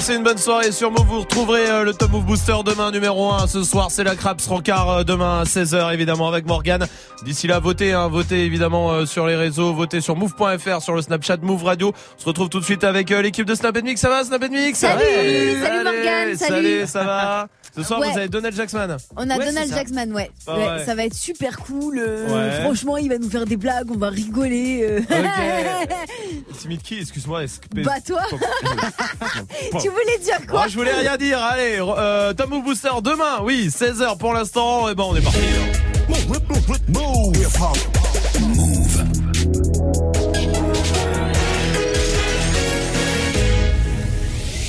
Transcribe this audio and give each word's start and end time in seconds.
Passez 0.00 0.14
une 0.16 0.22
bonne 0.22 0.38
soirée 0.38 0.72
sur 0.72 0.90
Move. 0.90 1.06
Vous 1.06 1.20
retrouverez 1.20 1.68
euh, 1.68 1.84
le 1.84 1.92
Top 1.92 2.10
Move 2.10 2.24
Booster 2.24 2.54
demain, 2.64 2.90
numéro 2.90 3.34
1. 3.34 3.46
Ce 3.46 3.62
soir, 3.62 3.90
c'est 3.90 4.02
la 4.02 4.16
Craps 4.16 4.46
Rancard 4.46 4.88
euh, 4.88 5.04
demain 5.04 5.40
à 5.40 5.44
16h, 5.44 5.92
évidemment, 5.92 6.26
avec 6.26 6.46
Morgan. 6.46 6.86
D'ici 7.22 7.46
là, 7.46 7.58
votez, 7.58 7.92
hein, 7.92 8.08
votez 8.08 8.46
évidemment 8.46 8.92
euh, 8.92 9.04
sur 9.04 9.26
les 9.26 9.36
réseaux, 9.36 9.74
votez 9.74 10.00
sur 10.00 10.16
move.fr, 10.16 10.80
sur 10.80 10.94
le 10.94 11.02
Snapchat 11.02 11.36
Move 11.42 11.64
Radio. 11.64 11.92
On 12.16 12.18
se 12.18 12.24
retrouve 12.24 12.48
tout 12.48 12.60
de 12.60 12.64
suite 12.64 12.82
avec 12.82 13.10
l'équipe 13.10 13.44
de 13.44 13.54
Snap 13.54 13.76
Mix. 13.82 14.00
Ça 14.00 14.08
va, 14.08 14.24
Snap 14.24 14.40
Mix? 14.48 14.78
Salut, 14.78 15.02
Allez, 15.02 15.60
salut 15.60 15.84
Morgan, 15.84 16.36
salut. 16.36 16.86
ça 16.86 17.04
va? 17.04 17.48
Ce 17.76 17.82
soir, 17.82 18.00
Ouais. 18.00 18.10
vous 18.10 18.18
avez 18.18 18.28
Donald 18.28 18.54
Jackson. 18.54 18.96
On 19.16 19.30
a 19.30 19.36
Ouais, 19.38 19.46
Donald 19.46 19.72
ouais. 20.12 20.30
Ah 20.46 20.56
Ouais, 20.56 20.66
ouais. 20.66 20.84
Ça 20.84 20.94
va 20.94 21.04
être 21.04 21.14
super 21.14 21.58
cool. 21.60 21.98
euh, 21.98 22.26
Ouais. 22.50 22.60
Franchement, 22.62 22.96
il 22.96 23.08
va 23.08 23.18
nous 23.18 23.30
faire 23.30 23.44
des 23.46 23.56
blagues, 23.56 23.90
on 23.90 23.96
va 23.98 24.08
rigoler. 24.08 24.80
euh. 24.82 25.00
Ok. 25.00 26.56
Timide 26.60 26.82
qui 26.82 26.98
Excuse-moi. 27.00 27.44
est-ce 27.44 27.60
que- 27.60 27.82
Bah 27.82 27.94
toi, 28.06 28.20
tu 29.80 29.88
voulais 29.88 30.18
dire 30.22 30.46
quoi 30.48 30.66
je 30.68 30.76
voulais 30.76 30.92
rien 30.94 31.16
dire. 31.16 31.38
Allez, 31.42 31.78
euh, 31.80 32.34
Move 32.48 32.64
Booster 32.64 32.88
demain. 33.02 33.40
Oui, 33.42 33.68
16h 33.68 34.18
pour 34.18 34.34
l'instant. 34.34 34.88
Et 34.88 34.94
ben, 34.94 35.04
on 35.04 35.14
est 35.16 35.20
parti. 35.22 35.38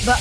Bah, 0.06 0.16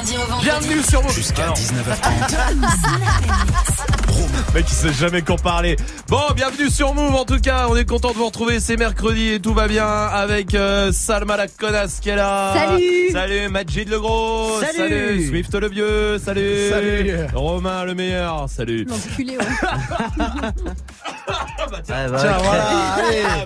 lundi 0.00 0.16
au 0.16 0.20
vendredi. 0.20 0.44
Bienvenue 0.44 0.82
sur 0.82 1.02
Move. 1.02 1.12
Jusqu'à 1.12 1.44
Alors, 1.44 1.56
19h30. 1.56 3.96
Mec, 4.54 4.66
il 4.68 4.74
sait 4.74 4.92
jamais 4.92 5.22
qu'en 5.22 5.36
parler. 5.36 5.76
Bon, 6.08 6.20
bienvenue 6.34 6.68
sur 6.70 6.94
Move. 6.94 7.14
En 7.14 7.24
tout 7.24 7.38
cas, 7.38 7.66
on 7.68 7.76
est 7.76 7.88
content 7.88 8.10
de 8.10 8.16
vous 8.16 8.26
retrouver. 8.26 8.58
C'est 8.60 8.76
mercredi 8.76 9.34
et 9.34 9.40
tout 9.40 9.54
va 9.54 9.68
bien 9.68 9.86
avec 9.86 10.54
euh, 10.54 10.90
Salma 10.92 11.36
la 11.36 11.46
connasse 11.46 12.00
qui 12.00 12.08
est 12.10 12.16
là. 12.16 12.52
Salut. 12.54 13.10
Salut 13.12 13.48
Majid 13.48 13.88
le 13.88 14.00
gros. 14.00 14.60
Salut. 14.60 15.28
Swift 15.28 15.54
le 15.54 15.68
vieux. 15.68 16.18
Salut. 16.18 16.68
Salut. 16.70 17.14
Romain 17.34 17.84
le 17.84 17.94
meilleur. 17.94 18.48
Salut. 18.48 18.84
l'enculé, 18.84 19.36
ouais. 19.36 19.44
Tiens, 21.84 22.08
voilà, 22.08 22.36
allez. 22.96 23.22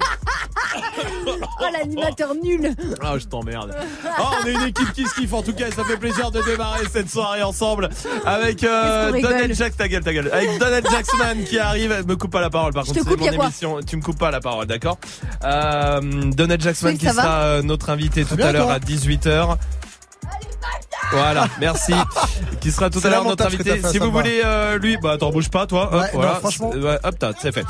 Oh, 1.27 1.64
l'animateur 1.72 2.34
nul. 2.34 2.75
Ah, 3.03 3.14
je 3.19 3.25
t'emmerde. 3.27 3.75
Oh, 4.19 4.22
on 4.42 4.47
est 4.47 4.53
une 4.53 4.62
équipe 4.62 4.92
qui 4.92 5.06
se 5.06 5.14
kiffe. 5.14 5.33
En 5.33 5.42
tout 5.42 5.53
cas, 5.53 5.70
ça 5.70 5.84
fait 5.84 5.97
plaisir 5.97 6.31
de 6.31 6.42
démarrer 6.42 6.84
cette 6.92 7.11
soirée 7.11 7.42
ensemble 7.42 7.88
avec 8.25 8.62
euh, 8.64 9.11
rigole. 9.12 9.55
Jack, 9.55 9.77
ta 9.77 9.88
gueule, 9.88 10.03
ta 10.03 10.12
gueule. 10.12 10.31
Avec 10.33 10.59
Donald 10.64 10.86
Jackson 10.90 11.16
qui 11.48 11.58
arrive. 11.58 12.04
Me 12.06 12.16
coupe 12.16 12.30
pas 12.32 12.40
la 12.40 12.50
parole, 12.50 12.72
par 12.72 12.84
Je 12.84 12.92
contre. 12.92 13.08
C'est 13.08 13.16
mon 13.36 13.44
émission. 13.44 13.80
Tu 13.86 13.96
me 13.96 14.02
coupes 14.02 14.18
pas 14.18 14.30
la 14.30 14.40
parole, 14.40 14.66
d'accord 14.66 14.98
euh, 15.44 16.00
Donald 16.32 16.60
Jackson 16.62 16.86
Oui, 16.86 16.98
qui 16.98 17.06
sera 17.06 17.40
euh, 17.42 17.62
notre 17.62 17.90
invité 17.90 18.24
tout 18.24 18.36
à 18.40 18.52
l'heure 18.52 18.70
à 18.70 18.78
18h. 18.78 19.56
Voilà, 21.12 21.46
merci. 21.60 21.92
Qui 22.60 22.72
sera 22.72 22.88
tout 22.88 23.00
à 23.04 23.10
l'heure 23.10 23.24
notre 23.24 23.46
invité. 23.46 23.76
fait, 23.76 23.88
Si 23.88 23.98
vous 23.98 24.10
va. 24.10 24.22
voulez 24.22 24.40
euh, 24.44 24.78
lui, 24.78 24.96
bah 24.96 25.12
attends, 25.12 25.30
bouge 25.30 25.50
pas 25.50 25.66
toi. 25.66 25.90
Hop, 25.92 26.00
Ouais, 26.00 26.06
non, 26.06 26.08
voilà. 26.14 26.34
franchement. 26.36 26.70
Hop, 27.04 27.14
t'as, 27.18 27.32
c'est 27.40 27.52
fait. 27.52 27.64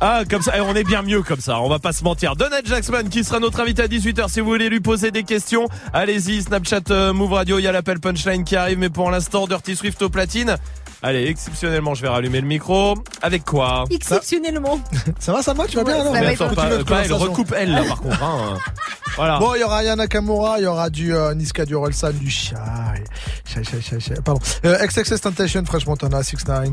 Ah, 0.00 0.22
comme 0.28 0.40
ça, 0.42 0.54
eh, 0.56 0.60
on 0.60 0.74
est 0.74 0.84
bien 0.84 1.02
mieux 1.02 1.22
comme 1.22 1.38
ça. 1.40 1.60
On 1.60 1.68
va 1.68 1.78
pas 1.78 1.92
se 1.92 2.02
mentir. 2.02 2.34
Donald 2.34 2.66
Jackson 2.66 3.04
qui 3.10 3.22
sera 3.24 3.40
notre 3.40 3.60
invité 3.60 3.82
à 3.82 3.86
18h. 3.88 4.28
Si 4.30 4.40
vous 4.40 4.46
voulez 4.48 4.68
lui 4.70 4.80
poser 4.80 5.10
des 5.10 5.22
questions, 5.22 5.68
allez-y. 5.92 6.42
Snapchat, 6.42 6.80
euh, 6.90 7.12
Move 7.12 7.34
Radio. 7.34 7.58
Il 7.58 7.62
y 7.62 7.68
a 7.68 7.72
l'appel 7.72 8.00
punchline 8.00 8.42
qui 8.44 8.56
arrive, 8.56 8.78
mais 8.78 8.88
pour 8.90 9.10
l'instant, 9.10 9.46
Dirty 9.46 9.76
Swift 9.76 10.00
au 10.02 10.08
platine. 10.08 10.56
Allez, 11.00 11.26
exceptionnellement, 11.28 11.94
je 11.94 12.02
vais 12.02 12.08
rallumer 12.08 12.40
le 12.40 12.46
micro. 12.46 12.94
Avec 13.22 13.44
quoi 13.44 13.84
Exceptionnellement. 13.90 14.80
Ça 15.20 15.32
va, 15.32 15.66
Tu 15.66 15.76
vas 15.76 15.84
bien 15.84 15.94
alors 15.94 16.06
ça 16.06 16.12
va, 16.12 16.20
Mais 16.20 16.26
ouais, 16.26 16.32
attends, 16.32 16.48
Continue 16.48 16.84
pas, 16.84 17.04
elle 17.04 17.12
recoupe 17.12 17.54
elle 17.56 17.70
là 17.72 17.84
par 17.84 18.00
contre. 18.00 18.22
Hein. 18.22 18.58
Voilà. 19.16 19.38
Bon, 19.38 19.54
il 19.54 19.60
y 19.60 19.64
aura 19.64 19.82
Yana 19.84 19.96
Nakamura, 19.96 20.58
il 20.58 20.64
y 20.64 20.66
aura 20.66 20.90
du 20.90 21.14
euh, 21.14 21.34
Niska, 21.34 21.64
du 21.64 21.74
Orelsan, 21.74 22.12
du 22.12 22.30
Shy. 22.30 22.54
Shy, 23.44 23.64
Shy, 23.64 23.82
Shy, 23.82 24.00
Shy. 24.00 24.14
Pardon. 24.24 24.40
Euh, 24.64 24.86
XXS 24.86 25.20
Tentation, 25.20 25.64
French 25.64 25.86
Montana, 25.86 26.22
6 26.22 26.46
9 26.46 26.68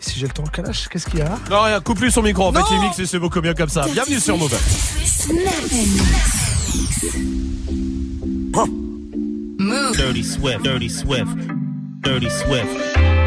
Si 0.00 0.18
j'ai 0.18 0.26
le 0.26 0.32
temps, 0.32 0.44
Kalash, 0.44 0.88
qu'est-ce 0.88 1.06
qu'il 1.06 1.20
y 1.20 1.22
a 1.22 1.30
Non 1.50 1.62
rien, 1.62 1.80
coupe 1.80 1.98
plus 1.98 2.10
son 2.10 2.22
micro. 2.22 2.46
En 2.48 2.52
fait, 2.52 2.74
il 2.74 2.80
mixe 2.80 2.98
et 2.98 3.06
c'est 3.06 3.18
beaucoup 3.18 3.40
mieux 3.40 3.54
comme 3.54 3.68
ça. 3.68 3.86
Bienvenue 3.92 4.18
sur. 4.20 4.36
Move. 9.58 9.96
Dirty 9.96 10.24
Swift, 10.24 10.62
Dirty 10.62 10.88
Swift, 10.88 11.36
Dirty 12.02 12.30
Swift. 12.30 13.17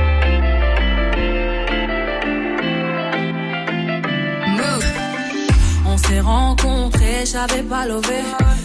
S'est 6.12 6.20
rencontrés, 6.20 7.24
j'avais 7.32 7.64
pas 7.64 7.86
levé. 7.86 8.20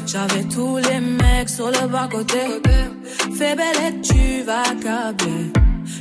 J'avais 0.06 0.44
tous 0.44 0.76
les 0.78 1.00
mecs 1.00 1.48
sur 1.48 1.68
le 1.70 1.86
bas 1.86 2.08
côté. 2.10 2.42
Fais 3.38 3.54
belle 3.60 3.80
et 3.88 4.00
tu 4.00 4.42
vas 4.48 4.70
câbler. 4.84 5.52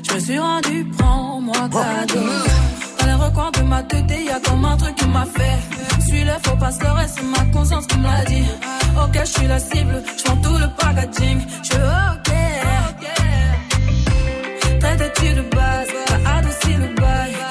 Je 0.06 0.14
me 0.14 0.20
suis 0.20 0.40
rendu, 0.40 0.86
prends-moi 0.98 1.62
cadeau. 1.76 2.28
Dans 3.00 3.06
les 3.06 3.14
recoins 3.14 3.52
de 3.52 3.62
ma 3.62 3.84
tête, 3.84 4.12
y 4.12 4.30
a 4.30 4.40
comme 4.40 4.66
un 4.66 4.78
truc 4.78 4.96
qui 4.96 5.08
m'a 5.08 5.26
fait. 5.26 5.60
Suis-le, 6.08 6.36
faut 6.44 6.58
pas 6.58 6.72
se 6.72 6.84
leurrer, 6.84 7.08
c'est 7.14 7.24
ma 7.24 7.44
conscience 7.54 7.86
qui 7.88 7.98
me 7.98 8.04
l'a 8.04 8.26
dit. 8.26 8.48
Ok, 9.04 9.16
je 9.20 9.34
suis 9.36 9.48
la 9.48 9.60
cible, 9.60 10.04
je 10.18 10.24
tout 10.46 10.58
le 10.64 10.68
packaging. 10.80 11.40
Je 11.64 11.68
suis 11.70 11.84
ok. 12.12 12.30
Traite-tu 14.80 15.30
de 15.34 15.42
base, 15.56 15.90
t'as 16.08 16.38
adouci 16.38 16.74
le 16.84 16.88
bail. 17.02 17.45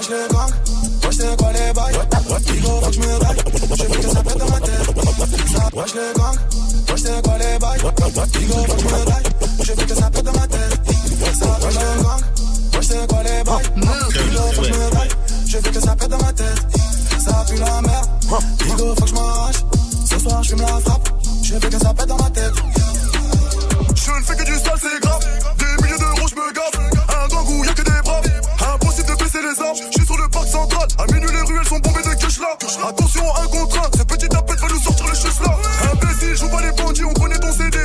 Wesh 0.00 0.08
les 0.08 0.28
gang 0.34 0.50
Wesh 1.04 1.16
c'est 1.16 1.36
quoi 1.36 1.52
les 1.52 1.72
bails. 1.72 1.98
Bigo 2.46 2.68
faut 2.80 2.86
que 2.86 2.92
je 2.92 3.00
me 3.00 3.18
daille 3.20 3.36
Je 3.76 3.84
veux 3.84 4.00
que 4.00 4.08
ça 4.08 4.22
pète 4.22 4.38
dans 4.38 4.48
ma 4.48 4.60
tête. 4.60 4.86
Ça 5.52 5.68
wesh 5.74 5.94
les 5.94 6.12
gang 6.16 6.36
Wesh 6.88 7.02
c'est 7.02 7.22
quoi 7.22 7.38
les 7.38 7.58
bails. 7.58 7.80
Bigo 8.32 8.54
faut 8.54 8.74
que 8.74 8.80
je 8.80 8.84
me 8.84 9.04
daille 9.04 9.22
Je 9.62 9.72
veux 9.72 9.86
que 9.86 9.94
ça 9.94 10.10
pète 10.10 10.24
dans 10.24 10.32
ma 10.32 10.46
tête. 10.46 10.80
Ça 11.38 11.46
wesh 11.62 11.74
les 11.74 12.02
gang 12.02 12.20
Wesh 12.74 12.86
c'est 12.86 13.06
quoi 13.08 13.22
les 13.22 13.44
bails. 13.44 13.70
Bigo 13.76 14.42
faut 14.54 14.62
que 14.62 14.68
je 14.68 14.72
me 14.72 14.90
daille 14.90 15.08
Je 15.46 15.58
veux 15.58 15.70
que 15.70 15.80
ça 15.80 15.96
pète 15.96 16.08
dans 16.08 16.18
ma 16.18 16.32
tête. 16.32 16.66
Ça 17.24 17.44
pue 17.48 17.56
la 17.56 17.82
merde. 17.82 18.08
Bigo 18.64 18.94
faut 18.94 19.02
que 19.02 19.08
je 19.08 19.14
m'arrache. 19.14 19.56
Ce 20.08 20.18
soir 20.18 20.42
je 20.42 20.48
fume 20.48 20.60
la 20.60 20.80
frappe. 20.80 21.08
Je 21.42 21.54
veux 21.54 21.68
que 21.68 21.78
ça 21.78 21.94
pète 21.94 22.06
dans 22.06 22.16
ma 22.16 22.30
tête. 22.30 22.54
Je 23.94 24.10
ne 24.10 24.22
fais 24.24 24.36
que 24.36 24.44
du 24.44 24.54
sale, 24.54 24.78
c'est 24.80 25.00
grave. 25.00 25.59
Les. 29.54 29.74
Je 29.90 29.98
suis 29.98 30.06
sur 30.06 30.16
le 30.16 30.28
parc 30.28 30.46
central. 30.46 30.86
À 30.98 31.06
minuit, 31.12 31.30
les 31.32 31.42
ruelles 31.42 31.66
sont 31.66 31.78
bombées 31.78 32.02
de 32.02 32.14
cash 32.14 32.38
là. 32.38 32.56
Attention, 32.88 33.24
un 33.36 33.46
contre 33.48 33.78
un. 33.78 33.98
Ce 33.98 34.02
petit 34.04 34.28
va 34.28 34.68
nous 34.68 34.80
sortir 34.80 35.06
les 35.06 35.14
choses 35.14 35.40
là. 35.40 35.56
Imbécile, 35.92 36.36
joue 36.36 36.48
pas 36.48 36.62
les 36.62 36.72
bandits. 36.72 37.04
On 37.04 37.12
connaît 37.14 37.38
ton 37.38 37.52
CD, 37.52 37.78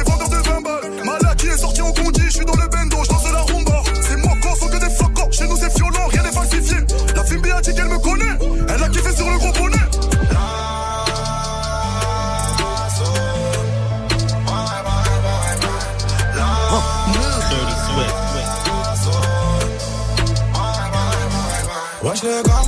Wesh 22.15 22.23
le 22.23 22.43
gang, 22.43 22.65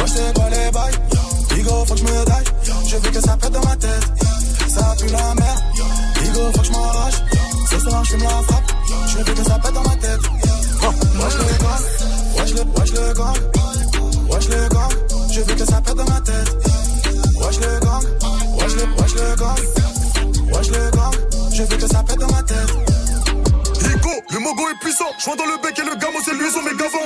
wesh 0.00 0.10
c'est 0.14 0.34
quoi 0.34 0.50
les 0.50 0.70
bails 0.70 0.98
Bigo 1.48 1.84
faut 1.86 1.94
que 1.94 2.00
je 2.00 2.04
me 2.04 2.24
daille, 2.26 2.44
je 2.86 2.96
veux 2.96 3.10
que 3.10 3.20
ça 3.22 3.36
pète 3.38 3.50
dans 3.50 3.64
ma 3.64 3.74
tête. 3.76 4.04
Ça 4.68 4.94
pue 4.98 5.06
la 5.06 5.34
merde, 5.34 5.62
Bigo 6.20 6.52
faut 6.52 6.60
que 6.60 6.66
je 6.66 6.72
m'arrache 6.72 7.14
Ce 7.70 7.78
soir 7.78 8.04
je 8.04 8.10
fume 8.10 8.22
la 8.22 8.28
frappe, 8.28 8.72
je 9.06 9.16
veux 9.16 9.24
que 9.24 9.44
ça 9.44 9.58
pète 9.60 9.72
dans 9.72 9.82
ma 9.82 9.96
tête. 9.96 10.20
Wesh 10.82 11.34
le 11.38 11.44
gang, 11.62 11.82
wesh 12.36 12.52
le, 12.52 12.60
wesh 12.78 14.48
le 14.48 14.68
gang 14.68 14.92
je 15.32 15.40
veux 15.40 15.54
que 15.54 15.64
ça 15.64 15.80
pète 15.80 15.96
dans 15.96 16.04
ma 16.04 16.20
tête. 16.20 16.56
Wesh 17.40 17.60
le 17.60 17.80
gang, 17.80 18.04
wesh 18.58 18.74
le, 18.74 18.84
wesh 19.00 19.14
le 19.14 19.36
gang, 19.36 19.58
wesh 20.52 20.68
le 20.68 20.90
gang, 20.90 21.14
je 21.50 21.62
veux 21.62 21.76
que 21.78 21.86
ça 21.86 22.02
pète 22.02 22.18
dans 22.18 22.30
ma 22.30 22.42
tête. 22.42 22.92
Rico, 23.80 24.10
le 24.30 24.38
mogo 24.38 24.68
est 24.68 24.78
puissant. 24.80 25.06
Je 25.18 25.24
vois 25.24 25.36
dans 25.36 25.46
le 25.46 25.62
bec 25.62 25.78
et 25.78 25.82
le 25.82 25.96
gamo, 25.96 26.18
c'est 26.24 26.34
liaison. 26.34 26.62
Mes 26.62 26.76
gavas 26.76 27.01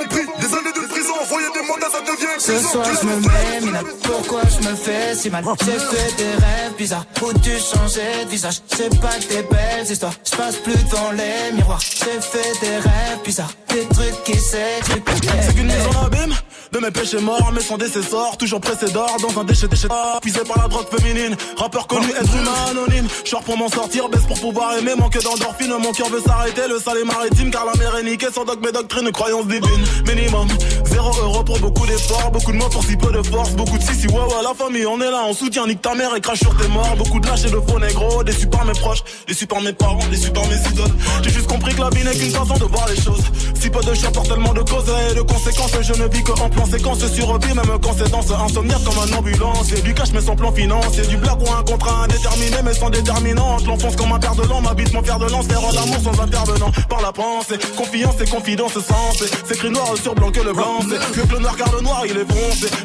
Ce 2.47 2.57
soir 2.59 2.85
je 3.01 3.05
me 3.05 3.15
mets, 3.27 3.61
mina, 3.61 3.81
pourquoi 4.03 4.39
je 4.43 4.69
me 4.69 4.73
fais 4.73 5.13
si 5.15 5.29
mal? 5.29 5.43
J'ai 5.65 5.71
fait 5.71 6.15
des 6.15 6.31
rêves 6.31 6.75
bizarres, 6.77 7.05
où 7.21 7.33
tu 7.39 7.49
changeais 7.49 8.23
de 8.23 8.29
visage? 8.29 8.61
C'est 8.67 9.01
pas 9.01 9.19
des 9.29 9.43
belles 9.43 9.91
histoires, 9.91 10.13
je 10.23 10.37
passe 10.37 10.55
plus 10.55 10.81
devant 10.85 11.11
les 11.11 11.53
miroirs. 11.57 11.81
J'ai 11.81 12.21
fait 12.21 12.57
des 12.61 12.77
rêves 12.77 13.19
bizarres, 13.25 13.51
des 13.67 13.85
trucs 13.93 14.23
qui 14.23 14.39
s'expliquent. 14.39 15.29
C'est 15.41 15.55
qu'une 15.55 15.65
mise 15.65 15.87
en 15.93 16.05
abîme. 16.05 16.33
De 16.71 16.79
mes 16.79 16.91
péchés 16.91 17.19
morts, 17.19 17.51
mais 17.53 17.61
sans 17.61 17.77
décessor, 17.77 18.37
toujours 18.37 18.59
pressé 18.59 18.91
d'or 18.91 19.15
dans 19.21 19.39
un 19.39 19.45
déchet 19.45 19.69
déchet 19.69 19.87
ah, 19.89 20.19
Puisé 20.21 20.41
par 20.41 20.61
la 20.61 20.67
drogue 20.67 20.87
féminine, 20.89 21.35
rappeur 21.55 21.87
connu, 21.87 22.09
être 22.09 22.35
humain 22.35 22.51
anonyme. 22.69 23.07
Short 23.23 23.45
pour 23.45 23.57
m'en 23.57 23.69
sortir, 23.69 24.09
baisse 24.09 24.25
pour 24.27 24.39
pouvoir 24.39 24.77
aimer, 24.77 24.93
manque 24.97 25.17
d'endorphine. 25.21 25.73
Mon 25.79 25.93
cœur 25.93 26.09
veut 26.09 26.19
s'arrêter, 26.19 26.67
le 26.69 26.79
sale 26.79 26.97
est 26.97 27.05
maritime, 27.05 27.51
car 27.51 27.65
la 27.65 27.73
mer 27.75 27.95
est 27.97 28.03
niquée. 28.03 28.27
Sans 28.33 28.43
dogme 28.43 28.67
et 28.67 28.71
doctrine, 28.73 29.09
croyance 29.11 29.47
divine. 29.47 29.85
Minimum, 30.07 30.47
zéro 30.85 31.11
euro 31.21 31.43
pour 31.43 31.59
beaucoup 31.59 31.85
d'efforts, 31.85 32.31
beaucoup 32.37 32.51
de 32.51 32.57
mots 32.57 32.69
pour 32.69 32.83
si 32.83 32.95
peu 32.95 33.11
de 33.11 33.23
force, 33.23 33.51
beaucoup 33.51 33.77
de 33.77 33.83
si 33.83 33.95
si 33.95 34.07
ouais 34.07 34.13
ouais 34.13 34.43
la 34.43 34.53
famille, 34.53 34.85
on 34.85 35.01
est 35.01 35.09
là, 35.09 35.23
on 35.27 35.33
soutient, 35.33 35.65
nique 35.65 35.81
ta 35.81 35.95
mère 35.95 36.15
et 36.15 36.21
crache 36.21 36.39
sur 36.39 36.55
tes 36.55 36.67
morts. 36.67 36.95
Beaucoup 36.97 37.19
de 37.19 37.27
lâches 37.27 37.45
et 37.45 37.49
de 37.49 37.59
faux 37.67 37.79
négros, 37.79 38.23
déçus 38.23 38.47
par 38.47 38.63
mes 38.65 38.73
proches, 38.73 39.03
déçus 39.27 39.47
par 39.47 39.61
mes 39.61 39.73
parents, 39.73 40.05
déçus 40.11 40.29
par 40.29 40.45
mes 40.45 40.55
idoles. 40.55 40.93
J'ai 41.23 41.31
juste 41.31 41.47
compris 41.47 41.73
que 41.73 41.81
la 41.81 41.89
vie 41.89 42.03
n'est 42.03 42.15
qu'une 42.15 42.31
façon 42.31 42.53
de 42.53 42.65
voir 42.65 42.87
les 42.89 43.01
choses. 43.01 43.23
Si 43.59 43.69
peu 43.69 43.81
de 43.83 43.93
choix 43.95 44.11
pour 44.11 44.23
tellement 44.23 44.53
de 44.53 44.61
causes 44.61 44.91
et 45.11 45.15
de 45.15 45.21
conséquences, 45.21 45.71
je 45.81 45.93
ne 45.93 46.07
vis 46.07 46.23
que 46.23 46.31
en 46.31 46.49
plan 46.49 46.65
séquence 46.65 46.99
sur 47.07 47.37
vie, 47.39 47.53
même 47.55 47.79
quand 47.81 47.95
c'est 47.97 48.11
dans 48.11 48.21
ce 48.21 48.33
insomniaque 48.33 48.83
comme 48.83 48.99
un 48.99 49.17
ambulance. 49.17 49.71
Et 49.71 49.81
du 49.81 49.93
cash 49.93 50.11
mais 50.13 50.21
sans 50.21 50.35
plan 50.35 50.51
financier, 50.51 51.07
du 51.07 51.17
blague 51.17 51.41
ou 51.41 51.51
un 51.51 51.63
contrat 51.63 52.03
indéterminé 52.03 52.57
mais 52.63 52.73
sans 52.73 52.89
déterminante. 52.91 53.65
L'enfonce 53.65 53.95
comme 53.95 54.11
un 54.11 54.19
père 54.19 54.35
de 54.35 54.43
l'an, 54.43 54.61
m'habite 54.61 54.93
mon 54.93 55.01
père 55.01 55.17
de 55.17 55.25
lance, 55.25 55.47
faire 55.47 55.61
l'amour 55.73 55.99
sans 56.03 56.21
intervenant. 56.21 56.71
Par 56.87 57.01
la 57.01 57.11
pensée, 57.11 57.57
confiance 57.75 58.15
et 58.21 58.29
confidence 58.29 58.73
sens. 58.73 59.23
C'est 59.23 59.55
écrit 59.55 59.71
noir 59.71 59.87
sur 60.01 60.13
blanc 60.13 60.31
que 60.31 60.41
le 60.41 60.53
blanc. 60.53 60.79
C'est 60.87 61.27
que 61.27 61.33
le 61.33 61.39
noir 61.39 61.55
car 61.57 61.71
le 61.73 61.81
noir 61.81 62.03
il 62.05 62.16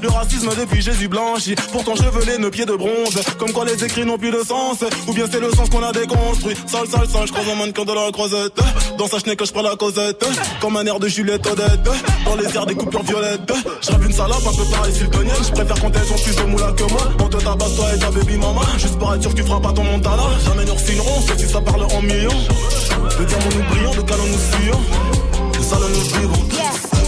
Le 0.03 0.09
racisme 0.09 0.51
depuis 0.59 0.83
Jésus 0.83 1.09
blanchi, 1.09 1.55
pourtant 1.71 1.95
chevelé, 1.97 2.37
nos 2.39 2.51
pieds 2.51 2.67
de 2.67 2.75
bronze. 2.75 3.19
Comme 3.39 3.53
quoi 3.53 3.65
les 3.65 3.83
écrits 3.85 4.05
n'ont 4.05 4.19
plus 4.19 4.31
de 4.31 4.43
sens, 4.45 4.85
ou 5.07 5.13
bien 5.13 5.25
c'est 5.31 5.41
le 5.41 5.51
sens 5.51 5.71
qu'on 5.71 5.83
a 5.83 5.93
déconstruit. 5.93 6.55
Sale, 6.67 6.87
sale, 6.89 7.09
sale, 7.09 7.27
je 7.27 7.33
croise 7.33 7.49
un 7.49 7.55
mannequin 7.55 7.85
de 7.85 7.93
la 7.93 8.11
croisette. 8.13 8.59
Dans 8.99 9.07
sa 9.07 9.19
chenille 9.19 9.37
que 9.37 9.47
je 9.47 9.53
prends 9.53 9.63
la 9.63 9.77
causette. 9.77 10.25
Comme 10.61 10.77
un 10.77 10.85
air 10.85 10.99
de 10.99 11.09
Juliette 11.09 11.47
Odette. 11.47 11.89
Dans 12.25 12.37
les 12.37 12.55
airs 12.55 12.67
des 12.67 12.75
coupures 12.75 13.03
violettes. 13.03 13.53
Je 13.81 14.07
une 14.07 14.13
salope 14.13 14.47
un 14.47 14.57
peu 14.57 14.65
pareil 14.71 14.95
sultonienne. 14.95 15.45
Je 15.45 15.53
préfère 15.53 15.81
quand 15.81 15.91
elles 15.95 16.13
ont 16.13 16.23
plus 16.23 16.37
de 16.37 16.43
moula 16.43 16.73
que 16.73 16.83
moi. 16.85 17.03
On 17.21 17.29
te 17.29 17.37
tabasse 17.39 17.77
toi 17.77 17.87
et 17.95 17.99
ta 17.99 18.11
baby 18.11 18.37
mama. 18.37 18.63
Juste 18.79 18.99
pour 18.99 19.15
être 19.15 19.23
sûr 19.23 19.31
que 19.31 19.37
tu 19.37 19.45
feras 19.45 19.61
pas 19.61 19.73
ton 19.73 19.85
montana. 19.85 20.25
Jamais 20.45 20.65
nous 20.65 20.75
refilerons, 20.75 21.21
sauf 21.27 21.39
si 21.39 21.49
ça 21.49 21.61
parle 21.61 21.85
en 21.85 22.03
millions. 22.03 22.31
De 23.19 23.25
diamants 23.25 23.45
nous 23.57 23.65
brillons, 23.71 23.95
de 23.95 24.03
calons 24.03 24.27
nous 24.27 24.39
fuyons. 24.39 24.81
De 25.59 25.65
salons 25.65 25.89
nous 25.89 26.21
vivons. 26.21 27.02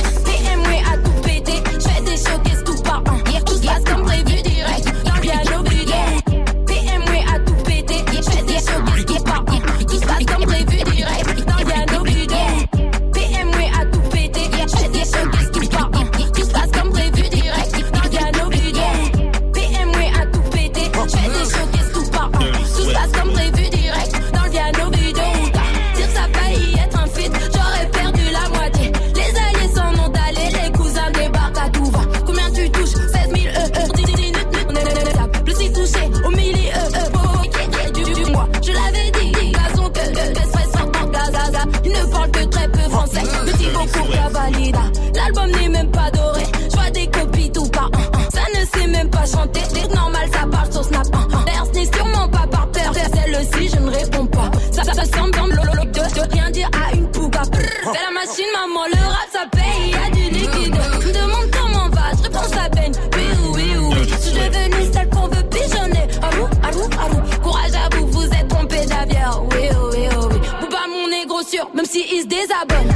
L'album 45.14 45.50
n'est 45.52 45.68
même 45.68 45.90
pas 45.90 46.10
doré, 46.10 46.42
je 46.70 46.76
vois 46.76 46.90
des 46.90 47.06
copies 47.06 47.50
tout 47.50 47.66
par 47.68 47.86
un. 47.94 48.18
un. 48.18 48.30
Ça 48.30 48.42
ne 48.54 48.66
sait 48.66 48.86
même 48.86 49.08
pas 49.08 49.24
chanter, 49.24 49.60
c'est 49.72 49.88
normal, 49.94 50.28
ça 50.32 50.46
parle 50.46 50.70
sur 50.70 50.84
Snap. 50.84 51.06
un, 51.14 51.72
n'est 51.72 51.86
sûrement 51.86 52.28
pas 52.28 52.46
par 52.50 52.66
peur, 52.68 52.92
celle-ci 52.94 53.70
je 53.74 53.80
ne 53.80 53.90
réponds 53.90 54.26
pas. 54.26 54.50
Ça, 54.70 54.84
ça, 54.84 54.92
ça 54.92 55.04
semble 55.06 55.30
dans 55.32 55.46
le 55.46 55.52
de, 55.86 55.92
de 55.94 56.32
rien 56.32 56.50
dire 56.50 56.68
à 56.74 56.94
une 56.94 57.10
pouga. 57.10 57.42
Fais 57.54 57.62
la 57.62 58.12
machine, 58.12 58.44
maman, 58.52 58.84
le 58.92 59.08
rap 59.08 59.28
ça 59.32 59.46
paye, 59.50 59.92
y 59.92 59.94
a 59.94 60.10
du 60.10 60.34
liquide. 60.34 60.74
Me 60.74 61.12
demandes 61.12 61.50
comment 61.50 61.88
va, 61.88 62.10
je 62.18 62.22
réponds 62.24 62.48
ça 62.52 62.68
baigne. 62.68 62.92
Oui, 63.16 63.24
oui, 63.54 63.76
oui. 63.78 64.08
Je 64.10 64.28
suis 64.28 64.38
devenue 64.38 64.92
celle 64.92 65.08
qu'on 65.08 65.28
veut 65.28 65.42
pigeonner. 65.44 66.06
Arou, 66.20 66.48
arou, 66.62 66.90
arou. 67.00 67.20
Courage 67.42 67.72
à 67.74 67.96
vous, 67.96 68.06
vous 68.08 68.26
êtes 68.26 68.48
trompé 68.48 68.84
d'avion. 68.84 69.48
Oui, 69.52 69.68
oui, 69.92 70.08
oui. 70.30 70.38
Pas 70.70 70.86
mon 70.90 71.08
négro 71.08 71.42
sûr, 71.42 71.66
même 71.74 71.86
si 71.86 72.04
il 72.12 72.22
se 72.22 72.26
désabonne. 72.26 72.92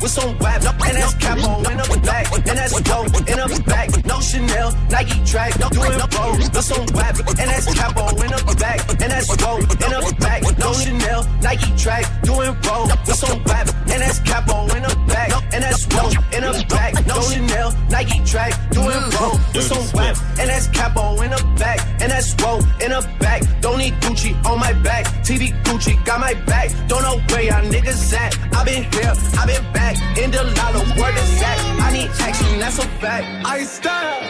With 0.00 0.10
some 0.10 0.38
wap, 0.38 0.62
no, 0.62 0.70
and 0.70 0.96
that's 0.96 1.14
capo 1.14 1.58
in 1.70 1.76
the 1.76 2.00
back, 2.04 2.32
and 2.32 2.56
that's 2.58 2.80
dope 2.80 3.06
in 3.28 3.36
the 3.36 3.62
back. 3.66 3.88
No 4.06 4.20
Chanel, 4.20 4.72
Nike 4.90 5.18
track, 5.24 5.52
doing 5.70 5.98
roll 6.00 6.32
with 6.36 6.64
some 6.64 6.86
wap, 6.94 7.16
and 7.18 7.48
that's 7.50 7.66
capo 7.74 8.08
in 8.24 8.30
the 8.32 8.56
back, 8.58 8.80
and 8.88 9.10
that's 9.12 9.36
dope 9.36 9.60
in 9.60 9.90
the 9.92 10.16
back. 10.20 10.40
No 10.58 10.72
Chanel, 10.72 11.24
Nike 11.42 11.70
track, 11.76 12.04
doing 12.22 12.54
roll 12.64 12.86
with 12.86 13.16
some 13.16 13.38
wap, 13.44 13.68
and 13.92 14.00
that's 14.00 14.18
capo 14.20 14.64
in 14.74 14.82
the 14.82 14.94
back, 15.06 15.30
and 15.52 15.62
that's 15.62 15.86
dope 15.86 16.16
in 16.32 16.42
the 16.42 16.64
back. 16.68 17.06
No 17.06 17.20
Chanel, 17.20 17.72
Nike 17.90 18.24
track, 18.24 18.52
doing 18.70 19.04
roll 19.20 19.36
with 19.54 19.68
some 19.68 19.84
wap, 19.92 20.16
and 20.40 20.48
that's 20.48 20.66
capo 20.68 21.20
in 21.22 21.30
the 21.30 21.40
back, 21.58 21.78
and 22.00 22.10
that's 22.10 22.34
roll 22.42 22.60
in 22.80 22.90
the 22.90 23.02
back. 23.20 23.42
Don't 23.80 23.88
need 23.88 24.02
Gucci 24.02 24.44
on 24.44 24.58
my 24.58 24.74
back, 24.82 25.06
TV 25.24 25.54
Gucci 25.64 25.96
got 26.04 26.20
my 26.20 26.34
back. 26.44 26.68
Don't 26.86 27.02
know 27.02 27.16
where 27.30 27.44
y'all 27.44 27.64
niggas 27.64 28.12
at. 28.12 28.36
I 28.54 28.62
been 28.62 28.82
here, 28.92 29.14
I 29.40 29.46
been 29.46 29.72
back, 29.72 29.96
in 30.18 30.30
the 30.30 30.44
lotto, 30.44 30.80
word 31.00 31.16
is 31.16 31.40
that. 31.40 31.56
I 31.80 31.90
need 31.90 32.10
action, 32.20 32.58
that's 32.58 32.76
that's 32.76 32.84
a 32.84 32.88
fact. 33.00 33.24
I 33.46 33.64
style, 33.64 34.20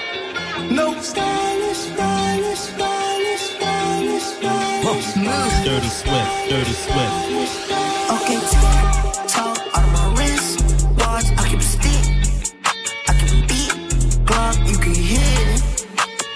no 0.71 0.95
stylish, 1.01 1.79
stylish, 1.79 2.59
stylish, 2.59 3.41
stylish, 3.41 4.23
stylish. 4.23 5.65
Dirty 5.65 5.89
Swift, 5.89 6.31
Dirty 6.51 6.75
Swift. 6.85 7.15
Okay, 8.15 8.39
talk 9.35 9.59
out 9.75 9.83
of 9.83 9.93
my 9.99 10.15
wrist. 10.17 10.63
Watch, 10.97 11.27
I 11.37 11.49
keep 11.49 11.59
a 11.59 11.71
stick. 11.75 12.05
I 13.09 13.13
keep 13.19 13.31
a 13.35 13.47
beat. 13.51 13.73
Glock, 14.29 14.57
you 14.71 14.79
can 14.79 14.95
hear. 14.95 15.43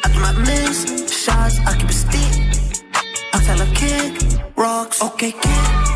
I 0.02 0.08
do 0.12 0.18
not 0.18 0.36
miss 0.48 1.04
shots. 1.24 1.60
I 1.60 1.78
keep 1.78 1.93
kick. 3.84 4.40
Rocks, 4.56 5.02
okay, 5.02 5.32
kick. 5.32 5.93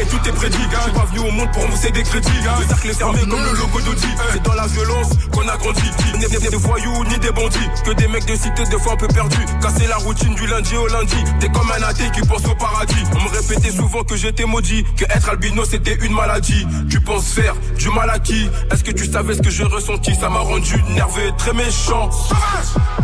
Et 0.00 0.06
tout 0.06 0.28
est 0.28 0.32
prédit. 0.32 0.58
gars. 0.70 0.78
Je 0.78 0.90
suis 0.90 0.92
pas 0.92 1.04
venu 1.06 1.18
au 1.20 1.30
monde 1.30 1.52
pour 1.52 1.68
mousser 1.68 1.90
des 1.90 2.02
crédits. 2.02 2.42
gars. 2.44 2.56
Le 2.60 2.66
cercle 2.66 2.88
est 2.88 2.94
fermé 2.94 3.20
comme 3.20 3.42
le 3.42 3.58
logo 3.58 3.80
d'Audi. 3.80 4.08
C'est 4.32 4.42
dans 4.42 4.54
la 4.54 4.66
violence 4.66 5.08
qu'on 5.32 5.48
a 5.48 5.56
grandi. 5.56 5.90
Ni 6.14 6.26
des 6.26 6.56
voyous 6.56 7.04
ni 7.04 7.18
des 7.18 7.30
bandits. 7.30 7.70
Que 7.84 7.92
des 7.92 8.08
mecs 8.08 8.26
de 8.26 8.34
cité, 8.34 8.64
des 8.64 8.78
fois 8.78 8.94
un 8.94 8.96
peu 8.96 9.08
perdus. 9.08 9.44
Casser 9.60 9.86
la 9.86 9.96
routine 9.96 10.34
du 10.34 10.46
lundi 10.46 10.76
au 10.76 10.86
lundi. 10.88 11.16
T'es 11.40 11.48
comme 11.48 11.70
un 11.70 11.82
athée 11.82 12.10
qui 12.12 12.20
pense 12.22 12.44
au 12.46 12.54
paradis. 12.54 13.04
On 13.12 13.22
me 13.22 13.28
répétait 13.28 13.70
souvent 13.70 14.02
que 14.02 14.16
j'étais 14.16 14.44
maudit. 14.44 14.84
Que 14.96 15.04
être 15.04 15.28
albino 15.28 15.64
c'était 15.64 15.94
une 15.94 16.14
maladie. 16.14 16.66
Tu 16.90 17.00
penses 17.00 17.28
faire 17.32 17.54
du 17.78 17.88
mal 17.90 18.10
à 18.10 18.18
qui? 18.18 18.48
Est-ce 18.72 18.82
que 18.82 18.92
tu 18.92 19.06
savais 19.10 19.34
ce 19.34 19.42
que 19.42 19.50
j'ai 19.50 19.64
ressenti? 19.64 20.14
Ça 20.14 20.28
m'a 20.28 20.40
rendu 20.40 20.82
nerveux, 20.90 21.30
très 21.38 21.52
méchant. 21.52 22.10
Sauvage 22.10 23.03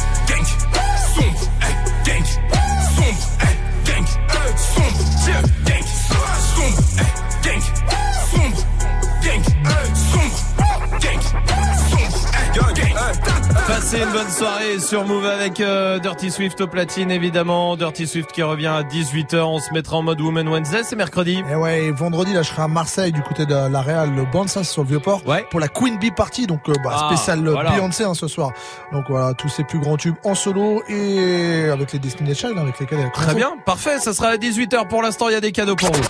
Passez 13.81 13.97
une 13.97 14.11
bonne 14.11 14.29
soirée 14.29 14.77
sur 14.79 15.05
Move 15.05 15.25
avec 15.25 15.59
euh, 15.59 15.97
Dirty 15.97 16.29
Swift 16.29 16.61
au 16.61 16.67
platine 16.67 17.09
évidemment. 17.09 17.75
Dirty 17.75 18.05
Swift 18.05 18.31
qui 18.31 18.43
revient 18.43 18.67
à 18.67 18.83
18h. 18.83 19.37
On 19.41 19.57
se 19.57 19.73
mettra 19.73 19.97
en 19.97 20.03
mode 20.03 20.21
Woman 20.21 20.47
Wednesday. 20.47 20.81
C'est 20.83 20.95
mercredi. 20.95 21.43
Et 21.51 21.55
ouais, 21.55 21.85
et 21.85 21.91
vendredi, 21.91 22.31
là, 22.31 22.43
je 22.43 22.49
serai 22.49 22.61
à 22.61 22.67
Marseille, 22.67 23.11
du 23.11 23.23
côté 23.23 23.47
de 23.47 23.55
la 23.55 23.81
Real, 23.81 24.13
le 24.13 24.23
Bansas 24.25 24.65
sur 24.65 24.83
le 24.83 24.89
Vieux-Port, 24.89 25.25
Ouais. 25.25 25.47
pour 25.49 25.59
la 25.59 25.67
Queen 25.67 25.97
Bee 25.97 26.11
Party, 26.11 26.45
donc 26.45 26.69
euh, 26.69 26.73
bah, 26.83 26.91
Ah, 26.93 27.07
spécial 27.07 27.45
euh, 27.47 27.53
voilà. 27.53 27.71
Beyoncé 27.71 28.03
hein, 28.03 28.13
ce 28.13 28.27
soir. 28.27 28.51
Donc 28.93 29.05
voilà, 29.09 29.33
tous 29.33 29.49
ces 29.49 29.63
plus 29.63 29.79
grands 29.79 29.97
tubes 29.97 30.15
en 30.23 30.35
solo 30.35 30.83
et 30.87 31.67
avec 31.71 31.91
les 31.91 31.97
Destiny's 31.97 32.37
Child, 32.37 32.59
avec 32.59 32.79
lesquels 32.79 32.99
elle 32.99 33.07
a 33.07 33.09
Très 33.09 33.33
bien, 33.33 33.53
parfait. 33.65 33.97
Ça 33.97 34.13
sera 34.13 34.27
à 34.27 34.37
18h 34.37 34.89
pour 34.89 35.01
l'instant. 35.01 35.27
Il 35.27 35.33
y 35.33 35.35
a 35.35 35.41
des 35.41 35.51
cadeaux 35.51 35.75
pour 35.75 35.91
vous. 35.91 36.03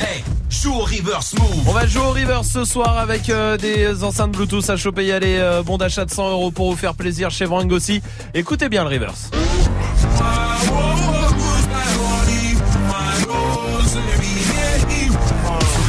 Hey, 0.00 0.24
joue 0.62 0.74
au 0.74 0.84
reverse 0.84 1.34
move. 1.34 1.68
On 1.68 1.72
va 1.72 1.86
jouer 1.86 2.02
au 2.04 2.12
reverse 2.12 2.48
ce 2.48 2.64
soir 2.64 2.96
avec 2.98 3.28
euh, 3.28 3.56
des 3.56 4.04
enceintes 4.04 4.30
Bluetooth 4.30 4.70
à 4.70 4.76
choper. 4.76 5.02
Il 5.02 5.08
y 5.08 5.12
a 5.12 5.18
les 5.18 5.38
euh, 5.38 5.62
bons 5.62 5.76
d'achat 5.76 6.04
de 6.04 6.10
100 6.10 6.30
euros 6.30 6.50
pour 6.52 6.70
vous 6.70 6.76
faire 6.76 6.94
plaisir 6.94 7.30
chez 7.30 7.46
Vrang 7.46 7.68
aussi. 7.72 8.00
Écoutez 8.32 8.68
bien 8.68 8.84
le 8.84 8.90
reverse. 8.90 9.30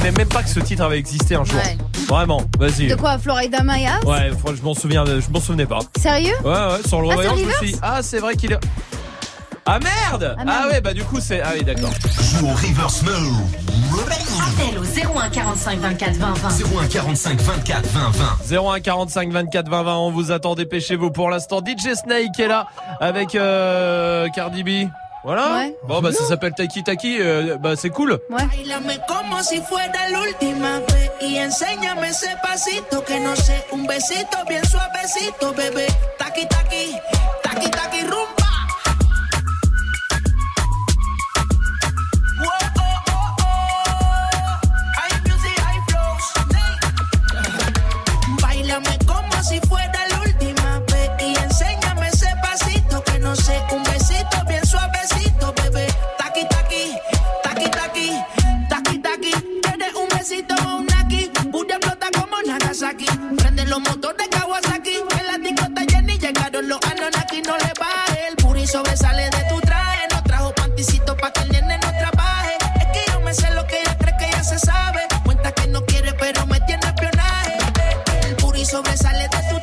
Je 0.04 0.10
ne 0.10 0.18
même 0.18 0.28
pas 0.28 0.44
que 0.44 0.50
ce 0.50 0.60
titre 0.60 0.84
avait 0.84 0.98
existé 0.98 1.36
un 1.36 1.44
jour. 1.46 1.60
Ouais. 1.64 1.78
Vraiment, 2.08 2.42
vas-y. 2.60 2.88
De 2.88 2.96
quoi, 2.96 3.18
Florida 3.18 3.64
Maya? 3.64 4.00
Ouais, 4.06 4.32
je 4.56 4.62
m'en 4.62 4.74
souviens, 4.74 5.06
je 5.06 5.32
m'en 5.32 5.40
souvenais 5.40 5.66
pas. 5.66 5.80
Sérieux? 6.00 6.34
Ouais, 6.44 6.52
ouais, 6.52 6.88
sur 6.88 7.02
le 7.02 7.10
Ah, 7.12 7.16
reverse? 7.16 7.80
Ah, 7.82 8.02
c'est 8.02 8.20
vrai 8.20 8.36
qu'il 8.36 8.52
est. 8.52 8.60
Ah 9.66 9.80
merde 9.80 10.36
Ah, 10.38 10.44
merde. 10.44 10.72
ouais, 10.72 10.82
bah 10.82 10.94
du 10.94 11.04
coup 11.04 11.20
c'est. 11.22 11.42
Ah 11.42 11.52
oui, 11.56 11.64
d'accord. 11.64 11.92
Joue 12.38 12.48
au 12.48 12.52
reverse 12.54 13.02
move. 13.04 13.42
Appel 14.42 14.78
au 14.78 14.84
01 15.20 15.30
45 15.30 15.80
24 15.80 16.14
20 16.16 16.34
20. 16.34 16.50
01 16.84 16.88
45 16.88 17.40
24 17.42 17.86
20 17.88 18.10
20. 18.50 18.58
01 18.76 18.80
45 18.82 19.32
24 19.32 19.70
20 19.70 19.84
20, 19.84 19.96
on 19.98 20.12
vous 20.12 20.32
attend, 20.32 20.56
dépêchez-vous 20.56 21.12
pour 21.12 21.30
l'instant. 21.30 21.60
DJ 21.66 21.94
Snake 21.96 22.38
est 22.40 22.48
là 22.48 22.68
avec 23.00 23.36
euh, 23.36 24.28
Cardi 24.36 24.64
B. 24.64 24.90
Voilà. 25.24 25.54
Ouais. 25.56 25.78
Bon 25.88 26.02
bah 26.02 26.12
ça 26.12 26.26
s'appelle 26.26 26.52
Taki 26.54 26.84
Taki, 26.84 27.18
euh, 27.22 27.58
bah 27.58 27.76
c'est 27.78 27.90
cool. 27.90 28.20
Ouais. 28.30 28.46
Bailame 28.58 28.98
como 29.08 29.42
si 29.42 29.62
fuera 29.62 29.84
la 30.12 30.20
última 30.20 30.80
vez 30.80 31.10
y 31.26 31.40
enséñame 31.40 32.04
ese 32.10 32.28
pasito 32.44 33.02
que 33.06 33.18
no 33.22 33.34
sé, 33.38 33.64
un 33.74 33.86
besito 33.88 34.38
bien 34.50 34.62
suavecito, 34.66 35.54
bebé. 35.54 35.88
Taqui 36.18 36.46
taqui, 36.50 36.92
taqui 37.42 37.72
taqui 37.72 38.02
rumba. 38.02 38.43
No 53.24 53.36
sé, 53.38 53.58
un 53.72 53.84
besito 53.84 54.38
bien 54.48 54.66
suavecito, 54.66 55.54
bebé. 55.54 55.88
Taqui 56.18 56.46
taqui, 56.50 56.94
taqui 57.42 57.70
taqui, 57.70 58.10
taqui 58.70 59.00
taqui. 59.00 59.32
Tienes 59.64 59.94
un 59.96 60.10
besito 60.10 60.54
o 60.68 60.78
un 60.78 60.88
aquí, 60.94 61.32
flota 61.82 62.08
como 62.14 62.36
Nagasaki. 62.46 63.06
Prende 63.38 63.66
los 63.66 63.80
motores 63.80 64.28
Kawasaki, 64.30 64.96
en 65.20 65.28
la 65.28 65.38
discota 65.38 65.82
Jenny 65.90 66.18
llegaron 66.18 66.68
los 66.68 66.80
Anunnaki, 66.84 67.42
no 67.44 67.58
le 67.58 67.72
baje. 67.80 68.28
El 68.28 68.36
puri 68.36 68.68
sobresale 68.68 69.30
de 69.30 69.44
tu 69.50 69.60
traje, 69.62 70.08
no 70.12 70.22
trajo 70.24 70.54
panticito 70.54 71.16
pa' 71.16 71.32
que 71.32 71.42
el 71.44 71.50
nene 71.50 71.78
no 71.78 71.90
trabaje. 71.92 72.58
Es 72.82 72.88
que 72.94 73.12
yo 73.12 73.22
me 73.22 73.34
sé 73.34 73.50
lo 73.52 73.66
que 73.68 73.80
ella 73.80 73.98
cree 73.98 74.18
que 74.20 74.30
ya 74.32 74.44
se 74.44 74.60
sabe. 74.60 75.02
Cuenta 75.24 75.52
que 75.54 75.68
no 75.68 75.86
quiere, 75.86 76.14
pero 76.14 76.46
me 76.46 76.60
tiene 76.62 76.86
espionaje. 76.88 77.58
El 78.28 78.36
puri 78.36 78.66
sobresale 78.66 79.30
de 79.30 79.42
tu 79.50 79.60
traje, 79.60 79.63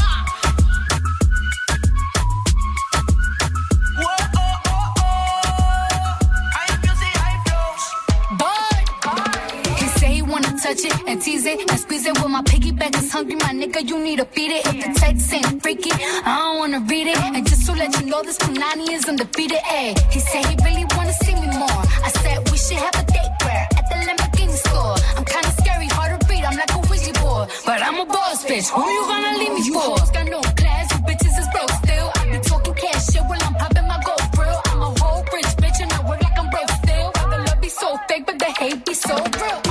Touch 10.61 10.85
it 10.85 10.93
and 11.07 11.19
tease 11.21 11.45
it 11.45 11.59
and 11.59 11.79
squeeze 11.79 12.05
it. 12.05 12.15
Well, 12.19 12.29
my 12.29 12.43
piggyback 12.43 12.95
is 12.95 13.11
hungry, 13.11 13.35
my 13.35 13.51
nigga. 13.61 13.81
You 13.87 13.97
need 13.97 14.17
to 14.17 14.25
feed 14.25 14.51
it. 14.51 14.65
If 14.67 14.77
the 14.85 14.99
text 14.99 15.33
ain't 15.33 15.61
freaky, 15.61 15.91
I 15.91 16.37
don't 16.37 16.59
wanna 16.59 16.79
read 16.81 17.07
it. 17.07 17.17
And 17.17 17.47
just 17.47 17.65
to 17.65 17.71
let 17.73 17.89
you 17.99 18.05
know, 18.05 18.21
this 18.21 18.37
Punani 18.37 18.89
is 18.91 19.05
undefeated. 19.09 19.57
Ay, 19.65 19.95
he 20.11 20.19
said 20.19 20.45
he 20.45 20.55
really 20.63 20.85
wanna 20.95 21.13
see 21.23 21.33
me 21.33 21.47
more. 21.61 21.81
I 22.07 22.09
said 22.21 22.37
we 22.51 22.57
should 22.57 22.77
have 22.77 22.95
a 23.01 23.03
date 23.15 23.33
where 23.43 23.65
at 23.77 23.85
the 23.89 23.95
Lamborghini 24.07 24.57
store. 24.65 24.95
I'm 25.17 25.25
kinda 25.25 25.51
scary, 25.61 25.87
hard 25.97 26.09
to 26.13 26.27
read. 26.29 26.43
I'm 26.45 26.55
like 26.55 26.73
a 26.77 26.79
Ouija 26.89 27.13
board, 27.21 27.49
but 27.65 27.81
I'm 27.81 27.99
a 27.99 28.05
boss 28.05 28.45
bitch. 28.45 28.69
Who 28.69 28.83
you 28.97 29.03
gonna 29.11 29.37
leave 29.39 29.53
me 29.57 29.63
for? 29.73 29.97
You 29.97 30.13
got 30.13 30.27
no 30.35 30.41
class, 30.61 30.85
you 30.93 30.99
bitches 31.07 31.35
is 31.41 31.49
broke 31.53 31.73
still. 31.81 32.07
I 32.19 32.21
be 32.31 32.37
talking 32.49 32.75
cash 32.75 33.05
shit 33.09 33.23
while 33.29 33.43
I'm 33.47 33.55
popping 33.55 33.87
my 33.87 33.99
gold 34.05 34.25
grill. 34.35 34.59
I'm 34.69 34.81
a 34.81 34.89
whole 35.01 35.23
rich 35.33 35.51
bitch 35.61 35.79
and 35.81 35.91
I 35.91 35.99
work 36.07 36.21
like 36.21 36.37
I'm 36.37 36.49
broke 36.53 36.71
still. 36.83 37.07
The 37.31 37.37
love 37.49 37.61
be 37.61 37.69
so 37.69 37.97
fake, 38.07 38.25
but 38.27 38.37
the 38.37 38.49
hate 38.59 38.85
be 38.85 38.93
so 38.93 39.15
real. 39.41 39.70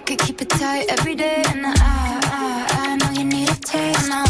Work 0.00 0.12
it, 0.12 0.18
keep 0.20 0.40
it 0.40 0.48
tight 0.48 0.86
every 0.88 1.14
day. 1.14 1.42
And 1.48 1.66
I, 1.66 1.74
I, 1.76 2.66
I 2.70 2.96
know 2.96 3.10
you 3.20 3.26
need 3.26 3.50
a 3.50 3.54
taste. 3.56 4.29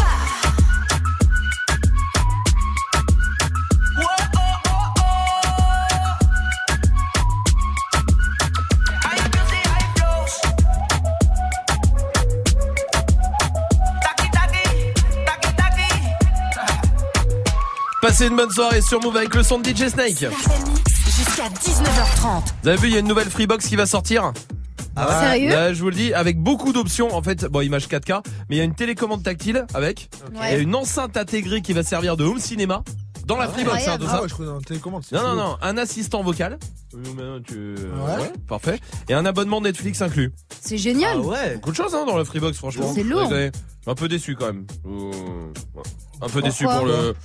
Passez 18.21 18.29
une 18.29 18.37
bonne 18.37 18.51
soirée 18.51 18.81
sur 18.83 19.01
Move 19.01 19.17
avec 19.17 19.33
le 19.33 19.41
son 19.41 19.57
de 19.57 19.67
DJ 19.67 19.87
Snake. 19.87 20.19
Jusqu'à 20.19 21.49
19h30. 21.49 22.43
Vous 22.61 22.69
avez 22.69 22.77
vu, 22.77 22.87
il 22.89 22.93
y 22.93 22.95
a 22.95 22.99
une 22.99 23.07
nouvelle 23.07 23.31
Freebox 23.31 23.67
qui 23.67 23.75
va 23.75 23.87
sortir. 23.87 24.31
Ah 24.95 25.07
ouais 25.07 25.27
Sérieux 25.27 25.49
Là, 25.49 25.73
je 25.73 25.81
vous 25.81 25.89
le 25.89 25.95
dis, 25.95 26.13
avec 26.13 26.37
beaucoup 26.39 26.71
d'options. 26.71 27.15
En 27.15 27.23
fait, 27.23 27.45
bon, 27.45 27.61
image 27.61 27.87
4K, 27.87 28.21
mais 28.47 28.57
il 28.57 28.59
y 28.59 28.61
a 28.61 28.63
une 28.63 28.75
télécommande 28.75 29.23
tactile 29.23 29.65
avec. 29.73 30.11
Ouais. 30.39 30.53
Et 30.55 30.61
une 30.61 30.75
enceinte 30.75 31.17
intégrée 31.17 31.63
qui 31.63 31.73
va 31.73 31.81
servir 31.81 32.15
de 32.15 32.23
home 32.23 32.37
cinéma. 32.37 32.83
Dans 33.25 33.37
la 33.37 33.47
Freebox, 33.47 33.87
hein, 33.87 33.97
tout 33.99 34.05
ça. 34.05 34.17
Ah 34.17 34.21
ouais, 34.21 34.27
je 34.29 34.43
un 34.43 34.59
télécommande. 34.59 35.01
Non, 35.11 35.23
non, 35.23 35.35
non, 35.35 35.57
un 35.59 35.77
assistant 35.77 36.21
vocal. 36.21 36.59
Euh, 36.93 36.97
maintenant, 37.15 37.39
tu- 37.43 37.73
Ouais. 37.75 38.21
ouais, 38.21 38.33
parfait. 38.47 38.79
Et 39.09 39.15
un 39.15 39.25
abonnement 39.25 39.61
Netflix 39.61 39.99
inclus. 39.99 40.31
C'est 40.61 40.77
génial. 40.77 41.21
ouais. 41.21 41.55
Beaucoup 41.55 41.71
de 41.71 41.75
choses 41.75 41.95
hein, 41.95 42.05
dans 42.05 42.17
la 42.17 42.25
Freebox, 42.25 42.55
franchement. 42.55 42.91
C'est 42.93 43.03
lourd. 43.03 43.31
Un 43.87 43.95
peu 43.95 44.07
déçu 44.07 44.35
quand 44.35 44.47
même. 44.47 44.65
Euh. 44.85 45.11
Un 46.21 46.27
peu 46.27 46.41
déçu 46.41 46.65
pour 46.65 46.85
le. 46.85 47.15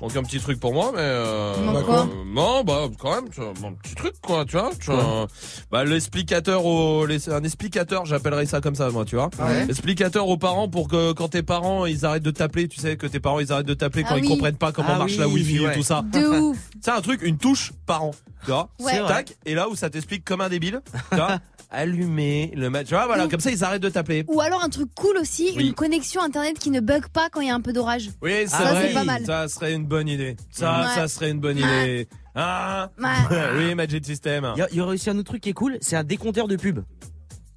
Donc 0.00 0.14
un 0.16 0.22
petit 0.22 0.38
truc 0.38 0.60
pour 0.60 0.74
moi, 0.74 0.90
mais. 0.92 1.00
Euh, 1.00 1.54
Pourquoi 1.72 2.00
euh, 2.02 2.24
non, 2.26 2.62
bah 2.62 2.88
quand 2.98 3.14
même, 3.14 3.30
tu 3.30 3.40
vois, 3.40 3.54
bon, 3.58 3.72
petit 3.82 3.94
truc 3.94 4.14
quoi, 4.20 4.44
tu 4.44 4.58
vois. 4.58 4.70
Tu 4.78 4.90
vois, 4.90 5.26
bah 5.70 5.84
l'explicateur 5.84 6.66
au, 6.66 7.06
un 7.06 7.42
explicateur, 7.44 8.04
j'appellerais 8.04 8.44
ça 8.44 8.60
comme 8.60 8.74
ça 8.74 8.90
moi, 8.90 9.06
tu 9.06 9.16
vois. 9.16 9.30
Ouais. 9.38 9.64
Explicateur 9.68 10.28
aux 10.28 10.36
parents 10.36 10.68
pour 10.68 10.88
que 10.88 11.12
quand 11.12 11.28
tes 11.28 11.42
parents 11.42 11.86
ils 11.86 12.04
arrêtent 12.04 12.22
de 12.22 12.30
t'appeler, 12.32 12.68
tu 12.68 12.80
sais 12.80 12.98
que 12.98 13.06
tes 13.06 13.20
parents 13.20 13.40
ils 13.40 13.50
arrêtent 13.50 13.66
de 13.66 13.72
t'appeler 13.74 14.02
Ah 14.04 14.10
quand 14.10 14.16
ils 14.16 14.24
oui. 14.24 14.28
comprennent 14.28 14.56
pas 14.56 14.72
comment 14.72 14.90
Ah 14.92 14.98
marche 14.98 15.12
oui, 15.12 15.18
la 15.18 15.28
Wi-Fi 15.28 15.60
ouais. 15.60 15.72
et 15.72 15.76
tout 15.78 15.82
ça. 15.84 16.02
De 16.12 16.26
ouf. 16.40 16.58
C'est 16.82 16.90
un 16.90 17.00
truc, 17.00 17.22
une 17.22 17.38
touche 17.38 17.72
parent. 17.86 18.10
Tu 18.44 18.50
vois. 18.50 18.68
Tac, 19.08 19.36
et 19.46 19.54
là 19.54 19.70
où 19.70 19.74
ça 19.74 19.88
t'explique 19.88 20.22
comme 20.22 20.42
un 20.42 20.50
débile, 20.50 20.82
tu 21.10 21.16
vois, 21.16 21.38
allumer 21.74 22.52
le 22.56 22.70
match. 22.70 22.88
Tu 22.88 22.94
vois, 22.94 23.06
voilà, 23.06 23.28
comme 23.28 23.40
ça 23.40 23.50
ils 23.50 23.62
arrêtent 23.64 23.82
de 23.82 23.88
t'appeler. 23.88 24.24
Ou 24.28 24.40
alors 24.40 24.62
un 24.64 24.68
truc 24.68 24.88
cool 24.94 25.16
aussi, 25.18 25.52
Oui. 25.56 25.66
une 25.68 25.74
connexion 25.74 26.22
internet 26.22 26.58
qui 26.58 26.70
ne 26.70 26.80
bug 26.80 27.08
pas 27.08 27.28
quand 27.30 27.40
il 27.40 27.48
y 27.48 27.50
a 27.50 27.54
un 27.54 27.60
peu 27.60 27.72
d'orage. 27.72 28.10
Oui, 28.22 28.32
c'est 28.42 28.48
Ça, 28.48 28.72
vrai. 28.72 28.88
c'est 28.88 28.94
pas 28.94 29.04
mal. 29.04 29.24
Ça 29.26 29.48
serait 29.48 29.72
une 29.74 29.84
bonne 29.86 30.08
idée. 30.08 30.36
Ça, 30.50 30.80
Ouais. 30.80 30.94
ça 30.94 31.08
serait 31.08 31.30
une 31.30 31.40
bonne 31.40 31.58
idée. 31.58 32.08
Ah 32.34 32.90
Ouais. 32.98 33.04
Oui, 33.56 33.74
Magic 33.74 34.04
System. 34.04 34.52
Il 34.56 34.58
y, 34.58 34.62
a- 34.62 34.68
il 34.72 34.76
y 34.76 34.80
aurait 34.80 34.94
aussi 34.94 35.08
un 35.10 35.18
autre 35.18 35.28
truc 35.30 35.42
qui 35.42 35.50
est 35.50 35.54
cool, 35.54 35.78
c'est 35.80 35.96
un 35.96 36.04
décompteur 36.04 36.48
de 36.48 36.56
pub. 36.56 36.80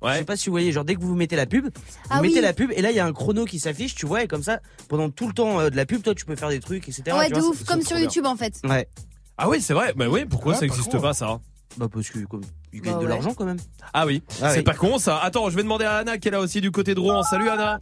Je 0.03 0.07
Ouais. 0.07 0.19
sais 0.19 0.25
pas 0.25 0.35
si 0.37 0.45
vous 0.45 0.51
voyez, 0.53 0.71
genre 0.71 0.85
dès 0.85 0.93
que 0.93 1.01
vous 1.01 1.15
mettez 1.15 1.35
la 1.35 1.47
pub, 1.47 1.65
vous 1.65 1.71
Ah 2.11 2.21
mettez 2.21 2.35
oui. 2.35 2.41
la 2.41 2.53
pub 2.53 2.71
et 2.71 2.81
là 2.83 2.91
il 2.91 2.95
y 2.95 2.99
a 2.99 3.05
un 3.05 3.13
chrono 3.13 3.45
qui 3.45 3.57
s'affiche, 3.59 3.95
tu 3.95 4.05
vois, 4.05 4.21
et 4.23 4.27
comme 4.27 4.43
ça, 4.43 4.59
pendant 4.89 5.09
tout 5.09 5.27
le 5.27 5.33
temps 5.33 5.59
euh, 5.59 5.69
de 5.71 5.75
la 5.75 5.87
pub, 5.87 6.03
toi 6.03 6.13
tu 6.13 6.23
peux 6.23 6.35
faire 6.35 6.49
des 6.49 6.59
trucs, 6.59 6.87
etc. 6.87 7.17
ouais, 7.17 7.27
tu 7.29 7.33
de 7.33 7.39
vois, 7.39 7.49
ouf, 7.49 7.63
comme 7.63 7.81
c'est 7.81 7.87
sur 7.87 7.95
trop 7.95 8.03
YouTube 8.05 8.25
en 8.27 8.35
fait. 8.35 8.59
bien. 8.63 8.71
Ouais. 8.75 8.87
Ah 9.39 9.49
oui, 9.49 9.59
c'est 9.59 9.73
vrai. 9.73 9.93
Bah 9.95 10.05
oui, 10.07 10.25
pourquoi 10.25 10.51
Ouais, 10.51 10.55
ça 10.55 10.59
pas 10.59 10.65
existe 10.67 10.91
con. 10.91 11.01
pas 11.01 11.13
ça 11.13 11.39
Bah 11.77 11.87
parce 11.91 12.09
que 12.09 12.19
comme 12.25 12.41
ils 12.73 12.81
gagnent 12.81 12.93
Bah 12.95 12.99
de 12.99 13.03
ouais. 13.05 13.09
l'argent 13.09 13.33
quand 13.33 13.45
même. 13.45 13.57
Ah 13.93 14.05
oui, 14.05 14.21
Ah 14.41 14.49
c'est 14.51 14.57
oui. 14.59 14.63
pas 14.63 14.73
con 14.73 14.97
ça. 14.99 15.17
Attends, 15.19 15.49
je 15.49 15.55
vais 15.55 15.63
demander 15.63 15.85
à 15.85 15.97
Anna 15.97 16.17
qui 16.17 16.27
est 16.27 16.31
là 16.31 16.39
aussi 16.39 16.61
du 16.61 16.71
côté 16.71 16.93
de 16.95 16.99
Rouen. 16.99 17.23
Salut 17.23 17.49
Anna. 17.49 17.79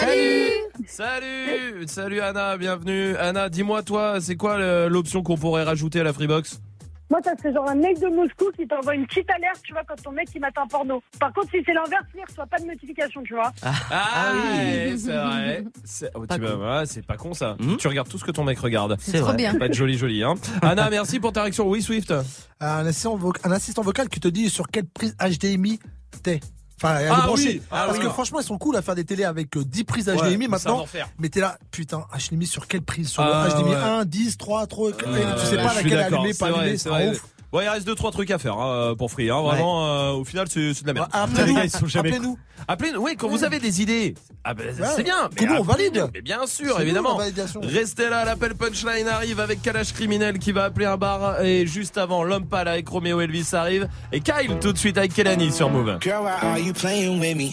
Salut 0.00 0.50
Salut 0.86 1.86
Salut 1.86 2.20
Anna, 2.20 2.56
bienvenue. 2.56 3.16
Anna, 3.16 3.48
dis-moi 3.48 3.82
toi, 3.82 4.20
c'est 4.20 4.36
quoi 4.36 4.58
l'option 4.88 5.22
qu'on 5.22 5.36
pourrait 5.36 5.62
rajouter 5.64 6.00
à 6.00 6.04
la 6.04 6.12
Freebox? 6.12 6.60
Moi, 7.10 7.20
ça 7.24 7.36
serait 7.36 7.52
genre 7.52 7.68
un 7.68 7.74
mec 7.74 7.98
de 7.98 8.06
Moscou 8.06 8.46
qui 8.56 8.66
t'envoie 8.66 8.94
une 8.94 9.06
petite 9.06 9.28
alerte, 9.30 9.60
tu 9.64 9.72
vois, 9.72 9.82
quand 9.86 10.00
ton 10.00 10.12
mec 10.12 10.28
il 10.34 10.40
mate 10.40 10.56
un 10.56 10.66
porno. 10.66 11.02
Par 11.18 11.32
contre, 11.32 11.50
si 11.50 11.58
c'est 11.66 11.72
l'inverse, 11.72 12.04
il 12.14 12.24
reçoit 12.24 12.46
pas 12.46 12.58
de 12.58 12.66
notification, 12.66 13.22
tu 13.22 13.34
vois. 13.34 13.52
Ah, 13.62 14.32
oui. 14.32 14.90
oui, 14.92 14.98
c'est 14.98 15.12
vrai. 15.12 15.64
C'est 15.84 16.10
oh, 16.14 16.24
Pas 16.26 16.38
con. 16.38 16.44
ouais, 16.44 16.86
c'est 16.86 17.04
pas 17.04 17.16
con 17.16 17.34
ça. 17.34 17.56
Mhm. 17.58 17.76
Tu 17.78 17.88
regardes 17.88 18.08
tout 18.08 18.18
ce 18.18 18.24
que 18.24 18.30
ton 18.30 18.44
mec 18.44 18.58
regarde. 18.60 18.96
C'est 19.00 19.18
trop 19.18 19.26
vrai. 19.28 19.36
bien. 19.36 19.54
Pas 19.56 19.68
de 19.68 19.74
joli 19.74 19.98
joli 19.98 20.22
hein. 20.22 20.34
Anna, 20.62 20.88
merci 20.88 21.18
pour 21.18 21.32
ta 21.32 21.42
réaction. 21.42 21.68
Oui, 21.68 21.82
Swift. 21.82 22.14
Un 22.60 22.86
assistant, 22.86 23.18
un 23.44 23.50
assistant 23.50 23.82
vocal 23.82 24.08
qui 24.08 24.20
te 24.20 24.28
dit 24.28 24.48
sur 24.48 24.68
quelle 24.68 24.86
prise 24.86 25.16
HDMI 25.20 25.80
t'es. 26.22 26.40
Enfin, 26.82 26.98
est 26.98 27.08
Ah 27.10 27.28
oui, 27.30 27.60
ah 27.70 27.84
Parce 27.86 27.98
oui. 27.98 28.04
que 28.04 28.10
franchement, 28.10 28.40
ils 28.40 28.46
sont 28.46 28.56
cool 28.56 28.74
à 28.76 28.80
faire 28.82 28.94
des 28.94 29.04
télés 29.04 29.24
avec 29.24 29.54
euh, 29.56 29.64
10 29.64 29.84
prises 29.84 30.08
Ouais, 30.08 30.16
HDMI 30.16 30.46
un 30.46 30.48
maintenant. 30.48 30.86
Mais 31.18 31.28
t'es 31.28 31.40
là, 31.40 31.58
putain, 31.70 32.06
HDMI 32.16 32.46
sur 32.46 32.66
quelle 32.66 32.80
prise? 32.82 33.08
Sur 33.10 33.22
Ah, 33.22 33.46
le 33.48 33.54
HDMI 33.54 33.70
ouais. 33.74 33.76
1, 33.76 34.04
10, 34.06 34.38
3, 34.38 34.66
3, 34.66 34.90
Euh, 34.90 35.34
tu 35.38 35.46
sais 35.46 35.56
pas 35.56 35.74
laquelle 35.74 35.98
allumer, 35.98 36.32
c'est 36.32 36.38
pas 36.38 36.46
allumer, 36.58 36.78
c'est 36.78 36.88
ouf. 37.10 37.24
Ouais, 37.52 37.64
il 37.64 37.68
reste 37.68 37.84
deux 37.84 37.96
trois 37.96 38.12
trucs 38.12 38.30
à 38.30 38.38
faire 38.38 38.56
hein, 38.58 38.94
pour 38.96 39.10
Free. 39.10 39.28
Hein. 39.28 39.42
Vraiment, 39.42 39.84
euh, 39.84 40.10
au 40.12 40.24
final, 40.24 40.46
c'est 40.48 40.72
c'est 40.72 40.82
de 40.82 40.86
la 40.86 40.92
merde. 40.94 41.08
Ouais, 41.12 41.66
appelez-nous. 41.98 42.38
Appelez-nous. 42.68 43.00
Oui, 43.02 43.16
quand 43.18 43.28
vous 43.28 43.42
avez 43.42 43.58
des 43.58 43.82
idées, 43.82 44.14
ah 44.44 44.54
ben, 44.54 44.68
Ouais. 44.68 44.86
c'est 44.94 45.02
bien. 45.02 45.28
Que 45.34 45.44
nous, 45.44 45.56
on 45.56 45.62
valide. 45.62 46.06
Mais 46.14 46.22
bien 46.22 46.46
sûr, 46.46 46.80
évidemment. 46.80 47.18
nous. 47.18 47.60
Restez 47.68 48.08
là, 48.08 48.24
l'appel 48.24 48.54
punchline 48.54 49.08
arrive 49.08 49.40
avec 49.40 49.62
Kalash 49.62 49.92
criminel 49.92 50.38
qui 50.38 50.52
va 50.52 50.64
appeler 50.64 50.86
un 50.86 50.96
bar 50.96 51.40
et 51.42 51.66
juste 51.66 51.98
avant 51.98 52.22
l'homme 52.22 52.46
pâle 52.46 52.68
avec 52.68 52.88
Roméo 52.88 53.20
Elvis 53.20 53.48
arrive 53.52 53.88
et 54.12 54.20
Kyle 54.20 54.58
tout 54.60 54.72
de 54.72 54.78
suite 54.78 54.96
avec 54.96 55.12
Kelani 55.12 55.50
sur 55.50 55.70
Move. 55.70 55.98
Girl, 56.00 56.22
why 56.22 56.46
are 56.48 56.58
you 56.58 56.72
playing 56.72 57.18
with 57.20 57.36
me? 57.36 57.52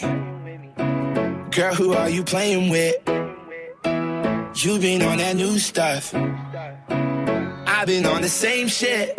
Girl, 1.51 1.73
who 1.73 1.93
are 1.93 2.09
you 2.09 2.23
playing 2.23 2.69
with? 2.69 2.93
You 4.63 4.77
been 4.79 5.01
on 5.01 5.17
that 5.17 5.33
new 5.35 5.57
stuff. 5.57 6.13
I've 7.67 7.87
been 7.87 8.05
on 8.05 8.21
the 8.21 8.29
same 8.29 8.67
shit. 8.67 9.15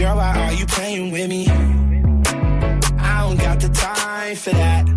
Girl, 0.00 0.16
why 0.16 0.34
are 0.34 0.54
you 0.54 0.64
playing 0.64 1.10
with 1.10 1.28
me? 1.28 1.46
I 1.46 3.20
don't 3.20 3.38
got 3.38 3.60
the 3.60 3.68
time 3.68 4.34
for 4.34 4.48
that. 4.48 4.88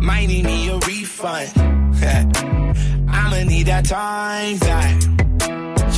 Might 0.00 0.28
need 0.28 0.44
me 0.44 0.68
a 0.68 0.78
refund. 0.86 1.50
I'ma 3.10 3.42
need 3.42 3.66
that 3.66 3.86
time 3.86 4.58
back. 4.58 5.02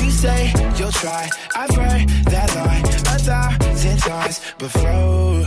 You 0.01 0.11
say 0.11 0.51
you'll 0.79 0.93
try. 0.93 1.29
I've 1.55 1.75
heard 1.77 2.09
that 2.33 2.49
line 2.57 2.85
a 2.87 3.19
thousand 3.19 3.99
times 3.99 4.41
before. 4.57 5.45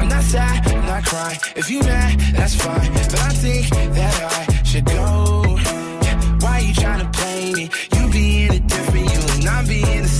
I'm 0.00 0.08
not 0.08 0.22
sad, 0.22 0.68
I'm 0.72 0.86
not 0.86 1.04
crying. 1.04 1.38
If 1.54 1.70
you 1.70 1.80
mad, 1.80 2.18
that's 2.34 2.54
fine. 2.54 2.94
But 2.94 3.20
I 3.20 3.28
think 3.44 3.68
that 3.68 4.48
I 4.48 4.62
should 4.62 4.86
go. 4.86 5.44
Yeah, 6.04 6.18
Why 6.40 6.60
you 6.60 6.72
tryna 6.72 7.12
play 7.12 7.52
me? 7.52 7.68
You 7.94 8.10
being 8.10 8.52
a 8.54 8.60
different 8.60 9.12
you 9.12 9.20
and 9.36 9.46
I'm 9.46 9.66
being 9.66 10.02
the 10.02 10.19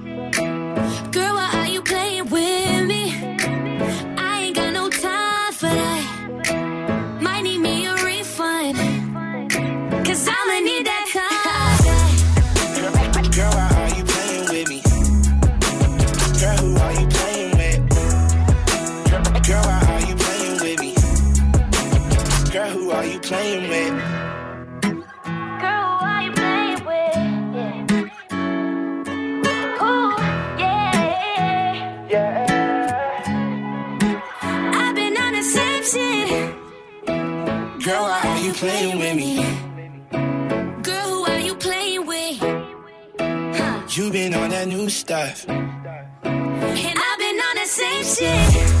Playing 38.61 38.99
with 38.99 39.15
me? 39.15 39.37
Girl, 40.83 41.07
who 41.09 41.25
are 41.25 41.39
you 41.39 41.55
playing 41.55 42.05
with? 42.05 42.37
Huh. 43.57 43.81
You 43.89 44.11
been 44.11 44.35
on 44.35 44.51
that 44.51 44.67
new 44.67 44.87
stuff. 44.87 45.49
And 45.49 46.95
I've 47.07 47.19
been 47.19 47.39
on 47.47 47.55
the 47.55 47.65
same 47.65 48.03
shit. 48.03 48.80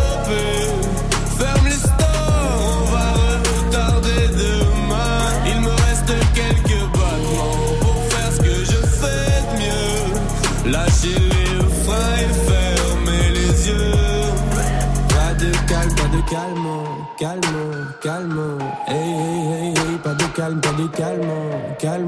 Calme, 17.21 17.93
calme. 18.01 18.57
Hey, 18.87 18.95
hey, 18.95 19.51
hey, 19.51 19.73
hey, 19.77 19.97
pas 20.03 20.15
de 20.15 20.23
calme, 20.35 20.59
pas 20.59 20.73
de 20.73 20.87
calme, 20.87 21.31
calme. 21.77 22.07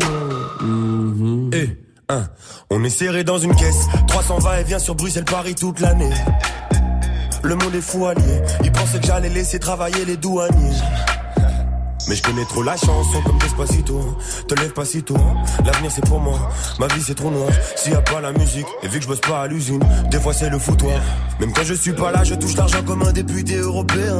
Mhm. 0.60 1.52
Eh, 1.54 1.70
hein, 2.10 2.24
on 2.72 2.84
est 2.84 2.90
serré 2.90 3.24
dans 3.24 3.38
une 3.38 3.56
caisse. 3.56 3.86
300 4.08 4.40
va 4.40 4.60
et 4.60 4.64
vient 4.64 4.80
sur 4.80 4.96
Bruxelles-Paris 4.96 5.54
toute 5.54 5.82
l'année. 5.82 6.10
Le 7.44 7.56
monde 7.56 7.76
est 7.76 7.82
fou 7.82 8.08
allié. 8.08 8.42
Ils 8.64 8.72
pensaient 8.72 9.00
que 9.00 9.06
j'allais 9.06 9.30
laisser 9.30 9.60
travailler 9.60 10.04
les 10.04 10.18
douaniers. 10.18 10.82
Mais 12.10 12.16
je 12.16 12.24
connais 12.24 12.46
trop 12.46 12.64
la 12.64 12.76
chanson 12.76 13.22
comme 13.26 13.38
Despacito 13.38 14.18
Te 14.50 14.56
lève 14.56 14.74
pas 14.74 14.84
si 14.84 15.04
tôt 15.04 15.16
L'avenir 15.66 15.90
c'est 15.90 16.06
pour 16.06 16.20
moi 16.20 16.38
Ma 16.78 16.88
vie 16.88 17.02
c'est 17.02 17.16
trop 17.16 17.32
noir 17.32 17.48
S'il 17.78 17.94
y 17.94 17.96
a 17.96 18.02
pas 18.02 18.20
la 18.20 18.34
musique 18.34 18.66
Et 18.84 18.90
vu 18.90 18.98
que 18.98 19.04
je 19.04 19.08
bosse 19.08 19.22
pas 19.22 19.44
à 19.44 19.48
l'usine 19.48 19.80
Des 20.12 20.20
fois 20.20 20.34
c'est 20.34 20.50
le 20.50 20.60
foutoir 20.60 21.00
Même 21.40 21.54
quand 21.54 21.64
je 21.64 21.74
suis 21.74 21.94
pas 21.94 22.12
là 22.12 22.26
Je 22.26 22.36
touche 22.36 22.58
l'argent 22.58 22.84
comme 22.86 23.04
un 23.04 23.14
député 23.14 23.56
européen 23.56 24.20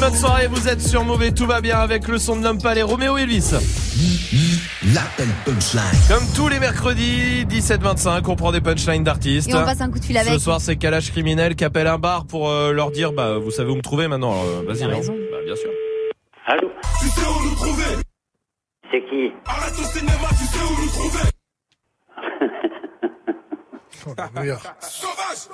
bonne 0.00 0.14
soirée, 0.14 0.46
vous 0.46 0.66
êtes 0.66 0.80
sur 0.80 1.04
Mauvais, 1.04 1.30
tout 1.30 1.46
va 1.46 1.60
bien 1.60 1.78
avec 1.78 2.08
le 2.08 2.16
son 2.18 2.36
de 2.36 2.42
l'homme 2.42 2.60
palais 2.60 2.80
Roméo 2.80 3.18
Elvis. 3.18 3.52
L'appel 4.94 5.28
punchline. 5.44 5.82
Comme 6.08 6.24
tous 6.34 6.48
les 6.48 6.58
mercredis, 6.58 7.44
17-25, 7.44 8.22
on 8.28 8.34
prend 8.36 8.50
des 8.50 8.62
punchlines 8.62 9.04
d'artistes. 9.04 9.50
Et 9.50 9.54
on 9.54 9.62
passe 9.62 9.82
un 9.82 9.90
coup 9.90 9.98
de 9.98 10.04
fil 10.04 10.16
avec. 10.16 10.32
Ce 10.32 10.38
soir, 10.38 10.58
c'est 10.60 10.76
Kalash 10.76 11.10
Criminel 11.10 11.54
qui 11.54 11.64
appelle 11.64 11.86
un 11.86 11.98
bar 11.98 12.26
pour 12.26 12.48
euh, 12.48 12.72
leur 12.72 12.90
dire, 12.90 13.12
bah, 13.12 13.36
vous 13.36 13.50
savez 13.50 13.70
où 13.70 13.76
me 13.76 13.82
trouver 13.82 14.08
maintenant. 14.08 14.32
alors, 14.32 14.44
euh, 14.46 14.62
Vas-y, 14.66 14.84
hein. 14.84 14.88
raison. 14.88 15.14
Bah, 15.30 15.38
bien 15.44 15.56
sûr. 15.56 15.68
Allô 16.46 16.70
Tu 17.00 17.08
sais 17.08 17.20
où 17.20 17.44
nous 17.44 17.54
trouver 17.56 17.84
C'est 18.90 19.02
qui 19.04 19.32
Arrête 19.44 19.74
au 19.78 19.84
cinéma, 19.84 20.28
tu 20.30 20.44
sais 20.46 20.64
où 20.64 20.80
nous 20.80 20.88
trouver 20.88 21.20
Sauvage 24.80 25.48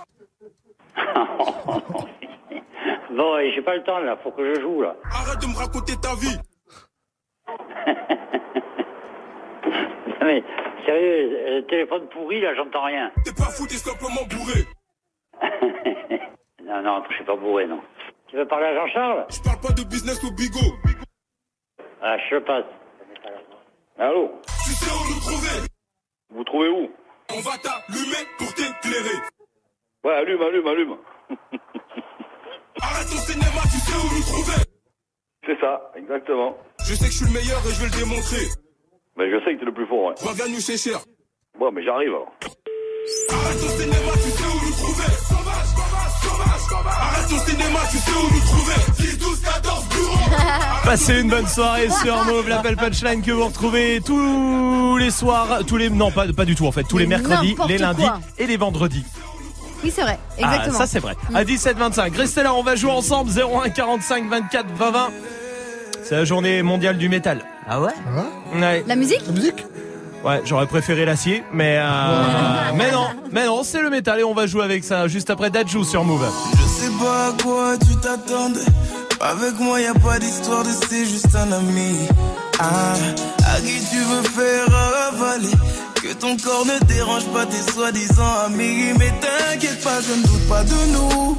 Bon, 3.17 3.39
et 3.39 3.46
j'ai 3.57 3.63
pas 3.63 3.75
le 3.75 3.83
temps 3.83 3.99
là, 4.01 4.19
faut 4.23 4.31
que 4.33 4.55
je 4.55 4.61
joue 4.61 4.83
là. 4.83 4.95
Arrête 5.11 5.41
de 5.41 5.47
me 5.47 5.57
raconter 5.57 5.97
ta 5.97 6.15
vie 6.15 6.37
Non, 10.21 10.27
mais 10.27 10.45
sérieux, 10.85 11.57
le 11.57 11.67
téléphone 11.67 12.07
pourri 12.09 12.41
là, 12.43 12.55
j'entends 12.55 12.85
rien. 12.85 13.11
T'es 13.25 13.33
pas 13.33 13.51
fou, 13.51 13.67
t'es 13.67 13.77
simplement 13.77 14.27
bourré 14.29 14.67
Non, 16.65 16.83
non, 16.83 17.03
je 17.09 17.15
suis 17.15 17.25
pas 17.25 17.37
bourré, 17.37 17.67
non. 17.67 17.81
Tu 18.29 18.37
veux 18.37 18.47
parler 18.47 18.67
à 18.67 18.75
Jean-Charles? 18.75 19.27
Je 19.31 19.41
parle 19.43 19.61
pas 19.61 19.73
de 19.73 19.85
business 19.85 20.23
au 20.25 20.31
bigot 20.33 20.75
Ah, 22.03 22.17
je 22.29 22.37
passe. 22.37 22.65
Allô? 23.99 24.33
Tu 24.65 24.73
sais 24.73 24.91
où 24.91 25.15
nous 25.15 25.21
trouver? 25.21 25.67
Vous 26.31 26.45
trouvez 26.45 26.69
où? 26.69 26.91
On 27.33 27.41
va 27.41 27.57
t'allumer 27.57 28.27
pour 28.37 28.53
t'éclairer 28.53 29.17
Ouais, 30.05 30.15
allume, 30.15 30.43
allume, 30.43 30.67
allume. 30.67 30.97
Arrête 32.83 33.07
au 33.13 33.19
cinéma, 33.19 33.61
tu 33.65 33.79
sais 33.79 33.97
où 33.97 34.15
nous 34.15 34.23
trouver 34.23 34.63
C'est 35.47 35.59
ça, 35.61 35.81
exactement. 35.97 36.57
Je 36.87 36.95
sais 36.95 37.07
que 37.07 37.11
je 37.13 37.17
suis 37.17 37.27
le 37.27 37.33
meilleur 37.33 37.59
et 37.67 37.73
je 37.75 37.81
vais 37.81 37.87
le 37.87 37.99
démontrer 38.05 38.45
Mais 39.17 39.31
je 39.31 39.45
sais 39.45 39.55
que 39.55 39.61
t'es 39.61 39.65
le 39.67 39.75
plus 39.75 39.87
fort, 39.87 40.07
ouais. 40.09 40.15
Reviens 40.21 40.49
nous 40.49 40.61
chez 40.61 40.77
cher 40.77 40.99
Bon, 41.59 41.71
mais 41.73 41.83
j'arrive 41.85 42.09
alors. 42.11 42.33
Arrête 43.31 43.63
au 43.63 43.69
cinéma, 43.69 44.13
tu 44.15 44.31
sais 44.31 44.45
où 44.45 44.67
nous 44.67 44.73
trouver 44.73 45.13
Sauvage, 45.29 45.67
sauvage, 45.77 46.13
sauvage, 46.23 46.61
sauvage 46.69 46.95
Arrête 47.01 47.33
au 47.33 47.39
cinéma, 47.51 47.79
tu 47.91 47.97
sais 47.99 48.11
où 48.11 48.35
nous 48.35 48.41
trouver 48.41 48.75
10, 48.99 49.19
12, 49.19 49.41
14, 49.43 49.89
bureau 49.89 50.17
Passez 50.85 51.21
une 51.21 51.31
bonne 51.31 51.47
soirée 51.47 51.89
sur 51.91 52.25
Mauve, 52.25 52.49
l'appel 52.49 52.77
punchline 52.77 53.23
que 53.23 53.31
vous 53.33 53.47
retrouvez 53.47 54.01
tous 54.05 54.97
les 54.99 55.11
soirs, 55.11 55.65
tous 55.67 55.77
les, 55.77 55.89
non, 55.89 56.11
pas, 56.11 56.27
pas 56.33 56.45
du 56.45 56.55
tout 56.55 56.67
en 56.67 56.73
fait, 56.73 56.85
tous 56.85 56.99
les 56.99 57.07
mercredis, 57.07 57.57
les 57.69 57.79
lundis 57.79 58.03
quoi. 58.03 58.21
et 58.39 58.47
les 58.47 58.57
vendredis. 58.57 59.05
Oui, 59.87 59.93
c'est 59.95 60.03
vrai. 60.03 60.19
Ah, 60.43 60.43
Exactement. 60.57 60.79
ça 60.79 60.87
c'est 60.87 60.99
vrai. 60.99 61.15
Mm. 61.31 61.37
À 61.37 61.45
17-25. 61.45 62.17
Restez 62.17 62.43
là, 62.43 62.55
on 62.55 62.63
va 62.65 62.75
jouer 62.75 62.91
ensemble. 62.91 63.31
01 63.31 63.71
45 63.71 64.29
24 64.29 64.67
20 64.75 64.91
20. 64.91 65.09
C'est 66.03 66.17
la 66.17 66.25
journée 66.25 66.63
mondiale 66.63 66.99
du 66.99 67.09
métal. 67.09 67.45
Ah 67.69 67.81
ouais 67.81 67.93
Ouais. 68.61 68.85
La 68.87 68.97
musique 68.97 69.23
La 69.27 69.33
musique 69.33 69.65
Ouais, 70.25 70.41
j'aurais 70.45 70.67
préféré 70.67 71.05
l'acier, 71.05 71.45
mais 71.53 71.77
euh, 71.79 72.73
mais 72.75 72.91
non, 72.91 73.07
mais 73.31 73.47
non, 73.47 73.63
c'est 73.63 73.81
le 73.81 73.91
métal 73.91 74.19
et 74.19 74.25
on 74.25 74.35
va 74.35 74.47
jouer 74.49 74.65
avec 74.65 74.83
ça 74.83 75.07
juste 75.07 75.31
après 75.31 75.51
Dajou 75.51 75.85
sur 75.85 76.03
Move. 76.03 76.27
Je 76.59 76.63
sais 76.67 76.91
pas 76.99 77.29
à 77.29 77.33
quoi 77.41 77.75
tu 77.79 77.95
t'attendais. 78.01 78.59
Avec 79.21 79.59
moi, 79.59 79.81
y 79.81 79.87
a 79.87 79.95
pas 79.95 80.19
d'histoire 80.19 80.63
de 80.63 80.71
c'est 80.89 81.07
juste 81.07 81.35
un 81.35 81.51
ami. 81.53 81.97
Ah, 82.59 82.95
à 83.55 83.61
qui 83.61 83.79
tu 83.91 83.99
veux 83.99 84.23
faire 84.23 84.67
avaler? 85.09 85.53
Que 85.95 86.13
ton 86.13 86.37
corps 86.37 86.67
ne 86.67 86.79
dérange 86.85 87.25
pas 87.27 87.47
tes 87.47 87.73
soi-disant 87.73 88.39
amis. 88.47 88.93
Mais 88.99 89.13
t'inquiète 89.21 89.83
pas, 89.83 90.01
je 90.01 90.13
ne 90.13 90.23
doute 90.23 90.49
pas 90.49 90.65
de 90.65 90.93
nous. 90.93 91.39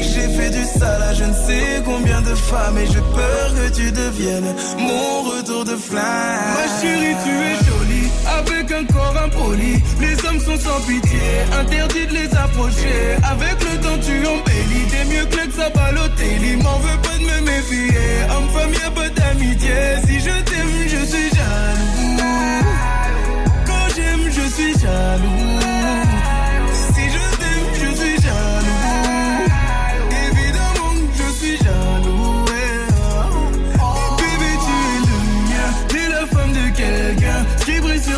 du 0.51 0.63
sale 0.63 1.01
je 1.17 1.23
ne 1.23 1.33
sais 1.33 1.81
combien 1.85 2.21
de 2.21 2.35
femmes 2.35 2.77
et 2.77 2.85
j'ai 2.85 3.05
peur 3.19 3.47
que 3.55 3.75
tu 3.75 3.91
deviennes 3.91 4.53
mon 4.77 5.21
retour 5.29 5.63
de 5.65 5.75
flamme. 5.75 6.55
Ma 6.57 6.81
chérie, 6.81 7.15
tu 7.23 7.31
es 7.49 7.55
jolie 7.65 8.09
avec 8.39 8.71
un 8.71 8.85
corps 8.85 9.15
impoli. 9.23 9.81
Les 9.99 10.13
hommes 10.25 10.39
sont 10.39 10.59
sans 10.59 10.79
pitié, 10.81 11.19
interdit 11.59 12.07
de 12.07 12.13
les 12.13 12.35
approcher. 12.35 13.17
Avec 13.23 13.57
le 13.67 13.79
temps, 13.83 13.99
tu 14.01 14.15
embellis. 14.25 14.87
T'es 14.89 15.05
mieux 15.05 15.25
que 15.25 15.45
le 15.45 15.51
Sabalotelli. 15.51 16.55
M'en 16.57 16.79
veux 16.79 16.99
pas 17.01 17.17
de 17.17 17.23
me 17.23 17.41
méfier. 17.45 17.99
Homme-femme, 18.35 18.73
y'a 18.73 18.91
pas 18.91 19.09
d'amitié. 19.09 19.75
Si 20.05 20.19
je 20.19 20.35
t'aime, 20.49 20.75
je 20.87 21.05
suis 21.05 21.29
jaloux. 21.29 22.65
Quand 23.65 23.87
j'aime, 23.95 24.25
je 24.31 24.53
suis 24.53 24.73
jaloux. 24.79 25.70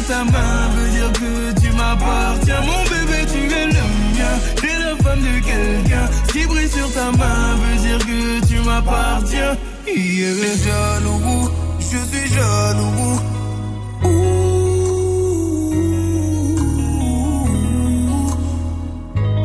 Ta 0.07 0.23
main 0.23 0.69
veut 0.75 0.89
dire 0.89 1.11
que 1.13 1.61
tu 1.61 1.71
m'appartiens. 1.71 2.61
Mon 2.61 2.83
bébé, 2.83 3.25
tu 3.31 3.39
es 3.39 3.65
le 3.67 3.83
mien. 4.15 4.35
T'es 4.61 4.79
la 4.79 4.95
femme 5.03 5.21
de 5.21 5.39
quelqu'un. 5.45 6.09
Ce 6.27 6.33
qui 6.33 6.45
brille 6.45 6.69
sur 6.69 6.91
ta 6.93 7.11
main 7.11 7.55
veut 7.61 7.77
dire 7.87 7.99
que 7.99 8.47
tu 8.47 8.59
m'appartiens. 8.59 9.57
Yeah. 9.87 10.33
Jaloux, 10.63 11.49
je 11.79 11.85
suis 11.85 12.33
jaloux. 12.33 13.19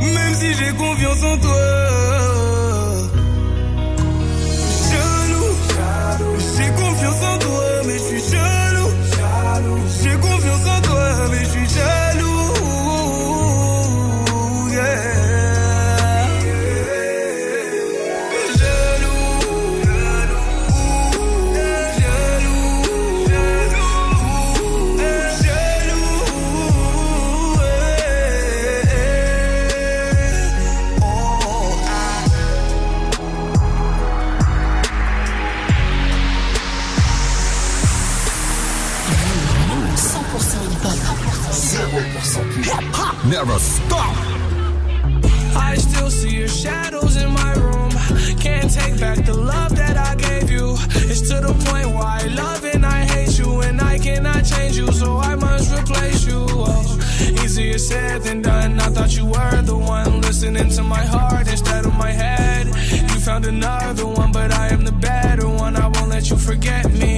Même 0.01 0.35
si 0.35 0.55
j'ai 0.55 0.73
confiance 0.77 1.23
en 1.25 1.37
toi. 1.39 1.88
I 52.21 52.27
love 52.27 52.65
and 52.65 52.85
I 52.85 53.05
hate 53.05 53.39
you, 53.39 53.61
and 53.61 53.81
I 53.81 53.97
cannot 53.97 54.45
change 54.45 54.77
you, 54.77 54.91
so 54.93 55.19
I 55.19 55.37
must 55.37 55.73
replace 55.73 56.27
you. 56.27 56.47
Oh, 56.49 56.99
easier 57.45 57.79
said 57.79 58.23
than 58.23 58.43
done. 58.43 58.81
I 58.81 58.89
thought 58.89 59.17
you 59.17 59.27
were 59.27 59.63
the 59.63 59.77
one 59.77 60.21
listening 60.23 60.69
to 60.71 60.83
my 60.83 61.05
heart 61.05 61.47
instead 61.49 61.87
of 61.87 61.95
my 61.95 62.11
head. 62.11 62.67
You 62.67 63.21
found 63.21 63.47
another 63.47 64.07
one, 64.07 64.33
but 64.33 64.51
I 64.53 64.69
am 64.69 64.85
the 64.85 64.93
better 64.93 65.49
one. 65.49 65.77
I 65.77 65.87
won't 65.87 66.09
let 66.09 66.29
you 66.29 66.37
forget 66.37 66.91
me. 66.93 67.18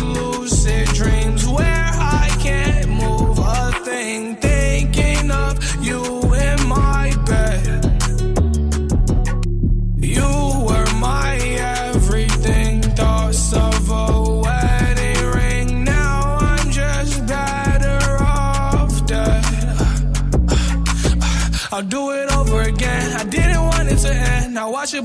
lucid 0.00 0.86
dreams 0.88 1.19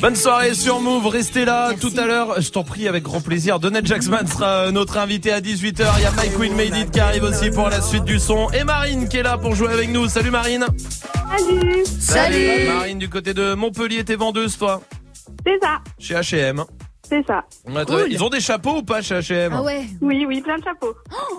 Bonne 0.00 0.16
soirée 0.16 0.54
sur 0.54 0.80
Move, 0.80 1.06
restez 1.08 1.44
là 1.44 1.72
tout 1.80 1.92
à 1.96 2.06
l'heure, 2.06 2.40
je 2.40 2.50
t'en 2.50 2.62
prie 2.62 2.86
avec 2.86 3.02
grand 3.02 3.20
plaisir. 3.20 3.58
Donald 3.58 3.86
Jacksman 3.86 4.26
sera 4.26 4.66
euh, 4.66 4.70
notre 4.70 4.96
invité 4.98 5.32
à 5.32 5.40
18h. 5.40 5.84
Il 5.98 6.02
y 6.02 6.06
a 6.06 6.12
Mike 6.12 6.36
Queen 6.36 6.54
Made 6.54 6.76
It 6.76 6.90
qui 6.90 7.00
arrive 7.00 7.24
aussi 7.24 7.50
pour 7.50 7.68
la 7.68 7.80
suite 7.80 8.04
du 8.04 8.18
son. 8.18 8.50
Et 8.50 8.64
Marine 8.64 9.08
qui 9.08 9.16
est 9.16 9.22
là 9.22 9.38
pour 9.38 9.54
jouer 9.54 9.72
avec 9.72 9.90
nous. 9.90 10.08
Salut 10.08 10.30
Marine. 10.30 10.66
Salut. 11.98 12.68
Marine 12.68 12.98
du 12.98 13.08
côté 13.08 13.34
de 13.34 13.54
Montpellier, 13.54 14.04
t'es 14.04 14.16
vendeuse 14.16 14.56
toi? 14.56 14.80
C'est 15.46 15.58
ça, 15.60 15.78
Chez 15.98 16.14
H&M. 16.14 16.64
C'est 17.08 17.26
ça. 17.26 17.44
Ils 18.10 18.22
ont 18.22 18.28
des 18.28 18.40
chapeaux 18.40 18.76
ou 18.78 18.82
pas 18.82 19.00
chez 19.02 19.14
H&M 19.18 19.52
Ah 19.54 19.62
ouais. 19.62 19.84
Oui, 20.00 20.24
oui, 20.26 20.40
plein 20.42 20.58
de 20.58 20.64
chapeaux. 20.64 20.94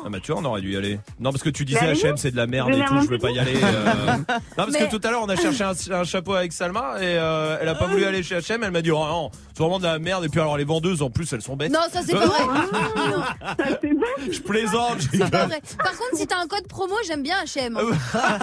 Ah 0.06 0.10
bah 0.10 0.18
tu 0.22 0.32
vois, 0.32 0.42
on 0.42 0.46
aurait 0.46 0.62
dû 0.62 0.74
y 0.74 0.78
aller. 0.78 1.00
Non 1.20 1.32
parce 1.32 1.44
que 1.44 1.50
tu 1.50 1.66
disais 1.66 1.80
Bah 1.82 1.88
oui. 1.94 2.00
H&M 2.02 2.18
c'est 2.18 2.32
de 2.32 2.38
la 2.38 2.48
merde 2.48 2.70
et 2.74 2.84
tout, 2.86 3.02
je 3.02 3.08
veux 3.08 3.18
pas 3.20 3.30
y 3.32 3.40
aller. 3.40 3.56
euh. 3.56 4.14
Non 4.28 4.40
parce 4.58 4.72
Mais- 4.72 4.88
que 4.88 4.96
tout 4.96 5.02
à 5.08 5.12
l'heure 5.12 5.22
on 5.24 5.30
a 5.30 5.36
cherché 5.36 5.64
un, 5.64 5.74
un 5.92 6.04
chapeau 6.04 6.34
avec 6.34 6.52
Salma 6.54 6.96
et 7.00 7.04
euh, 7.18 7.58
elle 7.62 7.68
a 7.70 7.76
pas 7.76 7.88
voulu 7.88 8.06
aller 8.06 8.24
chez 8.24 8.38
H&M. 8.38 8.62
Elle 8.64 8.72
m'a 8.72 8.82
dit 8.82 8.92
oh 8.92 8.98
non, 9.06 9.30
c'est 9.54 9.62
vraiment 9.64 9.80
de 9.80 9.84
la 9.84 10.00
merde 10.00 10.26
et 10.26 10.30
puis 10.30 10.40
alors 10.40 10.58
les 10.58 10.64
vendeuses 10.64 11.02
en 11.02 11.10
plus 11.10 11.32
elles 11.34 11.42
sont 11.42 11.56
bêtes. 11.56 11.72
Non, 11.72 11.80
ça 11.92 12.02
c'est 12.06 12.14
pas 12.14 12.26
vrai. 12.26 12.44
Je 14.32 14.40
plaisante. 14.42 15.00
je 15.02 15.08
C'est 15.12 15.18
pas 15.20 15.26
rigole. 15.26 15.48
vrai. 15.48 15.62
Par 15.78 15.92
contre, 15.92 16.16
si 16.16 16.28
t'as 16.28 16.40
un 16.42 16.48
code 16.48 16.68
promo, 16.68 16.94
j'aime 17.08 17.24
bien 17.24 17.36
H&M. 17.44 17.78
Ah, 18.14 18.38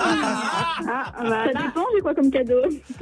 bah, 1.23 1.45
ça 1.53 1.63
dépend, 1.63 1.85
j'ai 1.95 2.01
quoi 2.01 2.15
comme 2.15 2.31
cadeau? 2.31 2.55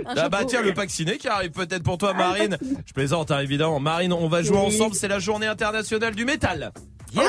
Ah 0.07 0.29
bah 0.29 0.41
tiens 0.47 0.63
le 0.63 0.73
pack 0.75 0.91
ciné 0.91 1.17
qui 1.19 1.29
arrive 1.29 1.51
peut-être 1.51 1.83
pour 1.83 1.99
toi 1.99 2.13
Marine. 2.15 2.57
Je 2.87 2.93
plaisante 2.93 3.31
hein, 3.31 3.41
évidemment. 3.41 3.81
Marine, 3.81 4.13
on 4.21 4.29
va 4.29 4.43
jouer 4.43 4.59
Oui. 4.59 4.67
ensemble, 4.67 4.95
c'est 4.95 5.09
la 5.09 5.19
journée 5.19 5.47
internationale 5.47 6.15
du 6.15 6.25
métal. 6.25 6.73
Ah. 7.17 7.21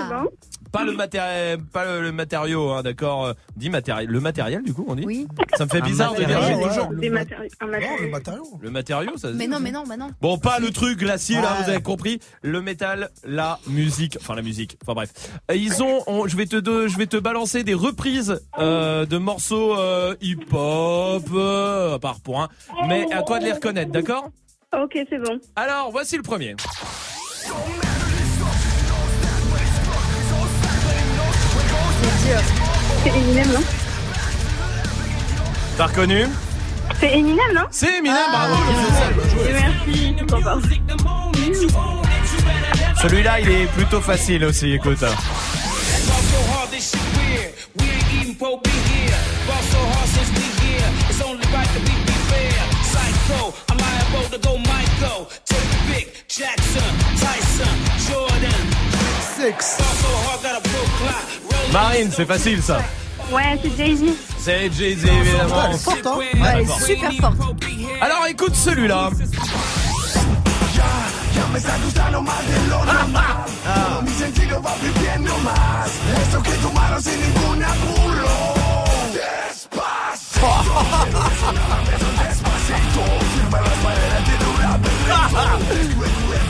c'est 0.00 0.14
bon. 0.14 0.28
Pas 0.72 0.84
le 0.84 0.92
matériel, 0.92 1.60
pas 1.72 1.84
le, 1.86 2.02
le 2.02 2.12
matériau, 2.12 2.70
hein, 2.72 2.82
d'accord. 2.82 3.32
Dit 3.56 3.70
matériel, 3.70 4.06
le 4.10 4.20
matériel 4.20 4.62
du 4.62 4.74
coup 4.74 4.84
on 4.86 4.94
dit. 4.96 5.04
Oui. 5.06 5.26
Ça 5.56 5.64
me 5.64 5.70
fait 5.70 5.80
bizarre 5.80 6.12
de 6.14 6.22
dire 6.24 6.38
Ouais, 6.40 6.56
le 6.90 6.96
Des 7.00 7.08
mat- 7.08 7.26
Non, 7.62 7.68
matériau. 7.68 7.96
le 8.02 8.10
matériau. 8.10 8.44
Le 8.60 8.70
matériau, 8.70 9.10
ça 9.16 9.28
se 9.28 9.34
Mais 9.34 9.44
dit, 9.46 9.50
non, 9.50 9.60
mais 9.60 9.70
non, 9.70 9.84
bah 9.88 9.96
non. 9.96 10.10
Bon, 10.20 10.36
pas 10.36 10.58
le 10.58 10.70
truc 10.70 10.98
glacier, 10.98 11.36
là, 11.36 11.42
Ouais. 11.56 11.64
vous 11.64 11.70
avez 11.70 11.80
compris. 11.82 12.20
Le 12.42 12.60
métal, 12.60 13.08
la 13.24 13.58
musique, 13.66 14.18
enfin 14.20 14.34
la 14.34 14.42
musique, 14.42 14.76
enfin 14.82 14.92
bref. 14.92 15.10
Ils 15.54 15.82
ont, 15.82 16.02
on- 16.06 16.26
je 16.26 16.36
vais 16.36 16.44
te, 16.46 16.56
de- 16.56 16.86
je 16.86 16.98
vais 16.98 17.06
te 17.06 17.16
balancer 17.16 17.64
des 17.64 17.74
reprises 17.74 18.38
euh, 18.58 19.06
de 19.06 19.16
morceaux 19.16 19.74
euh, 19.78 20.16
hip-hop, 20.20 21.24
euh, 21.32 21.94
à 21.94 21.98
part 21.98 22.20
pour 22.20 22.42
un. 22.42 22.48
Mais 22.88 23.10
à 23.12 23.22
toi 23.22 23.38
de 23.38 23.44
les 23.44 23.52
reconnaître, 23.52 23.90
d'accord? 23.92 24.28
Ok, 24.76 24.98
c'est 25.08 25.18
bon. 25.18 25.40
Alors, 25.56 25.90
voici 25.90 26.16
le 26.18 26.22
premier. 26.22 26.54
C'est 33.02 33.08
Eminem, 33.08 33.52
non 33.52 33.60
T'as 35.78 35.86
reconnu 35.86 36.24
C'est 37.00 37.16
Eminem, 37.18 37.38
non 37.54 37.62
C'est 37.70 37.96
Eminem, 37.98 38.16
bravo. 38.30 38.54
Merci, 39.50 39.86
je 39.86 40.16
suis 40.18 40.26
content. 40.26 40.60
Celui-là, 43.00 43.40
il 43.40 43.48
est 43.48 43.66
plutôt 43.72 44.02
facile 44.02 44.44
aussi, 44.44 44.72
écoute. 44.72 45.02
Marine, 61.72 62.10
c'est 62.14 62.26
facile 62.26 62.62
ça. 62.62 62.80
Ouais, 63.30 63.58
c'est 63.62 63.76
Jay-Z. 63.76 64.04
C'est 64.38 64.72
Jay-Z, 64.72 65.04
évidemment. 65.04 65.64
Elle 65.68 65.74
est 65.74 65.78
forte, 65.78 66.06
hein 66.06 66.18
Ouais, 66.18 66.66
super 66.86 67.12
forte. 67.12 67.36
Alors 68.00 68.26
écoute 68.26 68.54
celui-là. 68.54 69.10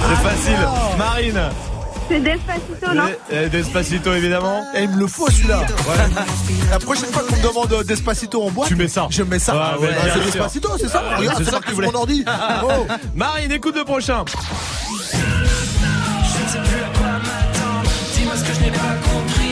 C'est 0.08 0.22
facile. 0.28 0.68
Marine. 0.96 1.40
C'est 2.10 2.20
Despacito, 2.20 2.94
non 2.94 3.02
Eh, 3.30 3.34
eh, 3.44 3.48
Despacito 3.50 4.14
évidemment. 4.14 4.62
Et 4.74 4.84
il 4.84 4.88
me 4.90 5.00
le 5.00 5.06
faut 5.06 5.28
celui-là. 5.30 5.60
La 6.70 6.78
prochaine 6.78 7.10
fois 7.12 7.22
qu'on 7.28 7.36
me 7.36 7.42
demande 7.42 7.72
euh, 7.74 7.84
Despacito 7.84 8.42
en 8.42 8.50
boîte, 8.50 8.68
Tu 8.68 8.76
mets 8.76 8.88
ça. 8.88 9.06
je 9.10 9.22
mets 9.22 9.38
ça. 9.38 9.54
Ouais, 9.54 9.60
Ah, 9.62 9.78
ouais, 9.78 9.88
c'est. 10.14 10.24
Despacito, 10.24 10.70
c'est 10.78 10.88
ça 10.88 11.02
Ouais, 11.02 11.16
Regarde, 11.16 11.44
c'est 11.44 11.50
ça 11.50 11.60
que 11.60 11.72
mon 11.72 11.94
ordi. 11.94 12.24
Oh. 12.64 12.86
Marine, 13.14 13.52
écoute 13.52 13.76
le 13.76 13.84
prochain. 13.84 14.24
Je 14.26 15.16
ne 15.18 16.48
sais 16.48 16.58
plus 16.58 16.82
à 16.82 16.98
quoi 16.98 17.08
m'attendre. 17.18 17.90
Dis-moi 18.14 18.36
ce 18.36 18.44
que 18.44 18.54
je 18.54 18.60
n'ai 18.60 18.70
pas 18.70 18.94
compris. 19.04 19.47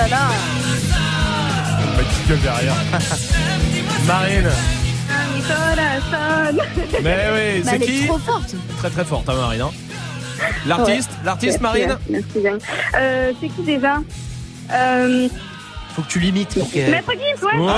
là 0.00 0.08
là 0.08 0.28
Pas 1.96 2.02
de 2.02 2.28
gueule 2.28 2.40
derrière. 2.40 2.74
Marine 4.06 4.48
Mais 7.02 7.24
oui, 7.34 7.62
c'est 7.68 7.78
qui 7.80 7.98
Elle 7.98 8.04
est 8.04 8.06
trop 8.06 8.18
forte 8.18 8.54
Très 8.78 8.90
très 8.90 9.04
forte, 9.04 9.28
hein, 9.28 9.34
Marine. 9.34 9.62
hein. 9.62 9.70
L'artiste 10.66 11.10
L'artiste, 11.24 11.60
Merci, 11.60 11.80
Marine 11.80 11.90
hein. 11.90 11.98
merci 12.08 12.40
bien. 12.40 12.58
Euh, 12.98 13.32
c'est 13.40 13.48
qui 13.48 13.62
déjà 13.62 13.98
euh, 14.72 15.28
Faut 15.94 16.02
que 16.02 16.08
tu 16.08 16.18
limites 16.18 16.54
pour 16.58 16.70
qu'elle. 16.70 16.90
Maître 16.90 17.12
Gims, 17.12 17.46
ouais. 17.46 17.58
Ouais 17.58 17.72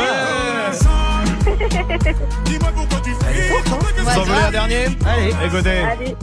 Vous 3.99 4.19
en 4.19 4.23
voulez 4.25 4.39
un 4.47 4.51
dernier 4.51 4.85
Allez 5.07 5.35
Écoutez. 5.47 5.81
Allez. 5.81 6.17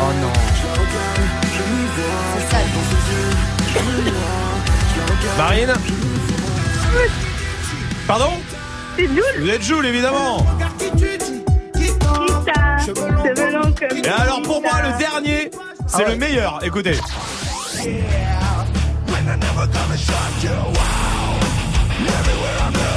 Oh 0.00 0.12
non 0.20 1.41
Marine 5.36 5.74
Pardon 8.06 8.30
C'est 8.96 9.06
Jules. 9.06 9.22
Vous 9.40 9.48
êtes 9.48 9.62
Jules, 9.62 9.86
évidemment. 9.86 10.46
Et 14.04 14.08
alors 14.08 14.42
pour 14.42 14.60
moi, 14.60 14.82
le 14.82 14.98
dernier, 14.98 15.50
c'est 15.86 16.04
ah 16.04 16.10
le 16.10 16.16
meilleur. 16.16 16.60
Écoutez. 16.62 16.98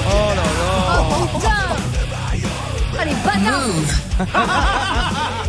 Oh 0.07 0.29
là 0.29 0.35
là. 0.35 1.05
Oh, 1.11 1.27
Allez, 2.99 3.15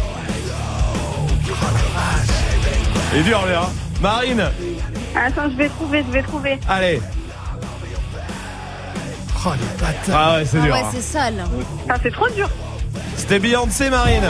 Et 3.14 3.22
dur, 3.22 3.44
là. 3.46 3.62
Hein. 3.62 3.72
Marine 4.00 4.50
Attends, 5.14 5.50
je 5.50 5.56
vais 5.56 5.68
trouver, 5.68 6.04
je 6.06 6.12
vais 6.12 6.22
trouver. 6.22 6.58
Allez. 6.68 7.00
Oh, 9.46 9.50
les 9.52 9.80
bâtards. 9.80 10.14
Ah 10.14 10.36
ouais, 10.36 10.44
c'est 10.44 10.58
ah 10.58 10.62
dur. 10.62 10.74
Ouais, 10.74 10.80
hein. 10.80 10.90
c'est 10.92 11.02
sale. 11.02 11.44
Ah, 11.88 11.94
c'est 12.02 12.12
trop 12.12 12.28
dur. 12.30 12.48
C'était 13.16 13.38
Beyoncé, 13.38 13.90
Marine. 13.90 14.24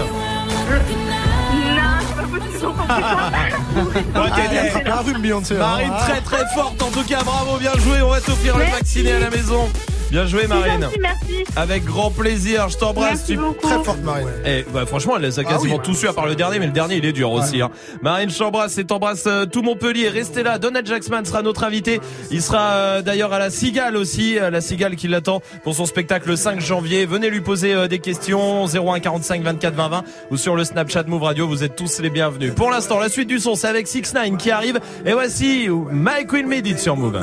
Marine 5.58 5.92
très 5.98 6.20
très 6.20 6.44
forte 6.54 6.82
en 6.82 6.90
tout 6.90 7.04
cas 7.04 7.22
bravo 7.22 7.58
bien 7.58 7.72
joué 7.78 8.00
on 8.02 8.08
va 8.08 8.20
t'offrir 8.20 8.56
le 8.56 8.64
vacciné 8.64 9.12
à 9.12 9.20
la 9.20 9.30
maison 9.30 9.68
Bien 10.10 10.26
joué, 10.26 10.46
Marine. 10.46 10.78
Merci, 10.80 10.98
merci. 11.00 11.44
Avec 11.56 11.84
grand 11.84 12.10
plaisir. 12.10 12.68
Je 12.68 12.76
t'embrasse. 12.76 13.26
Tu... 13.26 13.38
Très 13.60 13.82
forte, 13.82 14.02
Marine. 14.02 14.28
Et 14.44 14.60
eh, 14.60 14.66
bah, 14.72 14.86
franchement, 14.86 15.14
elle 15.16 15.22
les 15.22 15.38
a 15.38 15.42
ah 15.44 15.50
quasiment 15.50 15.76
ah, 15.78 15.82
oui. 15.84 15.94
tous 15.94 16.06
à 16.06 16.12
part 16.12 16.26
le 16.26 16.36
dernier, 16.36 16.58
mais 16.58 16.66
le 16.66 16.72
dernier, 16.72 16.96
il 16.96 17.04
est 17.04 17.12
dur 17.12 17.32
aussi. 17.32 17.60
Hein. 17.60 17.70
Marine, 18.02 18.30
je 18.30 18.38
t'embrasse 18.38 18.78
et 18.78 18.84
t'embrasse 18.84 19.24
euh, 19.26 19.46
tout 19.46 19.62
Montpellier. 19.62 20.08
Restez 20.08 20.42
là. 20.42 20.58
Donald 20.58 20.86
Jacksman 20.86 21.24
sera 21.24 21.42
notre 21.42 21.64
invité. 21.64 22.00
Il 22.30 22.40
sera 22.40 22.72
euh, 22.72 23.02
d'ailleurs 23.02 23.32
à 23.32 23.38
la 23.38 23.50
Cigale 23.50 23.96
aussi. 23.96 24.38
À 24.38 24.50
la 24.50 24.60
Cigale 24.60 24.94
qui 24.96 25.08
l'attend 25.08 25.42
pour 25.64 25.74
son 25.74 25.86
spectacle 25.86 26.28
le 26.28 26.36
5 26.36 26.60
janvier. 26.60 27.04
Venez 27.04 27.28
lui 27.28 27.40
poser 27.40 27.74
euh, 27.74 27.88
des 27.88 27.98
questions. 27.98 28.66
01 28.66 29.00
45 29.00 29.42
24 29.42 29.74
20 29.74 30.04
ou 30.30 30.36
sur 30.36 30.54
le 30.54 30.64
Snapchat 30.64 31.04
Move 31.08 31.22
Radio. 31.22 31.48
Vous 31.48 31.64
êtes 31.64 31.74
tous 31.74 32.00
les 32.00 32.10
bienvenus. 32.10 32.54
Pour 32.54 32.70
l'instant, 32.70 33.00
la 33.00 33.08
suite 33.08 33.28
du 33.28 33.40
son, 33.40 33.56
c'est 33.56 33.68
avec 33.68 33.88
6 33.88 34.14
9 34.14 34.36
qui 34.36 34.50
arrive. 34.50 34.78
Et 35.04 35.12
voici 35.12 35.68
Mike 35.90 36.32
Will 36.32 36.46
Made 36.46 36.78
sur 36.78 36.96
Move. 36.96 37.20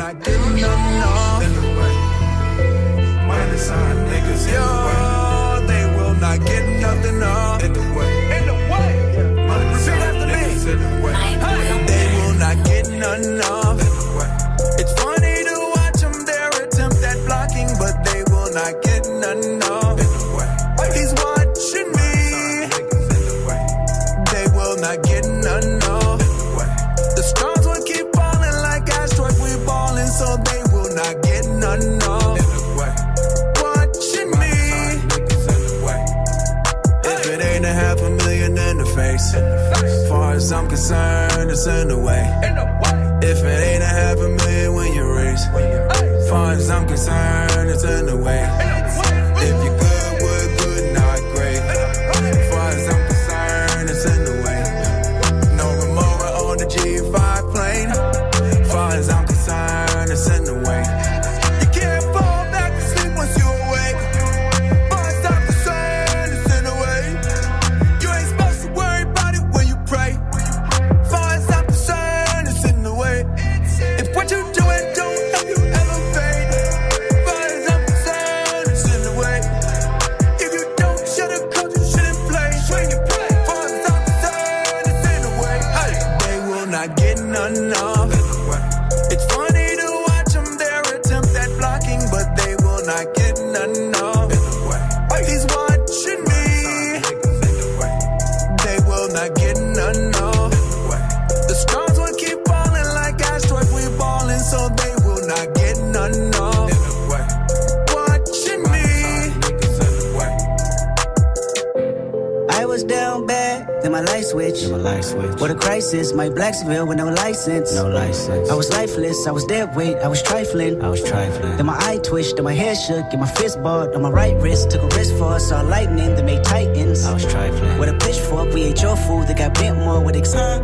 shook 122.83 123.13
and 123.13 123.21
my 123.21 123.27
fist 123.27 123.61
balled 123.63 123.95
on 123.95 124.01
my 124.01 124.09
right 124.09 124.35
wrist. 124.41 124.71
Took 124.71 124.83
a 124.83 124.95
risk 124.97 125.15
for 125.15 125.33
us, 125.33 125.49
saw 125.49 125.61
lightning 125.61 126.15
that 126.15 126.25
made 126.25 126.43
titans. 126.43 127.05
I 127.05 127.13
was 127.13 127.25
trifling. 127.25 127.79
With 127.79 127.89
a 127.89 127.97
pitchfork, 127.97 128.53
we 128.53 128.63
ate 128.63 128.81
your 128.81 128.97
food 128.97 129.27
that 129.27 129.37
got 129.37 129.53
bent 129.53 129.77
more 129.77 130.01
with 130.03 130.15
ex. 130.15 130.33
Huh? 130.33 130.59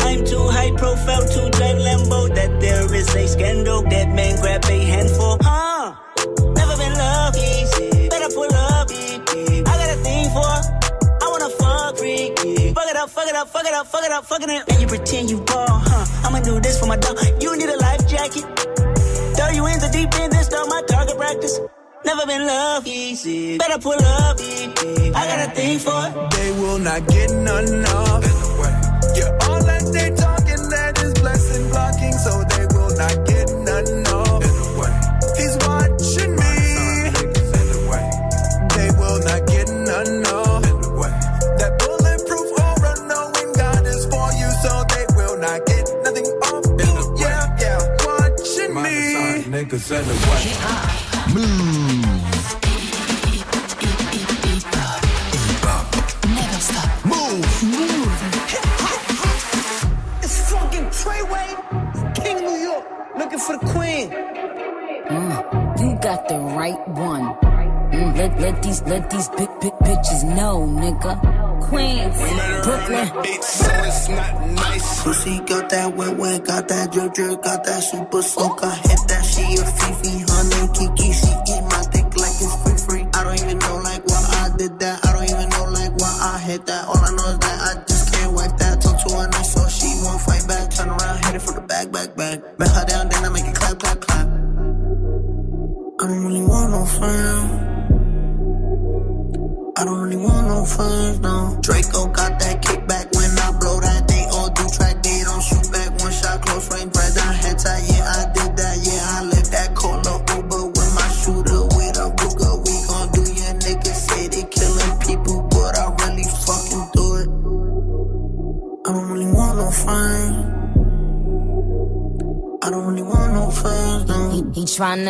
I'm 0.00 0.24
too 0.24 0.46
high 0.48 0.70
profile 0.76 1.26
to 1.26 1.50
drive 1.50 1.78
Lambo. 1.86 2.34
That 2.34 2.60
there 2.60 2.94
is 2.94 3.08
a 3.14 3.26
scandal. 3.26 3.82
That 3.82 4.03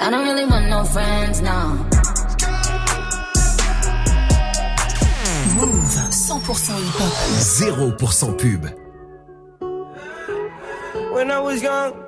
I 0.00 0.10
don't 0.10 0.24
really 0.28 0.44
want 0.44 0.68
no 0.68 0.84
friends, 0.84 1.40
no. 1.40 1.74
Move 5.56 5.82
100% 5.92 6.78
hip 6.84 6.94
hop. 6.94 7.12
0% 7.98 8.38
pub. 8.38 8.64
When 11.12 11.30
I 11.32 11.40
was 11.40 11.62
young, 11.62 12.07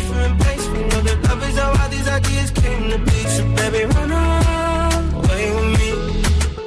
how 1.77 1.87
these 1.87 2.07
ideas 2.07 2.51
came 2.51 2.89
to 2.89 2.97
be. 2.97 3.19
So 3.35 3.43
baby, 3.55 3.85
run 3.93 4.11
away 5.19 5.45
with 5.55 5.79
me. 5.79 5.91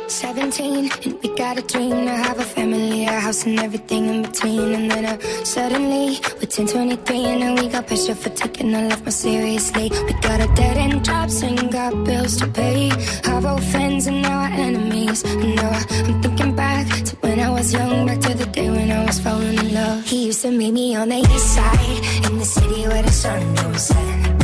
17 0.08 0.90
and 1.04 1.22
we 1.22 1.28
got 1.36 1.58
a 1.58 1.62
dream 1.62 2.06
to 2.06 2.14
have 2.26 2.38
a 2.38 2.44
family, 2.44 3.04
a 3.04 3.12
house 3.12 3.44
and 3.46 3.58
everything 3.58 4.06
in 4.06 4.22
between. 4.22 4.72
And 4.72 4.90
then 4.90 5.04
uh, 5.06 5.18
suddenly 5.44 6.18
we're 6.38 6.46
10, 6.46 6.66
23 6.66 7.16
and 7.24 7.40
now 7.40 7.62
we 7.62 7.68
got 7.68 7.86
pressure 7.86 8.14
for 8.14 8.30
taking 8.30 8.74
our 8.74 8.88
life 8.88 9.02
more 9.02 9.10
seriously. 9.10 9.90
We 10.06 10.12
got 10.20 10.40
a 10.40 10.48
dead 10.54 10.76
end 10.76 11.04
jobs 11.04 11.42
and 11.42 11.70
got 11.72 11.92
bills 12.04 12.36
to 12.38 12.46
pay. 12.46 12.90
Our 13.26 13.46
old 13.46 13.64
friends 13.64 14.06
and 14.06 14.22
now 14.22 14.42
our 14.42 14.52
enemies. 14.66 15.24
And 15.24 15.56
now 15.56 15.70
I'm 16.06 16.22
thinking 16.22 16.54
back 16.54 16.86
to 17.08 17.16
when 17.16 17.40
I 17.40 17.50
was 17.50 17.72
young, 17.72 18.06
back 18.06 18.20
to 18.20 18.34
the 18.34 18.46
day 18.46 18.70
when 18.70 18.90
I 18.90 19.04
was 19.04 19.18
falling 19.18 19.58
in 19.58 19.74
love. 19.74 20.04
He 20.04 20.26
used 20.26 20.42
to 20.42 20.50
meet 20.50 20.72
me 20.72 20.94
on 20.96 21.08
the 21.08 21.16
east 21.16 21.54
side 21.54 22.26
in 22.26 22.38
the 22.38 22.44
city 22.44 22.86
where 22.88 23.02
the 23.02 23.12
sun 23.12 23.54
don't 23.54 23.78
set. 23.78 24.43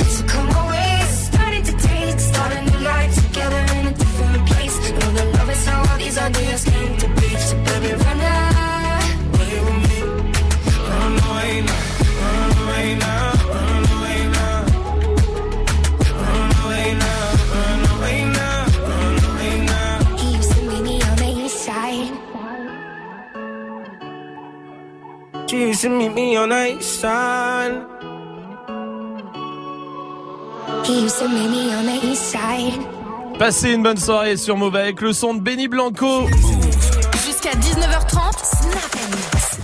just 6.51 6.67
came 6.67 6.97
to 6.97 7.07
be. 7.19 7.29
So 7.47 7.55
baby, 7.63 7.91
run 8.03 8.19
with 9.65 9.79
me. 9.87 9.99
Run 10.89 11.13
away 11.27 11.53
now, 11.69 11.83
run 12.21 12.51
away 12.61 12.87
now, 13.05 13.25
run 13.55 13.83
away 13.95 14.19
now. 14.35 14.57
Run 16.23 16.51
away 16.61 16.87
now, 17.03 17.21
run 17.55 17.81
away 17.93 18.17
now, 18.39 18.59
run 18.89 19.15
away 19.29 19.53
now. 19.71 19.95
He 20.19 20.27
used 20.35 20.51
to 20.51 20.61
meet 20.69 20.83
me 20.89 20.95
on 21.09 21.15
the 21.23 21.29
east 21.43 21.57
side. 21.67 22.11
She 25.49 25.57
used 25.67 25.81
to 25.81 25.89
meet 25.89 26.13
me 26.13 26.35
on 26.35 26.49
the 26.49 26.63
east 26.75 26.99
side. 26.99 27.75
He 30.85 30.93
used 31.03 31.17
to 31.19 31.27
meet 31.29 31.49
me 31.55 31.73
on 31.73 31.85
the 31.85 31.97
east 32.09 32.25
side. 32.33 33.00
Passez 33.39 33.71
une 33.71 33.83
bonne 33.83 33.97
soirée 33.97 34.37
sur 34.37 34.55
Move 34.57 34.75
avec 34.75 35.01
le 35.01 35.13
son 35.13 35.33
de 35.33 35.41
Benny 35.41 35.67
Blanco. 35.67 36.27
Jusqu'à 37.25 37.51
19h30, 37.51 38.33
Snap 38.43 38.95
Mix. 39.09 39.59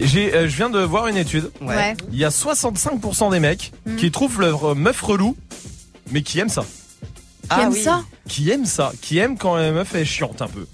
J'ai, 0.00 0.34
euh, 0.34 0.48
je 0.48 0.56
viens 0.56 0.70
de 0.70 0.80
voir 0.80 1.06
une 1.06 1.16
étude. 1.16 1.50
Ouais. 1.60 1.94
Il 2.12 2.18
y 2.18 2.24
a 2.24 2.30
65% 2.30 3.30
des 3.30 3.40
mecs 3.40 3.72
Mhm. 3.86 3.96
qui 3.96 4.10
trouvent 4.10 4.40
leur 4.40 4.74
meuf 4.74 5.00
relou, 5.02 5.36
mais 6.10 6.22
qui 6.22 6.38
aiment 6.40 6.48
ça. 6.48 6.64
Qui 7.52 7.60
aiment 7.60 7.72
ça 7.74 8.02
Qui 8.28 8.50
aiment 8.50 8.66
ça. 8.66 8.92
Qui 9.00 9.18
aiment 9.18 9.36
quand 9.38 9.56
la 9.56 9.70
meuf 9.72 9.94
est 9.94 10.04
chiante 10.04 10.40
un 10.42 10.48
peu. 10.48 10.66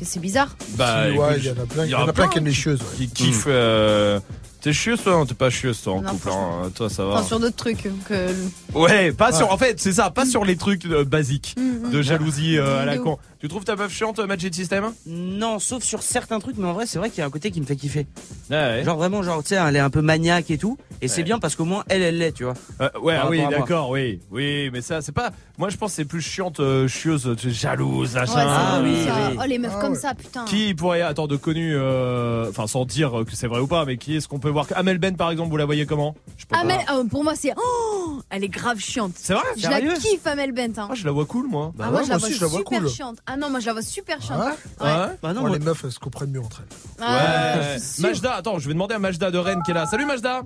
Mais 0.00 0.06
c'est 0.06 0.20
bizarre. 0.20 0.56
Bah, 0.76 1.10
ouais, 1.10 1.38
il 1.38 1.44
y 1.44 1.50
en 1.50 1.52
a 1.52 1.66
plein- 1.66 1.84
il 1.84 1.88
il 1.88 1.90
y 1.90 1.94
en 1.94 2.08
a 2.08 2.12
plein 2.12 2.28
qui 2.28 2.38
aiment 2.38 2.46
les 2.46 2.52
chieuses, 2.54 2.80
ouais. 2.80 2.86
Qui 2.96 3.08
kiffent. 3.08 3.44
euh, 3.46 4.18
T'es 4.60 4.72
chieuse 4.72 5.02
toi 5.02 5.12
Non, 5.14 5.26
t'es 5.26 5.34
pas 5.34 5.48
chieuse 5.50 5.80
toi 5.82 5.94
en 5.94 6.02
Non, 6.02 6.10
couple. 6.10 6.28
hein. 6.30 6.70
Toi, 6.74 6.90
ça 6.90 7.04
va. 7.04 7.14
Enfin, 7.14 7.22
sur 7.22 7.40
d'autres 7.40 7.56
trucs 7.56 7.88
que. 8.08 8.28
Ouais, 8.74 9.10
pas 9.12 9.32
sur. 9.32 9.46
Ouais. 9.46 9.52
En 9.52 9.56
fait, 9.56 9.80
c'est 9.80 9.92
ça, 9.92 10.10
pas 10.10 10.26
sur 10.26 10.44
les 10.44 10.56
trucs 10.56 10.84
euh, 10.86 11.04
basiques 11.04 11.54
Mhm. 11.58 11.90
de 11.90 12.02
jalousie 12.02 12.58
euh, 12.58 12.82
à 12.82 12.84
la 12.84 12.98
con. 12.98 13.18
Tu 13.40 13.48
trouves 13.48 13.64
ta 13.64 13.74
meuf 13.74 13.90
chiante, 13.90 14.18
euh, 14.18 14.26
Magic 14.26 14.54
System? 14.54 14.92
Non, 15.06 15.58
sauf 15.58 15.82
sur 15.82 16.02
certains 16.02 16.40
trucs, 16.40 16.58
mais 16.58 16.66
en 16.66 16.74
vrai, 16.74 16.84
c'est 16.86 16.98
vrai 16.98 17.08
qu'il 17.08 17.20
y 17.20 17.22
a 17.22 17.26
un 17.26 17.30
côté 17.30 17.50
qui 17.50 17.60
me 17.62 17.66
fait 17.66 17.76
kiffer. 17.76 18.06
ouais. 18.50 18.82
Genre 18.84 18.98
vraiment, 18.98 19.22
genre, 19.22 19.42
tu 19.42 19.48
sais, 19.48 19.54
elle 19.54 19.76
est 19.76 19.80
un 19.80 19.88
peu 19.88 20.02
maniaque 20.02 20.50
et 20.50 20.58
tout. 20.58 20.76
Et 21.00 21.08
c'est 21.08 21.18
Ouais. 21.18 21.22
bien 21.22 21.38
parce 21.38 21.56
qu'au 21.56 21.64
moins, 21.64 21.82
elle, 21.88 22.02
elle 22.02 22.18
l'est, 22.18 22.32
tu 22.32 22.44
vois. 22.44 22.52
Euh, 22.82 22.90
ouais, 23.02 23.16
ah 23.18 23.28
oui, 23.30 23.40
d'accord, 23.50 23.88
oui, 23.88 24.20
oui, 24.30 24.68
mais 24.70 24.82
ça, 24.82 25.00
c'est 25.00 25.12
pas. 25.12 25.30
Moi, 25.56 25.70
je 25.70 25.78
pense 25.78 25.92
que 25.92 25.96
c'est 25.96 26.04
plus 26.04 26.20
chiante, 26.20 26.60
euh, 26.60 26.86
chieuse, 26.86 27.26
euh, 27.26 27.36
jalouse, 27.48 28.14
Ouais, 28.14 28.20
machin. 28.20 28.32
c'est 28.34 28.40
Ah 28.46 28.80
oui. 28.82 29.36
Oh, 29.40 29.44
les 29.48 29.58
meufs 29.58 29.72
Ah 29.74 29.80
comme 29.80 29.92
ouais. 29.94 29.98
ça, 29.98 30.12
putain. 30.14 30.44
Qui 30.44 30.74
pourrait, 30.74 31.00
attends, 31.00 31.26
de 31.26 31.36
connu, 31.36 31.72
euh, 31.74 32.48
enfin, 32.50 32.66
sans 32.66 32.84
dire 32.84 33.12
que 33.26 33.34
c'est 33.34 33.46
vrai 33.46 33.60
ou 33.60 33.66
pas, 33.66 33.86
mais 33.86 33.96
qui 33.96 34.16
est-ce 34.16 34.28
qu'on 34.28 34.38
peut 34.38 34.49
voir 34.50 34.66
Amel 34.74 34.98
Ben, 34.98 35.16
par 35.16 35.30
exemple, 35.30 35.50
vous 35.50 35.56
la 35.56 35.64
voyez 35.64 35.86
comment 35.86 36.14
Je 36.36 36.46
peux 36.46 36.56
Amel, 36.56 36.78
pas. 36.86 36.94
oh, 36.98 37.04
pour 37.04 37.24
moi, 37.24 37.34
c'est. 37.36 37.52
Oh, 37.56 38.20
elle 38.30 38.44
est 38.44 38.48
grave 38.48 38.78
chiante. 38.78 39.12
C'est 39.16 39.34
vrai 39.34 39.42
Je 39.56 39.68
la 39.68 39.80
kiffe, 39.80 40.26
Amel 40.26 40.52
Bent. 40.52 40.78
Hein. 40.78 40.88
Ah, 40.90 40.94
je 40.94 41.04
la 41.04 41.12
vois 41.12 41.26
cool, 41.26 41.46
moi. 41.48 41.72
Bah 41.74 41.84
ah, 41.86 41.90
moi, 41.90 42.00
ouais, 42.00 42.04
je 42.06 42.10
la 42.10 42.14
moi 42.16 42.18
vois 42.20 42.28
aussi, 42.28 42.36
je 42.36 42.40
la 42.42 42.46
vois 42.48 42.58
super 42.60 42.78
cool. 42.80 42.88
chiante. 42.88 43.18
Ah 43.26 43.36
non, 43.36 43.50
moi, 43.50 43.60
je 43.60 43.66
la 43.66 43.72
vois 43.72 43.82
super 43.82 44.20
chiante. 44.22 44.40
Ouais. 44.40 44.86
Ouais. 44.86 45.06
Bah 45.22 45.32
non, 45.32 45.42
Ouais, 45.42 45.48
moi- 45.50 45.58
les 45.58 45.64
meufs, 45.64 45.84
elles 45.84 45.92
se 45.92 45.98
comprennent 45.98 46.30
mieux 46.30 46.40
entre 46.40 46.62
elles. 46.62 46.76
Ah, 47.00 47.56
Ouais. 47.58 47.76
Majda, 48.00 48.34
attends, 48.34 48.58
je 48.58 48.66
vais 48.68 48.74
demander 48.74 48.94
à 48.94 48.98
Majda 48.98 49.30
de 49.30 49.38
Rennes 49.38 49.62
qui 49.64 49.70
est 49.70 49.74
là. 49.74 49.86
Salut 49.86 50.06
Majda. 50.06 50.42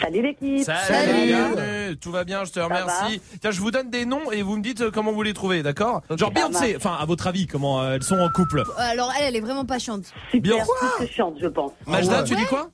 Salut 0.00 0.20
l'équipe. 0.20 0.64
Salut. 0.64 1.26
bienvenue. 1.26 1.96
Tout 1.98 2.10
va 2.10 2.24
bien, 2.24 2.44
je 2.44 2.50
te 2.50 2.58
remercie. 2.58 3.20
Tiens, 3.40 3.52
je 3.52 3.60
vous 3.60 3.70
donne 3.70 3.88
des 3.88 4.04
noms 4.04 4.32
et 4.32 4.42
vous 4.42 4.56
me 4.56 4.62
dites 4.62 4.80
euh, 4.80 4.90
comment 4.90 5.12
vous 5.12 5.22
les 5.22 5.32
trouvez, 5.32 5.62
d'accord 5.62 6.02
Genre 6.16 6.32
Beyoncé, 6.32 6.74
enfin, 6.76 6.96
à 6.98 7.04
votre 7.04 7.28
avis, 7.28 7.46
comment 7.46 7.80
euh, 7.80 7.92
elles 7.94 8.02
sont 8.02 8.18
en 8.18 8.28
couple 8.28 8.64
Alors, 8.78 9.12
elle, 9.16 9.26
elle 9.28 9.36
est 9.36 9.40
vraiment 9.40 9.64
pas 9.64 9.78
chiante. 9.78 10.06
Bien. 10.34 10.56
Super, 10.64 10.96
que 10.98 11.06
chiante, 11.06 11.34
je 11.40 11.46
pense. 11.46 11.70
Majda, 11.86 12.22
ouais. 12.22 12.24
tu 12.24 12.34
dis 12.34 12.44
quoi 12.46 12.70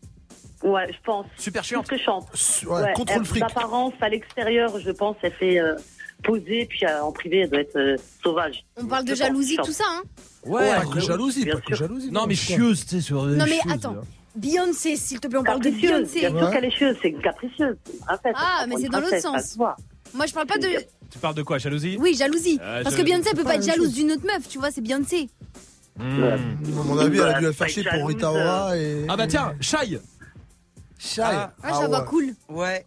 Ouais, 0.62 0.86
je 0.92 0.98
pense. 1.04 1.26
Super 1.36 1.62
Plus 1.62 1.68
chiante. 1.68 1.88
que 1.88 1.98
chante. 1.98 2.26
Ouais, 2.66 2.92
contre 2.94 3.18
le 3.18 3.24
fric. 3.24 3.40
D'apparence, 3.42 3.94
à 4.00 4.08
l'extérieur, 4.08 4.78
je 4.78 4.90
pense, 4.90 5.16
elle 5.22 5.32
fait 5.32 5.60
euh, 5.60 5.74
poser, 6.22 6.66
puis 6.66 6.84
euh, 6.86 7.02
en 7.02 7.10
privé, 7.12 7.38
elle 7.40 7.50
doit 7.50 7.60
être 7.60 7.76
euh, 7.76 7.96
sauvage. 8.22 8.64
On 8.76 8.86
parle 8.86 9.04
de 9.04 9.14
jalousie, 9.14 9.56
tout 9.64 9.72
ça, 9.72 9.84
hein? 9.88 10.02
Ouais. 10.46 10.74
Pas 10.74 10.86
que 10.86 11.00
jalousie, 11.00 11.44
bien 11.44 11.54
pas 11.54 11.60
que 11.60 11.74
jalousie. 11.74 12.10
Non, 12.10 12.26
mais 12.26 12.34
chieuse, 12.34 12.84
tu 12.86 12.96
sais, 12.96 13.00
sur. 13.00 13.24
Non, 13.24 13.44
mais 13.48 13.58
attends. 13.72 13.96
Beyoncé, 14.34 14.96
s'il 14.96 15.20
te 15.20 15.28
plaît, 15.28 15.38
on 15.38 15.42
parle 15.44 15.60
de 15.60 15.70
Beyoncé. 15.70 16.20
bien 16.20 16.30
sûr 16.30 16.40
Ouais. 16.48 16.52
qu'elle 16.52 16.64
est 16.64 16.70
chieuse, 16.70 16.96
c'est 17.02 17.12
capricieuse. 17.12 17.76
Ah, 18.34 18.64
mais 18.68 18.76
c'est 18.80 18.88
dans 18.88 19.00
l'autre 19.00 19.20
sens. 19.20 19.56
Moi, 20.14 20.26
je 20.26 20.32
parle 20.32 20.46
pas 20.46 20.58
de. 20.58 20.68
Tu 21.10 21.18
parles 21.18 21.34
de 21.34 21.42
quoi, 21.42 21.58
jalousie? 21.58 21.96
Oui, 22.00 22.14
jalousie. 22.14 22.58
Euh, 22.62 22.82
Parce 22.82 22.94
je- 22.96 23.00
que 23.00 23.04
Beyoncé, 23.04 23.28
elle 23.30 23.36
peut 23.36 23.44
pas 23.44 23.56
être 23.56 23.64
jalouse 23.66 23.92
d'une 23.92 24.12
autre 24.12 24.24
meuf, 24.26 24.48
tu 24.48 24.58
vois, 24.58 24.70
c'est 24.70 24.80
Beyoncé. 24.80 25.28
Ouais. 26.00 26.32
À 26.32 26.38
mon 26.84 26.98
avis, 26.98 27.18
elle 27.18 27.24
a 27.28 27.38
dû 27.38 27.44
la 27.44 27.52
faire 27.52 27.68
chier 27.68 27.84
pour 27.84 28.08
Rita 28.08 28.32
Ora 28.32 28.76
et. 28.78 29.04
Ah 29.08 29.16
bah 29.16 29.26
tiens, 29.26 29.52
Shai. 29.60 29.98
Shy. 31.04 31.20
Ah, 31.20 31.52
Ah, 31.62 31.72
vois 31.88 32.00
ouais. 32.00 32.06
cool. 32.06 32.34
Ouais. 32.48 32.86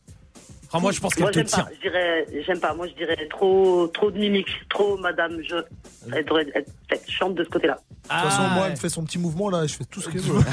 Ah, 0.76 0.80
moi, 0.80 0.92
je 0.92 1.00
pense 1.00 1.14
qu'elle 1.16 1.28
te 1.28 1.34
j'aime 1.34 1.46
tient. 1.46 1.64
pas. 1.64 1.70
Je 1.76 1.82
dirais, 1.90 2.26
j'aime 2.46 2.60
pas. 2.60 2.74
Moi, 2.74 2.88
je 2.88 2.94
dirais 2.94 3.28
trop, 3.30 3.88
trop 3.88 4.12
de 4.12 4.18
mimiques, 4.20 4.50
trop 4.70 4.98
Madame 4.98 5.38
Je. 5.48 5.56
Elle 6.14 6.24
devrait 6.26 6.46
être, 6.54 6.70
être 6.92 7.10
chiante 7.10 7.34
de 7.36 7.44
ce 7.44 7.50
côté-là. 7.50 7.78
De 8.04 8.10
toute 8.10 8.20
façon, 8.30 8.44
moi, 8.50 8.66
elle 8.68 8.74
me 8.74 8.78
fait 8.78 8.90
son 8.90 9.04
petit 9.04 9.18
mouvement 9.18 9.50
là, 9.50 9.66
je 9.66 9.74
fais 9.74 9.86
tout 9.86 10.00
ce 10.02 10.10
qu'elle 10.10 10.22
veut. 10.22 10.40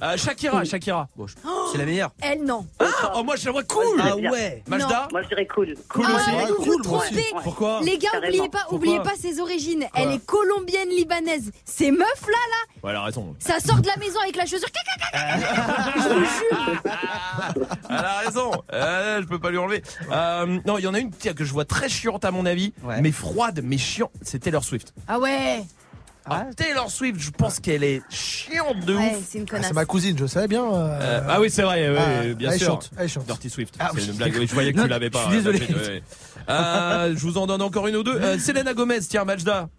Euh, 0.00 0.16
Shakira, 0.16 0.62
Shakira. 0.64 1.08
Bon, 1.16 1.26
je- 1.26 1.34
c'est 1.72 1.78
la 1.78 1.84
meilleure. 1.84 2.12
Elle, 2.22 2.44
non. 2.44 2.64
Ah, 2.78 2.84
oh, 3.16 3.24
moi, 3.24 3.34
je 3.34 3.46
la 3.46 3.50
vois 3.52 3.64
cool. 3.64 4.00
Ah 4.00 4.14
ouais. 4.16 4.62
Majda 4.68 5.08
Moi, 5.10 5.22
je 5.22 5.28
dirais 5.28 5.46
cool. 5.46 5.74
Cool 5.88 6.06
Ah, 6.08 6.14
aussi. 6.16 6.30
vous 6.30 6.36
Ouais, 6.36 6.46
vous 6.46 6.54
cool, 6.62 6.82
moi 6.86 7.02
trompez. 7.04 7.24
Pourquoi 7.42 7.80
Les 7.82 7.98
gars, 7.98 8.10
Carrément. 8.12 8.28
oubliez 8.28 8.48
pas, 8.48 8.66
oubliez 8.70 9.00
pas 9.00 9.14
ses 9.20 9.40
origines. 9.40 9.84
Elle 9.96 10.12
est 10.12 10.24
colombienne 10.24 10.88
libanaise. 10.90 11.50
Ces 11.64 11.90
meufs 11.90 12.26
là, 12.28 12.32
là, 12.32 12.84
Ouais, 12.84 12.90
elle 12.90 12.96
a 12.96 13.02
raison. 13.02 13.34
ça 13.40 13.58
sort 13.58 13.80
de 13.80 13.88
la 13.88 13.96
maison 13.96 14.20
avec 14.20 14.36
la 14.36 14.46
chaussure. 14.46 14.68
Elle 17.90 17.96
a 17.96 18.18
raison. 18.24 18.50
Euh, 18.72 19.22
je 19.22 19.26
peux 19.26 19.38
pas 19.38 19.50
lui 19.50 19.58
enlever. 19.58 19.82
Euh, 20.12 20.58
non, 20.66 20.78
il 20.78 20.84
y 20.84 20.86
en 20.86 20.94
a 20.94 20.98
une 20.98 21.10
tiens, 21.10 21.32
que 21.34 21.44
je 21.44 21.52
vois 21.52 21.64
très 21.64 21.88
chiante 21.88 22.24
à 22.24 22.30
mon 22.30 22.46
avis, 22.46 22.72
Ouais. 22.82 23.00
mais 23.00 23.12
froide, 23.12 23.60
mais 23.62 23.78
chiante. 23.78 24.10
C'est 24.22 24.38
Taylor 24.40 24.64
Swift. 24.64 24.92
Ah 25.06 25.18
ouais. 25.18 25.64
Ah, 26.30 26.44
Taylor 26.54 26.90
Swift, 26.90 27.18
je 27.20 27.30
pense 27.30 27.58
qu'elle 27.58 27.82
est 27.82 28.02
chiante 28.10 28.80
de 28.84 28.94
Ouais, 28.94 29.14
ouf. 29.16 29.24
c'est 29.26 29.38
une 29.38 29.44
Ah, 29.48 29.50
connasse. 29.50 29.66
c'est 29.68 29.72
ma 29.74 29.86
cousine, 29.86 30.18
je 30.18 30.26
savais 30.26 30.46
bien. 30.46 30.62
euh, 30.62 30.98
Euh, 31.00 31.20
ah 31.26 31.40
oui, 31.40 31.48
c'est 31.48 31.62
vrai, 31.62 31.88
ouais, 31.88 31.96
ah, 31.98 32.34
bien 32.34 32.50
elle 32.50 32.58
sûr. 32.58 32.66
chante, 32.66 32.90
elle 32.98 33.08
chante. 33.08 33.24
Dirty 33.24 33.48
Swift, 33.48 33.74
Ah 33.78 33.88
c'est 33.94 34.00
oui. 34.02 34.06
une 34.08 34.16
blague. 34.16 34.34
Oui, 34.38 34.46
je 34.46 34.52
voyais 34.52 34.72
que 34.72 34.76
Non, 34.76 34.82
tu 34.84 34.88
l'avais 34.90 35.08
pas. 35.08 35.20
je 35.24 35.24
suis 35.30 35.36
désolé. 35.42 35.60
Ouais, 35.60 35.88
ouais. 35.88 36.02
Euh, 36.50 37.14
je 37.16 37.20
vous 37.22 37.38
en 37.38 37.46
donne 37.46 37.62
encore 37.62 37.86
une 37.86 37.96
ou 37.96 38.02
deux. 38.02 38.16
Euh, 38.20 38.38
Selena 38.38 38.74
Gomez, 38.74 39.00
tiens, 39.08 39.24
Majda. 39.24 39.70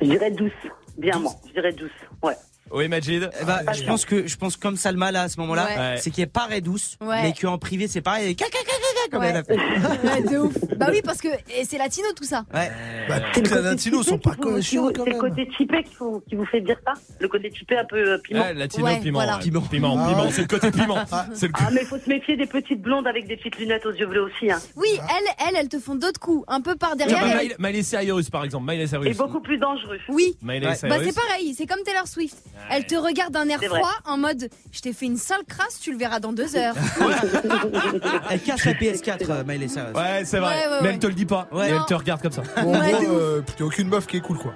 Je 0.00 0.06
dirais 0.06 0.30
douce. 0.30 0.50
Bien, 0.96 1.18
moi. 1.18 1.32
Je 1.48 1.52
dirais 1.52 1.72
douce. 1.72 1.90
Ouais. 2.22 2.36
Oui, 2.74 2.88
Majid. 2.88 3.30
Eh 3.40 3.44
ben, 3.44 3.60
je 3.72 3.84
pense 3.84 4.04
que 4.04 4.26
je 4.26 4.36
pense 4.36 4.56
comme 4.56 4.76
Salma 4.76 5.12
là 5.12 5.22
à 5.22 5.28
ce 5.28 5.38
moment-là, 5.40 5.66
Ouais. 5.66 5.96
c'est 5.98 6.10
qu'elle 6.10 6.28
paraît 6.28 6.60
douce, 6.60 6.96
Ouais. 7.00 7.22
mais 7.22 7.32
qu'en 7.32 7.56
privé 7.58 7.86
c'est 7.88 8.00
pareil, 8.00 8.24
elle 8.24 8.30
est 8.30 8.34
caca, 8.34 8.50
caca, 8.50 8.64
caca, 8.66 9.10
comme 9.10 9.20
Ouais. 9.20 9.28
elle 9.30 9.36
a 9.36 9.44
fait. 9.44 9.56
Ouais, 9.56 10.22
de 10.32 10.38
ouf. 10.38 10.54
Bah 10.76 10.86
oui, 10.90 11.00
parce 11.04 11.18
que 11.18 11.28
et 11.28 11.64
c'est 11.64 11.78
latino 11.78 12.08
tout 12.16 12.24
ça. 12.24 12.44
Ouais. 12.52 12.70
Bah, 13.08 13.16
C'est 13.32 13.32
toutes 13.32 13.36
le 13.36 13.42
les 13.42 13.48
côté 13.56 13.62
latinos 13.62 14.06
sont 14.06 14.18
pas 14.18 14.34
quand 14.40 14.60
C'est 14.62 14.76
le 14.76 15.04
même. 15.10 15.18
côté 15.18 15.48
typé 15.56 15.82
qui 15.84 15.94
vous, 15.98 16.22
qui 16.28 16.34
vous 16.34 16.46
fait 16.46 16.60
dire 16.60 16.76
ça? 16.84 16.94
Le 17.20 17.28
côté 17.28 17.50
typé 17.50 17.76
un 17.78 17.84
peu 17.84 17.96
euh, 17.96 18.18
piment? 18.18 18.40
Ouais, 18.42 18.54
latino, 18.54 18.84
Ouais, 18.86 19.00
piment, 19.00 19.18
voilà. 19.18 19.36
ouais. 19.36 19.42
Piment. 19.42 19.60
Piment, 19.62 19.96
Ah 19.98 20.08
piment, 20.08 20.30
c'est 20.30 20.42
le 20.42 20.48
côté 20.48 20.70
piment. 20.70 20.98
C'est 21.34 21.46
le 21.46 21.52
Ah, 21.56 21.68
mais 21.72 21.82
il 21.82 21.86
faut 21.86 21.98
se 21.98 22.08
méfier 22.08 22.36
des 22.36 22.46
petites 22.46 22.82
blondes 22.82 23.06
avec 23.06 23.26
des 23.26 23.36
petites 23.36 23.56
lunettes 23.58 23.86
aux 23.86 23.92
yeux 23.92 24.06
bleus 24.06 24.22
aussi. 24.24 24.50
Hein. 24.50 24.58
Oui, 24.76 24.88
elles, 24.98 25.46
elles, 25.48 25.56
elles 25.60 25.68
te 25.68 25.78
font 25.78 25.94
d'autres 25.94 26.18
coups, 26.20 26.44
un 26.48 26.60
peu 26.60 26.74
par 26.74 26.96
derrière. 26.96 27.24
elles- 27.24 27.38
Miley- 27.48 27.56
Miley 27.58 27.82
Cyrus, 27.82 28.30
par 28.30 28.44
exemple. 28.44 28.66
Miley 28.70 28.84
Et 28.84 28.86
Cyrus. 28.88 29.16
beaucoup 29.16 29.40
plus 29.40 29.58
dangereux. 29.58 29.98
Oui. 30.08 30.36
Miley 30.42 30.66
Ouais. 30.66 30.74
Cyrus. 30.74 30.90
Bah 30.96 31.02
c'est 31.04 31.14
pareil, 31.14 31.54
c'est 31.56 31.66
comme 31.66 31.82
Taylor 31.84 32.06
Swift. 32.08 32.36
Elle 32.70 32.86
te 32.86 32.94
regarde 32.94 33.32
d'un 33.32 33.48
air 33.48 33.60
froid 33.62 33.92
en 34.06 34.16
mode 34.16 34.48
je 34.72 34.80
t'ai 34.80 34.92
fait 34.92 35.06
une 35.06 35.16
sale 35.16 35.42
crasse, 35.48 35.78
tu 35.80 35.92
le 35.92 35.98
verras 35.98 36.18
dans 36.20 36.32
deux 36.32 36.56
heures. 36.56 36.74
Elle 38.30 38.40
casse 38.40 38.64
la 38.64 38.72
PS4, 38.72 39.30
euh, 39.30 39.44
Miley 39.46 39.68
Cyrus. 39.68 39.94
Ouais, 39.94 40.22
c'est 40.24 40.38
vrai. 40.38 40.48
Ouais, 40.54 40.60
ouais, 40.72 40.78
mais 40.80 40.86
ouais. 40.88 40.92
elle 40.94 40.98
te 40.98 41.06
le 41.06 41.14
dit 41.14 41.26
pas. 41.26 41.46
Ouais. 41.52 41.66
Mais 41.66 41.72
Non. 41.72 41.78
elle 41.80 41.86
te 41.86 41.94
regarde 41.94 42.22
comme 42.22 42.32
ça. 42.32 42.42
Bon, 42.62 42.74
en 42.74 42.80
Ouais, 42.80 42.92
gros, 42.92 43.02
de 43.02 43.06
euh, 43.08 43.42
aucune 43.60 43.88
meuf 43.88 44.06
qui 44.06 44.16
est 44.16 44.20
cool 44.20 44.38
quoi. 44.38 44.52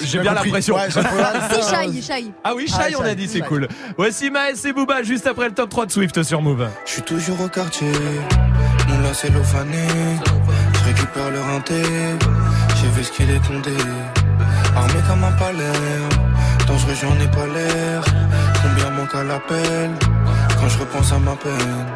J'ai 0.00 0.18
bien 0.20 0.32
compris. 0.32 0.46
l'impression. 0.48 0.74
Ouais, 0.74 0.88
j'ai 0.90 1.02
si. 2.02 2.32
Ah 2.44 2.54
oui, 2.54 2.66
Ah, 2.74 2.88
Shai, 2.88 2.96
on 2.96 3.02
a 3.02 3.08
Shai, 3.08 3.14
dit, 3.14 3.28
c'est 3.28 3.38
Shai. 3.40 3.44
cool. 3.46 3.68
Voici 3.98 4.30
Maës 4.30 4.64
et 4.66 4.72
Booba 4.72 5.02
juste 5.02 5.26
après 5.26 5.48
le 5.48 5.54
top 5.54 5.68
3 5.70 5.86
de 5.86 5.92
Swift 5.92 6.22
sur 6.22 6.40
Move. 6.40 6.66
Je 6.86 6.90
suis 6.92 7.02
toujours 7.02 7.40
au 7.42 7.48
quartier, 7.48 7.92
mon 8.88 8.98
lacet 9.00 9.28
l'eau 9.30 9.44
fané. 9.44 9.86
Je 10.74 10.84
récupère 10.88 11.30
le 11.30 11.40
rinté, 11.40 11.82
j'ai 12.80 12.88
vu 12.88 13.04
ce 13.04 13.12
qu'il 13.12 13.30
est 13.30 13.46
condé. 13.46 13.70
Armé 14.74 14.94
comme 15.06 15.22
un 15.24 15.32
palais, 15.32 15.72
j'en 16.90 17.14
ai 17.20 17.28
pas 17.28 17.46
l'air. 17.46 18.02
Combien 18.62 18.90
manque 18.90 19.14
à 19.14 19.22
l'appel 19.24 19.90
quand 20.58 20.68
je 20.68 20.78
repense 20.78 21.12
à 21.12 21.18
ma 21.18 21.34
peine? 21.36 21.86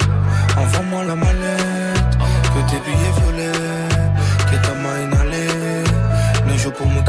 Envoie-moi 0.56 1.04
la 1.04 1.14
mallette, 1.14 2.12
que 2.52 2.60
tes 2.70 2.80
billets 2.84 3.14
violets, 3.20 3.88
que 4.50 4.56
ta 4.66 4.74
main 4.74 4.98
inhalée. 5.04 5.84
Les 6.48 6.58
jours 6.58 6.72
pour 6.72 6.88
me 6.88 7.02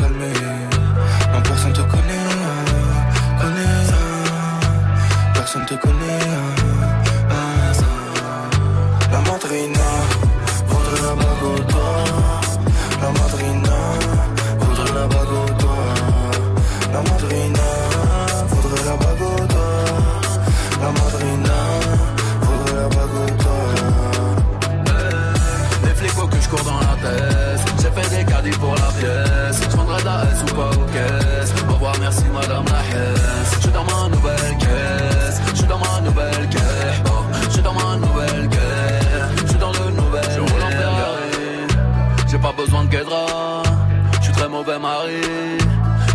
sous 30.37 30.53
pas 30.55 30.69
aux 30.69 30.87
caisses. 30.93 31.53
Au 31.69 31.73
revoir, 31.73 31.93
merci 31.99 32.25
madame 32.33 32.65
la 32.65 32.81
Hesse. 32.91 33.55
Je 33.55 33.59
suis 33.61 33.71
dans 33.71 33.83
ma 33.83 34.09
nouvelle 34.15 34.57
caisse, 34.57 35.41
je 35.51 35.55
suis 35.57 35.67
dans 35.67 35.79
ma 35.79 36.01
nouvelle 36.01 36.49
caisse. 36.49 37.01
Oh, 37.07 37.23
je 37.43 37.49
suis 37.49 37.61
dans 37.61 37.73
ma 37.73 37.97
nouvelle 37.97 38.47
caisse, 38.49 39.41
je 39.41 39.47
suis 39.47 39.57
dans 39.57 39.71
le 39.71 39.91
nouvel. 39.91 40.23
J'ai 42.29 42.37
pas 42.39 42.51
besoin 42.51 42.83
de 42.83 42.89
guédra, 42.89 43.63
je 44.19 44.23
suis 44.25 44.33
très 44.33 44.49
mauvais 44.49 44.77
mari. 44.77 45.21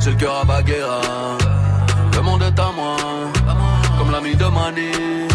J'ai 0.00 0.10
le 0.10 0.16
cœur 0.16 0.34
à 0.42 0.44
Baguera, 0.44 1.00
le 2.14 2.20
monde 2.22 2.42
est 2.42 2.60
à 2.60 2.70
moi, 2.76 2.96
comme 3.98 4.10
l'ami 4.12 4.34
de 4.34 4.44
Mani. 4.44 5.31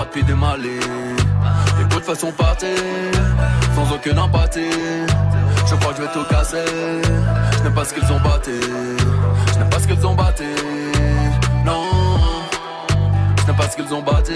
Brad 0.00 0.08
Pitt 0.12 0.28
et 0.28 0.34
Mali. 0.34 0.80
Les 1.78 1.84
coups 1.84 1.96
de 1.96 2.04
façon 2.04 2.32
partir, 2.32 2.68
sans 3.74 3.94
aucune 3.94 4.18
empathie. 4.18 4.70
Je 5.66 5.74
crois 5.74 5.92
que 5.92 5.98
je 5.98 6.02
vais 6.02 6.12
tout 6.12 6.24
casser. 6.30 6.64
Je 7.58 7.62
n'aime 7.62 7.74
pas 7.74 7.84
ce 7.84 7.92
qu'ils 7.94 8.10
ont 8.10 8.20
batté. 8.20 8.52
Je 9.52 9.58
n'aime 9.58 9.68
pas 9.68 9.78
ce 9.78 9.86
qu'ils 9.86 10.06
ont 10.06 10.14
batté. 10.14 10.44
Non. 11.66 11.84
Je 13.40 13.46
n'aime 13.46 13.56
pas 13.56 13.68
ce 13.68 13.76
qu'ils 13.76 13.94
ont 13.94 14.02
batté. 14.02 14.32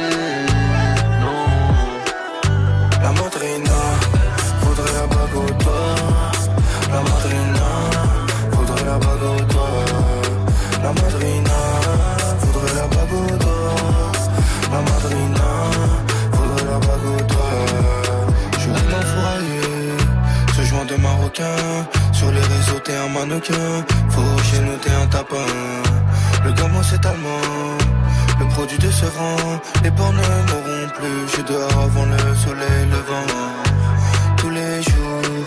Faut 23.25 24.43
chez 24.43 24.61
nous, 24.61 24.77
t'es 24.83 24.91
un 24.91 25.07
tapin. 25.07 25.47
Le 26.45 26.53
gamin, 26.53 26.83
c'est 26.83 27.07
allemand. 27.07 27.79
Le 28.39 28.47
produit 28.49 28.77
décevant, 28.77 29.37
les 29.83 29.91
bornes 29.91 30.17
ne 30.17 30.53
mourront 30.53 30.89
plus. 30.95 31.35
Je 31.35 31.43
dehors 31.51 31.85
avant 31.85 32.05
le 32.05 32.35
soleil 32.35 32.85
levant. 32.91 33.33
Tous 34.37 34.51
les 34.51 34.83
jours, 34.83 35.47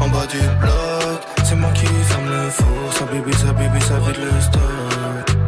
en 0.00 0.08
bas 0.08 0.26
du 0.26 0.40
bloc, 0.60 1.20
c'est 1.44 1.54
moi 1.54 1.70
qui 1.74 1.86
ferme 1.86 2.28
le 2.28 2.50
four. 2.50 2.92
Ça 2.98 3.04
bibi, 3.04 3.32
ça 3.34 3.52
bibi, 3.52 3.80
ça 3.82 3.98
vide 4.00 4.24
le 4.24 4.40
stock. 4.40 5.38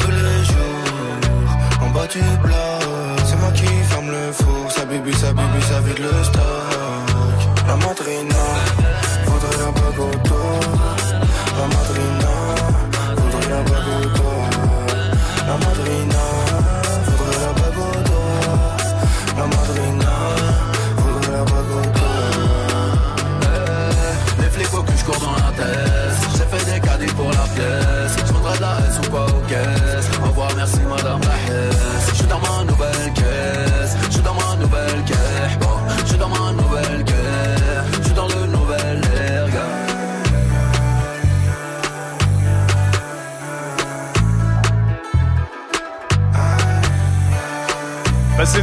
Tous 0.00 0.10
les 0.10 0.44
jours, 0.44 1.82
en 1.82 1.90
bas 1.90 2.08
du 2.08 2.20
bloc, 2.42 3.20
c'est 3.24 3.38
moi 3.38 3.52
qui 3.52 3.66
ferme 3.88 4.10
le 4.10 4.32
four. 4.32 4.72
Ça 4.72 4.84
bibi, 4.84 5.14
ça 5.14 5.32
bibi, 5.32 5.62
ça 5.62 5.80
vide 5.82 6.00
le 6.00 6.24
stock. 6.24 6.85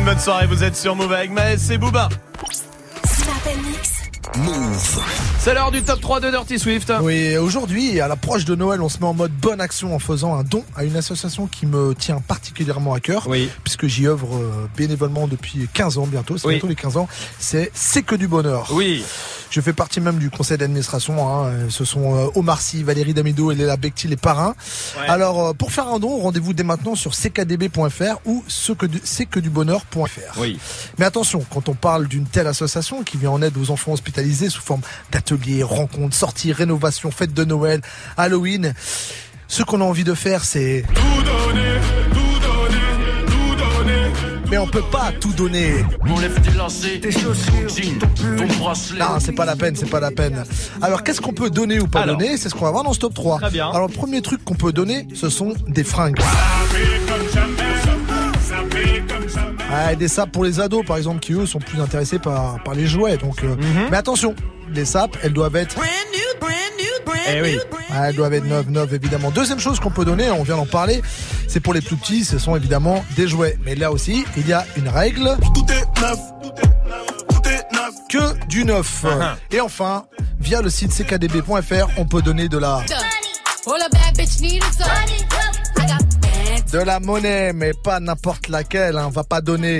Une 0.03 0.09
bonne 0.09 0.19
soirée, 0.19 0.47
vous 0.47 0.65
êtes 0.65 0.75
sur 0.75 0.97
Move 0.97 1.13
avec 1.13 1.31
Maës 1.31 1.71
et 1.71 1.77
Booba. 1.77 2.09
Move. 4.35 4.99
C'est 5.39 5.53
l'heure 5.53 5.71
du 5.71 5.81
top 5.81 6.01
3 6.01 6.19
de 6.19 6.29
Dirty 6.29 6.59
Swift. 6.59 6.91
Oui, 7.01 7.37
aujourd'hui, 7.37 8.01
à 8.01 8.09
l'approche 8.09 8.43
de 8.43 8.53
Noël, 8.53 8.81
on 8.81 8.89
se 8.89 8.97
met 8.97 9.05
en 9.05 9.13
mode 9.13 9.31
bonne 9.31 9.61
action 9.61 9.95
en 9.95 9.99
faisant 9.99 10.35
un 10.35 10.43
don 10.43 10.65
à 10.75 10.83
une 10.83 10.97
association 10.97 11.47
qui 11.47 11.65
me 11.65 11.93
tient 11.95 12.19
particulièrement 12.19 12.93
à 12.93 12.99
cœur. 12.99 13.27
Oui. 13.27 13.49
Puisque 13.63 13.87
j'y 13.87 14.05
œuvre 14.07 14.35
euh, 14.35 14.67
bénévolement 14.75 15.25
depuis 15.27 15.69
15 15.73 15.97
ans 15.99 16.05
bientôt. 16.07 16.37
C'est 16.37 16.47
Oui. 16.47 16.53
bientôt 16.55 16.67
les 16.67 16.75
15 16.75 16.97
ans. 16.97 17.07
C'est 17.39 17.71
C'est 17.73 18.03
que 18.03 18.15
du 18.15 18.27
bonheur. 18.27 18.67
Oui. 18.73 19.05
Je 19.53 19.61
fais 19.61 19.71
partie 19.71 20.01
même 20.01 20.17
du 20.17 20.31
conseil 20.31 20.57
d'administration. 20.57 21.29
Hein. 21.29 21.51
Ce 21.69 21.85
sont 21.85 22.17
euh, 22.17 22.27
Omar 22.33 22.59
Sy, 22.59 22.81
Valérie 22.81 23.13
Damido 23.13 23.51
et 23.51 23.55
Léla 23.55 23.77
Becti, 23.77 24.07
les 24.07 24.17
parrains. 24.17 24.55
Ouais. 24.97 25.07
Alors, 25.07 25.49
euh, 25.49 25.53
pour 25.53 25.71
faire 25.71 25.87
un 25.89 25.99
don, 25.99 26.17
rendez-vous 26.17 26.53
dès 26.53 26.63
maintenant 26.63 26.95
sur 26.95 27.13
ckdb.fr 27.13 28.17
ou 28.25 28.43
ce 28.47 28.71
que 28.71 28.87
du, 28.87 28.99
c'est 29.03 29.27
que 29.27 29.39
du 29.39 29.51
bonheur.fr. 29.51 30.39
Oui. 30.39 30.57
Mais 30.97 31.05
attention, 31.05 31.45
quand 31.51 31.69
on 31.69 31.75
parle 31.75 32.07
d'une 32.07 32.25
telle 32.25 32.47
association 32.47 33.03
qui 33.03 33.17
vient 33.17 33.29
en 33.29 33.43
aide 33.43 33.55
aux 33.55 33.69
enfants 33.69 33.91
hospitalisés 33.91 34.49
sous 34.49 34.63
forme 34.63 34.81
d'ateliers, 35.11 35.61
rencontres, 35.61 36.15
sorties, 36.15 36.51
rénovations, 36.51 37.11
fêtes 37.11 37.35
de 37.35 37.43
Noël, 37.43 37.81
Halloween, 38.17 38.73
ce 39.47 39.61
qu'on 39.61 39.81
a 39.81 39.83
envie 39.83 40.03
de 40.03 40.15
faire, 40.15 40.45
c'est... 40.45 40.83
Mais 44.53 44.59
on 44.59 44.67
peut 44.67 44.83
pas 44.91 45.11
tout 45.19 45.33
donner. 45.33 45.83
Mon 46.05 46.19
lèvre 46.19 46.39
délacé, 46.39 46.99
tes 46.99 47.09
chaussures, 47.11 47.67
jean, 47.69 47.97
ton 48.37 48.45
bracelet. 48.59 48.99
Non, 48.99 49.17
c'est 49.19 49.31
pas 49.31 49.45
la 49.45 49.55
peine, 49.55 49.75
c'est 49.75 49.89
pas 49.89 49.99
la 49.99 50.11
peine. 50.11 50.43
Alors, 50.79 51.01
qu'est-ce 51.01 51.21
qu'on 51.21 51.33
peut 51.33 51.49
donner 51.49 51.79
ou 51.79 51.87
pas 51.87 52.01
Alors. 52.01 52.17
donner? 52.17 52.37
C'est 52.37 52.49
ce 52.49 52.53
qu'on 52.53 52.65
va 52.65 52.69
voir 52.69 52.83
dans 52.83 52.93
ce 52.93 52.99
top 52.99 53.15
3. 53.15 53.39
Très 53.39 53.49
bien. 53.49 53.67
Alors, 53.71 53.87
le 53.87 53.93
premier 53.95 54.21
truc 54.21 54.45
qu'on 54.45 54.53
peut 54.53 54.71
donner, 54.71 55.07
ce 55.15 55.29
sont 55.29 55.55
des 55.67 55.83
fringues. 55.83 56.19
Ah, 59.71 59.95
des 59.95 60.07
sapes 60.07 60.31
pour 60.31 60.43
les 60.43 60.59
ados, 60.59 60.85
par 60.85 60.97
exemple, 60.97 61.19
qui 61.19 61.33
eux 61.33 61.47
sont 61.47 61.57
plus 61.57 61.81
intéressés 61.81 62.19
par, 62.19 62.61
par 62.61 62.75
les 62.75 62.85
jouets. 62.85 63.17
Donc, 63.17 63.43
euh, 63.43 63.55
Mhm. 63.55 63.87
Mais 63.89 63.97
attention, 63.97 64.35
les 64.71 64.85
sapes, 64.85 65.17
elles 65.23 65.33
doivent 65.33 65.55
être. 65.55 65.77
Eh 67.29 67.41
oui. 67.41 67.59
Ah, 67.91 68.09
elles 68.09 68.15
doivent 68.15 68.33
être 68.33 68.45
neuves, 68.45 68.69
neuves, 68.69 68.93
évidemment. 68.93 69.31
Deuxième 69.31 69.59
chose 69.59 69.79
qu'on 69.79 69.91
peut 69.91 70.05
donner, 70.05 70.29
on 70.31 70.43
vient 70.43 70.57
d'en 70.57 70.65
parler, 70.65 71.01
c'est 71.47 71.59
pour 71.59 71.73
les 71.73 71.81
plus 71.81 71.95
petits, 71.95 72.25
ce 72.25 72.37
sont 72.37 72.55
évidemment 72.55 73.03
des 73.15 73.27
jouets. 73.27 73.57
Mais 73.65 73.75
là 73.75 73.91
aussi, 73.91 74.25
il 74.37 74.47
y 74.47 74.53
a 74.53 74.65
une 74.77 74.87
règle. 74.89 75.37
Tout 75.53 75.65
est 75.71 76.01
neuf, 76.01 76.19
tout 76.41 76.53
est 76.59 76.89
neuf, 76.89 77.07
tout 77.29 77.49
est 77.49 77.73
neuf. 77.73 77.93
Que 78.09 78.47
du 78.47 78.65
neuf. 78.65 79.03
Uh-huh. 79.03 79.35
Et 79.51 79.61
enfin, 79.61 80.05
via 80.39 80.61
le 80.61 80.69
site 80.69 80.91
ckdb.fr, 80.91 81.89
on 81.97 82.05
peut 82.05 82.21
donner 82.21 82.47
de 82.49 82.57
la. 82.57 82.81
De 86.71 86.79
la 86.79 86.99
monnaie, 86.99 87.53
mais 87.53 87.71
pas 87.83 87.99
n'importe 87.99 88.47
laquelle, 88.49 88.97
hein. 88.97 89.05
on 89.07 89.11
va 89.11 89.23
pas 89.23 89.41
donner. 89.41 89.79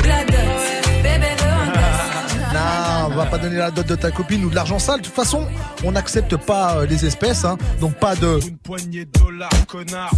On 3.14 3.18
va 3.18 3.26
pas 3.26 3.38
donner 3.38 3.58
la 3.58 3.70
dot 3.70 3.86
de 3.86 3.96
ta 3.96 4.10
copine 4.10 4.44
ou 4.44 4.50
de 4.50 4.56
l'argent 4.56 4.80
sale. 4.80 5.00
De 5.00 5.06
toute 5.06 5.14
façon, 5.14 5.48
on 5.84 5.92
n'accepte 5.92 6.36
pas 6.36 6.78
euh, 6.78 6.86
les 6.88 7.06
espèces, 7.06 7.46
hein. 7.46 7.58
donc 7.80 7.94
pas 7.96 8.16
de. 8.16 8.40
Une 8.48 8.58
poignée 8.58 9.06
de 9.06 9.20
dollars, 9.20 9.50
connard. 9.68 10.12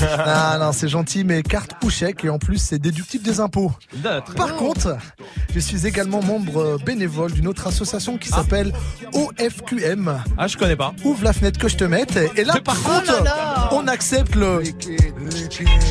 Non, 0.00 0.58
non, 0.64 0.72
c'est 0.72 0.88
gentil, 0.88 1.22
mais 1.22 1.42
carte 1.42 1.72
ou 1.84 1.90
chèque, 1.90 2.24
et 2.24 2.28
en 2.28 2.38
plus, 2.38 2.58
c'est 2.58 2.78
déductible 2.78 3.24
des 3.24 3.38
impôts. 3.38 3.72
Par 4.36 4.56
contre, 4.56 4.96
je 5.54 5.60
suis 5.60 5.86
également 5.86 6.22
membre 6.22 6.60
euh, 6.60 6.78
bénévole 6.84 7.32
d'une 7.32 7.46
autre 7.46 7.68
association 7.68 8.18
qui 8.18 8.30
s'appelle 8.30 8.72
OFQM. 9.12 10.22
Ah, 10.36 10.46
je 10.48 10.56
connais 10.56 10.76
pas. 10.76 10.92
Ouvre 11.04 11.22
la 11.22 11.32
fenêtre 11.32 11.58
que 11.60 11.68
je 11.68 11.76
te 11.76 11.84
mette. 11.84 12.18
Et 12.36 12.44
là, 12.44 12.54
par 12.64 12.82
contre, 12.82 13.22
on 13.72 13.86
accepte 13.86 14.34
le. 14.34 14.62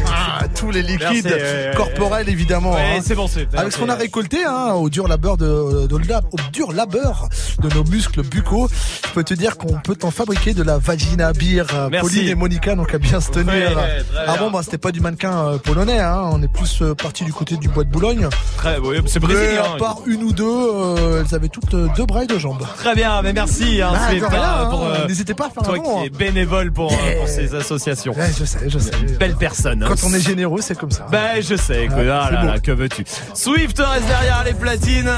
Ah, 0.07 0.41
tous 0.55 0.71
les 0.71 0.81
liquides 0.81 1.25
Merci, 1.25 1.77
corporels, 1.77 2.27
évidemment. 2.27 2.73
Ouais, 2.73 2.97
hein. 2.97 3.01
c'est 3.01 3.15
bon, 3.15 3.27
c'est. 3.27 3.47
Avec 3.55 3.71
ce 3.71 3.77
qu'on 3.77 3.89
a 3.89 3.95
récolté 3.95 4.43
hein, 4.43 4.73
au 4.73 4.89
dur 4.89 5.07
labeur 5.07 5.37
de, 5.37 5.87
de 5.87 5.99
au 6.31 6.37
dur 6.51 6.71
labeur 6.71 7.27
de 7.61 7.69
nos 7.73 7.83
muscles 7.83 8.23
buccaux, 8.23 8.67
je 9.07 9.11
peux 9.13 9.23
te 9.23 9.33
dire 9.33 9.57
qu'on 9.57 9.73
peut 9.79 9.97
en 10.03 10.11
fabriquer 10.11 10.53
de 10.53 10.63
la 10.63 10.77
vagina 10.77 11.33
beer. 11.33 11.65
Euh, 11.73 11.89
Merci. 11.91 12.07
Pauline 12.15 12.29
et 12.29 12.35
Monica 12.35 12.75
n'ont 12.75 12.85
qu'à 12.85 12.97
bien 12.99 13.19
se 13.21 13.31
tenir. 13.31 13.53
Ouais, 13.53 13.75
ouais, 13.75 14.03
ah 14.27 14.37
bon, 14.37 14.51
bah 14.51 14.61
c'était 14.63 14.77
pas 14.77 14.91
du 14.91 14.99
mannequin 15.01 15.37
euh, 15.45 15.57
polonais, 15.57 15.99
hein, 15.99 16.21
on 16.31 16.41
est 16.41 16.47
plus 16.51 16.81
euh, 16.81 16.95
parti 16.95 17.23
du 17.25 17.33
côté 17.33 17.57
du 17.57 17.69
bois 17.69 17.83
de 17.83 17.89
Boulogne. 17.89 18.27
Très, 18.57 18.77
oui, 18.79 18.97
c'est 19.07 19.19
brésilien. 19.19 19.63
à 19.75 19.77
part 19.77 19.97
une 20.05 20.23
ou 20.23 20.31
deux, 20.33 20.45
euh, 20.45 21.23
elles 21.27 21.35
avaient 21.35 21.49
toutes 21.49 21.75
deux 21.95 22.05
bras 22.05 22.23
et 22.23 22.27
deux 22.27 22.39
jambes. 22.39 22.65
Très 22.77 22.95
bien, 22.95 23.21
mais 23.21 23.33
merci, 23.33 23.81
hein, 23.81 23.91
Bah, 24.29 24.69
euh, 24.73 25.07
N'hésitez 25.07 25.33
pas 25.33 25.47
à 25.47 25.49
faire 25.49 25.63
toi 25.63 25.75
un 25.75 25.79
qui 25.79 26.07
hein. 26.07 26.09
bénévole 26.17 26.71
pour, 26.71 26.89
pour 26.89 26.97
Eh. 27.23 27.27
ces 27.27 27.55
associations. 27.55 28.13
Ouais, 28.13 28.31
je 28.37 28.45
sais, 28.45 28.59
je 28.67 28.79
sais. 28.79 28.91
Belle 29.19 29.35
personne. 29.35 29.85
Quand 29.87 30.03
on 30.07 30.13
est 30.13 30.19
généreux, 30.21 30.61
c'est 30.61 30.77
comme 30.77 30.91
ça. 30.91 31.07
Ben, 31.11 31.41
je 31.41 31.55
sais, 31.55 31.87
Ouais, 31.89 32.09
ah 32.09 32.29
là 32.31 32.43
là, 32.43 32.59
que 32.59 32.71
veux-tu 32.71 33.03
Swift 33.33 33.79
reste 33.79 34.05
derrière 34.07 34.43
les 34.45 34.53
platines 34.53 35.11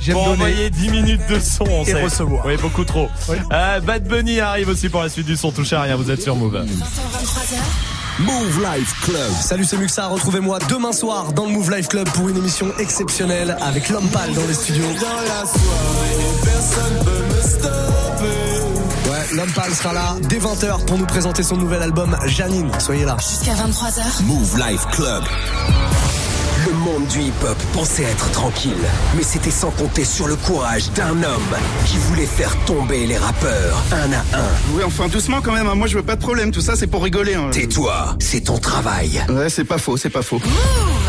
J'aime 0.00 0.16
donner. 0.16 0.70
Envoyer 0.74 0.90
10 0.90 0.90
minutes 0.90 1.20
de 1.28 1.40
son, 1.40 1.64
on 1.68 1.82
Et 1.82 1.92
sait. 1.92 2.02
recevoir. 2.02 2.44
Oui, 2.46 2.56
beaucoup 2.56 2.84
trop. 2.84 3.08
Oui. 3.28 3.36
Euh, 3.52 3.80
Bad 3.80 4.04
Bunny 4.06 4.40
arrive 4.40 4.68
aussi 4.68 4.88
pour 4.88 5.02
la 5.02 5.08
suite 5.08 5.26
du 5.26 5.36
son 5.36 5.50
touche 5.52 5.72
à 5.72 5.82
rien, 5.82 5.96
vous 5.96 6.10
êtes 6.10 6.22
sur 6.22 6.36
Move. 6.36 6.64
Move 8.20 8.60
Life 8.76 8.94
Club. 9.02 9.30
Salut, 9.40 9.64
c'est 9.64 9.76
Muxa. 9.76 10.06
Retrouvez-moi 10.06 10.58
demain 10.68 10.92
soir 10.92 11.32
dans 11.32 11.46
le 11.46 11.52
Move 11.52 11.70
Life 11.74 11.88
Club 11.88 12.08
pour 12.10 12.28
une 12.28 12.36
émission 12.36 12.68
exceptionnelle 12.78 13.56
avec 13.60 13.88
l'homme 13.88 14.06
pâle 14.08 14.32
dans 14.34 14.46
les 14.46 14.54
studios. 14.54 14.84
Dans 15.00 15.20
la 15.20 15.46
soirée, 15.46 16.34
personne 16.44 17.04
peut 17.04 17.34
me 17.34 17.42
stopper. 17.42 19.10
Ouais, 19.10 19.26
l'homme 19.36 19.50
pâle 19.52 19.74
sera 19.74 19.92
là 19.92 20.14
dès 20.28 20.38
20h 20.38 20.84
pour 20.86 20.96
nous 20.98 21.06
présenter 21.06 21.42
son 21.42 21.56
nouvel 21.56 21.82
album 21.82 22.16
Janine. 22.26 22.70
Soyez 22.78 23.04
là. 23.04 23.16
Jusqu'à 23.18 23.54
23h. 23.54 24.22
Move 24.22 24.58
Life 24.58 24.86
Club. 24.92 25.24
Le 26.66 26.72
monde 26.72 27.06
du 27.08 27.20
hip-hop 27.20 27.56
pensait 27.72 28.04
être 28.04 28.30
tranquille. 28.30 28.72
Mais 29.16 29.22
c'était 29.22 29.50
sans 29.50 29.70
compter 29.70 30.04
sur 30.04 30.26
le 30.26 30.36
courage 30.36 30.90
d'un 30.92 31.10
homme 31.22 31.54
qui 31.86 31.98
voulait 31.98 32.26
faire 32.26 32.54
tomber 32.64 33.06
les 33.06 33.16
rappeurs 33.18 33.82
un 33.92 34.12
à 34.12 34.38
un. 34.38 34.48
Oui, 34.72 34.82
enfin 34.86 35.08
doucement 35.08 35.40
quand 35.42 35.52
même, 35.52 35.66
hein. 35.66 35.74
moi 35.74 35.86
je 35.86 35.96
veux 35.96 36.02
pas 36.02 36.16
de 36.16 36.20
problème, 36.22 36.50
tout 36.52 36.60
ça 36.60 36.74
c'est 36.76 36.86
pour 36.86 37.02
rigoler. 37.02 37.34
hein. 37.34 37.48
Tais-toi, 37.50 38.16
c'est 38.20 38.42
ton 38.42 38.58
travail. 38.58 39.22
Ouais, 39.28 39.48
c'est 39.50 39.64
pas 39.64 39.78
faux, 39.78 39.96
c'est 39.96 40.10
pas 40.10 40.22
faux. 40.22 40.40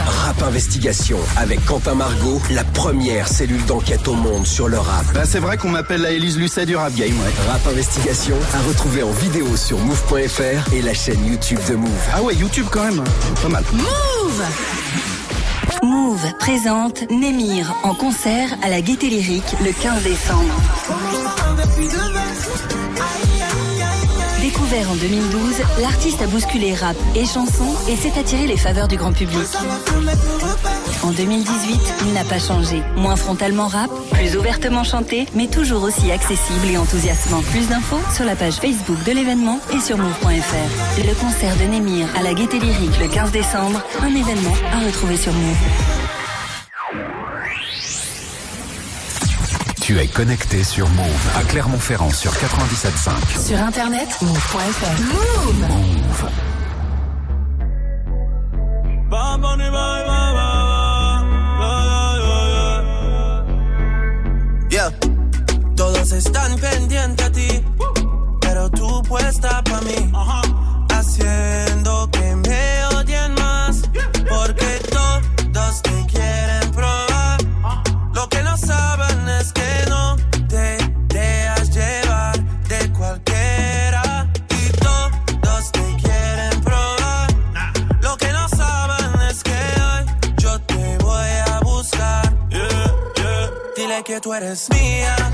Rap 0.06 0.42
Investigation 0.44 1.18
avec 1.38 1.64
Quentin 1.66 1.96
Margot, 1.96 2.42
la 2.52 2.64
première 2.64 3.28
cellule 3.28 3.64
d'enquête 3.66 4.08
au 4.08 4.14
monde 4.16 4.46
sur 4.46 4.68
le 4.68 4.78
rap. 4.78 5.06
Bah 5.14 5.24
c'est 5.26 5.40
vrai 5.40 5.58
qu'on 5.58 5.70
m'appelle 5.70 6.02
la 6.02 6.12
Élise 6.12 6.38
Lucet 6.38 6.66
du 6.66 6.76
rap 6.76 6.94
game, 6.96 7.10
ouais. 7.12 7.34
Rap 7.52 7.66
Investigation 7.68 8.36
à 8.54 8.60
retrouver 8.68 9.04
en 9.04 9.12
vidéo 9.12 9.56
sur 9.56 9.78
move.fr 9.80 10.74
et 10.74 10.82
la 10.82 10.94
chaîne 10.94 11.26
YouTube 11.26 11.60
de 11.70 11.76
Move. 11.76 11.90
Ah 12.14 12.22
ouais, 12.22 12.36
YouTube 12.36 12.66
quand 12.72 12.84
même, 12.84 13.04
c'est 13.36 13.42
pas 13.44 13.50
mal. 13.50 13.64
Move 13.74 14.44
Move 15.96 16.34
présente 16.40 17.10
Némir 17.10 17.74
en 17.84 17.94
concert 17.94 18.50
à 18.62 18.70
la 18.70 18.82
Gaieté 18.82 19.08
Lyrique 19.08 19.56
le 19.64 19.72
15 19.72 20.04
décembre. 20.04 20.54
Découvert 24.66 24.92
en 24.92 24.96
2012, 24.96 25.62
l'artiste 25.80 26.22
a 26.24 26.28
bousculé 26.28 26.74
rap 26.74 26.96
et 27.16 27.26
chansons 27.26 27.76
et 27.88 27.96
s'est 27.96 28.18
attiré 28.20 28.48
les 28.48 28.58
faveurs 28.58 28.88
du 28.88 28.98
grand 28.98 29.14
public. 29.14 29.38
En 31.04 31.12
2018, 31.12 31.80
il 32.08 32.14
n'a 32.14 32.24
pas 32.24 32.40
changé. 32.40 32.82
Moins 32.96 33.16
frontalement 33.16 33.68
rap, 33.68 33.92
plus 34.14 34.36
ouvertement 34.36 34.84
chanté, 34.84 35.28
mais 35.36 35.46
toujours 35.46 35.84
aussi 35.84 36.12
accessible 36.12 36.66
et 36.66 36.80
enthousiasmant. 36.80 37.44
Plus 37.52 37.68
d'infos 37.68 38.02
sur 38.12 38.26
la 38.26 38.36
page 38.36 38.56
Facebook 38.56 39.04
de 39.04 39.12
l'événement 39.12 39.60
et 39.72 39.80
sur 39.80 40.00
move.fr. 40.00 40.98
Le 40.98 41.14
concert 41.14 41.56
de 41.58 41.66
Némir 41.66 42.08
à 42.18 42.24
la 42.24 42.34
Gaieté 42.34 42.58
Lyrique 42.58 43.00
le 43.00 43.08
15 43.08 43.32
décembre, 43.32 43.84
un 44.02 44.16
événement 44.16 44.56
à 44.74 44.80
retrouver 44.80 45.18
sur 45.18 45.32
Move. 45.32 45.95
Tu 49.86 50.00
es 50.00 50.08
connecté 50.08 50.64
sur 50.64 50.90
Move 50.90 51.28
à 51.38 51.44
Clermont-Ferrand 51.44 52.10
sur 52.10 52.32
97.5. 52.32 53.48
Sur 53.48 53.60
internet, 53.60 54.18
move.fr. 54.20 55.00
Move. 55.04 55.68
Yeah. 64.72 64.90
Todos 65.76 66.12
están 66.14 66.56
pendientes 66.56 67.24
a 67.24 67.32
ti, 67.32 67.64
pero 68.42 68.72
tú 68.72 69.04
puesta 69.04 69.64
para 69.66 69.82
mí, 69.82 70.12
haciendo 70.16 70.45
que 94.16 94.22
tú 94.22 94.34
eres 94.34 94.70
mía, 94.70 95.25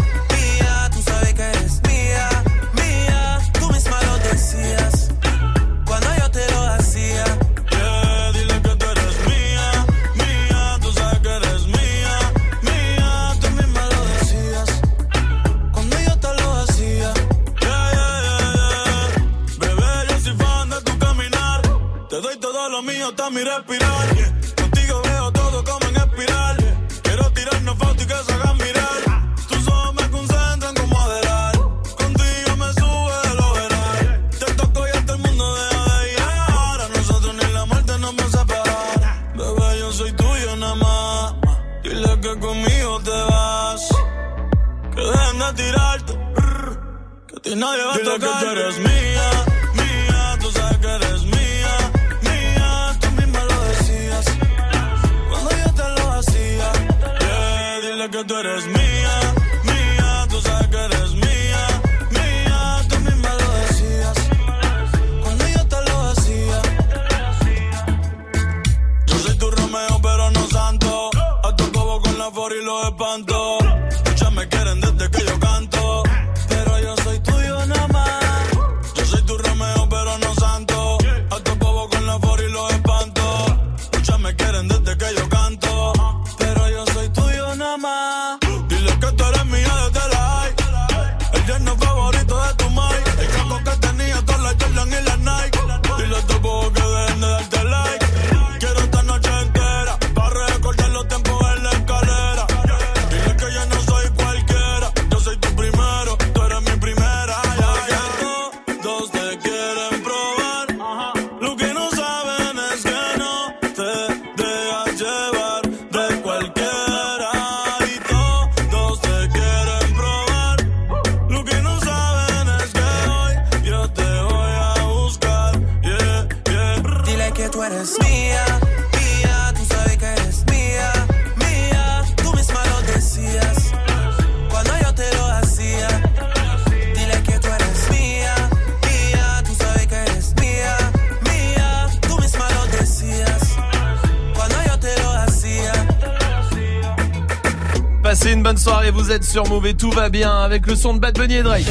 Soirée, 148.81 148.91
vous 148.91 149.11
êtes 149.11 149.23
sur 149.23 149.47
Move 149.47 149.67
et 149.67 149.75
tout 149.75 149.91
va 149.91 150.09
bien 150.09 150.31
avec 150.41 150.65
le 150.65 150.75
son 150.75 150.95
de 150.95 150.99
Bad 150.99 151.15
Bunny 151.15 151.35
et 151.35 151.43
Drake. 151.43 151.67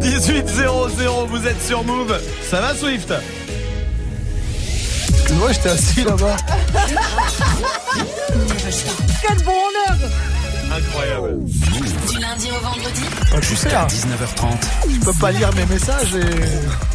18-0-0, 0.00 1.26
vous 1.28 1.46
êtes 1.48 1.60
sur 1.60 1.82
Move. 1.82 2.16
Ça 2.48 2.60
va 2.60 2.72
Swift? 2.76 3.12
Moi, 5.32 5.50
j'étais 5.50 5.70
assis 5.70 6.04
là-bas. 6.04 6.36
Quel 9.26 9.38
bonheur 9.38 9.96
Incroyable. 10.70 11.38
Du 11.44 12.18
lundi 12.20 12.48
au 12.52 12.60
vendredi 12.64 13.02
Ah, 13.34 13.40
tu 13.40 13.42
sais, 13.42 13.50
Jusqu'à 13.50 13.82
hein, 13.82 13.86
19h30. 13.88 14.68
je 14.88 15.00
peux 15.00 15.18
pas 15.18 15.32
lire 15.32 15.50
mes 15.56 15.66
messages 15.66 16.14
et. 16.14 16.91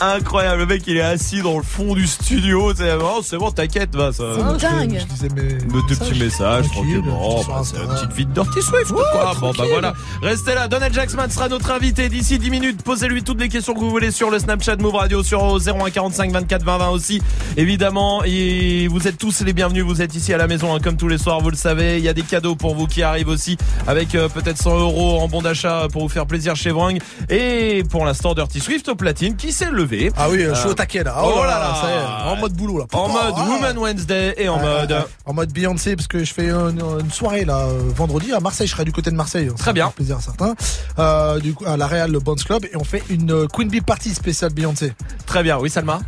Incroyable, 0.00 0.60
le 0.60 0.66
mec 0.66 0.82
il 0.86 0.96
est 0.96 1.02
assis 1.02 1.42
dans 1.42 1.58
le 1.58 1.62
fond 1.62 1.94
du 1.94 2.06
studio. 2.06 2.72
C'est 2.74 2.92
oh, 2.94 3.20
c'est 3.22 3.36
bon, 3.36 3.50
t'inquiète, 3.50 3.94
va 3.94 4.12
ça. 4.12 4.24
C'est 4.34 4.68
dingue. 4.68 4.98
Je 4.98 5.04
disais 5.06 5.28
mes. 5.28 5.54
Me 5.72 5.86
deux 5.88 5.96
petits 5.96 6.18
messages, 6.18 6.68
Tranquille, 6.70 7.02
tranquillement. 7.02 7.42
sur 7.42 7.52
Bah, 7.52 7.62
c'est 7.64 7.78
la 7.78 7.94
petite 7.94 8.12
vie 8.12 8.26
de 8.26 8.32
Dirty 8.32 8.62
Swift, 8.62 8.92
quoi. 8.92 9.34
Bon, 9.40 9.52
bah 9.56 9.64
voilà. 9.70 9.94
Restez 10.22 10.54
là. 10.54 10.68
Donald 10.68 10.94
Jackson 10.94 11.18
sera 11.28 11.48
notre 11.48 11.70
invité 11.70 12.08
d'ici 12.08 12.38
10 12.38 12.50
minutes. 12.50 12.82
Posez-lui 12.82 13.22
toutes 13.22 13.40
les 13.40 13.48
questions 13.48 13.74
que 13.74 13.80
vous 13.80 13.90
voulez 13.90 14.10
sur 14.10 14.30
le 14.30 14.38
Snapchat 14.38 14.76
Move 14.76 14.94
Radio, 14.94 15.22
sur 15.22 15.58
0145 15.60 16.32
24 16.32 16.64
20 16.64 16.78
20 16.78 16.88
aussi. 16.88 17.22
Évidemment, 17.60 18.22
et 18.24 18.88
vous 18.88 19.06
êtes 19.06 19.18
tous 19.18 19.42
les 19.42 19.52
bienvenus. 19.52 19.84
Vous 19.84 20.00
êtes 20.00 20.14
ici 20.14 20.32
à 20.32 20.38
la 20.38 20.46
maison, 20.46 20.74
hein, 20.74 20.78
comme 20.82 20.96
tous 20.96 21.08
les 21.08 21.18
soirs, 21.18 21.42
vous 21.42 21.50
le 21.50 21.56
savez. 21.56 21.98
Il 21.98 22.02
y 22.02 22.08
a 22.08 22.14
des 22.14 22.22
cadeaux 22.22 22.56
pour 22.56 22.74
vous 22.74 22.86
qui 22.86 23.02
arrivent 23.02 23.28
aussi, 23.28 23.58
avec 23.86 24.14
euh, 24.14 24.30
peut-être 24.30 24.56
100 24.56 24.78
euros 24.80 25.20
en 25.20 25.28
bon 25.28 25.42
d'achat 25.42 25.86
pour 25.92 26.00
vous 26.00 26.08
faire 26.08 26.24
plaisir 26.24 26.56
chez 26.56 26.70
Vrang. 26.70 26.94
Et 27.28 27.82
pour 27.90 28.06
l'instant, 28.06 28.32
Dirty 28.32 28.60
Swift 28.60 28.88
au 28.88 28.94
platine 28.94 29.36
qui 29.36 29.52
s'est 29.52 29.70
levé. 29.70 30.10
Ah 30.16 30.30
oui, 30.30 30.38
je 30.48 30.54
suis 30.54 30.68
Euh, 30.68 30.70
au 30.70 30.74
taquet 30.74 31.04
là. 31.04 31.20
Oh 31.22 31.42
là 31.44 31.58
là. 31.58 31.74
ça 31.82 31.90
y 31.90 31.92
est, 31.92 32.32
en 32.32 32.36
mode 32.40 32.54
boulot 32.54 32.78
là. 32.78 32.86
En 32.94 33.08
mode 33.10 33.34
Ah. 33.36 33.46
Woman 33.46 33.76
Wednesday 33.76 34.34
et 34.38 34.48
en 34.48 34.56
Ouais, 34.56 34.62
mode. 34.80 34.96
En 35.26 35.34
mode 35.34 35.52
Beyoncé, 35.52 35.96
parce 35.96 36.08
que 36.08 36.24
je 36.24 36.32
fais 36.32 36.48
une, 36.48 36.80
une 37.00 37.10
soirée 37.10 37.44
là, 37.44 37.66
euh, 37.66 37.90
vendredi 37.94 38.32
à 38.32 38.40
Marseille. 38.40 38.68
Je 38.68 38.72
serai 38.72 38.86
du 38.86 38.92
côté 38.92 39.10
de 39.10 39.16
Marseille. 39.16 39.50
Ça 39.50 39.64
Très 39.64 39.72
bien. 39.74 39.90
plaisir 39.94 40.16
à 40.16 40.20
certains. 40.22 40.54
Euh, 40.98 41.38
du 41.40 41.52
coup, 41.52 41.66
à 41.66 41.76
la 41.76 41.86
Real, 41.86 42.10
le 42.10 42.20
Bonds 42.20 42.36
Club. 42.36 42.64
Et 42.72 42.76
on 42.78 42.84
fait 42.84 43.02
une 43.10 43.30
euh, 43.32 43.46
Queen 43.52 43.68
Bee 43.68 43.82
Party 43.82 44.14
spéciale 44.14 44.54
Beyoncé. 44.54 44.94
Très 45.26 45.42
bien, 45.42 45.58
oui, 45.58 45.68
Salma. 45.68 46.00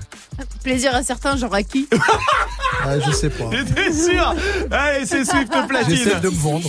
Plaisir 0.65 0.95
à 0.95 1.03
certains, 1.03 1.37
genre 1.43 1.55
à 1.55 1.63
qui 1.63 1.89
Ah, 2.85 2.99
je 2.99 3.11
sais 3.13 3.31
pas. 3.31 3.45
T'es 3.51 3.93
sûr 3.93 4.35
Allez, 4.71 5.07
c'est 5.07 5.25
Swift 5.25 5.53
platine. 5.69 5.97
J'essaie 5.97 6.21
de 6.21 6.29
me 6.31 6.35
vendre. 6.35 6.69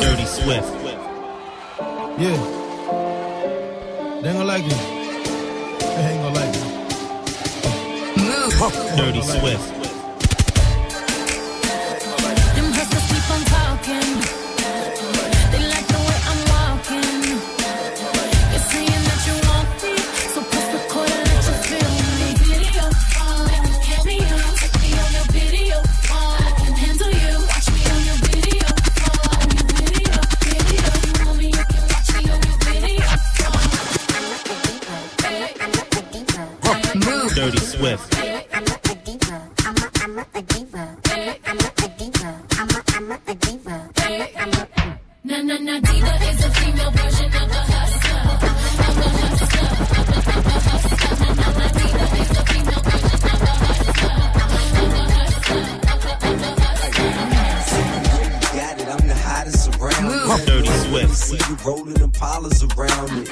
Dirty 0.00 0.26
Swift. 0.26 0.72
Yeah. 2.18 2.36
They 4.22 4.28
ain't 4.28 4.38
gonna 4.38 4.44
like 4.44 4.64
it. 4.66 4.76
They 5.80 6.04
ain't 6.04 6.22
gonna 6.22 6.34
like 6.34 6.54
it. 6.54 6.64
Dirty 8.96 9.22
Swift. 9.22 9.83
Rolling 61.64 61.94
them 61.94 62.12
polars 62.12 62.60
around 62.76 63.10
me. 63.12 63.22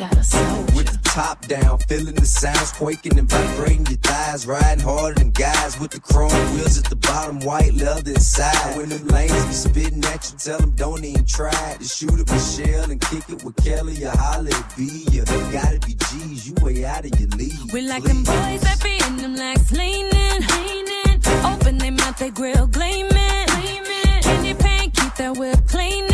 With 0.74 0.86
the 0.86 0.98
top 1.04 1.46
down, 1.46 1.78
feeling 1.80 2.14
the 2.14 2.26
sounds 2.26 2.72
quaking 2.72 3.18
and 3.18 3.28
vibrating 3.28 3.86
your 3.86 3.98
thighs. 3.98 4.46
Riding 4.46 4.82
harder 4.84 5.18
than 5.18 5.30
guys 5.30 5.78
with 5.78 5.90
the 5.90 6.00
chrome 6.00 6.30
wheels 6.54 6.78
at 6.78 6.84
the 6.84 6.96
bottom, 6.96 7.40
white 7.40 7.74
leather 7.74 8.10
inside. 8.10 8.76
When 8.76 8.88
them 8.88 9.06
lanes 9.08 9.44
be 9.46 9.52
spitting 9.52 10.04
at 10.06 10.30
you, 10.30 10.38
tell 10.38 10.58
them 10.58 10.70
don't 10.72 11.04
even 11.04 11.24
try 11.26 11.76
to 11.78 11.84
shoot 11.84 12.18
at 12.18 12.30
Michelle 12.30 12.90
and 12.90 13.00
kick 13.00 13.28
it 13.28 13.44
with 13.44 13.56
Kelly 13.56 14.04
or 14.04 14.16
holla 14.16 14.50
at 14.50 14.76
B. 14.76 15.04
You 15.10 15.24
gotta 15.24 15.78
be 15.86 15.94
G's, 15.94 16.48
you 16.48 16.54
way 16.62 16.84
out 16.84 17.04
of 17.04 17.18
your 17.20 17.28
league. 17.30 17.72
We 17.72 17.82
like 17.82 18.02
them 18.04 18.24
boys 18.24 18.62
that 18.62 18.80
be 18.82 18.98
in 19.06 19.16
them 19.16 19.36
legs 19.36 19.70
leaning, 19.72 20.10
leaning. 20.10 21.20
Open 21.44 21.78
their 21.78 21.92
mouth, 21.92 22.18
they 22.18 22.30
grill 22.30 22.66
gleaming, 22.66 23.46
gleaming. 23.46 24.22
Candy 24.22 24.54
paint, 24.54 24.94
keep 24.94 25.14
that 25.16 25.36
whip 25.36 25.66
cleaning. 25.68 26.11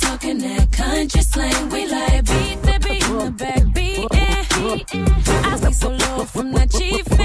Talking 0.00 0.38
that 0.38 0.72
country 0.72 1.22
slang. 1.22 1.68
We 1.70 1.86
like 1.86 2.24
beat 2.24 2.62
that 2.62 2.82
beat 2.82 3.08
in 3.08 3.18
the 3.18 3.30
back 3.30 3.62
beating. 3.74 5.08
I 5.44 5.56
stay 5.56 5.72
so 5.72 5.88
low 5.90 6.24
from 6.24 6.52
the 6.52 6.58
that 6.60 6.70
chiefin'. 6.70 7.20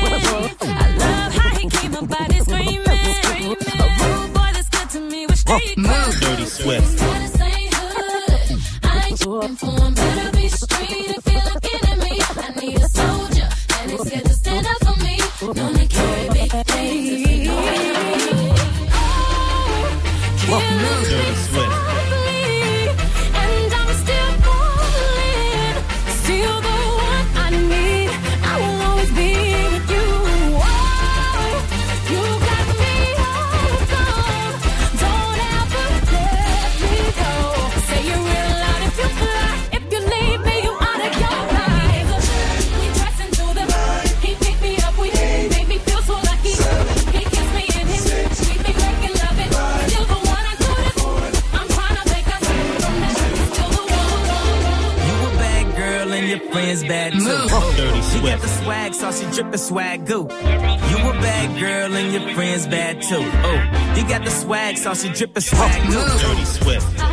I 0.68 0.98
love 0.98 1.34
how 1.34 1.50
he 1.58 1.70
keep 1.70 1.92
my 1.92 2.06
body 2.06 2.40
screaming, 2.40 3.14
screaming. 3.22 3.58
Rude 3.58 4.34
boy 4.34 4.50
that's 4.54 4.70
good 4.70 4.90
to 4.92 5.00
me 5.00 5.26
with 5.26 5.38
street 5.38 5.76
code. 5.76 6.14
Dirty 6.22 6.46
Swift. 6.46 6.88
Status 6.98 7.42
ain't 7.42 7.74
hood. 7.74 8.60
I 8.84 9.08
ain't 9.08 9.20
for 9.20 9.44
him, 9.44 9.94
better 9.94 10.32
be 10.38 10.48
street 10.48 11.23
got 58.74 58.94
Swift. 58.94 58.94
the 58.94 58.94
swag, 58.94 58.94
saucy 58.94 59.26
drippin' 59.36 59.60
swag 59.60 60.06
goo. 60.06 60.22
You 60.22 60.98
a 61.10 61.14
bad 61.22 61.60
girl 61.60 61.96
and 61.96 62.14
your 62.14 62.34
friends 62.34 62.68
bad 62.68 63.02
too. 63.02 63.16
Oh, 63.18 63.96
you 63.96 64.08
got 64.08 64.24
the 64.24 64.32
swag, 64.32 64.78
saucy 64.78 65.10
drippin' 65.10 65.42
swag 65.42 65.88
goo. 65.88 66.06
Dirty 66.20 66.46
Swift. 66.46 67.13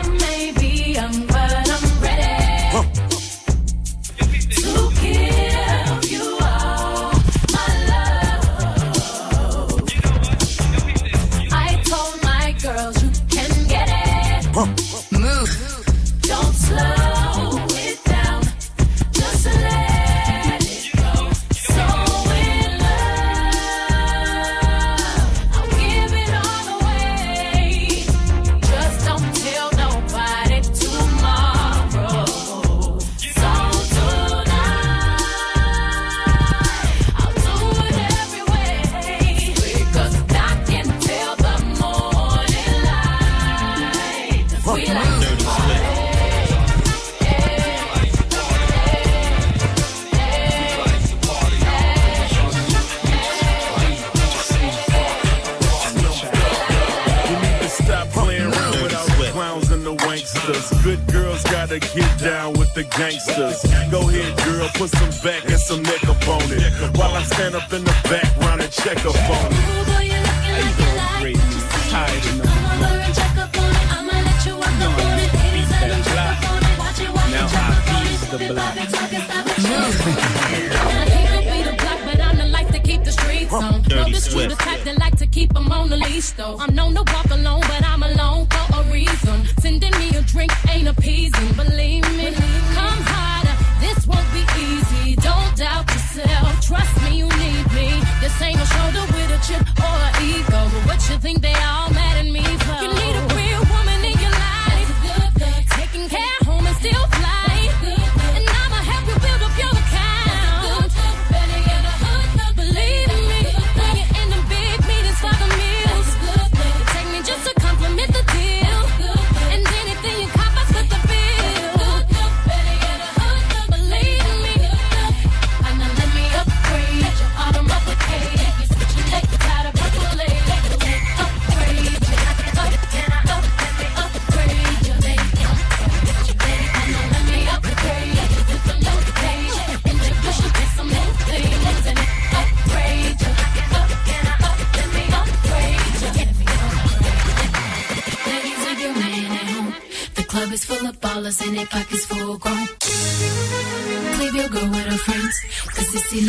the 84.25 84.31
street, 84.31 84.49
the 84.49 84.57
type 84.57 84.83
that 84.85 84.99
like 84.99 85.17
to 85.19 85.27
keep 85.27 85.53
them 85.53 85.71
on 85.73 85.89
the 85.89 85.97
leash, 85.97 86.31
though. 86.33 86.57
I'm 86.59 86.75
known 86.75 86.95
to 86.95 87.03
walk 87.13 87.31
alone, 87.31 87.61
but 87.61 87.85
I'm 87.85 88.03
alone 88.03 88.47
for 88.47 88.81
a 88.81 88.83
reason. 88.93 89.47
Sending 89.61 89.93
me 89.99 90.09
a 90.17 90.23
drink 90.23 90.53
ain't 90.69 90.89
appeasing, 90.89 91.53
believe 91.57 92.05
me. 92.17 92.33
Come 92.77 93.01
harder, 93.13 93.57
this 93.81 94.07
won't 94.07 94.29
be 94.33 94.45
easy. 94.59 95.17
Don't 95.17 95.57
doubt 95.57 95.89
yourself, 95.91 96.61
trust 96.61 96.95
me, 97.05 97.19
you 97.19 97.29
need 97.29 97.65
me. 97.73 97.89
This 98.21 98.35
ain't 98.43 98.61
a 98.61 98.67
shoulder 98.67 99.05
with 99.15 99.37
a 99.37 99.41
chip 99.47 99.65
or 99.81 99.97
an 100.09 100.15
ego. 100.23 100.61
But 100.73 100.83
what 100.89 101.01
you 101.09 101.17
think 101.19 101.41
they 101.41 101.55
all 101.55 101.91
mad 101.91 102.25
at 102.25 102.31
me 102.31 102.45
for? 102.65 102.70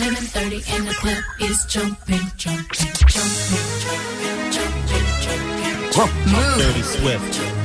11:30 0.01 0.63
and 0.75 0.87
the 0.87 0.93
club 0.95 1.23
is 1.41 1.63
jumping, 1.65 2.25
jumping, 2.35 2.91
jumping, 3.05 3.65
jumping, 3.85 4.51
jumping, 4.51 5.91
jumping. 5.91 6.57
Dirty 6.57 6.81
Swift. 6.81 7.60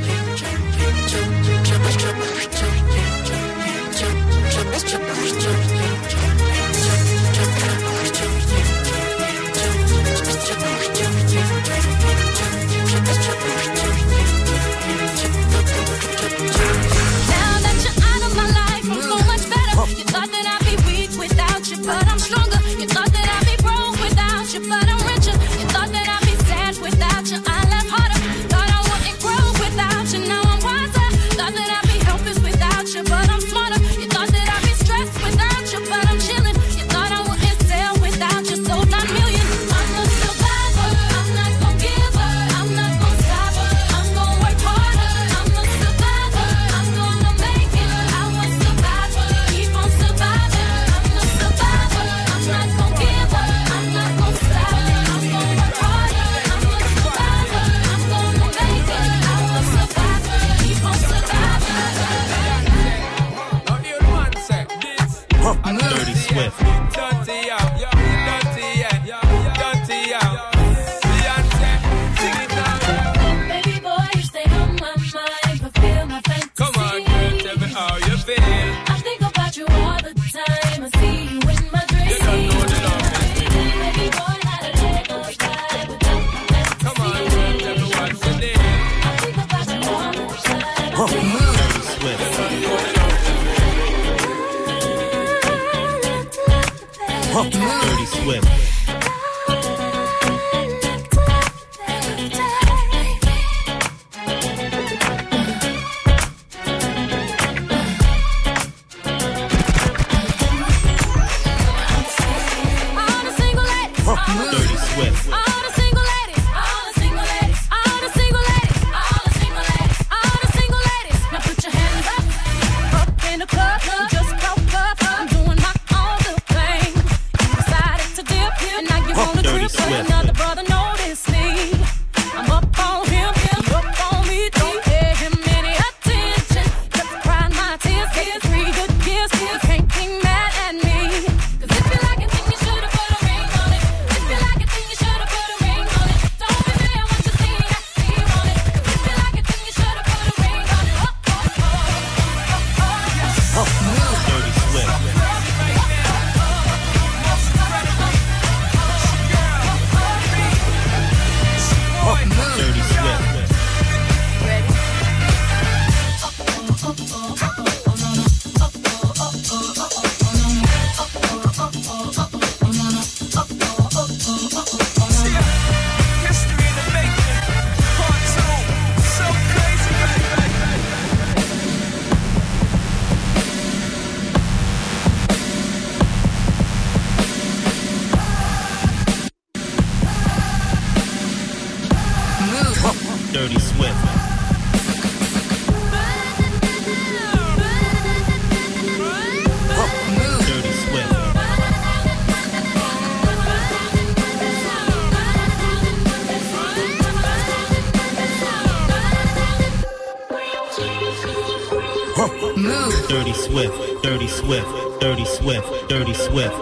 Dirty 213.16 213.32
Swift, 213.32 214.02
Dirty 214.02 214.28
Swift, 214.28 215.00
Dirty 215.00 215.24
Swift, 215.24 215.88
Dirty 215.88 216.12
Swift. 216.12 216.54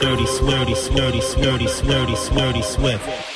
Dirty 0.00 0.26
Swirty, 0.26 0.74
Swirty, 0.76 1.22
Swirty, 1.22 1.66
Swirty, 1.66 2.14
Swirty, 2.14 2.62
Swift. 2.62 3.27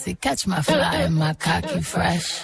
Catch 0.00 0.46
my 0.46 0.62
fly 0.62 0.96
and 0.96 1.14
my 1.14 1.34
cocky 1.34 1.82
fresh. 1.82 2.42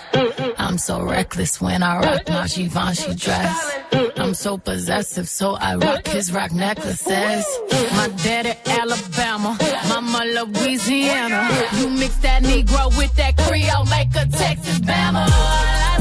I'm 0.59 0.77
so 0.77 1.03
reckless 1.03 1.59
when 1.61 1.83
I 1.83 1.99
rock 2.01 2.29
my 2.29 2.47
Givenchy 2.49 3.15
dress. 3.15 3.79
I'm 4.17 4.35
so 4.35 4.59
possessive, 4.59 5.27
so 5.29 5.55
I 5.55 5.77
rock 5.77 6.07
his 6.07 6.33
rock 6.33 6.53
necklaces. 6.53 7.47
My 7.93 8.09
daddy 8.23 8.53
Alabama, 8.67 9.57
mama 9.89 10.25
Louisiana. 10.27 11.49
You 11.79 11.89
mix 11.89 12.17
that 12.17 12.43
Negro 12.43 12.97
with 12.99 13.15
that 13.17 13.37
Creole, 13.39 13.87
make 13.87 14.15
a 14.15 14.27
Texas 14.27 14.79
Bama. 14.81 15.96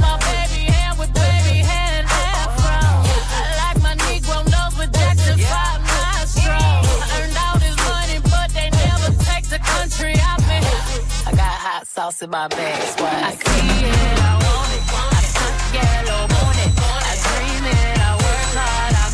Hot 11.75 11.87
sauce 11.87 12.21
in 12.21 12.29
my 12.29 12.47
bag, 12.47 12.81
swag. 12.97 13.23
I 13.23 13.31
see 13.35 13.85
it, 13.85 14.19
I 14.19 14.33
want 14.45 14.71
it. 14.77 14.83
I 14.95 15.21
stunt 15.31 15.59
yellow, 15.75 16.21
want 16.33 16.59
it. 16.65 16.71
I 16.79 17.15
dream 17.25 17.63
it, 17.75 17.97
I 17.99 18.11
work 18.23 18.51
hard, 18.55 18.95
I 18.95 19.04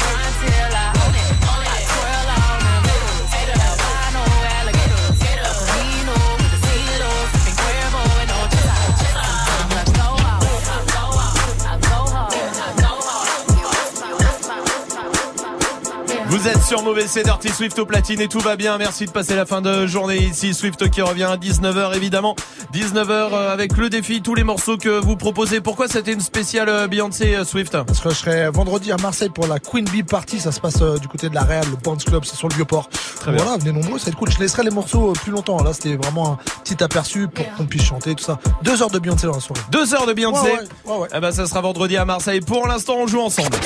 Vous 16.42 16.48
êtes 16.48 16.64
sur 16.64 16.82
Mauvais 16.82 17.06
c'est 17.06 17.22
Dirty 17.22 17.50
Swift 17.50 17.78
au 17.78 17.86
platine 17.86 18.20
et 18.20 18.28
tout 18.28 18.40
va 18.40 18.56
bien. 18.56 18.80
Merci 18.80 19.06
de 19.06 19.12
passer 19.12 19.36
la 19.36 19.46
fin 19.46 19.62
de 19.62 19.86
journée 19.86 20.18
ici. 20.18 20.56
Swift 20.56 20.90
qui 20.90 21.04
revient 21.04 21.26
à 21.26 21.38
19h 21.38 21.96
évidemment. 21.96 22.36
19h 22.74 23.10
euh, 23.12 23.54
avec 23.54 23.78
le 23.78 23.92
défi, 23.92 24.24
tous 24.24 24.34
les 24.34 24.44
morceaux 24.44 24.76
que 24.76 24.90
vous 24.90 25.16
proposez. 25.16 25.62
Pourquoi 25.62 25.88
c'était 25.88 26.14
une 26.14 26.20
spéciale 26.20 26.68
euh, 26.68 26.88
Beyoncé 26.88 27.36
euh, 27.36 27.44
Swift? 27.44 27.74
Parce 27.74 28.00
que 28.00 28.10
je 28.10 28.16
serai 28.16 28.50
vendredi 28.50 28.92
à 28.92 28.98
Marseille 28.98 29.30
pour 29.30 29.46
la 29.46 29.60
Queen 29.60 29.86
Bee 29.86 30.02
Party. 30.02 30.40
Ça 30.40 30.52
se 30.52 30.60
passe 30.60 30.82
du 30.82 31.08
côté 31.08 31.30
de 31.30 31.36
la 31.36 31.44
Real, 31.44 31.64
le 31.70 31.76
Bands 31.76 31.98
Club, 31.98 32.26
c'est 32.26 32.36
sur 32.36 32.48
le 32.48 32.56
Vieux-Port. 32.56 32.90
Très 32.90 33.34
bien. 33.34 33.44
Voilà, 33.44 33.60
venez 33.60 33.72
nombreux, 33.72 34.00
ça 34.00 34.06
va 34.06 34.10
être 34.10 34.18
cool. 34.18 34.32
Je 34.32 34.40
laisserai 34.40 34.64
les 34.64 34.72
morceaux 34.72 35.14
plus 35.14 35.32
longtemps. 35.32 35.62
Là, 35.62 35.74
c'était 35.74 35.96
vraiment 35.96 36.32
un 36.32 36.40
petit 36.64 36.84
aperçu 36.84 37.28
pour 37.28 37.46
qu'on 37.54 37.68
puisse 37.68 37.84
chanter 37.84 38.16
tout 38.16 38.24
ça. 38.24 38.40
Deux 38.64 38.82
heures 38.82 38.90
de 38.90 38.98
Beyoncé 38.98 39.28
dans 39.28 39.34
la 39.34 39.42
soirée. 39.42 39.62
Deux 39.70 39.94
heures 39.94 40.08
de 40.08 40.14
Beyoncé. 40.14 40.42
Ouais, 40.42 40.54
ouais, 40.54 40.92
ouais, 40.92 40.98
ouais. 41.02 41.08
Eh 41.16 41.20
ben, 41.20 41.32
ça 41.32 41.46
sera 41.46 41.62
vendredi 41.62 41.98
à 41.98 42.06
Marseille. 42.06 42.42
Pour 42.42 42.68
l'instant, 42.68 42.96
on 42.98 43.06
joue 43.06 43.22
ensemble. 43.22 43.58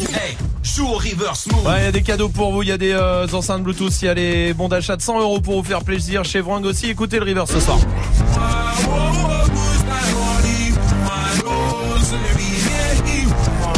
Hey, 0.00 0.36
reverse. 0.84 1.46
Ouais, 1.64 1.80
il 1.80 1.84
y 1.84 1.86
a 1.86 1.92
des 1.92 2.02
cadeaux 2.02 2.28
pour 2.28 2.52
vous. 2.52 2.62
Il 2.62 2.68
y 2.68 2.72
a 2.72 2.78
des 2.78 2.92
euh, 2.92 3.26
enceintes 3.32 3.62
Bluetooth. 3.62 4.02
Il 4.02 4.04
y 4.04 4.08
a 4.08 4.14
les 4.14 4.54
bons 4.54 4.68
d'achat 4.68 4.96
de 4.96 5.02
100 5.02 5.20
euros 5.20 5.40
pour 5.40 5.62
vous 5.62 5.66
faire 5.66 5.82
plaisir 5.82 6.24
chez 6.24 6.40
Vroing 6.40 6.62
aussi. 6.64 6.90
Écoutez 6.90 7.18
le 7.18 7.24
river 7.24 7.44
ce 7.46 7.60
soir. 7.60 7.78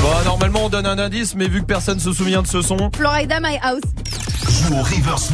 Bon, 0.01 0.38
normalement, 0.49 0.67
on 0.67 0.69
donne 0.71 0.87
un 0.87 0.99
indice, 0.99 1.35
mais 1.35 1.49
vu 1.49 1.61
que 1.61 1.67
personne 1.67 2.01
se 2.01 2.13
souvient 2.13 2.43
de 2.43 2.47
ce 2.47 2.63
son. 2.63 2.91
Florida 2.97 3.39
My 3.41 3.59
House. 3.63 3.83
Joue 4.49 4.75
au 4.75 4.83
reverse. 4.83 5.31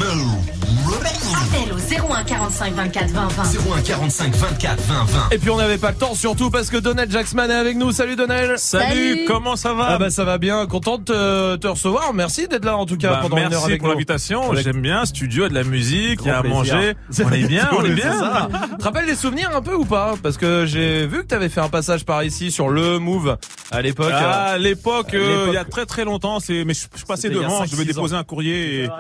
Appel 1.35 1.73
au 1.73 2.13
01 2.13 2.25
45 2.25 2.75
24 2.75 3.11
20 3.11 3.29
20. 3.29 3.43
01 3.77 3.83
45 3.83 4.35
24 4.35 4.81
20 4.83 4.95
20. 5.05 5.29
Et 5.33 5.39
puis 5.39 5.51
on 5.51 5.57
n'avait 5.57 5.79
pas 5.79 5.91
le 5.91 5.97
temps, 5.97 6.15
surtout 6.15 6.51
parce 6.51 6.69
que 6.69 6.77
Donald 6.77 7.11
Jacksman 7.11 7.51
est 7.51 7.55
avec 7.55 7.77
nous. 7.77 7.93
Salut 7.93 8.17
Donald. 8.17 8.57
Salut, 8.59 9.25
comment 9.27 9.57
ça 9.57 9.73
va? 9.73 9.87
Ah 9.91 9.99
bah 9.99 10.11
ça 10.11 10.25
va 10.25 10.39
bien, 10.39 10.67
content 10.67 10.99
de 10.99 11.05
te, 11.05 11.57
te 11.57 11.67
recevoir. 11.67 12.13
Merci 12.13 12.49
d'être 12.49 12.65
là 12.65 12.77
en 12.77 12.87
tout 12.87 12.97
cas 12.97 13.11
Bah, 13.11 13.19
pendant 13.23 13.37
une 13.37 13.43
merci 13.45 13.57
heure 13.57 13.65
avec 13.65 13.81
pour 13.81 13.89
l'invitation. 13.91 14.51
Avec- 14.53 14.65
J'aime 14.65 14.81
bien, 14.81 15.05
studio, 15.05 15.43
il 15.43 15.45
y 15.45 15.47
a 15.47 15.49
de 15.51 15.55
la 15.55 15.65
musique, 15.65 16.21
il 16.23 16.29
y 16.29 16.31
a 16.31 16.39
à 16.39 16.43
manger. 16.43 16.95
On 17.25 17.31
est 17.33 17.47
bien, 17.47 17.69
on 17.73 17.85
est 17.85 17.91
bien. 17.95 18.49
Tu 18.71 18.77
te 18.79 18.85
rappelles 18.85 19.07
des 19.07 19.15
souvenirs 19.17 19.51
un 19.55 19.63
peu 19.63 19.75
ou 19.75 19.85
pas? 19.85 20.15
Parce 20.23 20.37
que 20.37 20.67
j'ai 20.67 21.07
vu 21.07 21.23
que 21.23 21.29
tu 21.29 21.35
avais 21.35 21.49
fait 21.49 21.61
un 21.61 21.69
passage 21.69 22.05
par 22.05 22.23
ici 22.25 22.51
sur 22.51 22.69
le 22.69 22.99
Move 22.99 23.37
à 23.71 23.83
l'époque. 23.83 24.13
Ah, 24.13 24.45
à 24.53 24.59
l'époque, 24.59 25.04
l'époque. 25.13 25.49
il 25.49 25.55
y 25.55 25.57
a 25.57 25.65
très 25.65 25.87
très 25.87 26.05
longtemps, 26.05 26.41
c'est 26.41 26.65
mais 26.65 26.75
je, 26.75 27.05
passais 27.05 27.29
y 27.29 27.33
a 27.33 27.35
devant, 27.35 27.65
je 27.65 27.71
devais 27.73 27.83
six 27.83 27.89
déposer 27.89 28.15
ans. 28.15 28.19
un 28.19 28.25
courrier. 28.25 28.85
Et... 28.85 28.89
non, 28.89 28.95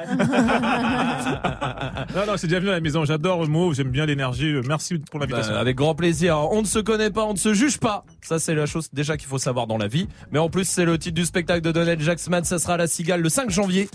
non, 2.26 2.36
c'est 2.36 2.46
déjà 2.46 2.60
venu 2.60 2.70
à 2.70 2.74
la 2.74 2.80
maison. 2.80 3.04
J'adore 3.04 3.46
mot, 3.48 3.72
j'aime 3.72 3.90
bien 3.90 4.06
l'énergie. 4.06 4.54
Merci 4.66 4.98
pour 4.98 5.20
l'invitation. 5.20 5.52
Bah, 5.52 5.60
avec 5.60 5.76
grand 5.76 5.94
plaisir. 5.94 6.38
On 6.50 6.62
ne 6.62 6.66
se 6.66 6.78
connaît 6.78 7.10
pas, 7.10 7.24
on 7.24 7.32
ne 7.32 7.38
se 7.38 7.54
juge 7.54 7.78
pas. 7.78 8.04
Ça, 8.22 8.38
c'est 8.38 8.54
la 8.54 8.66
chose 8.66 8.88
déjà 8.92 9.16
qu'il 9.16 9.28
faut 9.28 9.38
savoir 9.38 9.66
dans 9.66 9.78
la 9.78 9.88
vie. 9.88 10.08
Mais 10.30 10.38
en 10.38 10.48
plus, 10.48 10.68
c'est 10.68 10.84
le 10.84 10.98
titre 10.98 11.14
du 11.14 11.24
spectacle 11.24 11.60
de 11.62 11.72
Donald 11.72 12.00
Jacksman. 12.00 12.44
Ça 12.44 12.58
sera 12.58 12.74
à 12.74 12.76
la 12.78 12.86
Cigale 12.86 13.20
le 13.20 13.28
5 13.28 13.50
janvier. 13.50 13.88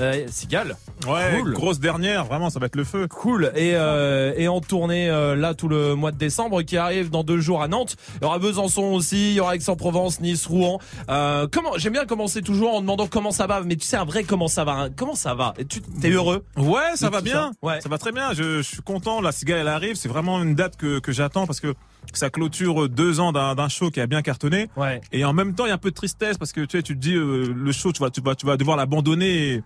Euh, 0.00 0.26
Cigale. 0.28 0.76
ouais, 1.06 1.38
cool. 1.40 1.52
grosse 1.52 1.78
dernière, 1.78 2.24
vraiment, 2.24 2.50
ça 2.50 2.58
va 2.58 2.66
être 2.66 2.74
le 2.76 2.82
feu. 2.84 3.06
Cool. 3.08 3.52
Et, 3.54 3.72
euh, 3.74 4.32
et 4.36 4.48
en 4.48 4.60
tournée 4.60 5.08
euh, 5.08 5.36
là 5.36 5.54
tout 5.54 5.68
le 5.68 5.94
mois 5.94 6.10
de 6.10 6.16
décembre 6.18 6.62
qui 6.62 6.76
arrive 6.76 7.10
dans 7.10 7.22
deux 7.22 7.38
jours 7.38 7.62
à 7.62 7.68
Nantes. 7.68 7.96
Il 8.16 8.24
y 8.24 8.26
aura 8.26 8.38
Besançon 8.40 8.82
aussi, 8.92 9.30
il 9.30 9.34
y 9.34 9.40
aura 9.40 9.54
Aix-en-Provence, 9.54 10.20
Nice, 10.20 10.46
Rouen. 10.46 10.80
Euh, 11.08 11.46
comment 11.50 11.70
J'aime 11.76 11.92
bien 11.92 12.06
commencer 12.06 12.42
toujours 12.42 12.74
en 12.74 12.80
demandant 12.80 13.06
comment 13.06 13.30
ça 13.30 13.46
va. 13.46 13.60
Mais 13.62 13.76
tu 13.76 13.86
sais 13.86 13.96
un 13.96 14.04
vrai 14.04 14.24
comment 14.24 14.48
ça 14.48 14.64
va. 14.64 14.72
hein. 14.72 14.88
Comment 14.96 15.14
ça 15.14 15.34
va? 15.34 15.54
Et 15.58 15.64
tu 15.64 15.80
t'es 15.80 16.10
heureux? 16.10 16.44
Ouais, 16.56 16.96
ça 16.96 17.08
va 17.10 17.20
bien. 17.20 17.52
ça 17.62 17.68
Ouais. 17.68 17.80
Ça 17.80 17.88
va 17.88 17.98
très 17.98 18.10
bien. 18.12 18.32
Je, 18.32 18.58
je 18.58 18.62
suis 18.62 18.82
content. 18.82 19.20
La 19.20 19.30
cigale, 19.32 19.58
elle 19.60 19.68
arrive. 19.68 19.94
C'est 19.94 20.08
vraiment 20.08 20.42
une 20.42 20.54
date 20.56 20.76
que, 20.76 20.98
que 20.98 21.12
j'attends 21.12 21.46
parce 21.46 21.60
que 21.60 21.72
ça 22.12 22.30
clôture 22.30 22.88
deux 22.88 23.18
ans 23.20 23.32
d'un 23.32 23.54
d'un 23.54 23.68
show 23.68 23.90
qui 23.90 24.00
a 24.00 24.06
bien 24.06 24.22
cartonné. 24.22 24.68
Ouais. 24.76 25.00
Et 25.12 25.24
en 25.24 25.32
même 25.32 25.54
temps, 25.54 25.64
il 25.66 25.68
y 25.68 25.72
a 25.72 25.74
un 25.74 25.78
peu 25.78 25.90
de 25.90 25.94
tristesse 25.94 26.36
parce 26.36 26.52
que 26.52 26.60
tu 26.62 26.76
sais, 26.78 26.82
tu 26.82 26.94
te 26.94 27.00
dis 27.00 27.14
euh, 27.14 27.52
le 27.54 27.72
show, 27.72 27.92
tu 27.92 28.00
vas, 28.02 28.10
tu 28.10 28.20
vas, 28.20 28.34
tu 28.34 28.44
vas 28.46 28.56
devoir 28.56 28.76
l'abandonner. 28.76 29.62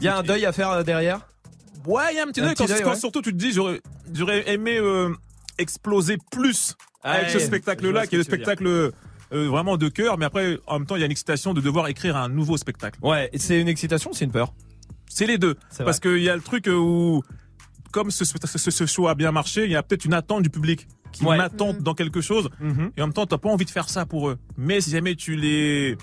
Il 0.00 0.04
y 0.04 0.08
a 0.08 0.16
un 0.18 0.22
deuil 0.22 0.44
à 0.44 0.52
faire 0.52 0.70
euh, 0.70 0.82
derrière. 0.82 1.20
Ouais, 1.86 2.02
il 2.12 2.16
y 2.16 2.20
a 2.20 2.24
un 2.24 2.26
petit 2.26 2.40
deuil. 2.40 2.54
Quand, 2.54 2.66
deuil, 2.66 2.82
quand 2.82 2.90
ouais. 2.90 2.96
surtout 2.96 3.22
tu 3.22 3.32
te 3.32 3.36
dis, 3.36 3.52
j'aurais, 3.52 3.80
j'aurais 4.12 4.50
aimé 4.50 4.76
euh, 4.78 5.10
exploser 5.58 6.18
plus 6.30 6.74
avec 7.02 7.26
Ouais, 7.28 7.32
ce 7.32 7.38
spectacle-là, 7.38 8.06
qui 8.06 8.16
est 8.16 8.18
le 8.18 8.24
spectacle 8.24 8.66
euh, 8.66 8.90
vraiment 9.30 9.76
de 9.76 9.88
cœur. 9.88 10.18
Mais 10.18 10.24
après, 10.24 10.58
en 10.66 10.78
même 10.80 10.86
temps, 10.86 10.96
il 10.96 11.00
y 11.00 11.02
a 11.02 11.06
une 11.06 11.12
excitation 11.12 11.54
de 11.54 11.60
devoir 11.60 11.86
écrire 11.88 12.16
un 12.16 12.28
nouveau 12.28 12.56
spectacle. 12.56 12.98
Ouais. 13.02 13.30
C'est 13.36 13.60
une 13.60 13.68
excitation, 13.68 14.12
c'est 14.12 14.24
une 14.24 14.32
peur? 14.32 14.52
C'est 15.08 15.26
les 15.26 15.38
deux. 15.38 15.54
C'est 15.70 15.84
Parce 15.84 16.00
qu'il 16.00 16.18
y 16.22 16.28
a 16.28 16.34
le 16.34 16.42
truc 16.42 16.66
où, 16.68 17.22
comme 17.92 18.10
ce, 18.10 18.24
ce, 18.24 18.70
ce 18.70 18.86
show 18.86 19.06
a 19.08 19.14
bien 19.14 19.30
marché, 19.32 19.64
il 19.64 19.70
y 19.70 19.76
a 19.76 19.82
peut-être 19.82 20.04
une 20.04 20.14
attente 20.14 20.42
du 20.42 20.50
public 20.50 20.86
qui 21.12 21.24
Ouais. 21.24 21.36
m'attend 21.38 21.72
dans 21.72 21.94
quelque 21.94 22.20
chose. 22.20 22.50
Mhm. 22.60 22.90
Et 22.96 23.02
en 23.02 23.06
même 23.06 23.14
temps, 23.14 23.24
t'as 23.26 23.38
pas 23.38 23.48
envie 23.48 23.64
de 23.64 23.70
faire 23.70 23.88
ça 23.88 24.04
pour 24.04 24.28
eux. 24.28 24.38
Mais 24.58 24.80
si 24.80 24.90
jamais 24.90 25.14
tu 25.14 25.36
les 25.36 25.96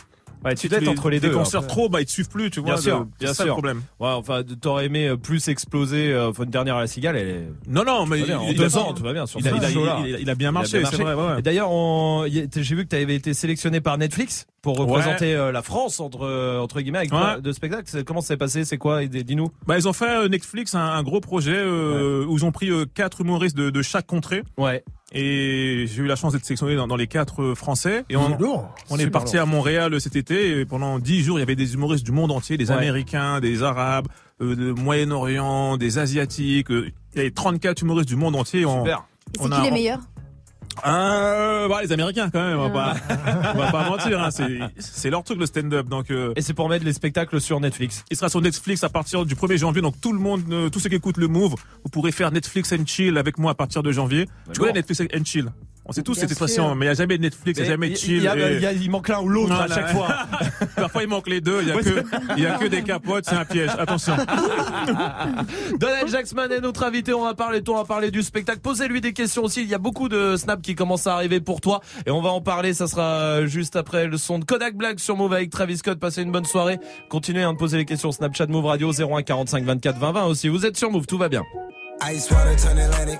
Ouais, 0.43 0.55
tu 0.55 0.61
si 0.61 0.69
dois 0.69 0.79
être 0.79 0.87
entre 0.87 1.09
les 1.09 1.19
deux. 1.19 1.29
concerts 1.31 1.61
après. 1.61 1.69
trop, 1.71 1.89
bah 1.89 2.01
ils 2.01 2.05
te 2.05 2.11
suivent 2.11 2.29
plus, 2.29 2.49
tu 2.51 2.59
vois. 2.59 2.73
Bien 2.73 2.81
sûr, 2.81 3.05
bien 3.05 3.27
c'est 3.29 3.33
ça 3.33 3.33
sûr. 3.43 3.45
le 3.45 3.51
problème. 3.53 3.81
Ouais, 3.99 4.09
enfin, 4.09 4.41
t'aurais 4.61 4.85
aimé 4.85 5.07
euh, 5.07 5.17
plus 5.17 5.47
exploser. 5.47 6.11
euh, 6.11 6.29
Enfin, 6.29 6.43
une 6.43 6.49
dernière 6.49 6.75
à 6.77 6.81
la 6.81 6.87
cigale, 6.87 7.15
elle 7.17 7.27
est. 7.27 7.47
Non, 7.67 7.83
non, 7.85 8.05
mais 8.05 8.21
bien. 8.23 8.39
en 8.39 8.47
il- 8.47 8.55
deux 8.57 8.69
il 8.69 8.77
a- 8.77 8.81
ans, 8.81 8.93
tout 8.93 9.03
va 9.03 9.13
bien. 9.13 9.25
Sur 9.25 9.39
il 9.39 9.47
a- 9.47 9.51
il 9.51 9.63
a- 9.63 9.69
il 10.07 10.15
a- 10.15 10.19
il 10.19 10.29
a 10.29 10.35
bien 10.35 10.51
marché, 10.51 10.83
c'est 10.85 10.95
vrai, 11.01 11.13
ouais, 11.13 11.23
ouais. 11.33 11.39
Et 11.39 11.41
D'ailleurs, 11.41 11.69
j'ai 12.27 12.75
vu 12.75 12.83
que 12.85 12.89
tu 12.89 12.95
avais 12.95 13.15
été 13.15 13.33
sélectionné 13.33 13.81
par 13.81 13.97
Netflix 13.97 14.45
pour 14.61 14.77
représenter 14.77 15.33
euh, 15.35 15.51
la 15.51 15.61
France 15.61 15.99
entre 15.99 16.23
euh, 16.25 16.59
entre 16.59 16.79
guillemets 16.81 16.99
avec 16.99 17.11
Ouais. 17.11 17.19
quoi 17.19 17.39
de 17.41 17.51
spectacle. 17.51 17.83
C'est- 17.85 18.03
Comment 18.03 18.21
ça 18.21 18.29
s'est 18.29 18.37
passé? 18.37 18.65
C'est 18.65 18.77
quoi? 18.77 19.05
Dis-nous. 19.05 19.49
Bah, 19.67 19.77
ils 19.77 19.87
ont 19.87 19.93
fait 19.93 20.09
euh, 20.09 20.27
Netflix 20.29 20.75
un, 20.75 20.79
un 20.79 21.03
gros 21.03 21.19
projet 21.19 21.55
euh, 21.55 22.25
où 22.25 22.37
ils 22.37 22.45
ont 22.45 22.51
pris 22.51 22.69
euh, 22.69 22.85
quatre 22.93 23.21
humoristes 23.21 23.57
de, 23.57 23.69
de 23.69 23.81
chaque 23.81 24.07
contrée. 24.07 24.43
Ouais. 24.57 24.83
Et 25.13 25.85
j'ai 25.87 26.01
eu 26.01 26.07
la 26.07 26.15
chance 26.15 26.33
d'être 26.33 26.43
sélectionné 26.45 26.75
dans, 26.75 26.87
dans 26.87 26.95
les 26.95 27.07
quatre 27.07 27.41
euh, 27.43 27.55
français. 27.55 28.03
Et 28.09 28.15
on, 28.15 28.29
C'est 28.31 28.39
lourd. 28.41 28.73
on 28.89 28.97
est 28.97 29.07
parti 29.09 29.35
lourd. 29.35 29.43
à 29.43 29.45
Montréal 29.45 30.01
cet 30.01 30.15
été. 30.15 30.59
Et 30.59 30.65
pendant 30.65 30.97
dix 30.99 31.21
jours, 31.23 31.37
il 31.37 31.41
y 31.41 31.43
avait 31.43 31.55
des 31.55 31.75
humoristes 31.75 32.03
du 32.05 32.11
monde 32.11 32.31
entier, 32.31 32.57
des 32.57 32.69
Ouais. 32.71 32.77
Américains, 32.77 33.39
des 33.39 33.61
Arabes, 33.63 34.07
euh, 34.41 34.55
de 34.55 34.71
Moyen-Orient, 34.71 35.77
des 35.77 35.99
Asiatiques. 35.99 36.71
euh, 36.71 36.89
Il 37.13 37.17
y 37.17 37.21
avait 37.21 37.31
34 37.31 37.81
humoristes 37.83 38.09
du 38.09 38.15
monde 38.15 38.35
entier. 38.35 38.65
On, 38.65 38.79
Super. 38.83 39.05
Et 39.35 39.37
C'est 39.37 39.45
on 39.45 39.49
qui 39.49 39.53
a- 39.53 39.63
les 39.63 39.71
meilleurs? 39.71 39.99
Euh, 40.85 41.67
bah, 41.67 41.81
les 41.81 41.91
Américains 41.91 42.29
quand 42.31 42.43
même. 42.43 42.57
On 42.59 42.69
va 42.69 42.69
pas, 42.69 42.95
on 43.55 43.57
va 43.57 43.71
pas 43.71 43.89
mentir. 43.89 44.21
Hein, 44.21 44.31
c'est, 44.31 44.59
c'est 44.77 45.09
leur 45.09 45.23
truc 45.23 45.39
le 45.39 45.45
stand-up. 45.45 45.87
Donc 45.87 46.11
euh, 46.11 46.33
Et 46.35 46.41
c'est 46.41 46.53
pour 46.53 46.69
mettre 46.69 46.85
les 46.85 46.93
spectacles 46.93 47.39
sur 47.41 47.59
Netflix. 47.59 48.03
il 48.09 48.17
sera 48.17 48.29
sur 48.29 48.41
Netflix 48.41 48.83
à 48.83 48.89
partir 48.89 49.25
du 49.25 49.35
1er 49.35 49.57
janvier. 49.57 49.81
Donc 49.81 49.99
tout 50.01 50.13
le 50.13 50.19
monde, 50.19 50.41
euh, 50.51 50.69
tous 50.69 50.79
ceux 50.79 50.89
qui 50.89 50.95
écoutent 50.95 51.17
le 51.17 51.27
Move, 51.27 51.55
vous 51.83 51.89
pourrez 51.89 52.11
faire 52.11 52.31
Netflix 52.31 52.73
and 52.73 52.85
chill 52.85 53.17
avec 53.17 53.37
moi 53.37 53.51
à 53.51 53.55
partir 53.55 53.83
de 53.83 53.91
janvier. 53.91 54.27
Tu 54.53 54.59
connais 54.59 54.73
Netflix 54.73 55.01
and 55.01 55.25
chill? 55.25 55.51
On 55.85 55.91
sait 55.91 56.01
tous 56.01 56.13
cette 56.15 56.31
expression, 56.31 56.75
mais 56.75 56.85
il 56.85 56.89
n'y 56.89 56.91
a 56.93 56.95
jamais 56.95 57.17
de 57.17 57.23
Netflix, 57.23 57.59
il 57.59 57.63
n'y 57.63 57.67
a 57.67 57.71
jamais 57.73 57.87
de 57.89 57.93
il, 57.93 57.97
chill. 57.97 58.23
y 58.23 58.27
a- 58.27 58.37
et- 58.37 58.55
il 58.55 58.61
y 58.61 58.65
a- 58.65 58.71
il 58.71 58.89
manque 58.89 59.09
l'un 59.09 59.19
ou 59.19 59.27
l'autre 59.27 59.53
à 59.53 59.67
chaque 59.67 59.89
fois. 59.89 60.07
Parfois 60.77 61.03
il 61.03 61.09
manque 61.09 61.27
les 61.27 61.41
deux. 61.41 61.61
Il 61.61 61.67
y 61.67 61.71
a 62.45 62.57
que, 62.57 62.65
a 62.65 62.69
des 62.69 62.83
capotes. 62.83 63.25
C'est 63.27 63.35
un 63.35 63.43
piège. 63.43 63.69
Attention. 63.77 64.15
Donald 65.79 66.09
Jacksman 66.09 66.51
est 66.51 66.61
notre 66.61 66.83
invité. 66.83 67.13
On 67.13 67.23
va 67.25 67.33
parler 67.33 67.59
de 67.59 67.65
toi, 67.65 67.75
on 67.75 67.79
va 67.79 67.85
parler 67.85 68.11
du 68.11 68.21
spectacle. 68.23 68.59
Posez-lui 68.59 69.01
des 69.01 69.13
questions 69.13 69.43
aussi. 69.43 69.61
Il 69.61 69.67
y 69.69 69.73
a 69.73 69.77
beaucoup 69.77 70.07
de 70.09 70.35
snaps 70.37 70.61
qui 70.61 70.75
commencent 70.75 71.07
à 71.07 71.15
arriver 71.15 71.41
pour 71.41 71.59
toi. 71.61 71.81
Et 72.05 72.11
on 72.11 72.21
va 72.21 72.29
en 72.29 72.41
parler. 72.41 72.73
Ça 72.73 72.87
sera 72.87 73.45
juste 73.45 73.75
après 73.75 74.07
le 74.07 74.17
son 74.17 74.39
de 74.39 74.45
Kodak 74.45 74.75
Black 74.75 74.99
sur 74.99 75.17
Move 75.17 75.33
avec 75.33 75.49
Travis 75.49 75.77
Scott. 75.77 75.99
Passez 75.99 76.21
une 76.21 76.31
bonne 76.31 76.45
soirée. 76.45 76.79
Continuez 77.09 77.43
à 77.43 77.51
me 77.51 77.57
poser 77.57 77.77
les 77.77 77.85
questions. 77.85 78.11
Snapchat 78.11 78.47
Move 78.47 78.65
Radio 78.65 78.91
01 78.93 79.21
45 79.23 79.65
24 79.65 79.99
20 79.99 80.11
20 80.13 80.23
aussi. 80.25 80.47
Vous 80.47 80.65
êtes 80.65 80.77
sur 80.77 80.91
Move. 80.91 81.05
Tout 81.07 81.17
va 81.17 81.29
bien. 81.29 81.43
Ice 82.11 82.29
water 82.31 82.55
turn 82.55 82.79
Atlantic. 82.79 83.19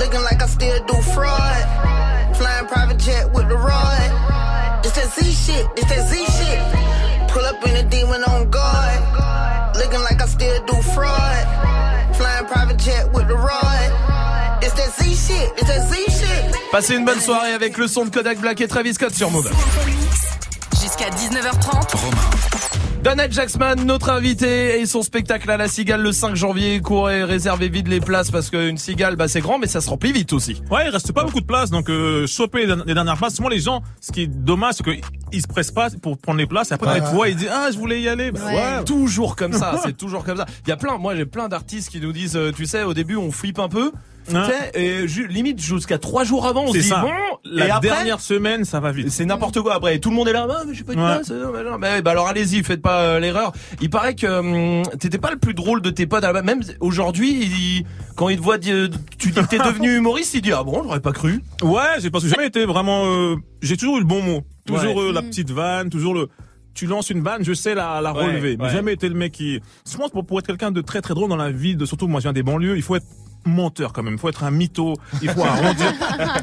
Looking 0.00 0.22
like 0.22 0.42
I 0.42 0.46
still 0.46 0.82
do 0.86 0.94
fraud. 1.12 2.34
Flying 2.34 2.66
private 2.68 2.96
jet 2.96 3.30
with 3.34 3.48
the 3.50 3.54
rod. 3.54 4.80
It's 4.82 4.94
that 4.96 5.12
Z 5.12 5.30
shit. 5.30 5.66
It's 5.76 5.88
that 5.90 6.08
Z 6.08 6.24
shit. 6.36 7.28
Pull 7.28 7.44
up 7.44 7.62
in 7.68 7.76
a 7.76 7.82
demon 7.82 8.24
on 8.24 8.48
guard. 8.48 9.76
Looking 9.76 10.00
like 10.00 10.22
I 10.22 10.26
still 10.26 10.64
do 10.64 10.72
fraud. 10.96 12.16
Flying 12.16 12.46
private 12.46 12.78
jet 12.78 13.12
with 13.12 13.28
the 13.28 13.36
rod. 13.36 14.62
It's 14.62 14.72
that 14.72 14.90
Z 14.96 15.04
shit. 15.14 15.52
It's 15.58 15.68
that 15.68 15.86
Z 15.90 15.94
shit. 16.18 16.56
Passez 16.72 16.94
une 16.96 17.04
bonne 17.04 17.20
soirée 17.20 17.52
avec 17.52 17.76
le 17.76 17.86
son 17.86 18.06
de 18.06 18.10
Kodak 18.10 18.38
Black 18.38 18.58
et 18.62 18.68
Travis 18.68 18.94
Scott 18.94 19.14
sur 19.14 19.30
Move. 19.30 19.50
Jusqu'à 20.80 21.10
19h30. 21.10 22.89
Donald 23.02 23.32
Jacksman, 23.32 23.86
notre 23.86 24.10
invité, 24.10 24.78
et 24.78 24.84
son 24.84 25.02
spectacle 25.02 25.50
à 25.50 25.56
la 25.56 25.68
Cigale 25.68 26.02
le 26.02 26.12
5 26.12 26.36
janvier. 26.36 26.80
Courez, 26.80 27.24
réservez 27.24 27.70
vite 27.70 27.88
les 27.88 27.98
places 27.98 28.30
parce 28.30 28.50
qu'une 28.50 28.76
Cigale, 28.76 29.16
bah, 29.16 29.26
c'est 29.26 29.40
grand, 29.40 29.58
mais 29.58 29.66
ça 29.66 29.80
se 29.80 29.88
remplit 29.88 30.12
vite 30.12 30.34
aussi. 30.34 30.60
Ouais, 30.70 30.82
il 30.86 30.90
reste 30.90 31.10
pas 31.12 31.24
beaucoup 31.24 31.40
de 31.40 31.46
place, 31.46 31.70
donc 31.70 31.88
euh, 31.88 32.26
choper 32.26 32.66
les, 32.66 32.94
dernières 32.94 33.16
places. 33.16 33.36
Souvent 33.36 33.48
les 33.48 33.58
gens, 33.58 33.82
ce 34.02 34.12
qui 34.12 34.22
est 34.22 34.26
dommage, 34.26 34.74
c'est 34.74 34.84
qu'ils 34.84 35.40
se 35.40 35.46
pressent 35.46 35.70
pas 35.70 35.88
pour 36.02 36.18
prendre 36.18 36.38
les 36.38 36.46
places. 36.46 36.72
Et 36.72 36.74
après, 36.74 36.98
ils 36.98 37.02
te 37.02 37.08
voient, 37.08 37.30
ils 37.30 37.36
disent 37.36 37.50
ah 37.50 37.70
je 37.72 37.78
voulais 37.78 38.02
y 38.02 38.08
aller. 38.08 38.32
Bah, 38.32 38.40
ouais. 38.44 38.84
Toujours 38.84 39.34
comme 39.34 39.54
ça, 39.54 39.80
c'est 39.82 39.96
toujours 39.96 40.22
comme 40.22 40.36
ça. 40.36 40.44
Il 40.66 40.68
y 40.68 40.72
a 40.72 40.76
plein, 40.76 40.98
moi 40.98 41.16
j'ai 41.16 41.24
plein 41.24 41.48
d'artistes 41.48 41.88
qui 41.88 42.00
nous 42.00 42.12
disent, 42.12 42.36
euh, 42.36 42.52
tu 42.52 42.66
sais, 42.66 42.82
au 42.82 42.92
début 42.92 43.16
on 43.16 43.32
flippe 43.32 43.60
un 43.60 43.68
peu, 43.68 43.92
Hein 44.32 44.48
sais, 44.48 44.80
et 44.80 45.08
ju- 45.08 45.26
limite 45.26 45.60
jusqu'à 45.60 45.98
trois 45.98 46.24
jours 46.24 46.46
avant, 46.46 46.64
on 46.64 46.72
se 46.72 46.78
dit 46.78 46.82
ça. 46.84 47.00
bon, 47.00 47.10
La 47.44 47.66
et 47.66 47.70
après, 47.70 47.88
dernière 47.88 48.20
semaine, 48.20 48.64
ça 48.64 48.78
va 48.78 48.92
vite. 48.92 49.10
c'est 49.10 49.24
n'importe 49.24 49.60
quoi. 49.60 49.74
Après, 49.74 49.98
tout 49.98 50.10
le 50.10 50.16
monde 50.16 50.28
est 50.28 50.32
là, 50.32 50.46
ah, 50.48 50.62
mais 50.66 50.74
j'ai 50.74 50.84
pas 50.84 50.94
de 50.94 51.00
Ouais. 51.00 51.16
place. 51.16 51.32
Mais 51.80 52.02
bah 52.02 52.10
alors 52.12 52.28
allez-y, 52.28 52.62
faites 52.62 52.82
pas 52.82 53.00
euh, 53.02 53.18
l'erreur. 53.18 53.52
Il 53.80 53.90
paraît 53.90 54.14
que 54.14 54.26
hum, 54.26 54.82
t'étais 54.98 55.18
pas 55.18 55.30
le 55.30 55.38
plus 55.38 55.54
drôle 55.54 55.82
de 55.82 55.90
tes 55.90 56.06
potes. 56.06 56.22
à 56.24 56.32
la- 56.32 56.42
Même 56.42 56.60
aujourd'hui, 56.80 57.30
il- 57.44 57.84
quand 58.16 58.28
il 58.28 58.36
te 58.38 58.42
voit, 58.42 58.58
dire- 58.58 58.88
tu 59.18 59.30
dis 59.30 59.40
que 59.40 59.46
t'es 59.46 59.58
devenu 59.58 59.96
humoriste, 59.96 60.34
il 60.34 60.42
dit 60.42 60.52
ah 60.52 60.62
bon, 60.62 60.82
j'aurais 60.84 61.00
pas 61.00 61.12
cru. 61.12 61.40
Ouais, 61.62 61.82
j'ai 62.00 62.10
parce 62.10 62.22
que 62.24 62.28
j'ai 62.30 62.36
jamais 62.36 62.48
été 62.48 62.64
vraiment. 62.66 63.06
euh, 63.06 63.36
j'ai 63.62 63.76
toujours 63.76 63.96
eu 63.96 64.00
le 64.00 64.06
bon 64.06 64.22
mot, 64.22 64.42
toujours 64.66 64.96
Ouais. 64.96 65.08
euh, 65.08 65.12
la 65.12 65.22
petite 65.22 65.50
vanne, 65.50 65.88
toujours 65.90 66.14
le. 66.14 66.28
Tu 66.72 66.86
lances 66.86 67.10
une 67.10 67.20
vanne, 67.22 67.42
je 67.44 67.52
sais 67.52 67.74
la, 67.74 68.00
la 68.00 68.12
Ouais, 68.12 68.24
relever. 68.26 68.56
Mais 68.56 68.64
ouais. 68.66 68.70
jamais 68.70 68.92
été 68.92 69.08
le 69.08 69.14
mec 69.16 69.32
qui. 69.32 69.60
Je 69.90 69.96
pense 69.96 70.10
pour, 70.10 70.24
pour 70.24 70.38
être 70.38 70.46
quelqu'un 70.46 70.70
de 70.70 70.80
très 70.82 71.00
très 71.00 71.14
drôle 71.14 71.28
dans 71.28 71.36
la 71.36 71.50
vie, 71.50 71.74
de, 71.74 71.84
surtout 71.84 72.06
moi 72.06 72.20
je 72.20 72.24
viens 72.24 72.32
des 72.32 72.44
banlieues, 72.44 72.76
il 72.76 72.82
faut 72.82 72.94
être 72.94 73.06
menteur 73.44 73.92
quand 73.92 74.02
même. 74.02 74.14
Il 74.14 74.18
faut 74.18 74.28
être 74.28 74.44
un 74.44 74.50
mytho. 74.50 74.94
Il 75.22 75.30
faut 75.30 75.42
arrondir, 75.44 75.92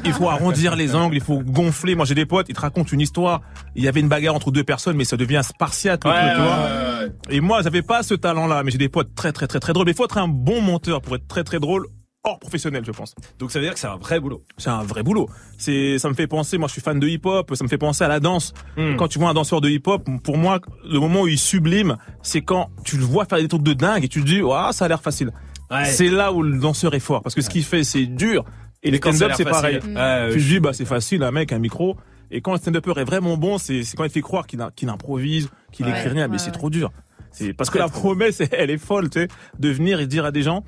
il 0.04 0.12
faut 0.12 0.28
arrondir 0.28 0.76
les 0.76 0.94
angles. 0.94 1.16
Il 1.16 1.22
faut 1.22 1.40
gonfler. 1.40 1.94
Moi 1.94 2.04
j'ai 2.04 2.14
des 2.14 2.26
potes, 2.26 2.46
ils 2.48 2.54
te 2.54 2.60
racontent 2.60 2.90
une 2.92 3.00
histoire. 3.00 3.40
Il 3.76 3.82
y 3.84 3.88
avait 3.88 4.00
une 4.00 4.08
bagarre 4.08 4.34
entre 4.34 4.50
deux 4.50 4.64
personnes, 4.64 4.96
mais 4.96 5.04
ça 5.04 5.16
devient 5.16 5.40
spartiate. 5.44 6.04
le 6.04 6.10
Ouais, 6.10 6.16
truc, 6.20 6.32
tu 6.34 6.40
ouais, 6.40 6.46
vois. 6.46 6.56
ouais, 6.56 7.04
ouais. 7.06 7.36
Et 7.36 7.40
moi 7.40 7.62
j'avais 7.62 7.82
pas 7.82 8.02
ce 8.02 8.14
talent-là, 8.14 8.62
mais 8.64 8.70
j'ai 8.70 8.78
des 8.78 8.88
potes 8.88 9.14
très 9.14 9.32
très 9.32 9.46
très 9.46 9.60
très 9.60 9.72
drôles. 9.72 9.86
Mais 9.86 9.92
il 9.92 9.96
faut 9.96 10.04
être 10.04 10.18
un 10.18 10.28
bon 10.28 10.60
menteur 10.62 11.00
pour 11.00 11.14
être 11.16 11.26
très 11.28 11.44
très 11.44 11.60
drôle 11.60 11.86
hors 12.24 12.40
professionnel, 12.40 12.82
je 12.84 12.90
pense. 12.90 13.14
Donc 13.38 13.52
ça 13.52 13.60
veut 13.60 13.64
dire 13.64 13.72
que 13.74 13.80
c'est 13.80 13.86
un 13.86 13.96
vrai 13.96 14.18
boulot. 14.18 14.42
C'est 14.58 14.70
un 14.70 14.82
vrai 14.82 15.02
boulot. 15.04 15.28
C'est, 15.56 15.98
ça 15.98 16.08
me 16.08 16.14
fait 16.14 16.26
penser. 16.26 16.58
Moi, 16.58 16.66
je 16.66 16.72
suis 16.72 16.82
fan 16.82 16.98
de 16.98 17.06
hip-hop. 17.06 17.54
Ça 17.54 17.62
me 17.62 17.68
fait 17.68 17.78
penser 17.78 18.02
à 18.02 18.08
la 18.08 18.18
danse. 18.18 18.52
Hmm. 18.76 18.96
Quand 18.96 19.06
tu 19.06 19.20
vois 19.20 19.30
un 19.30 19.34
danseur 19.34 19.60
de 19.60 19.68
hip-hop, 19.70 20.02
pour 20.24 20.36
moi, 20.36 20.58
le 20.84 20.98
moment 20.98 21.22
où 21.22 21.28
il 21.28 21.38
sublime, 21.38 21.96
c'est 22.20 22.42
quand 22.42 22.70
tu 22.84 22.96
le 22.98 23.04
vois 23.04 23.24
faire 23.24 23.38
des 23.38 23.46
trucs 23.48 23.62
de 23.62 23.72
dingue 23.72 24.04
et 24.04 24.08
tu 24.08 24.20
te 24.20 24.26
dis, 24.26 24.40
ah, 24.52 24.70
ça 24.72 24.86
a 24.86 24.88
l'air 24.88 25.00
facile. 25.00 25.30
Ouais. 25.70 25.84
C'est 25.84 26.08
là 26.08 26.32
où 26.32 26.42
le 26.42 26.58
danseur 26.58 26.94
est 26.94 27.00
fort 27.00 27.22
parce 27.22 27.34
que 27.34 27.40
ce 27.42 27.50
qu'il 27.50 27.64
fait, 27.64 27.84
c'est 27.84 28.06
dur. 28.06 28.44
Et 28.82 28.90
les 28.90 28.98
stand-up, 28.98 29.32
c'est 29.36 29.44
pareil. 29.44 29.80
tu 29.80 29.88
te 29.88 30.38
dis, 30.38 30.60
bah, 30.60 30.72
c'est 30.72 30.84
facile, 30.84 31.22
un 31.24 31.30
mec, 31.32 31.52
un 31.52 31.58
micro. 31.58 31.96
Et 32.30 32.40
quand 32.40 32.52
le 32.52 32.58
stand-upper 32.58 32.92
est 33.00 33.04
vraiment 33.04 33.36
bon, 33.36 33.58
c'est, 33.58 33.82
quand 33.96 34.04
il 34.04 34.10
fait 34.10 34.20
croire 34.20 34.46
qu'il, 34.46 34.60
a- 34.60 34.70
qu'il 34.76 34.88
improvise, 34.88 35.48
qu'il 35.72 35.86
Ouais. 35.86 35.92
écrit 35.92 36.10
rien, 36.10 36.28
mais 36.28 36.34
Ouais, 36.34 36.38
c'est 36.38 36.50
trop 36.52 36.70
dur. 36.70 36.90
C'est 37.32 37.52
parce 37.54 37.70
que 37.70 37.78
la 37.78 37.88
promesse, 37.88 38.40
elle 38.52 38.70
est 38.70 38.78
folle, 38.78 39.10
tu 39.10 39.20
sais, 39.20 39.28
de 39.58 39.68
venir 39.70 39.98
et 40.00 40.06
dire 40.06 40.24
à 40.24 40.30
des 40.30 40.42
gens, 40.42 40.62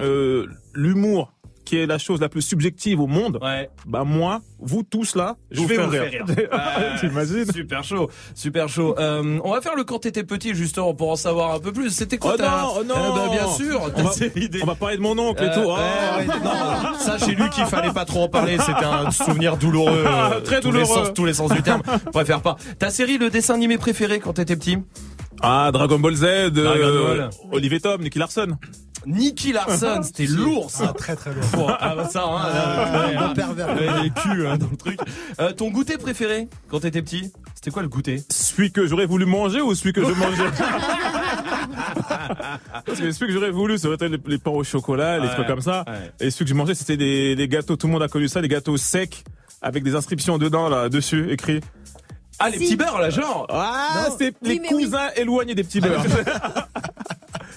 euh, 0.00 0.46
l'humour 0.74 1.32
qui 1.64 1.78
est 1.78 1.86
la 1.86 1.98
chose 1.98 2.20
la 2.20 2.28
plus 2.28 2.42
subjective 2.42 3.00
au 3.00 3.06
monde, 3.06 3.40
bah 3.86 4.04
moi, 4.04 4.40
vous 4.58 4.82
tous 4.82 5.14
là, 5.16 5.36
je, 5.50 5.56
Je 5.56 5.60
vous 5.62 5.66
vais 5.68 5.76
vous 5.78 5.90
rire. 5.90 6.02
faire 6.10 6.26
rire. 6.26 6.48
Ouais, 6.52 7.00
T'imagines? 7.00 7.50
Super 7.52 7.82
chaud, 7.84 8.10
super 8.34 8.68
chaud. 8.68 8.94
Euh, 8.98 9.38
on 9.44 9.52
va 9.52 9.60
faire 9.60 9.74
le 9.76 9.84
quand 9.84 9.98
t'étais 10.00 10.24
petit 10.24 10.54
justement 10.54 10.94
pour 10.94 11.10
en 11.10 11.16
savoir 11.16 11.54
un 11.54 11.58
peu 11.60 11.72
plus. 11.72 11.90
C'était 11.90 12.18
quoi 12.18 12.32
Oh 12.34 12.36
ta- 12.38 12.62
non, 12.62 12.68
oh 12.80 12.84
non 12.84 12.94
Eh 12.96 13.18
ben, 13.18 13.30
Bien 13.32 13.48
sûr. 13.48 13.80
on 13.82 14.02
va, 14.02 14.10
on 14.62 14.66
va 14.66 14.74
parler 14.74 14.96
de 14.96 15.02
mon 15.02 15.18
oncle 15.18 15.42
et 15.42 15.46
Euh, 15.48 15.54
tout. 15.54 15.62
Oh. 15.64 15.74
ouais, 15.76 16.26
ouais, 16.26 16.34
non, 16.44 16.98
ça 16.98 17.16
j'ai 17.18 17.34
lu 17.34 17.48
qu'il 17.50 17.64
fallait 17.66 17.92
pas 17.92 18.04
trop 18.04 18.24
en 18.24 18.28
parler. 18.28 18.56
C'était 18.58 18.84
un 18.84 19.10
souvenir 19.10 19.56
douloureux, 19.56 20.04
euh, 20.06 20.40
Très 20.40 20.60
tous 20.60 20.72
les 20.72 20.84
sens- 20.84 21.12
tous 21.14 21.24
les 21.24 21.34
sens 21.34 21.50
du 21.52 21.62
terme. 21.62 21.82
Préfère 22.12 22.40
pas. 22.42 22.56
Ta 22.78 22.90
série, 22.90 23.18
le 23.18 23.30
dessin 23.30 23.54
animé 23.54 23.78
préféré 23.78 24.20
quand 24.20 24.34
t'étais 24.34 24.56
petit? 24.56 24.78
Ah, 25.42 25.70
Dragon 25.72 25.98
Ball 25.98 26.14
Z, 26.14 26.24
euh, 26.24 26.50
Ball. 27.16 27.30
Olivier 27.52 27.80
Tom, 27.80 28.00
Nicky 28.02 28.18
Larson. 28.18 28.56
Nicky 29.06 29.52
Larson, 29.52 30.00
c'était 30.02 30.26
lourd 30.26 30.70
ça. 30.70 30.92
très 30.96 31.16
très 31.16 31.32
lourd. 31.32 31.44
Bon, 31.52 31.66
ah 31.78 31.94
bah 31.96 32.08
ça, 32.08 32.24
hein, 32.24 32.42
Ah, 32.42 33.06
ouais, 33.08 33.14
bon 33.16 33.28
ouais, 33.28 33.34
pervers. 33.34 34.02
les 34.02 34.10
culs 34.10 34.46
hein, 34.46 34.56
dans 34.58 34.68
le 34.70 34.76
truc. 34.76 34.98
Euh, 35.40 35.52
ton 35.52 35.70
goûter 35.70 35.98
préféré 35.98 36.48
quand 36.68 36.80
t'étais 36.80 37.02
petit 37.02 37.32
C'était 37.54 37.70
quoi 37.70 37.82
le 37.82 37.88
goûter? 37.88 38.22
Celui 38.30 38.72
que 38.72 38.86
j'aurais 38.86 39.06
voulu 39.06 39.26
manger 39.26 39.60
ou 39.60 39.74
celui 39.74 39.92
que 39.92 40.02
je 40.02 40.12
mangeais 40.12 40.44
Parce 42.86 43.00
que 43.00 43.10
celui 43.12 43.26
que 43.28 43.32
j'aurais 43.32 43.50
voulu, 43.50 43.78
ça 43.78 43.86
aurait 43.88 43.96
été 43.96 44.08
les, 44.08 44.18
les 44.26 44.38
pains 44.38 44.50
au 44.50 44.64
chocolat, 44.64 45.18
les 45.18 45.28
Ouais, 45.28 45.34
trucs 45.34 45.46
comme 45.46 45.60
ça. 45.60 45.84
ouais. 45.86 46.12
Et 46.26 46.30
celui 46.30 46.44
que 46.46 46.50
je 46.50 46.54
mangeais, 46.54 46.74
c'était 46.74 46.96
des, 46.96 47.36
des 47.36 47.48
gâteaux, 47.48 47.76
tout 47.76 47.86
le 47.86 47.92
monde 47.92 48.02
a 48.02 48.08
connu 48.08 48.28
ça, 48.28 48.40
des 48.40 48.48
gâteaux 48.48 48.76
secs, 48.76 49.22
avec 49.62 49.82
des 49.84 49.94
inscriptions 49.94 50.38
dedans, 50.38 50.68
là, 50.68 50.88
dessus, 50.88 51.30
écrit. 51.30 51.60
Ah, 52.38 52.50
les 52.50 52.58
petits 52.58 52.76
beurres 52.76 52.98
là, 52.98 53.10
genre 53.10 53.46
Ah, 53.48 54.08
c'est 54.18 54.34
les 54.42 54.54
Oui, 54.54 54.60
oui. 54.62 54.68
cousins 54.68 55.08
éloignés 55.16 55.54
des 55.54 55.64
petits 55.64 55.80
beurres. 55.80 56.04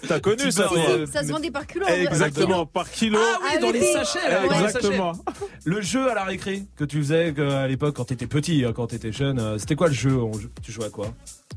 T'as 0.07 0.19
connu 0.19 0.51
ça 0.51 0.63
toi 0.67 0.77
Ça 1.11 1.23
se 1.23 1.31
vendait 1.31 1.51
par 1.51 1.65
kilo. 1.67 1.85
par 1.85 1.93
Exactement, 1.95 2.65
par 2.65 2.89
kilo. 2.89 3.19
Ah 3.21 3.39
oui, 3.43 3.59
dans 3.61 3.71
les 3.71 3.79
oui. 3.79 3.85
sachets 3.93 4.29
là, 4.29 4.47
dans 4.47 4.57
les 4.59 4.63
Exactement. 4.65 5.13
sachets. 5.13 5.39
Le 5.65 5.81
jeu 5.81 6.09
à 6.09 6.13
la 6.15 6.23
récré 6.23 6.63
que 6.77 6.85
tu 6.85 6.97
faisais 6.97 7.34
à 7.39 7.67
l'époque 7.67 7.95
quand 7.95 8.05
t'étais 8.05 8.27
petit, 8.27 8.63
hein, 8.65 8.71
quand 8.75 8.88
t'étais 8.88 9.11
jeune, 9.11 9.39
euh, 9.39 9.57
c'était 9.57 9.75
quoi 9.75 9.88
le 9.88 9.93
jeu 9.93 10.15
On 10.15 10.34
jou- 10.34 10.49
Tu 10.63 10.71
jouais 10.71 10.85
à 10.85 10.89
quoi? 10.89 11.07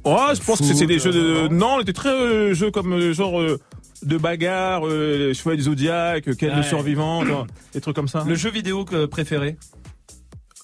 Ouais, 0.04 0.34
je 0.34 0.40
pense 0.42 0.58
que 0.58 0.64
c'est 0.74 0.86
des 0.86 0.98
jeux 0.98 1.12
de. 1.12 1.20
euh, 1.44 1.48
Non, 1.48 1.74
on 1.76 1.80
était 1.80 1.92
très 1.92 2.08
euh, 2.10 2.54
jeux 2.54 2.70
comme 2.70 2.92
euh, 2.94 3.12
genre 3.12 3.40
euh, 3.40 3.60
de 4.02 4.16
bagarre, 4.16 4.86
euh, 4.86 5.28
les 5.28 5.34
chevaliers 5.34 5.58
du 5.58 5.64
zodiaque, 5.64 6.26
euh, 6.28 6.34
quel 6.38 6.50
Ouais. 6.50 6.56
le 6.56 6.62
survivant, 6.62 7.24
genre, 7.24 7.46
des 7.74 7.80
trucs 7.80 7.94
comme 7.94 8.08
ça. 8.08 8.24
Le 8.26 8.34
jeu 8.34 8.50
vidéo 8.50 8.84
que 8.84 9.04
préféré? 9.06 9.56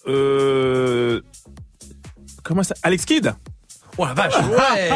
Euh... 0.08 1.20
Comment 2.42 2.62
ça? 2.62 2.74
Alex 2.82 3.04
Kidd 3.04 3.32
Oh 3.98 4.04
la 4.04 4.14
vache 4.14 4.34
Ouais 4.50 4.90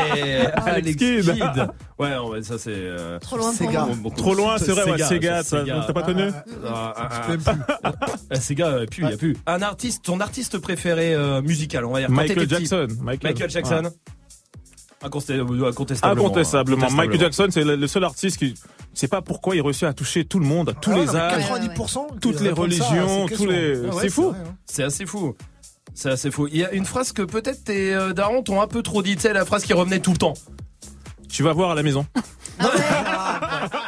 Alex 0.56 0.66
Alex 0.66 0.96
Kidd. 0.96 1.24
Kidd. 1.32 1.68
Ouais, 1.98 2.10
non, 2.16 2.32
mais 2.32 2.42
ça 2.42 2.58
c'est. 2.58 2.70
euh, 2.74 3.18
Trop 3.18 3.36
loin 3.38 3.46
pour 3.48 3.56
Sega. 3.56 3.84
moi. 3.86 3.94
bon, 3.94 3.96
bon, 3.96 4.10
Trop 4.10 4.34
loin, 4.34 4.58
c'est 4.58 4.72
vrai, 4.72 4.90
ouais, 4.90 4.98
Sega, 4.98 5.42
ça, 5.42 5.64
ça, 5.66 5.84
t'as 5.86 5.92
pas 5.92 6.02
connu 6.02 6.24
Ah, 6.66 6.94
ah, 6.96 7.08
ah. 7.10 7.26
Je. 7.38 7.50
Ah, 8.30 8.36
Sega, 8.40 8.66
euh, 8.66 8.86
plus, 8.86 9.02
il 9.04 9.10
y 9.10 9.12
a 9.12 9.16
plus. 9.16 9.36
Un 9.46 9.62
artiste, 9.62 10.04
ton 10.04 10.20
artiste 10.20 10.58
préféré 10.58 11.14
euh, 11.14 11.40
musical, 11.42 11.84
on 11.84 11.92
va 11.92 12.00
dire. 12.00 12.08
quand 12.08 12.14
Michael 12.14 12.36
petit. 12.46 12.48
Jackson. 12.48 12.86
Michael, 13.02 13.32
Michael 13.32 13.50
Jackson. 13.50 13.90
Incontestablement. 15.02 15.66
Incontestablement. 15.68 16.26
Incontestablement. 16.26 16.90
Michael 16.90 17.20
Jackson, 17.20 17.46
c'est 17.50 17.64
le, 17.64 17.76
le 17.76 17.86
seul 17.86 18.04
artiste 18.04 18.36
qui, 18.36 18.54
c'est 18.92 19.08
pas 19.08 19.22
pourquoi 19.22 19.56
il 19.56 19.62
réussit 19.62 19.84
à 19.84 19.94
toucher 19.94 20.24
tout 20.26 20.38
le 20.38 20.44
monde, 20.46 20.68
à 20.68 20.72
tous 20.74 20.90
Ah 20.90 20.94
ouais, 20.94 21.00
les 21.00 21.06
non, 21.06 21.12
mais 21.14 21.18
âges, 21.20 21.44
90%. 21.78 22.18
toutes 22.20 22.40
les 22.40 22.50
religions, 22.50 23.26
tous 23.34 23.46
les. 23.46 23.76
Ah 23.90 23.94
ouais, 23.94 24.02
c'est 24.02 24.10
fou. 24.10 24.30
vrai, 24.30 24.38
hein. 24.46 24.54
C'est 24.66 24.82
assez 24.82 25.06
fou. 25.06 25.34
C'est 25.94 26.10
assez 26.10 26.30
fou. 26.30 26.48
Il 26.48 26.56
y 26.56 26.64
a 26.64 26.72
une 26.72 26.86
phrase 26.86 27.12
que 27.12 27.22
peut-être 27.22 27.64
tes 27.64 27.94
euh, 27.94 28.12
darons 28.12 28.42
t'ont 28.42 28.60
un 28.60 28.66
peu 28.66 28.82
trop 28.82 29.02
dit. 29.02 29.16
Tu 29.16 29.22
sais, 29.22 29.32
la 29.32 29.44
phrase 29.44 29.64
qui 29.64 29.72
revenait 29.72 30.00
tout 30.00 30.12
le 30.12 30.18
temps. 30.18 30.34
Tu 31.28 31.42
vas 31.42 31.52
voir 31.52 31.70
à 31.70 31.74
la 31.74 31.82
maison. 31.82 32.06
Rentre. 32.58 33.70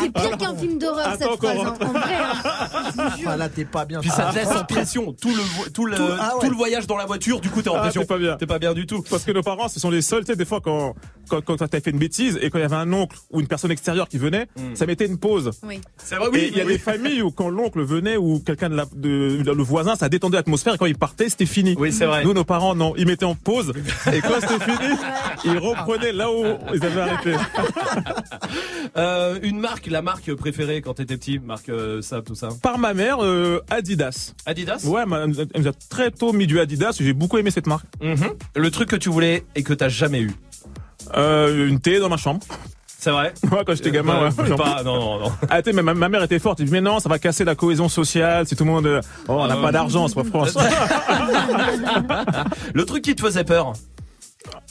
C'est 0.00 0.12
pire 0.12 0.36
qu'un 0.38 0.54
film 0.56 0.78
d'horreur 0.78 1.16
cette 1.18 1.36
phrase. 1.36 1.58
hein. 1.64 1.74
En 1.80 1.86
vrai, 1.92 2.14
hein. 2.14 3.10
Enfin, 3.18 3.36
là, 3.36 3.48
t'es 3.48 3.64
pas 3.64 3.84
bien. 3.84 4.00
Puis 4.00 4.10
ça 4.10 4.30
te 4.30 4.36
laisse 4.36 4.48
en 4.50 4.64
pression. 4.64 5.12
Tout 5.12 5.30
le, 5.34 5.70
tout 5.70 5.86
le, 5.86 5.96
Tout- 5.96 6.02
ah 6.20 6.34
ouais. 6.36 6.40
tout 6.44 6.50
le 6.50 6.56
voyage 6.56 6.86
dans 6.86 6.96
la 6.96 7.06
voiture, 7.06 7.40
du 7.40 7.48
coup, 7.50 7.62
t'es 7.62 7.68
en 7.70 7.76
Ah, 7.76 7.80
pression. 7.82 8.02
t'es 8.02 8.06
pas 8.06 8.18
bien. 8.18 8.36
T'es 8.36 8.46
pas 8.46 8.58
bien 8.58 8.74
du 8.74 8.86
tout. 8.86 9.02
Parce 9.08 9.24
que 9.24 9.32
nos 9.32 9.42
parents, 9.42 9.68
ce 9.68 9.80
sont 9.80 9.90
les 9.90 10.02
seuls, 10.02 10.24
tu 10.24 10.32
sais, 10.32 10.36
des 10.36 10.44
fois, 10.44 10.60
quand, 10.60 10.94
quand, 11.28 11.40
quand 11.44 11.56
t'as 11.56 11.80
fait 11.80 11.90
une 11.90 11.98
bêtise 11.98 12.38
et 12.42 12.50
quand 12.50 12.58
il 12.58 12.62
y 12.62 12.64
avait 12.64 12.76
un 12.76 12.92
oncle 12.92 13.16
ou 13.30 13.40
une 13.40 13.46
personne 13.46 13.70
extérieure 13.70 14.08
qui 14.08 14.18
venait, 14.18 14.46
Mm. 14.56 14.74
ça 14.74 14.86
mettait 14.86 15.06
une 15.06 15.18
pause. 15.18 15.50
Oui. 15.62 15.80
C'est 15.96 16.16
vrai, 16.16 16.28
et 16.34 16.48
il 16.48 16.56
y 16.56 16.60
a 16.60 16.64
des 16.64 16.78
familles 16.78 17.22
où 17.22 17.30
quand 17.30 17.48
l'oncle 17.48 17.80
venait 17.82 18.16
ou 18.16 18.40
quelqu'un 18.40 18.68
de, 18.68 18.74
la, 18.76 18.84
de, 18.94 19.42
le 19.44 19.62
voisin, 19.62 19.94
ça 19.96 20.08
détendait 20.08 20.36
l'atmosphère 20.36 20.74
et 20.74 20.78
quand 20.78 20.86
il 20.86 20.96
partait, 20.98 21.28
c'était 21.28 21.46
fini. 21.46 21.74
Oui, 21.78 21.92
c'est 21.92 22.06
vrai. 22.06 22.24
Nous, 22.24 22.32
nos 22.34 22.44
parents, 22.44 22.74
non, 22.74 22.94
ils 22.96 23.06
mettaient 23.06 23.24
en 23.24 23.34
pause 23.34 23.72
et 24.12 24.20
quand 24.20 24.34
c'était 24.40 24.64
fini, 24.64 24.94
ils 25.44 25.58
reprenaient 25.58 26.12
là 26.12 26.30
où 26.30 26.44
ils 26.74 26.84
avaient 26.84 27.00
arrêté. 27.00 27.32
Euh, 28.96 29.38
une 29.42 29.58
marque, 29.60 29.86
la 29.86 30.02
marque 30.02 30.32
préférée 30.34 30.80
quand 30.82 30.94
t'étais 30.94 31.16
petit, 31.16 31.38
marque 31.38 31.68
euh, 31.68 32.02
ça, 32.02 32.22
tout 32.22 32.34
ça. 32.34 32.48
Par 32.62 32.78
ma 32.78 32.94
mère, 32.94 33.18
euh, 33.22 33.60
Adidas. 33.70 34.34
Adidas. 34.46 34.84
Ouais, 34.86 35.06
ma- 35.06 35.24
elle 35.24 35.62
nous 35.62 35.68
a 35.68 35.72
très 35.90 36.10
tôt 36.10 36.32
mis 36.32 36.46
du 36.46 36.60
Adidas. 36.60 36.96
J'ai 37.00 37.12
beaucoup 37.12 37.38
aimé 37.38 37.50
cette 37.50 37.66
marque. 37.66 37.86
Mhm. 38.02 38.16
Le 38.56 38.70
truc 38.70 38.88
que 38.88 38.96
tu 38.96 39.08
voulais 39.08 39.44
et 39.54 39.62
que 39.62 39.72
t'as 39.74 39.88
jamais 39.88 40.20
eu. 40.20 40.30
Euh, 41.16 41.68
une 41.68 41.80
télé 41.80 41.98
dans 41.98 42.08
ma 42.08 42.16
chambre. 42.16 42.40
C'est 42.98 43.10
vrai. 43.10 43.34
Ouais, 43.50 43.62
quand 43.66 43.74
j'étais 43.74 43.90
gamin, 43.90 44.14
Euh, 44.14 44.30
ouais. 44.30 44.48
bah, 44.50 44.56
pas, 44.56 44.82
non, 44.84 44.94
non, 44.98 45.18
non. 45.24 45.32
Ah, 45.50 45.60
tu 45.60 45.70
sais, 45.70 45.76
mais 45.76 45.82
ma, 45.82 45.92
ma 45.94 46.08
mère 46.08 46.22
était 46.22 46.38
forte. 46.38 46.60
Elle 46.60 46.66
dit, 46.66 46.72
mais 46.72 46.80
non, 46.80 47.00
ça 47.00 47.08
va 47.08 47.18
casser 47.18 47.44
la 47.44 47.54
cohésion 47.56 47.88
sociale. 47.88 48.46
Si 48.46 48.54
tout 48.54 48.64
le 48.64 48.70
monde, 48.70 48.86
euh, 48.86 49.00
oh, 49.28 49.32
on 49.32 49.46
n'a 49.48 49.56
Euh. 49.58 49.62
pas 49.62 49.72
d'argent, 49.72 50.06
c'est 50.08 50.14
pas 50.14 50.24
France. 50.24 50.56
Le 52.74 52.84
truc 52.84 53.02
qui 53.02 53.14
te 53.14 53.20
faisait 53.22 53.44
peur. 53.44 53.72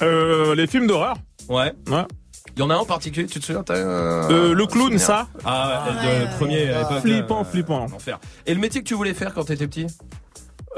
euh, 0.01 0.55
les 0.55 0.67
films 0.67 0.87
d'horreur. 0.87 1.15
Ouais. 1.49 1.73
Ouais. 1.89 2.03
Il 2.55 2.59
y 2.59 2.63
en 2.63 2.69
a 2.69 2.75
un 2.75 2.79
en 2.79 2.85
particulier, 2.85 3.25
tu 3.27 3.39
te 3.39 3.45
souviens 3.45 3.63
t'as, 3.63 3.75
euh, 3.75 4.29
Euh, 4.29 4.53
le 4.53 4.65
clown, 4.65 4.83
souvenir 4.85 4.99
ça. 5.01 5.27
Ah, 5.45 5.85
ouais, 5.87 5.95
ouais, 6.07 6.19
le 6.19 6.25
ouais. 6.25 6.29
premier 6.37 6.69
à 6.69 6.79
l'époque. 6.81 6.99
Flippant, 7.01 7.41
euh, 7.41 7.43
flippant. 7.45 7.83
Enfer. 7.85 8.19
Et 8.45 8.53
le 8.53 8.59
métier 8.59 8.81
que 8.81 8.87
tu 8.87 8.93
voulais 8.93 9.13
faire 9.13 9.33
quand 9.33 9.45
t'étais 9.45 9.67
petit? 9.67 9.87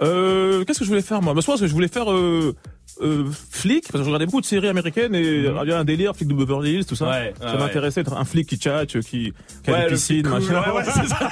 Euh, 0.02 0.64
qu'est-ce 0.66 0.80
que 0.80 0.86
je 0.86 0.90
voulais 0.90 1.02
faire, 1.02 1.22
moi? 1.22 1.34
Bah, 1.34 1.42
je 1.42 1.46
pense 1.46 1.60
que 1.60 1.68
je 1.68 1.74
voulais 1.74 1.88
faire, 1.88 2.12
euh, 2.12 2.56
euh, 3.02 3.26
flic, 3.52 3.84
parce 3.92 3.94
que 4.02 4.04
je 4.04 4.06
regardais 4.06 4.26
beaucoup 4.26 4.42
de 4.42 4.46
séries 4.46 4.68
américaines 4.68 5.16
et 5.16 5.22
il 5.22 5.44
y 5.44 5.72
a 5.72 5.78
un 5.80 5.84
délire, 5.84 6.16
flic 6.16 6.28
de 6.28 6.34
Beverly 6.34 6.74
Hills, 6.76 6.86
tout 6.86 6.96
ça. 6.96 7.06
Mhm. 7.06 7.12
Ouais, 7.12 7.34
ça 7.42 7.54
ouais, 7.54 7.58
m'intéressait 7.60 8.04
d'être 8.04 8.16
un 8.16 8.26
flic 8.26 8.48
qui 8.48 8.58
tchatche, 8.58 9.00
qui, 9.00 9.34
qui 9.64 9.70
a 9.70 9.74
Ouais, 9.74 9.80
des 9.86 9.90
le 9.90 9.96
piscines, 9.96 10.24
cool, 10.24 10.32
machin. 10.42 10.62
ouais, 10.72 10.78
ouais, 10.78 10.84
c'est 10.86 11.08
ça. 11.08 11.20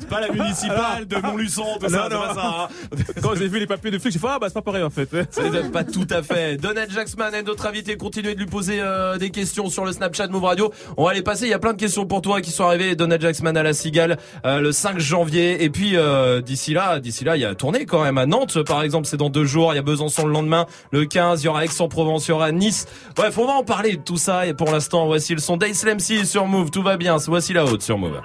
C'est 0.00 0.08
pas 0.08 0.20
la 0.20 0.28
municipale 0.32 1.06
de 1.06 1.16
Montluçon, 1.16 1.64
tout 1.80 1.88
ça, 1.88 1.96
Non, 1.96 2.04
c'est 2.08 2.14
non. 2.14 2.20
pas 2.20 2.34
ça. 2.34 2.68
hein. 2.70 2.96
Quand 3.22 3.34
j'ai 3.34 3.48
vu 3.48 3.58
les 3.58 3.66
papiers 3.66 3.90
de 3.90 3.98
flic, 3.98 4.12
j'ai 4.12 4.18
fait, 4.18 4.26
ah, 4.28 4.38
bah, 4.40 4.48
c'est 4.48 4.54
pas 4.54 4.62
pareil, 4.62 4.82
en 4.82 4.90
fait. 4.90 5.08
C'est 5.30 5.72
pas 5.72 5.84
tout 5.84 6.06
à 6.10 6.22
fait. 6.22 6.56
Donald 6.56 6.90
Jacksman 6.90 7.34
et 7.34 7.42
notre 7.42 7.66
invité 7.66 7.96
continuez 7.96 8.34
de 8.34 8.38
lui 8.40 8.46
poser 8.46 8.78
euh, 8.80 9.16
des 9.18 9.30
questions 9.30 9.68
sur 9.68 9.84
le 9.84 9.92
Snapchat 9.92 10.28
Move 10.28 10.44
Radio. 10.44 10.72
On 10.96 11.04
va 11.06 11.14
les 11.14 11.22
passer. 11.22 11.46
Il 11.46 11.50
y 11.50 11.54
a 11.54 11.58
plein 11.58 11.72
de 11.72 11.78
questions 11.80 12.06
pour 12.06 12.22
toi 12.22 12.40
qui 12.40 12.50
sont 12.50 12.64
arrivées. 12.64 12.94
Donald 12.96 13.20
Jacksman 13.22 13.56
à 13.56 13.62
la 13.62 13.72
Cigale 13.72 14.18
euh, 14.44 14.60
le 14.60 14.72
5 14.72 14.98
janvier. 14.98 15.62
Et 15.64 15.70
puis 15.70 15.92
euh, 15.96 16.40
d'ici 16.40 16.72
là, 16.74 17.00
d'ici 17.00 17.24
là, 17.24 17.36
il 17.36 17.42
y 17.42 17.44
a 17.44 17.54
tourné 17.54 17.86
quand 17.86 18.02
même 18.02 18.18
à 18.18 18.26
Nantes. 18.26 18.62
Par 18.64 18.82
exemple, 18.82 19.06
c'est 19.06 19.16
dans 19.16 19.30
deux 19.30 19.44
jours. 19.44 19.72
Il 19.72 19.76
y 19.76 19.78
a 19.78 19.82
Besançon 19.82 20.25
le 20.26 20.32
lendemain, 20.32 20.66
le 20.90 21.04
15. 21.04 21.42
Il 21.42 21.46
y 21.46 21.48
aura 21.48 21.64
Aix-en-Provence, 21.64 22.26
il 22.26 22.30
y 22.30 22.32
aura 22.32 22.52
Nice. 22.52 22.86
Bref, 23.14 23.38
on 23.38 23.46
va 23.46 23.54
en 23.54 23.64
parler 23.64 23.96
de 23.96 24.02
tout 24.02 24.16
ça. 24.16 24.46
Et 24.46 24.54
pour 24.54 24.70
l'instant, 24.70 25.06
voici 25.06 25.34
le 25.34 25.40
son 25.40 25.56
d'Ace 25.56 25.84
C 25.98 26.24
sur 26.24 26.46
Move. 26.46 26.70
Tout 26.70 26.82
va 26.82 26.96
bien. 26.96 27.16
Voici 27.26 27.52
la 27.52 27.64
haute 27.64 27.82
sur 27.82 27.98
Move. 27.98 28.20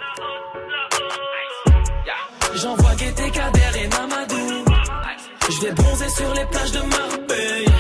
J'envoie 2.56 2.96
Gaieté, 2.96 3.30
Kader 3.32 3.80
et 3.84 3.88
Mamadou. 3.88 4.66
Je 5.50 5.62
vais 5.62 5.72
bronzer 5.72 6.10
sur 6.10 6.34
les 6.34 6.46
plages 6.46 6.72
de 6.72 6.80
Marbella. 6.80 7.72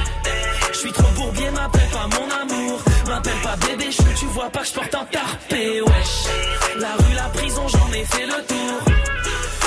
Je 0.73 0.77
suis 0.77 0.91
trop 0.91 1.11
bourbier, 1.15 1.51
m'appelle 1.51 1.89
pas 1.91 2.07
mon 2.07 2.41
amour. 2.41 2.79
M'appelle 3.07 3.41
pas 3.43 3.55
bébé 3.67 3.91
chou, 3.91 4.03
tu 4.17 4.25
vois 4.27 4.49
pas 4.49 4.61
que 4.61 4.67
je 4.67 4.73
porte 4.73 4.95
un 4.95 5.05
tarpé, 5.05 5.81
wesh. 5.81 6.79
La 6.79 6.93
rue, 6.97 7.15
la 7.15 7.29
prison, 7.29 7.67
j'en 7.67 7.91
ai 7.93 8.05
fait 8.05 8.25
le 8.25 8.43
tour. 8.47 8.93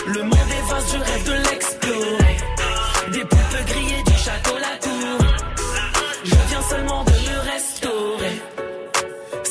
Le 0.07 0.23
monde 0.23 0.33
est 0.33 0.71
vaste, 0.71 0.93
je 0.93 0.99
rêve 0.99 1.25
de 1.25 1.44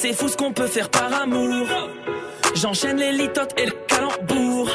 C'est 0.05 0.11
fou 0.11 0.27
ce 0.27 0.35
qu'on 0.35 0.51
peut 0.51 0.67
faire 0.67 0.89
par 0.89 1.13
amour. 1.13 1.65
J'enchaîne 2.55 2.97
les 2.97 3.13
litotes 3.13 3.57
et 3.57 3.67
le 3.67 3.71
calembour. 3.87 4.69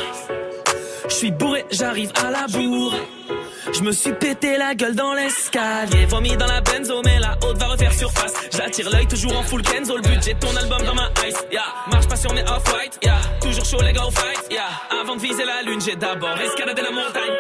Je 1.07 1.15
suis 1.15 1.31
bourré, 1.31 1.67
j'arrive 1.71 2.11
à 2.25 2.31
la 2.31 2.47
bourre. 2.47 2.95
Je 3.75 3.83
me 3.83 3.93
suis 3.93 4.15
pété 4.15 4.57
la 4.57 4.75
gueule 4.75 4.95
dans 4.95 5.13
l'escalier. 5.13 6.07
Vomi 6.07 6.35
dans 6.39 6.47
la 6.47 6.63
benzo, 6.63 7.03
mais 7.05 7.19
la 7.19 7.37
haute 7.45 7.59
va 7.59 7.67
refaire 7.67 7.93
surface. 7.93 8.33
J'attire 8.57 8.89
l'œil 8.89 9.07
toujours 9.07 9.39
en 9.39 9.43
full 9.43 9.61
Kenzo. 9.61 9.97
Le 9.97 10.01
budget 10.01 10.35
ton 10.41 10.57
album 10.57 10.81
dans 10.87 10.95
ma 10.95 11.11
ice. 11.29 11.45
Yeah. 11.53 11.61
Marche 11.93 12.09
passionné 12.09 12.41
off-white. 12.45 12.99
Yeah. 13.03 13.21
Toujours 13.43 13.67
chaud, 13.67 13.83
les 13.83 13.93
go 13.93 14.11
fight. 14.11 14.51
Yeah. 14.51 14.63
Avant 14.99 15.17
de 15.17 15.21
viser 15.21 15.45
la 15.45 15.61
lune, 15.61 15.83
j'ai 15.83 15.97
d'abord 15.97 16.39
escaladé 16.41 16.81
la 16.81 16.91
montagne. 16.91 17.35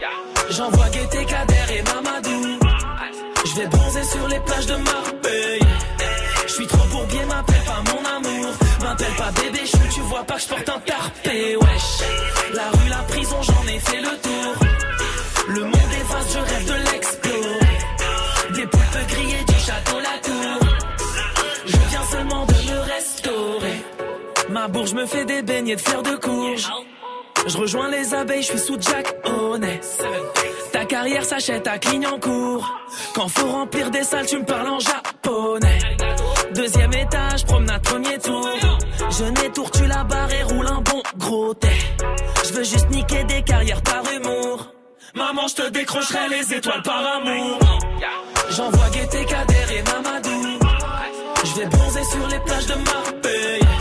Yeah. 0.00 0.08
J'envoie 0.50 0.88
Gaieté, 0.88 1.24
Kader 1.26 1.78
et 1.78 1.82
Mamadou. 1.82 2.58
Je 3.44 3.54
vais 3.54 3.68
bronzer 3.68 4.02
sur 4.02 4.26
les 4.26 4.40
plages 4.40 4.66
de 4.66 4.74
Marbella. 4.74 5.67
Je 6.58 6.64
suis 6.64 6.76
trop 6.76 6.88
bourbier, 6.88 7.24
m'appelle 7.26 7.62
pas 7.64 7.82
mon 7.92 8.16
amour. 8.16 8.52
M'appelle 8.82 9.14
pas 9.16 9.30
bébé 9.30 9.64
chou, 9.64 9.78
tu 9.94 10.00
vois 10.00 10.24
pas 10.24 10.34
que 10.34 10.40
je 10.40 10.48
porte 10.48 10.68
un 10.68 10.80
tarpé, 10.80 11.56
wesh. 11.56 12.02
La 12.52 12.70
rue, 12.70 12.88
la 12.88 13.02
prison, 13.04 13.36
j'en 13.42 13.72
ai 13.72 13.78
fait 13.78 14.00
le 14.00 14.08
tour. 14.08 14.66
Le 15.50 15.60
monde 15.62 15.74
est 15.74 16.12
vaste, 16.12 16.32
je 16.32 16.38
rêve 16.38 16.66
de 16.66 16.90
l'explorer. 16.90 17.78
Des 18.56 18.66
poupes 18.66 19.06
grillées 19.06 19.44
du 19.46 19.54
château, 19.54 20.00
la 20.00 20.18
tour. 20.18 20.68
Je 21.64 21.76
viens 21.90 22.04
seulement 22.10 22.44
de 22.44 22.52
me 22.54 22.78
restaurer. 22.92 23.84
Ma 24.50 24.66
bourge 24.66 24.94
me 24.94 25.06
fais 25.06 25.24
des 25.26 25.42
beignets 25.42 25.76
de 25.76 25.80
fleurs 25.80 26.02
de 26.02 26.16
courge. 26.16 26.68
Je 27.46 27.56
rejoins 27.56 27.88
les 27.88 28.14
abeilles, 28.14 28.42
je 28.42 28.48
suis 28.48 28.58
sous 28.58 28.80
Jack 28.80 29.14
Honest. 29.24 30.04
Ta 30.72 30.84
carrière 30.86 31.24
s'achète 31.24 31.68
à 31.68 31.78
Clignancourt. 31.78 32.68
Quand 33.14 33.28
faut 33.28 33.48
remplir 33.48 33.92
des 33.92 34.02
salles, 34.02 34.26
tu 34.26 34.38
me 34.38 34.44
parles 34.44 34.68
en 34.68 34.80
japonais. 34.80 35.78
Deuxième 36.54 36.92
étage, 36.92 37.44
promenade 37.44 37.82
premier 37.82 38.18
tour. 38.18 38.48
Je 39.10 39.24
n'ai 39.24 39.50
tour, 39.52 39.70
tu 39.70 39.86
la 39.86 40.04
barre 40.04 40.32
et 40.32 40.42
roule 40.42 40.66
un 40.66 40.80
bon 40.80 41.02
gros 41.16 41.54
thé. 41.54 41.68
Je 42.44 42.52
veux 42.52 42.64
juste 42.64 42.90
niquer 42.90 43.24
des 43.24 43.42
carrières 43.42 43.82
par 43.82 44.02
humour. 44.12 44.72
Maman, 45.14 45.46
je 45.48 45.54
te 45.54 45.68
décrocherai 45.70 46.28
les 46.30 46.54
étoiles 46.54 46.82
par 46.82 47.02
amour. 47.16 47.58
J'envoie 48.50 48.90
Gaieté, 48.90 49.24
Kader 49.24 49.76
et 49.76 49.82
Mamadou. 49.82 50.58
Je 51.44 51.60
vais 51.60 51.66
bronzer 51.66 52.04
sur 52.04 52.26
les 52.28 52.40
plages 52.40 52.66
de 52.66 52.74
Marbella. 52.74 53.72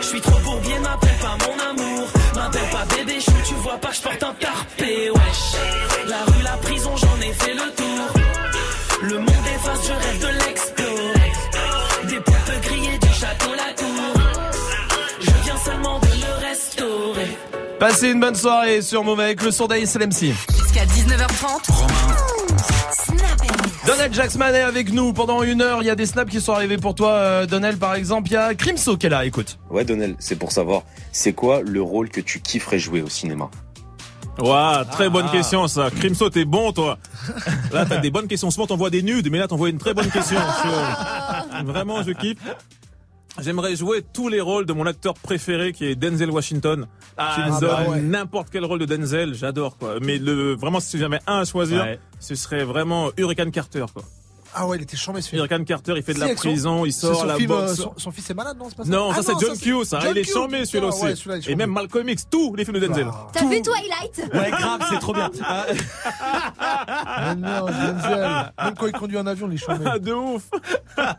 Je 0.00 0.06
suis 0.06 0.20
trop 0.20 0.38
bourbier, 0.40 0.78
m'appelle 0.80 1.18
pas 1.20 1.36
mon 1.46 1.70
amour. 1.70 2.08
M'appelle 2.34 2.70
pas 2.70 2.96
bébé 2.96 3.20
chou, 3.20 3.32
tu 3.46 3.54
vois 3.54 3.78
pas 3.78 3.88
que 3.88 3.96
je 3.96 4.02
porte 4.02 4.22
un 4.22 4.34
tarpé. 4.34 5.10
Passez 17.82 18.10
une 18.12 18.20
bonne 18.20 18.36
soirée 18.36 18.80
sur 18.80 19.02
Move 19.02 19.18
avec 19.18 19.42
le 19.42 19.50
son 19.50 19.66
d'ASLMC. 19.66 20.32
Jusqu'à 20.56 20.84
19h30. 20.84 21.72
Donald 23.84 24.14
Jacksman 24.14 24.54
est 24.54 24.60
avec 24.60 24.92
nous 24.92 25.12
pendant 25.12 25.42
une 25.42 25.60
heure. 25.60 25.82
Il 25.82 25.86
y 25.86 25.90
a 25.90 25.96
des 25.96 26.06
snaps 26.06 26.30
qui 26.30 26.40
sont 26.40 26.52
arrivés 26.52 26.76
pour 26.76 26.94
toi, 26.94 27.10
euh, 27.10 27.44
Donald, 27.44 27.80
par 27.80 27.96
exemple. 27.96 28.30
Il 28.30 28.34
y 28.34 28.36
a 28.36 28.54
Crimso 28.54 28.96
qui 28.96 29.06
est 29.06 29.08
là, 29.08 29.24
écoute. 29.24 29.58
Ouais, 29.68 29.84
Donald, 29.84 30.14
c'est 30.20 30.36
pour 30.36 30.52
savoir, 30.52 30.82
c'est 31.10 31.32
quoi 31.32 31.60
le 31.60 31.82
rôle 31.82 32.08
que 32.08 32.20
tu 32.20 32.38
kifferais 32.38 32.78
jouer 32.78 33.02
au 33.02 33.08
cinéma? 33.08 33.50
Ouah, 34.38 34.84
très 34.88 35.10
bonne 35.10 35.26
Ah. 35.30 35.32
question 35.32 35.66
ça. 35.66 35.90
Crimso, 35.90 36.30
t'es 36.30 36.44
bon 36.44 36.70
toi. 36.70 36.98
Là, 37.72 37.84
t'as 37.84 37.96
des 37.98 38.12
bonnes 38.12 38.28
questions. 38.28 38.52
Souvent, 38.52 38.68
t'envoies 38.68 38.90
des 38.90 39.02
nudes, 39.02 39.28
mais 39.28 39.38
là, 39.38 39.48
t'envoies 39.48 39.70
une 39.70 39.78
très 39.78 39.92
bonne 39.92 40.08
question. 40.08 40.38
Vraiment, 41.64 42.04
je 42.04 42.12
kiffe. 42.12 42.38
J'aimerais 43.40 43.74
jouer 43.76 44.04
tous 44.12 44.28
les 44.28 44.40
rôles 44.40 44.66
de 44.66 44.72
mon 44.74 44.84
acteur 44.84 45.14
préféré 45.14 45.72
qui 45.72 45.86
est 45.86 45.94
Denzel 45.94 46.30
Washington. 46.30 46.86
Ah, 47.16 47.48
me 47.50 47.60
bah 47.60 47.84
ouais. 47.88 48.00
n'importe 48.02 48.48
quel 48.52 48.64
rôle 48.64 48.78
de 48.78 48.84
Denzel, 48.84 49.34
j'adore 49.34 49.78
quoi. 49.78 49.94
Mais 50.02 50.18
le, 50.18 50.54
vraiment, 50.54 50.80
si 50.80 50.98
j'avais 50.98 51.18
un 51.26 51.38
à 51.40 51.44
choisir, 51.46 51.82
Ouais. 51.82 51.98
ce 52.20 52.34
serait 52.34 52.64
vraiment 52.64 53.10
Hurricane 53.16 53.50
Carter 53.50 53.86
quoi. 53.94 54.02
Ah 54.54 54.66
ouais, 54.66 54.76
il 54.78 54.82
était 54.82 54.96
chambé 54.96 55.20
celui-là. 55.22 55.40
Hurricane 55.44 55.64
Carter, 55.64 55.94
il 55.96 56.02
fait 56.02 56.14
de 56.14 56.20
la 56.20 56.28
son- 56.28 56.34
prison, 56.34 56.84
il 56.84 56.92
sort 56.92 57.20
son 57.20 57.26
la 57.26 57.36
film, 57.36 57.48
boxe. 57.48 57.70
euh, 57.72 57.74
son, 57.74 57.92
son 57.96 58.10
fils 58.12 58.28
est 58.30 58.34
malade, 58.34 58.56
non 58.58 58.66
c'est 58.68 58.76
pas 58.76 58.84
ça 58.84 58.90
Non, 58.90 59.08
Ah 59.10 59.14
ça 59.14 59.22
c'est 59.22 59.46
John 59.46 59.58
Q, 59.58 59.84
ça. 59.84 60.00
John 60.00 60.12
il 60.14 60.18
est 60.18 60.24
chambé 60.32 60.64
celui-là 60.64 60.90
putain, 60.92 61.10
aussi. 61.12 61.28
ouais, 61.28 61.40
Et 61.48 61.54
même 61.56 61.70
Malcolm 61.70 62.08
X, 62.08 62.26
tous 62.30 62.54
les 62.54 62.64
films 62.64 62.78
de 62.78 62.86
Denzel. 62.86 63.06
T'as 63.32 63.46
vu 63.46 63.62
Twilight? 63.62 64.30
Ouais, 64.34 64.50
grave, 64.50 64.80
c'est 64.90 64.98
trop 64.98 65.12
bien. 65.12 65.30
Ah, 65.44 65.66
Ah 67.06 67.34
non, 67.34 67.66
Denzel. 67.66 68.52
Même 68.64 68.74
quand 68.78 68.86
il 68.86 68.92
conduit 68.92 69.18
un 69.18 69.26
avion, 69.26 69.48
il 69.50 69.54
est 69.54 69.58
chambé. 69.58 69.84
de 70.00 70.12
ouf. 70.12 70.42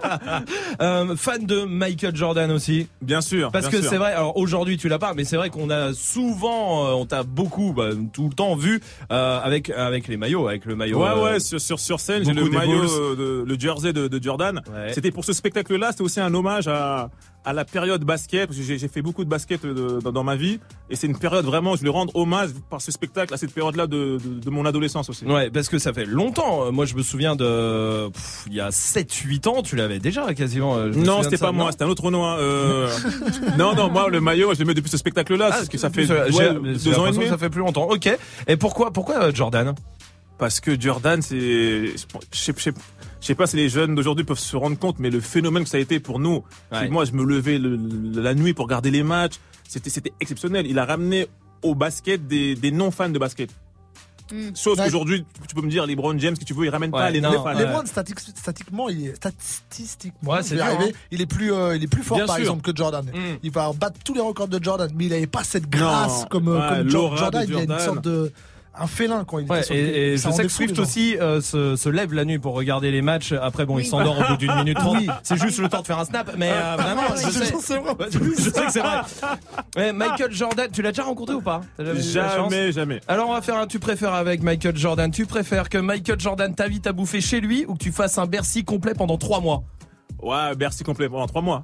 Euh, 0.82 1.16
fan 1.16 1.46
de 1.46 1.64
Michael 1.64 2.16
Jordan 2.16 2.52
aussi. 2.52 2.88
Bien 3.02 3.22
sûr. 3.22 3.52
Parce 3.52 3.70
bien 3.70 3.80
que 3.80 3.86
c'est 3.88 3.98
vrai, 3.98 4.14
alors 4.14 4.38
aujourd'hui 4.38 4.78
tu 4.78 4.88
l'as 4.90 5.00
pas, 5.00 5.14
mais 5.14 5.24
c'est 5.24 5.38
vrai 5.38 5.50
qu'on 5.50 5.70
a 5.70 5.94
souvent, 5.94 6.86
euh, 6.88 6.92
on 6.94 7.06
t'a 7.06 7.24
beaucoup, 7.24 7.74
bah, 7.74 7.90
tout 8.12 8.28
le 8.28 8.34
temps 8.34 8.56
vu 8.56 8.82
euh, 9.12 9.40
avec 9.42 9.70
avec 9.70 10.08
les 10.08 10.18
maillots, 10.18 10.48
avec 10.48 10.66
le 10.66 10.76
maillot. 10.76 11.00
Ouais, 11.02 11.10
euh, 11.10 11.24
ouais, 11.34 11.40
sur, 11.40 11.80
sur, 11.80 12.00
scène, 12.00 12.24
j'ai 12.26 12.34
le 12.34 12.50
maillot, 12.50 12.84
de, 13.24 13.44
le 13.48 13.60
jersey 13.60 13.94
de, 13.94 14.08
de 14.08 14.24
Jordan. 14.24 14.62
Ouais. 14.74 14.94
C'était 14.94 15.12
pour 15.12 15.26
ce 15.26 15.34
spectacle-là, 15.34 15.92
c'était 15.92 16.04
aussi 16.04 16.20
un 16.20 16.34
hommage 16.34 16.68
à, 16.68 17.10
à 17.46 17.54
la 17.54 17.66
période 17.66 18.04
basket, 18.04 18.52
j'ai 18.54 18.88
fait 18.88 19.02
beaucoup 19.02 19.24
de 19.26 19.30
basket 19.30 19.66
euh, 19.66 20.00
dans, 20.02 20.12
dans 20.12 20.24
ma 20.24 20.36
vie, 20.36 20.60
et 20.90 20.96
c'est 20.96 21.08
une 21.08 21.18
période 21.18 21.44
vraiment, 21.46 21.74
je 21.76 21.80
voulais 21.80 21.92
rendre 21.92 22.16
hommage 22.16 22.52
par 22.70 22.82
ce 22.82 22.92
spectacle 22.92 23.34
à 23.34 23.38
cette 23.38 23.54
période-là 23.54 23.88
de, 23.88 24.18
de, 24.24 24.40
de 24.40 24.50
mon 24.50 24.66
adolescence 24.66 25.10
aussi. 25.10 25.26
Ouais, 25.26 25.50
parce 25.50 25.68
que 25.70 25.78
ça 25.78 25.92
fait 25.94 26.06
longtemps. 26.06 26.68
Euh, 26.68 26.72
Moi, 26.72 26.86
je 26.86 26.96
me 26.96 27.02
souviens 27.04 27.36
de, 27.36 28.10
pff, 28.10 28.46
il 28.48 28.54
y 28.54 28.62
a 28.62 28.70
7-8 28.70 29.48
ans, 29.50 29.62
tu 29.62 29.76
l'avais 29.76 30.00
déjà 30.00 30.34
quasiment. 30.34 30.78
euh, 30.78 30.92
Non, 30.92 31.24
c'était 31.24 31.38
pas 31.38 31.52
moi, 31.52 31.72
c'était 31.72 31.84
un 31.84 31.90
autre. 31.90 32.04
Euh... 32.06 32.90
non, 33.58 33.76
non, 33.76 33.90
moi 33.90 34.10
le 34.10 34.20
maillot, 34.22 34.54
je 34.54 34.60
le 34.60 34.66
mets 34.66 34.74
depuis 34.74 34.90
ce 34.90 34.98
spectacle-là, 34.98 35.50
parce 35.50 35.70
que 35.70 35.78
ça 35.78 35.90
fait 35.90 36.10
ouais, 36.10 36.54
deux 36.54 37.00
ans 37.00 37.08
et 37.08 37.12
demi. 37.12 37.28
Ça 37.28 37.38
fait 37.38 37.50
plus 37.50 37.62
longtemps. 37.62 37.88
Ok. 37.90 38.10
Et 38.48 38.58
pourquoi, 38.58 38.92
pourquoi 38.92 39.32
Jordan? 39.34 39.74
Parce 40.38 40.60
que 40.60 40.80
Jordan, 40.80 41.22
c'est, 41.22 41.38
je 41.96 41.98
sais, 42.32 42.54
je 42.58 42.72
je 43.24 43.28
sais 43.28 43.36
pas 43.36 43.48
si 43.48 43.56
les 43.56 43.70
jeunes 43.70 43.96
d'aujourd'hui 43.96 44.26
peuvent 44.26 44.38
se 44.38 44.56
rendre 44.58 44.78
compte, 44.78 45.00
mais 45.00 45.10
le 45.10 45.22
phénomène 45.22 45.64
que 45.64 45.70
ça 45.70 45.78
a 45.78 45.80
été 45.80 46.00
pour 46.02 46.20
nous. 46.20 46.44
c'est 46.72 46.78
Ouais. 46.80 46.88
que 46.88 46.92
Moi, 46.92 47.06
je 47.06 47.14
me 47.14 47.24
levais 47.24 47.58
le- 47.58 47.78
le- 47.78 48.22
la 48.22 48.34
nuit 48.36 48.54
pour 48.54 48.66
regarder 48.66 48.92
les 48.92 49.02
matchs. 49.04 49.36
C'était, 49.68 49.90
c'était 49.90 50.12
exceptionnel. 50.20 50.68
Il 50.68 50.78
a 50.78 50.86
ramené 50.86 51.28
au 51.62 51.74
basket 51.74 52.28
des, 52.28 52.54
des 52.56 52.72
non 52.72 52.92
fans 52.92 53.10
de 53.10 53.18
basket. 53.18 53.50
Sauf 54.56 54.78
Ouais. 54.80 54.86
qu'aujourd'hui, 54.86 55.26
tu 55.48 55.54
peux 55.56 55.62
me 55.62 55.70
dire 55.70 55.86
LeBron 55.86 56.18
James, 56.18 56.36
que 56.38 56.44
tu 56.44 56.54
veux, 56.54 56.66
il 56.66 56.70
ramène 56.70 56.90
pas 56.92 57.06
Ouais, 57.06 57.12
les 57.12 57.22
non, 57.22 57.32
non. 57.32 57.48
Les 57.58 57.66
Browns, 57.66 57.86
static- 57.86 58.20
statiquement, 58.20 58.90
il 58.90 59.08
est 59.08 59.16
statistiquement, 59.16 60.32
Ouais, 60.32 60.44
c'est 60.44 60.56
dur, 60.56 60.64
arriver, 60.66 60.92
hein. 60.94 60.98
il 61.12 61.22
est 61.22 61.26
plus, 61.26 61.54
euh, 61.54 61.76
il 61.76 61.84
est 61.84 61.88
plus 61.88 62.02
fort 62.04 62.18
Bien 62.18 62.26
par 62.26 62.36
sûr. 62.36 62.44
exemple 62.44 62.62
que 62.64 62.76
Jordan. 62.76 63.06
Mm. 63.06 63.38
Il 63.44 63.52
va 63.52 63.72
battre 63.74 64.00
tous 64.04 64.14
les 64.14 64.22
records 64.22 64.48
de 64.48 64.64
Jordan, 64.64 64.90
mais 64.96 65.06
il 65.06 65.14
avait 65.14 65.28
pas 65.28 65.44
cette 65.44 65.70
grâce 65.70 66.22
Non. 66.22 66.28
comme, 66.30 66.48
euh, 66.48 66.80
comme 66.80 66.90
Jordan. 66.90 67.30
de 67.46 67.50
Il 67.52 67.56
a 67.58 67.62
une 67.64 67.68
Jordan. 67.70 67.80
sorte 67.86 68.04
de 68.04 68.32
un 68.76 68.88
félin 68.88 69.24
quand 69.24 69.40
il 69.40 69.50
Ouais, 69.50 69.60
était 69.60 69.66
sur 69.68 69.76
le 69.76 69.82
terrain. 69.82 69.98
et, 69.98 70.18
je 70.18 70.30
sais 70.32 70.44
que 70.44 70.50
Swift 70.50 70.80
aussi 70.80 71.18
euh, 71.20 71.42
se, 71.42 71.76
se 71.76 71.90
lève 71.90 72.14
la 72.14 72.26
nuit 72.26 72.40
pour 72.40 72.54
regarder 72.56 72.90
les 72.92 73.02
matchs. 73.02 73.32
Après, 73.34 73.66
bon, 73.66 73.78
il 73.80 73.86
s'endort 73.86 74.18
au 74.20 74.24
bout 74.32 74.38
d'une 74.38 74.54
minute 74.56 74.78
trente. 74.78 74.98
Oui. 74.98 75.08
C'est 75.22 75.38
juste 75.40 75.60
le 75.60 75.70
temps 75.70 75.82
de 75.82 75.86
faire 75.88 76.00
un 76.00 76.06
snap, 76.06 76.32
mais 76.38 76.52
euh, 76.52 76.76
vraiment, 76.78 77.04
je 77.16 77.30
sais. 77.30 77.54
C'est 77.62 77.78
vrai. 77.78 77.92
Ouais, 78.00 78.08
je 78.12 78.50
sais 78.50 78.66
que 78.66 78.72
c'est 78.72 78.82
vrai. 78.82 79.94
Michael 79.94 80.32
Jordan, 80.32 80.68
tu 80.72 80.82
l'as 80.82 80.92
déjà 80.92 81.04
rencontré 81.04 81.36
ou 81.36 81.42
pas? 81.42 81.62
Jamais 81.80 82.02
Jamais, 82.02 82.72
jamais. 82.72 83.00
Alors 83.08 83.30
on 83.30 83.34
va 83.34 83.42
faire 83.42 83.58
un 83.58 83.68
tu 83.68 83.80
préfères 83.80 84.14
avec 84.14 84.42
Michael 84.42 84.76
Jordan. 84.78 85.12
Tu 85.12 85.26
préfères 85.26 85.70
que 85.70 85.78
Michael 85.78 86.20
Jordan 86.20 86.54
t'invite 86.54 86.88
à 86.88 86.94
bouffer 86.94 87.22
chez 87.22 87.42
lui 87.42 87.66
ou 87.68 87.74
que 87.74 87.84
tu 87.84 87.92
fasses 87.92 88.18
un 88.18 88.26
Bercy 88.26 88.64
complet 88.64 88.94
pendant 88.94 89.18
trois 89.18 89.40
mois? 89.40 89.64
Ouais, 90.22 90.56
Bercy 90.56 90.84
complet 90.84 91.10
pendant 91.10 91.28
trois 91.28 91.42
mois. 91.42 91.64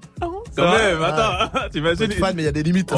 Quand 0.56 0.72
Ouais. 0.72 0.94
même, 0.94 1.04
attends, 1.04 1.52
Faut 1.64 1.70
t'imagines, 1.72 2.04
être 2.12 2.14
fan, 2.20 2.34
mais 2.36 2.42
il 2.44 2.46
y 2.46 2.50
a 2.50 2.52
des 2.52 2.64
limites. 2.64 2.94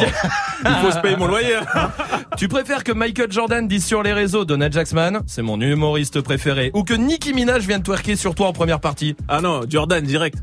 il 0.64 0.72
faut 0.82 0.92
se 0.92 1.00
payer 1.00 1.16
mon 1.16 1.28
loyer. 1.28 1.58
Tu 2.38 2.48
préfères 2.48 2.84
que 2.84 2.92
Michael 2.92 3.32
Jordan 3.32 3.68
dise 3.68 3.86
sur 3.86 4.02
les 4.04 4.14
réseaux 4.14 4.46
Donald 4.46 4.74
Jacksman, 4.74 5.22
c'est 5.28 5.42
mon 5.42 5.60
humoriste 5.60 6.22
préféré, 6.22 6.72
ou 6.74 6.84
que 6.84 6.94
Nicki 6.94 7.34
Minaj 7.34 7.68
vienne 7.68 7.84
twerker 7.84 8.16
sur 8.16 8.34
toi 8.36 8.48
en 8.48 8.54
première 8.54 8.80
partie? 8.80 9.16
Ah 9.28 9.42
non, 9.42 9.62
Jordan 9.70 10.04
direct. 10.04 10.38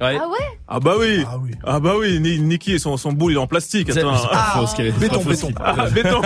Ouais. 0.00 0.18
Ah 0.20 0.28
ouais? 0.28 0.38
Ah 0.66 0.80
bah 0.80 0.94
oui. 0.98 1.24
Ah 1.24 1.36
oui. 1.40 1.50
Ah 1.64 1.78
bah 1.78 1.92
oui, 1.96 2.18
Ni- 2.18 2.40
Nicky 2.40 2.72
et 2.72 2.78
son, 2.80 2.96
son 2.96 3.12
boule 3.12 3.32
il 3.32 3.34
est 3.36 3.38
en 3.38 3.46
plastique. 3.46 3.92
C'est- 3.92 4.00
Attends. 4.00 4.66
ce 4.66 4.74
qui 4.74 4.82
est- 4.82 4.98
béton, 4.98 5.20
qui- 5.20 5.54
Ah, 5.64 5.86
béton. 5.88 6.20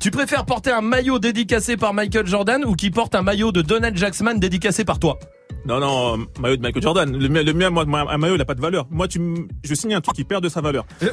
Tu 0.00 0.10
préfères 0.10 0.44
porter 0.44 0.72
un 0.72 0.80
maillot 0.80 1.20
dédicacé 1.20 1.76
par 1.76 1.94
Michael 1.94 2.26
Jordan 2.26 2.64
ou 2.64 2.74
qui 2.74 2.90
porte 2.90 3.14
un 3.14 3.22
maillot 3.22 3.52
de 3.52 3.62
Donald 3.62 3.96
Jacksman 3.96 4.40
dédicacé 4.40 4.84
par 4.84 4.98
toi? 4.98 5.18
Non, 5.68 5.80
non, 5.80 6.26
maillot 6.40 6.56
de 6.56 6.62
Michael 6.62 6.82
Jordan. 6.82 7.14
Le 7.14 7.28
mien, 7.28 7.42
le 7.42 7.52
mien 7.52 7.68
moi, 7.68 7.84
un 7.86 8.16
maillot, 8.16 8.36
il 8.36 8.40
a 8.40 8.46
pas 8.46 8.54
de 8.54 8.60
valeur. 8.62 8.86
Moi, 8.90 9.06
tu, 9.06 9.20
je 9.62 9.74
signe 9.74 9.94
un 9.94 10.00
truc 10.00 10.16
qui 10.16 10.24
perd 10.24 10.42
de 10.42 10.48
sa 10.48 10.62
valeur. 10.62 10.86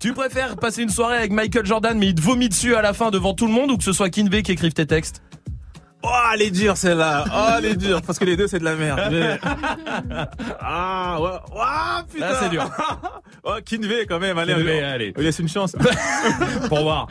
Tu 0.00 0.12
préfères 0.12 0.56
passer 0.56 0.82
une 0.82 0.90
soirée 0.90 1.16
avec 1.16 1.32
Michael 1.32 1.66
Jordan 1.66 1.98
mais 1.98 2.06
il 2.06 2.14
te 2.14 2.22
vomit 2.22 2.48
dessus 2.48 2.76
à 2.76 2.82
la 2.82 2.92
fin 2.92 3.10
devant 3.10 3.34
tout 3.34 3.46
le 3.46 3.52
monde 3.52 3.72
ou 3.72 3.76
que 3.76 3.82
ce 3.82 3.92
soit 3.92 4.10
Kinvey 4.10 4.42
qui 4.42 4.52
écrive 4.52 4.72
tes 4.72 4.86
textes? 4.86 5.22
Oh, 6.04 6.08
elle 6.32 6.42
est 6.42 6.50
dure, 6.52 6.76
celle-là. 6.76 7.24
Oh, 7.26 7.48
elle 7.58 7.64
est 7.64 7.76
dure. 7.76 8.00
Parce 8.02 8.18
que 8.20 8.24
les 8.24 8.36
deux, 8.36 8.46
c'est 8.46 8.60
de 8.60 8.64
la 8.64 8.76
merde. 8.76 9.00
Mais- 9.10 9.38
Ah, 10.60 11.18
ouais. 11.20 11.30
Ah, 11.60 12.04
putain. 12.12 12.26
Ah, 12.30 12.38
c'est 12.40 12.48
dur. 12.50 12.64
Oh, 13.44 13.54
Kinvey, 13.64 14.04
quand 14.06 14.18
même. 14.18 14.36
Allez, 14.36 14.52
Kinvey, 14.54 14.78
allez. 14.78 14.82
allez. 14.84 15.12
On 15.16 15.20
lui 15.20 15.26
laisse 15.26 15.38
une 15.38 15.48
chance. 15.48 15.74
pour 16.68 16.82
voir. 16.82 17.06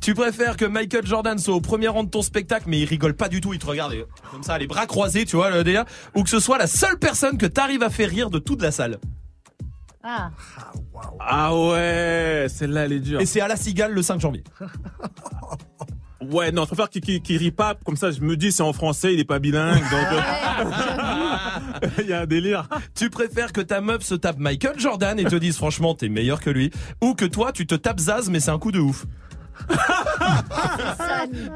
Tu 0.00 0.14
préfères 0.14 0.56
que 0.56 0.64
Michael 0.64 1.04
Jordan 1.04 1.36
soit 1.38 1.54
au 1.54 1.60
premier 1.60 1.88
rang 1.88 2.04
de 2.04 2.10
ton 2.10 2.22
spectacle 2.22 2.64
mais 2.68 2.78
il 2.80 2.84
rigole 2.84 3.14
pas 3.14 3.28
du 3.28 3.40
tout, 3.40 3.52
il 3.54 3.58
te 3.58 3.66
regarde 3.66 3.94
et- 3.94 4.04
comme 4.30 4.42
ça 4.44 4.56
les 4.58 4.66
bras 4.68 4.86
croisés, 4.86 5.24
tu 5.24 5.34
vois 5.36 5.50
le 5.50 5.64
délire, 5.64 5.84
ou 6.14 6.22
que 6.22 6.28
ce 6.30 6.38
soit 6.38 6.58
la 6.58 6.66
seule 6.68 6.98
personne 6.98 7.38
que 7.38 7.46
t'arrives 7.46 7.82
à 7.82 7.90
faire 7.90 8.08
rire 8.08 8.30
de 8.30 8.38
toute 8.38 8.62
la 8.62 8.70
salle? 8.70 8.98
Ah. 10.04 10.30
Ah 11.18 11.56
ouais, 11.56 12.46
celle-là, 12.48 12.84
elle 12.84 12.92
est 12.92 13.00
dure. 13.00 13.20
Et 13.20 13.26
c'est 13.26 13.40
à 13.40 13.48
la 13.48 13.56
cigale 13.56 13.92
le 13.92 14.02
5 14.02 14.20
janvier. 14.20 14.44
Ouais, 16.30 16.52
non, 16.52 16.62
je 16.62 16.66
préfère 16.68 16.90
qu'il 16.90 17.00
qu'il- 17.00 17.22
qu'il 17.22 17.36
rit 17.38 17.50
pas. 17.50 17.74
Comme 17.84 17.96
ça, 17.96 18.10
je 18.10 18.20
me 18.20 18.36
dis, 18.36 18.52
c'est 18.52 18.62
en 18.62 18.72
français, 18.74 19.14
il 19.14 19.20
est 19.20 19.24
pas 19.24 19.38
bilingue. 19.38 19.80
Donc, 19.80 20.06
euh, 20.12 20.20
il 21.98 22.06
y 22.08 22.12
a 22.12 22.20
un 22.20 22.26
délire. 22.26 22.68
Tu 22.94 23.08
préfères 23.08 23.52
que 23.52 23.60
ta 23.62 23.80
meuf 23.80 24.02
se 24.02 24.14
tape 24.14 24.38
Michael 24.38 24.78
Jordan 24.78 25.18
et 25.18 25.24
te 25.24 25.36
dise 25.36 25.56
franchement 25.56 25.94
t'es 25.94 26.08
meilleur 26.10 26.40
que 26.40 26.50
lui, 26.50 26.70
ou 27.00 27.14
que 27.14 27.24
toi 27.24 27.52
tu 27.52 27.66
te 27.66 27.74
tapes 27.74 28.00
Zaz 28.00 28.28
mais 28.28 28.40
c'est 28.40 28.50
un 28.50 28.58
coup 28.58 28.70
de 28.72 28.80
ouf? 28.80 29.06
C'est 29.68 30.96
sale. 30.96 31.52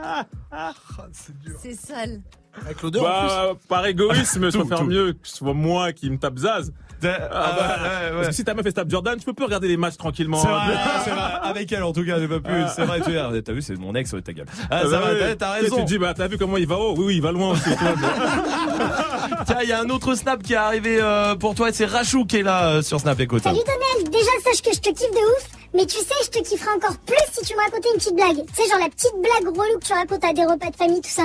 C'est 1.63 1.75
sale. 1.75 2.21
Avec 2.65 2.81
l'odeur 2.83 3.03
en 3.05 3.07
Bah, 3.07 3.53
par 3.69 3.85
égoïsme, 3.87 4.51
je 4.51 4.59
préfère 4.59 4.79
tout. 4.79 4.85
mieux 4.85 5.13
que 5.15 5.19
ce 5.29 5.37
soit 5.39 5.55
moi 5.55 5.93
qui 5.93 6.09
me 6.09 6.19
tape 6.19 6.39
Zaz. 6.39 6.73
Ah, 7.09 7.29
Ah, 7.33 7.53
bah, 7.57 7.57
bah, 7.59 7.77
ouais, 7.83 8.09
ouais. 8.11 8.15
Parce 8.17 8.29
que 8.29 8.35
si 8.35 8.45
ta 8.45 8.55
meuf 8.55 8.65
se 8.67 8.71
tape 8.71 8.91
Jordan, 8.91 9.19
tu 9.19 9.25
peux 9.25 9.33
plus 9.35 9.45
regarder 9.45 9.69
les 9.69 9.77
matchs 9.77 9.97
tranquillement. 9.97 10.39
C'est 10.39 10.49
vrai, 10.49 10.61
c'est 11.05 11.11
vrai. 11.11 11.23
Avec 11.43 11.73
elle 11.73 11.83
en 11.83 11.93
tout 11.93 12.05
cas, 12.05 12.19
j'ai 12.19 12.29
pas 12.29 12.41
pu. 12.41 12.51
Ah. 12.53 12.73
C'est 12.75 12.85
vrai, 12.85 13.01
tu 13.01 13.43
t'as 13.43 13.53
vu, 13.53 13.63
c'est 13.63 13.77
mon 13.77 13.95
ex, 13.95 14.13
ouais, 14.13 14.23
ta 14.23 14.33
gueule. 14.33 14.47
Ah, 14.71 14.81
Ah, 14.81 14.83
ça 14.83 14.89
bah 14.89 14.99
va, 15.01 15.13
oui. 15.13 15.37
t'as- 15.39 15.51
raison. 15.53 15.77
Tu 15.77 15.83
te 15.83 15.89
dis, 15.89 15.99
bah, 15.99 16.15
t'as 16.17 16.27
vu 16.29 16.39
comment 16.39 16.57
il 16.57 16.67
va 16.67 16.77
haut 16.79 16.95
Oui, 16.97 17.05
oui, 17.07 17.17
il 17.17 17.23
va 17.23 17.33
loin 17.33 17.51
aussi. 17.53 17.65
toi. 17.65 17.89
Tiens, 19.47 19.59
il 19.63 19.69
y 19.69 19.73
a 19.73 19.81
un 19.81 19.89
autre 19.91 20.15
snap 20.15 20.43
qui 20.43 20.53
est 20.53 20.57
arrivé 20.57 20.99
euh, 21.01 21.35
pour 21.35 21.55
toi, 21.55 21.69
c'est 21.73 21.87
Rachou 21.87 22.25
qui 22.27 22.39
est 22.39 22.43
là 22.43 22.67
euh, 22.69 22.83
sur 22.83 23.01
Snap, 23.01 23.19
écoute. 23.21 23.43
Salut 23.43 23.59
Donnel, 23.59 24.11
déjà 24.11 24.31
sache 24.45 24.63
que 24.63 24.73
je 24.75 24.81
te 24.81 24.89
kiffe 24.91 25.11
de 25.11 25.17
ouf, 25.17 25.49
mais 25.75 25.87
tu 25.87 25.97
sais, 25.99 26.15
je 26.25 26.31
te 26.31 26.39
kifferai 26.47 26.71
encore 26.77 26.97
plus 27.07 27.17
si 27.33 27.45
tu 27.45 27.55
me 27.55 27.61
racontais 27.61 27.89
une 27.93 27.99
petite 27.99 28.15
blague. 28.15 28.37
Tu 28.47 28.63
sais, 28.63 28.69
genre 28.71 28.79
la 28.81 28.89
petite 28.89 29.13
blague 29.21 29.47
relou 29.57 29.79
que 29.81 29.85
tu 29.87 29.93
racontes 29.93 30.25
à 30.25 30.33
des 30.33 30.45
repas 30.45 30.71
de 30.71 30.77
famille, 30.77 31.01
tout 31.01 31.09
ça. 31.11 31.23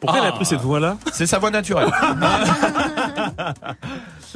Pourquoi 0.00 0.18
elle 0.20 0.26
a 0.26 0.28
Ah. 0.28 0.32
pris 0.32 0.44
cette 0.44 0.60
voix-là? 0.60 0.96
C'est 1.12 1.26
sa 1.26 1.38
voix 1.38 1.50
naturelle. 1.50 1.90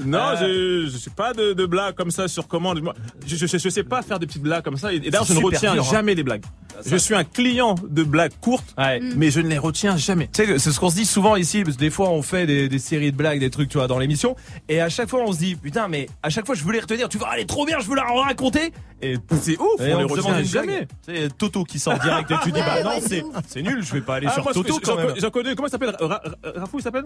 Non, 0.04 0.18
Euh. 0.40 0.84
je, 0.86 0.90
je 0.92 0.98
sais 0.98 1.10
pas 1.10 1.32
de, 1.32 1.52
de 1.52 1.66
blagues 1.66 1.94
comme 1.94 2.10
ça 2.10 2.28
sur 2.28 2.46
commande. 2.48 2.80
Moi, 2.82 2.94
je, 3.26 3.36
je, 3.36 3.46
je 3.46 3.68
sais 3.68 3.82
pas 3.84 4.02
faire 4.02 4.18
des 4.18 4.26
petites 4.26 4.42
blagues 4.42 4.62
comme 4.64 4.76
ça. 4.76 4.92
Et, 4.92 5.00
d'ailleurs, 5.00 5.24
je 5.24 5.32
ne 5.34 5.42
retiens 5.44 5.72
dur, 5.74 5.84
hein. 5.86 5.90
jamais 5.90 6.14
les 6.14 6.22
blagues. 6.22 6.44
Je 6.86 6.96
suis 6.96 7.14
un 7.14 7.24
client 7.24 7.74
de 7.88 8.02
blagues 8.02 8.32
courtes, 8.40 8.74
mais 9.16 9.30
je 9.30 9.40
ne 9.40 9.48
les 9.48 9.58
retiens 9.58 9.96
jamais. 9.98 10.28
Tu 10.32 10.46
sais, 10.46 10.58
c'est 10.58 10.72
ce 10.72 10.80
qu'on 10.80 10.88
se 10.90 10.94
dit 10.96 11.04
souvent 11.04 11.36
ici, 11.36 11.62
parce 11.62 11.76
que 11.76 11.80
des 11.80 11.90
fois 11.90 12.08
on 12.10 12.22
fait 12.22 12.46
des, 12.46 12.68
des 12.70 12.78
séries 12.78 13.12
de 13.12 13.16
blagues, 13.16 13.38
des 13.40 13.50
trucs, 13.50 13.68
tu 13.68 13.76
vois, 13.76 13.86
dans 13.86 13.98
l'émission, 13.98 14.34
et 14.68 14.80
à 14.80 14.88
chaque 14.88 15.10
fois 15.10 15.20
on 15.26 15.32
se 15.32 15.38
dit, 15.38 15.56
putain, 15.56 15.88
mais 15.88 16.08
à 16.22 16.30
chaque 16.30 16.46
fois 16.46 16.54
je 16.54 16.64
veux 16.64 16.72
les 16.72 16.80
retenir, 16.80 17.08
tu 17.10 17.18
vois, 17.18 17.28
elle 17.34 17.40
est 17.42 17.46
trop 17.46 17.66
bien, 17.66 17.78
je 17.80 17.86
veux 17.88 17.96
la 17.96 18.04
raconter, 18.04 18.72
et 19.02 19.16
c'est 19.42 19.58
ouf, 19.58 19.80
et 19.80 19.92
on 19.94 19.98
les 19.98 20.04
retient 20.04 20.42
jamais. 20.42 20.88
C'est 21.02 21.36
Toto 21.36 21.64
qui 21.64 21.78
sort 21.78 21.98
direct, 21.98 22.30
et 22.30 22.34
tu 22.44 22.50
dis, 22.52 22.60
bah 22.60 22.76
Ouais, 22.76 22.82
non, 22.84 22.90
ouais, 22.90 23.00
c'est, 23.06 23.24
c'est 23.46 23.60
nul, 23.62 23.82
je 23.84 23.92
vais 23.92 24.00
pas 24.00 24.14
aller 24.14 24.28
Ah, 24.30 24.34
sur 24.34 24.44
moi, 24.44 24.54
Toto 24.54 24.80
j'en 24.82 24.94
quand 24.94 24.96
même. 24.96 25.14
J'en 25.20 25.30
connais, 25.30 25.54
comment 25.54 25.68
il 25.68 25.70
s'appelle? 25.70 25.94
Ra- 26.00 26.06
Ra- 26.08 26.22
Rafou, 26.56 26.78
il 26.78 26.82
s'appelle? 26.82 27.04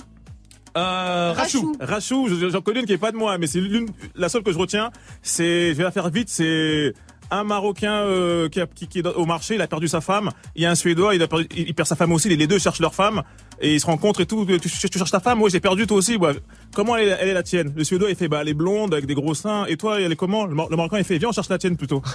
Euh, 0.77 1.33
Rachou. 1.37 1.77
Rachou, 1.81 2.29
je- 2.29 2.49
j'en 2.51 2.61
connais 2.61 2.81
une 2.81 2.87
qui 2.87 2.93
est 2.93 2.99
pas 2.99 3.13
de 3.13 3.17
moi, 3.17 3.39
mais 3.39 3.47
c'est 3.47 3.61
l'une, 3.61 3.89
la 4.17 4.29
seule 4.29 4.43
que 4.43 4.53
je 4.53 4.59
retiens. 4.59 4.91
C'est, 5.23 5.69
je 5.71 5.75
vais 5.75 5.85
la 5.85 5.93
faire 5.93 6.11
vite, 6.11 6.29
c'est 6.29 6.95
un 7.31 7.45
Marocain 7.45 7.93
euh, 8.03 8.49
qui, 8.49 8.61
a- 8.61 8.67
qui, 8.67 8.87
qui 8.89 8.99
est 9.01 9.07
au 9.07 9.25
marché, 9.27 9.55
il 9.57 9.63
a 9.63 9.67
perdu 9.67 9.89
sa 9.89 10.01
femme. 10.01 10.31
Il 10.57 10.63
y 10.63 10.67
a 10.67 10.71
un 10.71 10.75
Suédois, 10.75 11.15
il, 11.15 11.23
a 11.23 11.27
perdu- 11.29 11.49
il 11.57 11.75
perd 11.75 11.89
sa 11.89 11.97
femme 11.97 12.13
aussi. 12.13 12.29
Les, 12.29 12.37
les 12.37 12.47
deux 12.47 12.59
cherchent 12.59 12.81
leur 12.81 12.95
femme 12.95 13.23
et 13.61 13.75
ils 13.75 13.81
se 13.81 13.87
rencontrent 13.87 14.21
et 14.21 14.27
tout. 14.27 14.45
Tu, 14.47 14.61
tu- 14.61 14.91
tu 14.91 14.99
cherches 14.99 15.11
ta 15.11 15.21
femme? 15.21 15.41
Oui, 15.43 15.51
j'ai 15.51 15.61
perdu 15.61 15.87
toi 15.87 15.97
aussi. 15.97 16.17
Ouais. 16.17 16.33
Comment 16.75 16.97
elle 16.97 17.09
est, 17.09 17.17
elle 17.21 17.29
est 17.29 17.35
la 17.35 17.43
tienne? 17.43 17.73
Le 17.77 17.85
Suédois, 17.85 18.11
il 18.11 18.17
fait 18.17 18.29
bah 18.29 18.39
elle 18.43 18.49
est 18.49 18.55
blonde 18.55 18.93
avec 18.95 19.07
des 19.07 19.15
gros 19.15 19.35
seins. 19.35 19.65
Et 19.67 19.77
toi, 19.77 20.01
elle 20.01 20.13
est 20.13 20.17
comment? 20.17 20.47
Le, 20.47 20.55
Mar- 20.55 20.69
le 20.71 20.77
Marocain, 20.77 20.99
il 20.99 21.05
fait 21.05 21.19
viens, 21.19 21.29
on 21.31 21.33
cherche 21.33 21.49
la 21.49 21.59
tienne 21.59 21.77
plutôt. 21.77 22.03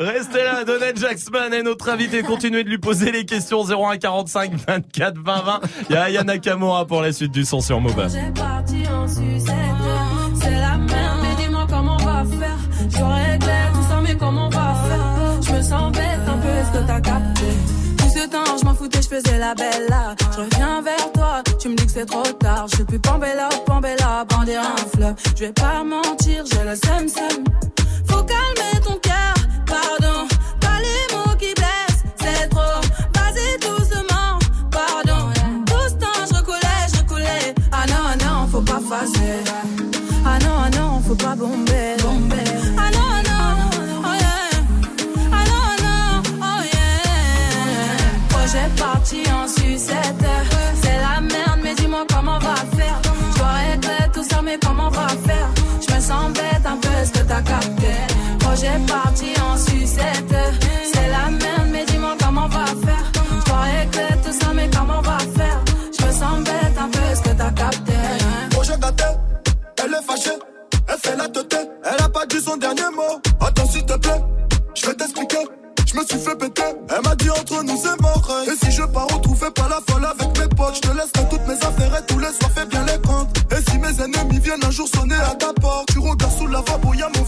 Restez 0.00 0.42
là, 0.44 0.64
Donald 0.64 0.98
Jacksman 0.98 1.52
est 1.52 1.62
notre 1.62 1.88
invité. 1.90 2.22
Continuez 2.22 2.64
de 2.64 2.68
lui 2.68 2.78
poser 2.78 3.12
les 3.12 3.24
questions 3.24 3.62
01 3.64 3.98
45 3.98 4.52
24 4.66 5.18
20 5.18 5.42
20. 5.42 5.60
Il 5.90 5.94
y 5.94 5.96
a 5.96 6.02
Aya 6.04 6.24
Nakamura 6.24 6.86
pour 6.86 7.02
la 7.02 7.12
suite 7.12 7.32
du 7.32 7.44
son 7.44 7.60
sur 7.60 7.80
Move. 7.80 8.08
Mais 10.78 11.42
dis-moi 11.42 11.66
comment 11.68 11.96
on 12.00 12.04
va 12.04 12.24
faire. 12.24 12.58
Je 12.88 13.02
réglé 13.02 13.58
tout 13.74 13.82
ça, 13.88 14.00
mais 14.02 14.16
comment 14.16 14.46
on 14.46 14.50
va 14.50 14.74
faire? 14.88 15.42
Je 15.42 15.52
me 15.52 15.62
sens 15.62 15.92
bête 15.92 16.26
un 16.26 16.38
peu, 16.38 16.48
est-ce 16.48 16.70
que 16.78 16.86
t'as 16.86 17.00
capté? 17.00 17.46
Tout 17.98 18.08
ce 18.08 18.28
temps, 18.28 18.56
je 18.58 18.64
m'en 18.64 18.74
foutais, 18.74 19.02
je 19.02 19.08
faisais 19.08 19.38
la 19.38 19.54
belle 19.54 19.86
là. 19.88 20.14
Je 20.34 20.40
reviens 20.40 20.82
vers 20.82 21.12
toi, 21.12 21.42
tu 21.60 21.68
me 21.68 21.74
dis 21.74 21.86
que 21.86 21.92
c'est 21.92 22.06
trop 22.06 22.22
tard. 22.22 22.66
Je 22.70 22.76
suis 22.76 22.84
plus 22.84 22.98
Pambella, 22.98 23.48
Pambella, 23.66 24.24
bander 24.28 24.56
un 24.56 24.76
fleuve. 24.94 25.14
Je 25.36 25.44
vais 25.44 25.52
pas 25.52 25.82
mentir, 25.84 26.44
j'ai 26.50 26.64
le 26.64 26.76
seum 26.76 27.08
seum. 27.08 27.44
Faut 28.06 28.22
calmer 28.24 28.61
Projet 58.72 58.86
parti 58.86 59.26
en 59.40 59.56
sucette. 59.56 60.34
C'est 60.92 61.08
la 61.08 61.30
merde, 61.30 61.68
mais 61.70 61.84
dis-moi 61.84 62.14
comment 62.18 62.44
on 62.44 62.48
va 62.48 62.64
faire. 62.66 63.12
Je 63.40 63.44
dois 63.44 63.60
régler 63.60 64.22
tout 64.24 64.32
ça, 64.32 64.52
mais 64.54 64.70
comment 64.74 64.98
on 64.98 65.02
va 65.02 65.18
faire? 65.18 65.60
Je 65.98 66.06
me 66.06 66.12
sens 66.12 66.44
bête 66.44 66.78
un 66.78 66.88
peu, 66.88 67.00
est-ce 67.12 67.22
que 67.22 67.30
t'as 67.30 67.50
capté? 67.50 67.92
Projet 68.50 68.78
gâté, 68.80 69.04
elle 69.84 69.92
est 69.92 70.06
fâchée, 70.06 70.38
elle 70.88 70.98
fait 70.98 71.16
la 71.16 71.28
tête, 71.28 71.70
elle 71.84 72.04
a 72.04 72.08
pas 72.08 72.26
dit 72.26 72.40
son 72.40 72.56
dernier 72.56 72.90
mot. 72.94 73.20
Attends 73.40 73.68
s'il 73.68 73.84
te 73.84 73.94
plaît, 73.98 74.22
je 74.74 74.86
vais 74.86 74.94
t'expliquer. 74.94 75.46
Je 75.86 75.98
me 75.98 76.04
suis 76.06 76.18
fait 76.18 76.36
péter, 76.36 76.62
elle 76.88 77.02
m'a 77.02 77.14
dit 77.16 77.28
entre 77.28 77.62
nous 77.62 77.76
c'est 77.76 78.00
mort. 78.00 78.30
Et 78.46 78.64
si 78.64 78.72
je 78.72 78.82
pars 78.84 79.06
retrouver 79.08 79.50
pas 79.50 79.68
la 79.68 79.80
folle 79.86 80.06
avec 80.06 80.38
mes 80.38 80.48
potes, 80.56 80.76
je 80.76 80.80
te 80.80 80.88
laisserai 80.88 81.28
toutes 81.28 81.46
mes 81.46 81.56
affaires 81.56 81.94
et 81.98 82.06
tous 82.06 82.18
les 82.18 82.32
soirs 82.32 82.50
fais 82.54 82.64
bien 82.64 82.82
les 82.86 82.98
comptes. 83.06 83.36
Et 83.52 83.70
si 83.70 83.76
mes 83.76 84.00
ennemis 84.00 84.38
viennent 84.38 84.64
un 84.64 84.70
jour 84.70 84.88
sonner 84.88 85.16
à 85.16 85.34
ta 85.34 85.52
porte, 85.52 85.88
tu 85.92 85.98
regardes 85.98 86.32
sous 86.38 86.46
la 86.46 86.60
lavabo, 86.60 86.94
y'a 86.94 87.10
mon 87.14 87.21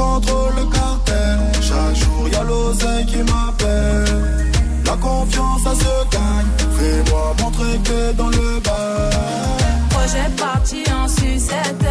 contrôle 0.00 0.54
le 0.56 0.64
cartel, 0.78 1.38
chaque 1.60 1.96
jour 2.02 2.28
y'a 2.32 2.42
l'oseille 2.42 3.06
qui 3.06 3.18
m'appelle. 3.30 4.50
La 4.86 4.96
confiance 4.96 5.62
ça 5.64 5.74
se 5.74 5.94
gagne, 6.14 6.50
fais-moi 6.76 7.34
montrer 7.40 7.78
que 7.88 8.12
dans 8.12 8.28
le 8.28 8.60
bas. 8.66 9.10
Projet 9.90 10.28
parti 10.36 10.82
en 10.98 11.06
sucette. 11.08 11.89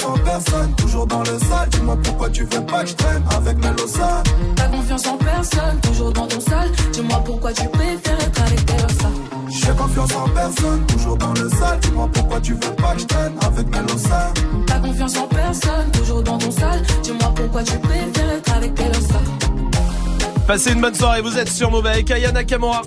Confiance 0.00 0.04
en 0.04 0.24
personne, 0.24 0.74
toujours 0.76 1.06
dans 1.06 1.20
le 1.20 1.38
sale. 1.38 1.68
Dis-moi 1.70 1.96
pourquoi 2.02 2.30
tu 2.30 2.44
veux 2.44 2.66
pas 2.66 2.82
que 2.82 2.88
je 2.88 2.94
traîne 2.94 3.24
avec 3.36 3.58
Melosa. 3.58 4.22
T'as 4.56 4.68
confiance 4.68 5.06
en 5.06 5.16
personne, 5.16 5.80
toujours 5.82 6.12
dans 6.12 6.26
ton 6.26 6.40
sol. 6.40 6.70
Dis-moi 6.92 7.22
pourquoi 7.24 7.52
tu 7.52 7.68
préfères 7.68 8.20
être 8.20 8.42
avec 8.42 8.66
tes 8.66 8.78
ça. 8.78 9.10
J'ai 9.48 9.72
confiance 9.72 10.12
en 10.14 10.28
personne, 10.28 10.86
toujours 10.86 11.16
dans 11.16 11.32
le 11.32 11.48
sale. 11.50 11.80
Dis-moi 11.80 12.08
pourquoi 12.12 12.40
tu 12.40 12.52
veux 12.54 12.74
pas 12.76 12.94
que 12.94 13.00
je 13.00 13.06
traîne 13.06 13.34
avec 13.42 13.68
Melosa. 13.68 14.32
T'as 14.66 14.78
confiance 14.78 15.16
en 15.16 15.26
personne, 15.26 15.90
toujours 15.92 16.22
dans 16.22 16.38
ton 16.38 16.50
sol. 16.50 16.82
Dis-moi 17.02 17.32
pourquoi 17.34 17.62
tu 17.62 17.78
préfères 17.78 18.30
être 18.30 18.52
avec 18.54 18.74
tes 18.74 18.92
ça. 18.92 19.20
Passez 20.46 20.72
une 20.72 20.80
bonne 20.80 20.94
soirée, 20.94 21.22
vous 21.22 21.36
êtes 21.38 21.50
sur 21.50 21.70
Move 21.70 21.86
avec 21.86 22.10
Aya 22.10 22.32
Nakamura. 22.32 22.82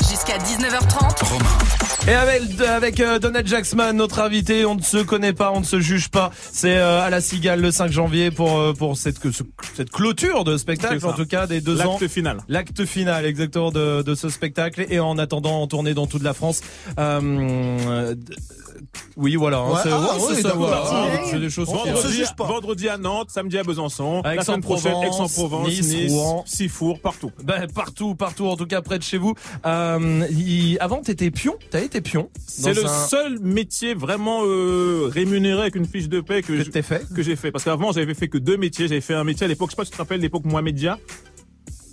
Jusqu'à 0.00 0.36
19h30. 0.38 1.83
Et 2.06 2.12
avec, 2.12 2.60
avec 2.60 3.00
euh, 3.00 3.18
Donald 3.18 3.46
Jacksman, 3.46 3.96
notre 3.96 4.20
invité, 4.20 4.66
on 4.66 4.74
ne 4.74 4.82
se 4.82 4.98
connaît 4.98 5.32
pas, 5.32 5.52
on 5.52 5.60
ne 5.60 5.64
se 5.64 5.80
juge 5.80 6.10
pas. 6.10 6.30
C'est 6.52 6.76
euh, 6.76 7.00
à 7.00 7.08
la 7.08 7.22
Cigale 7.22 7.62
le 7.62 7.70
5 7.70 7.90
janvier 7.90 8.30
pour 8.30 8.58
euh, 8.58 8.74
pour 8.74 8.98
cette 8.98 9.16
cette 9.74 9.90
clôture 9.90 10.44
de 10.44 10.58
spectacle, 10.58 11.04
en 11.06 11.14
tout 11.14 11.24
cas 11.24 11.46
des 11.46 11.62
deux 11.62 11.80
ans. 11.80 11.96
L'acte 11.98 12.08
final. 12.12 12.42
L'acte 12.48 12.84
final, 12.84 13.24
exactement 13.24 13.70
de, 13.70 14.02
de 14.02 14.14
ce 14.14 14.28
spectacle. 14.28 14.84
Et 14.90 15.00
en 15.00 15.16
attendant, 15.16 15.62
en 15.62 15.66
tournée 15.66 15.94
dans 15.94 16.06
toute 16.06 16.22
la 16.22 16.34
France. 16.34 16.60
Oui, 19.16 19.36
voilà. 19.36 19.64
Ouais, 19.64 19.80
c'est 19.82 19.90
ah, 19.92 20.00
ouais, 20.18 21.38
des 21.38 21.50
choses. 21.50 21.68
Vendredi, 21.68 22.22
vendredi 22.38 22.88
à 22.88 22.96
Nantes, 22.98 23.30
samedi 23.30 23.58
à 23.58 23.62
Besançon, 23.62 24.22
la 24.24 24.42
semaine 24.42 24.60
prochaine 24.60 24.92
Aix-en-Provence, 25.02 25.32
Aix-en-Provence, 25.32 25.68
Nice, 25.68 25.94
Nice, 25.94 26.12
Rouen. 26.12 26.42
Sifour, 26.46 27.00
partout. 27.00 27.30
Ben, 27.42 27.66
partout, 27.72 28.14
partout, 28.14 28.46
en 28.46 28.56
tout 28.56 28.66
cas 28.66 28.82
près 28.82 28.98
de 28.98 29.02
chez 29.04 29.18
vous. 29.18 29.34
Euh, 29.66 30.76
avant, 30.80 31.00
t'étais 31.00 31.30
pion. 31.30 31.54
T'as 31.70 31.80
été 31.80 32.00
pion. 32.00 32.28
C'est 32.46 32.74
le 32.74 32.84
un- 32.84 33.06
seul 33.06 33.38
métier 33.40 33.94
vraiment 33.94 34.40
euh, 34.44 35.08
rémunéré 35.12 35.62
avec 35.62 35.76
une 35.76 35.86
fiche 35.86 36.08
de 36.08 36.20
paix 36.20 36.42
que, 36.42 36.56
je- 36.56 36.70
fait. 36.82 37.06
que 37.14 37.22
j'ai 37.22 37.36
fait. 37.36 37.50
Parce 37.52 37.64
qu'avant, 37.64 37.92
j'avais 37.92 38.14
fait 38.14 38.28
que 38.28 38.38
deux 38.38 38.56
métiers. 38.56 38.88
J'avais 38.88 39.00
fait 39.00 39.14
un 39.14 39.24
métier 39.24 39.44
à 39.44 39.48
l'époque, 39.48 39.70
je 39.70 39.72
sais 39.72 39.76
pas 39.76 39.84
si 39.84 39.90
tu 39.90 39.96
te 39.96 40.02
rappelles, 40.02 40.20
l'époque 40.20 40.44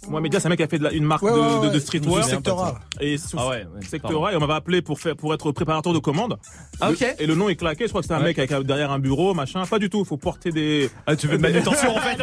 Mohamedia. 0.04 0.10
Mohamedia, 0.12 0.40
c'est 0.40 0.48
un 0.48 0.50
mec 0.50 0.58
qui 0.58 0.64
a 0.64 0.68
fait 0.68 0.78
de 0.80 0.84
la- 0.84 0.92
une 0.94 1.04
marque 1.06 1.24
Ouais, 1.24 1.32
de, 1.32 1.38
ouais, 1.38 1.68
de, 1.70 1.74
de 1.74 1.80
streetwear. 1.80 2.24
Du 2.26 2.30
secteur 2.32 2.60
A. 2.60 2.80
Et 3.00 3.18
sous- 3.18 3.38
Ah 3.40 3.50
ouais, 3.50 3.66
ouais, 3.76 3.82
secteur 3.82 4.12
pardon. 4.12 4.26
A, 4.26 4.34
et 4.34 4.36
on 4.36 4.40
m'avait 4.40 4.54
appelé 4.54 4.82
pour 4.82 5.00
faire, 5.00 5.16
pour 5.16 5.34
être 5.34 5.52
préparateur 5.52 5.94
de 5.94 6.00
commandes. 6.00 6.38
Ah, 6.80 6.90
ok. 6.92 7.00
Le- 7.02 7.24
Et 7.24 7.28
le 7.28 7.36
nom 7.36 7.50
est 7.50 7.56
claqué. 7.56 7.84
Je 7.86 7.90
crois 7.90 8.02
que 8.02 8.06
c'était 8.06 8.16
un 8.16 8.20
Ouais. 8.20 8.34
mec 8.36 8.40
avec, 8.40 8.66
derrière 8.66 8.92
un 8.92 9.00
bureau, 9.00 9.34
machin. 9.34 9.66
Pas 9.66 9.80
du 9.80 9.90
tout. 9.90 10.04
Faut 10.06 10.18
porter 10.18 10.52
des. 10.52 10.90
Ah, 11.06 11.16
tu 11.16 11.28
veux 11.28 11.38
de 11.38 11.42
manutention, 11.42 11.96
en 11.96 12.00
fait. 12.00 12.18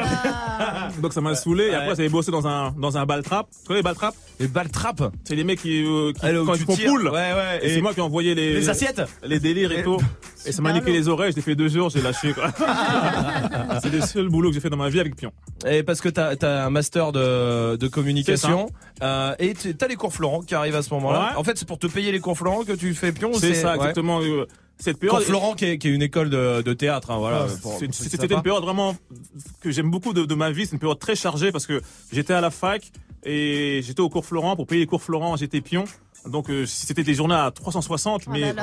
Donc 1.01 1.13
ça 1.13 1.21
m'a 1.21 1.35
saoulé. 1.35 1.67
Et 1.69 1.75
après, 1.75 1.95
j'avais 1.97 2.09
bossé 2.09 2.31
dans 2.31 2.47
un 2.47 2.73
dans 2.73 2.97
un 2.99 3.07
ball 3.07 3.23
trap. 3.23 3.47
Tu 3.51 3.67
connais 3.69 3.79
les 3.79 3.83
ball 3.85 3.95
trap 3.95 4.15
Les 4.41 4.49
ball 4.49 4.69
trap. 4.71 5.03
C'est 5.25 5.37
les 5.37 5.45
mecs 5.45 5.61
qui, 5.61 5.85
euh, 5.85 6.13
qui 6.13 6.21
Ah, 6.23 6.31
quand 6.45 6.55
tu 6.55 6.61
ils 6.61 6.65
font 6.65 6.77
poule. 6.77 7.05
Ouais, 7.09 7.13
ouais. 7.13 7.61
Et, 7.63 7.67
Et 7.67 7.75
c'est 7.75 7.81
moi 7.81 7.93
qui 7.95 8.01
ai 8.01 8.03
envoyé 8.03 8.35
les 8.35 8.55
les 8.55 8.69
assiettes 8.69 9.03
les 9.23 9.39
délires 9.41 9.73
et, 9.73 9.81
Et- 9.81 9.83
tout. 9.83 9.99
Et 10.47 10.53
ça 10.53 10.63
m'a 10.63 10.73
niqué 10.73 10.93
les 10.93 11.09
oreilles, 11.09 11.33
j'ai 11.35 11.41
fait 11.43 11.57
deux 11.57 11.69
jours, 11.69 11.91
j'ai 11.91 12.01
lâché 12.01 12.33
quoi. 12.33 12.51
c'est 13.83 13.93
le 13.93 14.01
seul 14.01 14.29
boulot 14.29 14.49
que 14.49 14.55
j'ai 14.55 14.61
fait 14.61 14.71
dans 14.71 14.77
ma 14.77 14.89
vie 14.89 15.01
avec 15.01 15.17
Pion. 15.17 15.33
Et 15.67 15.83
parce 15.83 16.01
que 16.01 16.09
t'as 16.09 16.35
as 16.41 16.65
un 16.67 16.71
master 16.71 17.13
de, 17.13 17.68
de 17.77 17.89
communication 17.89 18.71
euh, 19.03 19.35
et 19.39 19.55
tu- 19.55 19.77
t'as 19.77 19.89
les 19.89 19.97
cours 19.97 20.13
Florent 20.13 20.41
qui 20.43 20.55
arrivent 20.55 20.77
à 20.77 20.83
ce 20.83 20.93
moment-là. 20.95 21.31
Ouais. 21.33 21.37
En 21.37 21.45
fait, 21.45 21.59
c'est 21.59 21.67
pour 21.69 21.79
te 21.79 21.87
payer 21.87 22.11
les 22.13 22.21
cours 22.21 22.37
Florent 22.39 22.65
que 22.65 22.73
tu 22.73 22.95
fais 22.95 23.13
Pion. 23.13 23.33
C'est 23.35 23.55
ça, 23.55 23.71
ouais. 23.73 23.75
exactement. 23.77 24.21
euh, 24.23 24.47
Cette 24.79 24.95
Cours 25.01 25.11
période. 25.11 25.23
Florent 25.27 25.55
qui 25.55 25.65
est, 25.65 25.79
qui 25.79 25.89
est 25.89 25.93
une 25.93 26.03
école 26.03 26.31
de, 26.31 26.63
de 26.63 26.73
théâtre. 26.73 27.11
Hein, 27.11 27.19
voilà. 27.19 27.47
qui 27.47 27.89
C'était 27.93 28.33
une 28.35 28.43
période 28.43 28.63
vraiment 28.63 28.97
que 29.61 29.71
j'aime 29.71 29.91
beaucoup 29.91 30.13
de, 30.13 30.25
de 30.25 30.35
ma 30.35 30.51
vie. 30.51 30.67
C'est 30.67 30.73
une 30.73 30.79
période 30.79 30.99
très 30.99 31.17
chargée 31.17 31.51
parce 31.53 31.67
que 31.67 31.81
j'étais 32.13 32.33
à 32.35 32.41
la 32.41 32.51
fac 32.51 32.91
et 33.25 33.81
j'étais 33.85 34.01
au 34.01 34.09
cours 34.09 34.25
Florent. 34.25 34.55
Pour 34.57 34.67
payer 34.67 34.81
les 34.83 34.87
cours 34.87 35.03
Florent, 35.03 35.37
j'étais 35.37 35.61
pion. 35.61 35.85
Donc 36.31 36.51
euh, 36.51 36.67
c'était 36.67 37.03
des 37.03 37.15
journées 37.15 37.35
à 37.35 37.51
360. 37.51 38.23
Oh 38.27 38.31
mais 38.31 38.45
ouais. 38.45 38.55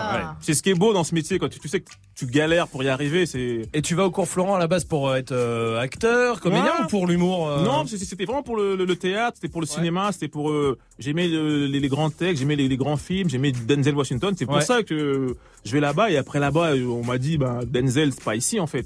c'est 0.42 0.54
ce 0.54 0.62
qui 0.64 0.70
est 0.70 0.74
beau 0.76 0.94
dans 0.94 1.04
ce 1.04 1.14
métier 1.16 1.40
quand 1.40 1.50
tu, 1.50 1.60
tu 1.60 1.68
sais 1.68 1.82
que 1.82 1.90
tu 2.16 2.26
galères 2.28 2.68
pour 2.68 2.84
y 2.84 2.90
arriver. 2.90 3.26
C'est 3.26 3.64
Et 3.74 3.82
tu 3.82 3.96
vas 3.96 4.06
au 4.06 4.12
cours 4.12 4.28
Florent 4.28 4.56
à 4.56 4.60
la 4.60 4.68
base 4.68 4.84
pour 4.86 5.10
euh, 5.10 5.16
être 5.16 5.32
euh, 5.32 5.80
acteur, 5.80 6.40
comédien 6.42 6.66
Ouais. 6.66 6.86
ou 6.86 6.88
pour 6.88 7.08
l'humour 7.08 7.50
euh? 7.50 7.64
Non, 7.64 7.86
c'est- 7.88 7.98
c'était 7.98 8.26
vraiment 8.26 8.44
pour 8.44 8.56
le, 8.58 8.76
le- 8.76 8.86
le 8.86 8.96
théâtre, 8.96 9.38
c'était 9.38 9.52
pour 9.52 9.62
le 9.62 9.68
cinéma, 9.68 10.12
c'était 10.12 10.28
pour. 10.28 10.50
Euh, 10.98 11.00
j'aimais 11.00 11.28
le- 11.28 11.66
les, 11.68 11.80
les 11.80 11.88
grands 11.88 12.10
textes, 12.10 12.40
j'aimais 12.40 12.56
les, 12.56 12.68
les 12.68 12.78
grands 12.78 12.98
films, 12.98 13.30
j'aimais 13.30 13.52
Denzel 13.52 13.96
Washington. 13.96 14.34
C'est 14.38 14.46
pour 14.46 14.56
Ouais. 14.56 14.62
ça 14.62 14.84
que 14.84 15.36
je 15.66 15.72
vais 15.72 15.80
là-bas 15.80 16.10
et 16.12 16.18
après 16.18 16.40
là-bas, 16.40 16.74
euh, 16.76 16.86
on 16.86 17.04
m'a 17.04 17.18
dit, 17.18 17.38
bah 17.38 17.60
Denzel, 17.66 18.12
c'est 18.14 18.24
pas 18.24 18.36
ici 18.36 18.60
en 18.60 18.68
fait. 18.68 18.86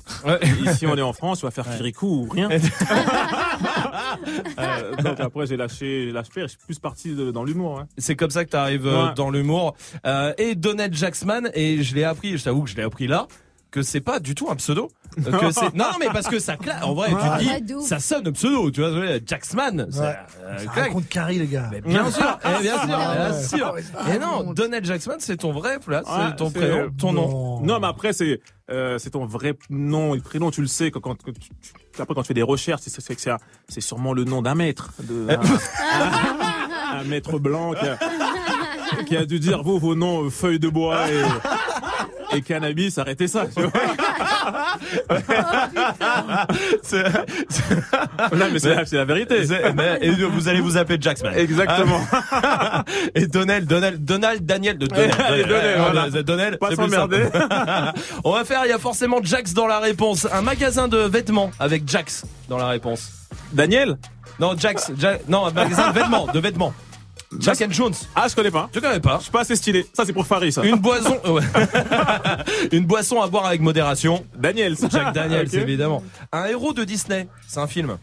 Ici, 0.66 0.86
on 0.88 0.96
est 0.98 1.02
en 1.02 1.14
France, 1.14 1.40
tu 1.40 1.46
vas 1.46 1.52
faire 1.52 1.66
Kirikou 1.78 2.26
ou 2.26 2.30
rien. 2.30 2.50
Euh, 4.60 4.96
donc 4.96 5.20
après, 5.20 5.46
j'ai 5.48 5.58
lâché, 5.58 6.06
j'ai 6.06 6.12
lâché, 6.12 6.32
je 6.42 6.48
suis 6.48 6.58
plus 6.58 6.80
parti 6.80 7.14
de- 7.14 7.32
dans 7.32 7.44
l'humour. 7.44 7.80
hein. 7.80 7.88
C'est 7.98 8.16
comme 8.16 8.30
ça 8.32 8.44
que 8.46 8.50
tu 8.50 8.56
arrives 8.58 8.86
Ouais. 8.86 9.14
dans 9.16 9.30
l'humour. 9.30 9.76
Euh, 10.06 10.34
et 10.38 10.56
Donald 10.56 10.94
Jacksman, 10.94 11.50
et 11.54 11.84
je 11.84 11.96
l'ai 11.96 12.04
appris, 12.04 12.38
je 12.38 12.44
t'avoue 12.44 12.64
que 12.64 12.70
je 12.70 12.76
l'ai 12.76 12.84
appris 12.84 13.08
là, 13.08 13.28
que 13.72 13.82
c'est 13.84 14.02
pas 14.02 14.20
du 14.20 14.34
tout 14.36 14.50
un 14.50 14.56
pseudo. 14.56 14.90
Euh, 15.28 15.32
que 15.38 15.52
c'est- 15.52 15.62
non, 15.76 15.86
non, 15.86 15.92
mais 16.00 16.08
parce 16.12 16.28
que 16.28 16.40
ça 16.40 16.58
claque. 16.58 16.84
En 16.84 16.94
vrai, 16.94 17.12
Ouais, 17.14 17.20
tu 17.40 17.46
te 17.48 17.62
dis, 17.80 17.86
ça 17.86 18.00
sonne 18.00 18.28
un 18.28 18.32
pseudo, 18.32 18.72
tu 18.72 18.82
vois. 18.82 18.92
Jacksman, 19.26 19.88
ça, 19.92 20.02
Ouais. 20.02 20.16
euh, 20.44 20.58
Ça 20.58 20.64
claque. 20.66 20.86
raconte 20.88 21.08
Carrie, 21.10 21.40
les 21.40 21.48
gars. 21.48 21.70
Bien 21.86 22.10
sûr, 22.10 22.40
eh, 22.46 22.62
bien 22.62 22.78
sûr, 22.80 22.88
bien 22.88 23.42
sûr. 23.42 23.76
Ah, 23.98 24.16
Et 24.16 24.20
non, 24.20 24.54
Donald 24.54 24.86
Jacksman, 24.86 25.18
c'est 25.20 25.38
ton 25.38 25.52
vrai, 25.52 25.78
là, 25.88 26.02
c'est 26.06 26.12
Ouais, 26.12 26.36
ton 26.36 26.50
c'est- 26.50 26.60
prénom, 26.60 26.90
ton 26.98 27.14
nom. 27.14 27.62
Non, 27.62 27.80
mais 27.80 27.88
après 27.88 28.14
c'est 28.14 28.40
euh, 28.72 29.00
c'est 29.00 29.10
ton 29.12 29.26
vrai 29.26 29.56
nom 29.72 30.14
et 30.16 30.20
prénom, 30.20 30.52
tu 30.52 30.62
le 30.62 30.68
sais 30.68 30.92
quand, 30.92 31.00
quand, 31.00 31.16
quand 31.24 31.32
tu, 31.34 31.50
tu- 31.50 32.02
après 32.02 32.14
quand 32.14 32.22
tu 32.22 32.28
fais 32.28 32.34
des 32.36 32.44
recherches, 32.44 32.82
c'est 32.84 33.02
c'est 33.02 33.16
que 33.16 33.22
c'est 33.22 33.32
c'est 33.68 33.82
sûrement 33.82 34.14
le 34.14 34.24
nom 34.26 34.42
d'un 34.44 34.54
maître, 34.56 34.92
de, 35.04 35.28
un, 35.30 37.00
un 37.00 37.04
maître 37.06 37.40
blanc 37.40 37.74
qui 37.74 37.88
a, 37.88 37.98
qui 39.06 39.18
a 39.18 39.26
dû 39.26 39.40
dire 39.40 39.64
vous 39.64 39.80
vos 39.80 39.96
noms 39.96 40.26
euh, 40.26 40.30
feuilles 40.30 40.60
de 40.60 40.70
bois 40.70 41.10
et, 41.12 41.22
et 42.34 42.42
cannabis, 42.42 42.98
arrêtez 42.98 43.28
ça. 43.28 43.46
Tu 43.48 43.62
vois 43.62 43.70
non 48.36 48.46
mais 48.52 48.60
c'est 48.60 48.76
la, 48.76 48.86
c'est 48.86 48.98
la 48.98 49.06
vérité. 49.06 49.42
Mais- 49.76 50.00
Et 50.02 50.12
vous 50.12 50.48
allez 50.48 50.62
vous 50.62 50.78
appeler 50.78 50.98
Jacksman. 51.00 51.34
Exactement. 51.36 52.02
et 53.16 53.28
Donald, 53.28 53.68
Donald, 53.68 54.04
Donald, 54.04 54.46
Daniel, 54.46 54.78
de 54.78 54.88
Donald. 54.88 55.14
Allez, 55.20 55.44
Donald, 55.44 55.80
voilà. 55.80 56.10
Donald, 56.10 56.26
Donald, 56.26 56.60
Pas 56.60 56.76
s'emmerder. 56.76 57.26
On 58.24 58.32
va 58.34 58.46
faire, 58.46 58.62
il 58.66 58.70
y 58.70 58.74
a 58.74 58.80
forcément 58.80 59.20
Jax 59.24 59.54
dans 59.54 59.68
la 59.68 59.80
réponse. 59.80 60.28
Un 60.32 60.42
magasin 60.42 60.88
de 60.88 60.98
vêtements 60.98 61.52
avec 61.60 61.88
Jax 61.88 62.26
dans 62.48 62.58
la 62.58 62.68
réponse. 62.68 63.12
Daniel? 63.54 63.98
Non, 64.40 64.56
Jax, 64.58 64.92
Ja- 64.98 65.18
non, 65.28 65.46
un 65.48 65.52
magasin 65.52 65.90
de 65.90 65.94
vêtements, 66.00 66.28
de 66.28 66.40
vêtements. 66.40 66.74
Jack 67.38 67.62
and 67.62 67.72
Jones. 67.72 67.94
Ah, 68.16 68.28
je 68.28 68.36
connais 68.36 68.50
pas. 68.50 68.70
Tu 68.74 68.82
connais 68.82 69.00
pas 69.00 69.18
Je 69.18 69.24
suis 69.24 69.32
pas 69.32 69.42
assez 69.42 69.56
stylé. 69.56 69.86
Ça, 69.94 70.04
c'est 70.06 70.14
pour 70.14 70.26
Farid, 70.26 70.52
ça. 70.52 70.64
Une 70.64 70.78
boisson, 70.78 71.16
ouais. 71.28 71.44
une 72.72 72.86
boisson 72.86 73.22
à 73.22 73.28
boire 73.28 73.46
avec 73.46 73.62
modération. 73.62 74.26
Daniel. 74.36 74.76
Jack 74.90 75.14
Daniels, 75.14 75.48
évidemment. 75.56 76.04
Un 76.32 76.46
héros 76.46 76.74
de 76.74 76.84
Disney. 76.84 77.28
C'est 77.48 77.60
un 77.60 77.68
film. 77.68 77.98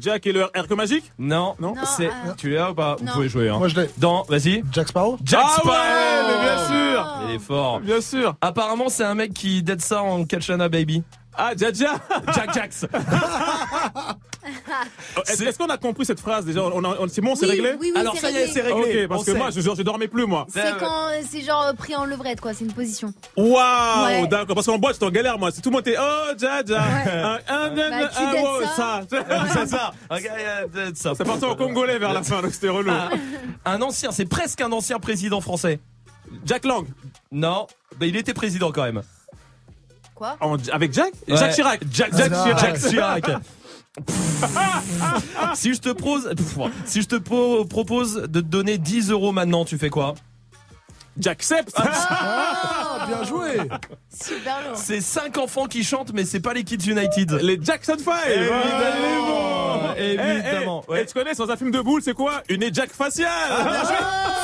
Jack 0.00 0.26
et 0.26 0.32
le 0.32 0.46
que 0.68 0.74
magique? 0.74 1.10
Non, 1.18 1.54
Non. 1.60 1.74
c'est. 1.96 2.06
euh, 2.06 2.34
Tu 2.36 2.50
l'as 2.50 2.70
ou 2.70 2.74
pas? 2.74 2.96
Vous 3.00 3.06
pouvez 3.12 3.28
jouer. 3.28 3.48
Hein. 3.48 3.58
Moi, 3.58 3.68
je 3.68 3.80
l'ai. 3.80 3.90
Dans, 3.98 4.22
vas-y. 4.24 4.62
Jack 4.72 4.88
Sparrow? 4.88 5.16
Jack 5.24 5.40
Ah 5.44 5.56
Sparrow. 5.60 5.70
ouais, 5.70 6.28
mais 6.28 6.42
bien 6.44 6.66
sûr. 6.68 7.06
Il 7.28 7.34
est 7.34 7.38
fort. 7.40 7.80
Bien 7.80 8.00
sûr. 8.00 8.34
Apparemment, 8.40 8.88
c'est 8.88 9.04
un 9.04 9.14
mec 9.14 9.32
qui 9.32 9.62
dead 9.62 9.80
ça 9.80 10.02
en 10.02 10.24
Katchana 10.24 10.68
Baby. 10.68 11.02
Ah, 11.36 11.52
Jaja. 11.56 11.94
Jack 12.34 12.54
Jax. 12.54 12.86
Est-ce 15.28 15.58
qu'on 15.58 15.66
a 15.66 15.76
compris 15.78 16.04
cette 16.04 16.20
phrase 16.20 16.44
déjà? 16.44 16.62
On 16.62 16.84
a- 16.84 16.96
on- 17.00 17.08
C'est 17.08 17.20
bon, 17.20 17.34
c'est 17.34 17.46
Oui, 17.46 17.52
réglé? 17.52 17.70
oui, 17.80 17.92
oui, 17.94 18.00
Alors 18.00 18.16
ça 18.16 18.30
y 18.30 18.36
est, 18.36 18.46
c'est 18.48 18.60
réglé. 18.60 19.08
Parce 19.08 19.22
On 19.22 19.24
que 19.24 19.32
sait. 19.32 19.38
moi, 19.38 19.50
je, 19.50 19.60
genre, 19.60 19.74
je 19.76 19.82
dormais 19.82 20.08
plus, 20.08 20.26
moi. 20.26 20.46
C'est 20.52 20.76
quand 20.78 21.08
c'est 21.30 21.40
genre 21.42 21.62
euh, 21.68 21.72
pris 21.72 21.94
en 21.96 22.04
levrette, 22.04 22.40
quoi. 22.40 22.52
C'est 22.54 22.64
une 22.64 22.72
position. 22.72 23.12
Waouh, 23.36 24.04
Ouais. 24.04 24.26
d'accord. 24.26 24.54
Parce 24.54 24.66
qu'en 24.66 24.78
boîte, 24.78 24.94
j'étais 24.94 25.06
en 25.06 25.10
galère, 25.10 25.38
moi. 25.38 25.50
C'est 25.52 25.60
tout 25.60 25.70
le 25.70 25.74
monde 25.74 25.86
était, 25.86 25.98
oh, 26.00 26.32
Jaja. 26.38 26.82
Un, 26.82 27.38
un, 27.48 27.70
Bah, 27.74 28.10
un, 28.18 28.34
wow, 28.34 28.62
ça. 28.76 29.02
ça. 29.08 29.24
c'est 29.52 29.66
ça. 29.66 29.92
Ça. 30.94 31.12
C'est 31.16 31.24
parti 31.24 31.44
en 31.44 31.56
congolais 31.56 31.98
vers 31.98 32.12
la 32.12 32.22
fin, 32.22 32.42
donc 32.42 32.52
c'était 32.52 32.68
relou. 32.68 32.90
Ah, 32.92 33.10
Un 33.64 33.80
ancien, 33.82 34.12
c'est 34.12 34.26
presque 34.26 34.60
un 34.60 34.72
ancien 34.72 34.98
président 34.98 35.40
français. 35.40 35.80
Jack 36.44 36.64
Lang. 36.64 36.86
Non, 37.32 37.66
mais 38.00 38.08
il 38.08 38.16
était 38.16 38.34
président 38.34 38.70
quand 38.72 38.82
même. 38.82 39.02
Quoi? 40.14 40.36
En- 40.40 40.56
avec 40.72 40.92
Jack? 40.92 41.12
Ouais. 41.28 41.36
Jacques 41.36 41.54
Chirac. 41.54 41.80
Jack, 41.90 42.10
Ah, 42.12 42.16
Jack 42.18 42.30
non. 42.30 42.44
Chirac. 42.44 42.60
Jack 42.60 42.90
Chirac. 42.90 43.24
si 45.54 45.72
je 45.74 45.80
te 45.80 45.90
propose, 45.90 46.34
si 46.84 47.02
je 47.02 47.06
te 47.06 47.16
po- 47.16 47.64
propose 47.64 48.14
de 48.28 48.40
te 48.40 48.46
donner 48.46 48.78
10 48.78 49.10
euros 49.10 49.32
maintenant, 49.32 49.64
tu 49.64 49.78
fais 49.78 49.90
quoi? 49.90 50.14
J'accepte. 51.18 51.72
Ah, 51.76 53.06
bien 53.06 53.22
joué 53.22 53.56
Super. 54.10 54.72
C'est 54.74 55.00
5 55.00 55.38
enfants 55.38 55.66
qui 55.66 55.84
chantent, 55.84 56.12
mais 56.12 56.24
c'est 56.24 56.40
pas 56.40 56.54
les 56.54 56.64
Kids 56.64 56.90
United. 56.90 57.38
Les 57.40 57.56
Jackson 57.62 57.96
5 58.04 58.12
Évidemment. 59.98 60.30
Évidemment. 60.32 60.84
Eh, 60.86 60.90
eh, 60.90 60.92
Ouais. 60.92 61.02
Et 61.02 61.06
tu 61.06 61.14
connais, 61.14 61.34
sans 61.34 61.50
un 61.50 61.56
film 61.56 61.70
de 61.70 61.80
boule, 61.80 62.02
c'est 62.02 62.12
quoi 62.14 62.42
Une 62.48 62.72
Jack 62.74 62.90
faciale 62.92 63.30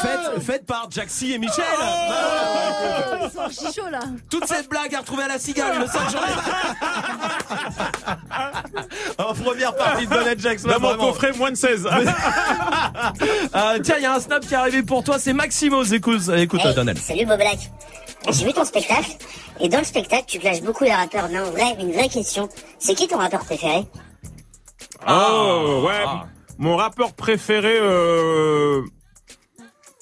Faites, 0.03 0.43
faites 0.43 0.67
par 0.67 0.89
Jaxi 0.91 1.33
et 1.33 1.39
Michel. 1.39 1.65
Oh, 1.81 3.17
ils 3.25 3.31
sont 3.31 3.67
chichots, 3.67 3.91
là. 3.91 4.01
Toute 4.31 4.47
cette 4.47 4.69
blague 4.69 4.95
à 4.95 5.01
retrouver 5.01 5.25
à 5.25 5.29
la 5.29 5.39
cigale 5.39 5.79
le 5.81 5.87
5 5.87 5.93
janvier. 6.11 6.35
en 9.19 9.35
première 9.35 9.75
partie 9.77 10.07
de 10.07 10.11
Donald 10.15 10.41
Jackson. 10.41 10.69
Dans 10.69 10.81
mon 10.81 10.89
vraiment. 10.89 11.07
coffret, 11.09 11.33
moins 11.33 11.51
de 11.51 11.57
16. 11.57 11.89
Euh, 13.55 13.79
tiens, 13.83 13.97
il 13.99 14.03
y 14.03 14.07
a 14.07 14.15
un 14.15 14.21
snap 14.21 14.45
qui 14.47 14.55
est 14.55 14.57
arrivé 14.57 14.83
pour 14.83 15.03
toi, 15.03 15.19
c'est 15.19 15.33
Maximo. 15.33 15.83
Écoute, 15.85 16.23
écoute 16.37 16.61
Hey, 16.65 16.75
Donald. 16.75 16.99
Salut 16.99 17.27
Bob 17.27 17.39
Black. 17.39 17.59
J'ai 18.31 18.45
vu 18.45 18.53
ton 18.53 18.65
spectacle 18.65 19.11
et 19.61 19.69
dans 19.69 19.79
le 19.79 19.85
spectacle 19.85 20.25
tu 20.27 20.39
clashes 20.39 20.61
beaucoup 20.63 20.85
les 20.85 20.93
rappeurs. 20.95 21.29
Mais 21.31 21.41
en 21.41 21.51
vrai, 21.51 21.77
une 21.81 21.93
vraie 21.93 22.09
question, 22.09 22.49
c'est 22.79 22.95
qui 22.95 23.09
ton 23.09 23.19
rappeur 23.19 23.45
préféré? 23.45 23.85
Oh, 25.09 25.85
ouais. 25.87 26.03
Ah. 26.07 26.27
Mon 26.59 26.77
rappeur 26.77 27.15
préféré, 27.15 27.79
euh, 27.81 28.83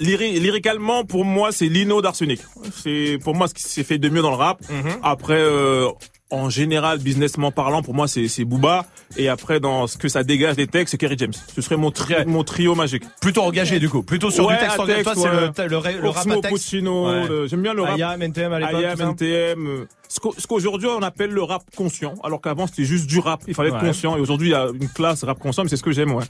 lyri- 0.01 0.39
lyricalement, 0.41 1.05
pour 1.05 1.25
moi, 1.25 1.53
c'est 1.53 1.67
Lino 1.69 2.03
d'Arsenic. 2.03 2.41
C'est, 2.75 3.19
pour 3.23 3.35
moi, 3.35 3.47
ce 3.49 3.55
qui 3.55 3.63
s'est 3.63 3.85
fait 3.85 3.99
de 3.99 4.09
mieux 4.09 4.23
dans 4.23 4.31
le 4.31 4.37
rap. 4.37 4.61
Mhm. 4.69 4.99
Après, 5.03 5.39
euh, 5.41 5.89
en 6.31 6.51
général, 6.51 6.99
businessment 6.99 7.51
parlant, 7.51 7.81
pour 7.83 7.95
moi, 7.95 8.07
c'est, 8.07 8.29
c'est 8.29 8.45
Booba. 8.45 8.85
Et 9.17 9.29
après, 9.31 9.61
dans 9.61 9.87
ce 9.87 9.97
que 9.97 10.09
ça 10.09 10.23
dégage 10.23 10.57
des 10.57 10.67
textes, 10.67 10.91
c'est 10.93 10.99
Kerry 10.99 11.17
James. 11.19 11.33
Ce 11.55 11.63
serait 11.63 11.79
mon, 11.79 11.91
tri- 11.91 12.27
mon 12.27 12.45
trio 12.45 12.75
magique. 12.75 13.03
Plutôt 13.21 13.43
engagé 13.43 13.79
du 13.81 13.89
coup, 13.89 14.03
plutôt 14.03 14.31
sur 14.31 14.47
Ouais, 14.47 14.55
du 14.55 14.61
texte 14.61 14.79
engagé. 14.79 15.03
Toi, 15.03 15.15
texte, 15.15 15.27
c'est 15.57 15.63
le, 15.69 15.69
le, 15.69 16.03
le 16.03 16.09
rap 16.11 16.27
à 16.27 16.35
texte. 16.35 16.49
Puccino, 16.53 17.07
Ouais. 17.09 17.27
le- 17.29 17.47
j'aime 17.47 17.63
bien 17.63 17.73
le 17.73 17.83
rap. 17.83 17.95
Ayam, 17.95 18.21
NTM 18.23 18.53
à 18.53 18.59
l'époque. 18.61 18.81
IAM. 18.83 19.01
NTM, 19.11 19.67
euh, 19.67 19.85
ce 20.09 20.21
qu'au- 20.21 20.35
ce 20.37 20.47
qu'aujourd'hui 20.47 20.89
on 20.89 21.01
appelle 21.03 21.31
le 21.31 21.43
rap 21.43 21.63
conscient, 21.77 22.15
alors 22.23 22.41
qu'avant 22.43 22.67
c'était 22.67 22.85
juste 22.85 23.07
du 23.07 23.19
rap, 23.21 23.41
il 23.49 23.55
fallait 23.55 23.71
être 23.71 23.81
Ouais. 23.81 23.89
conscient, 23.89 24.17
et 24.17 24.21
aujourd'hui 24.21 24.49
il 24.49 24.53
y 24.53 24.55
a 24.55 24.69
une 24.73 24.89
classe 24.89 25.25
rap 25.25 25.39
conscient, 25.39 25.63
mais 25.63 25.71
c'est 25.71 25.77
ce 25.77 25.83
que 25.83 25.93
j'aime, 25.93 26.13
ouais. 26.15 26.25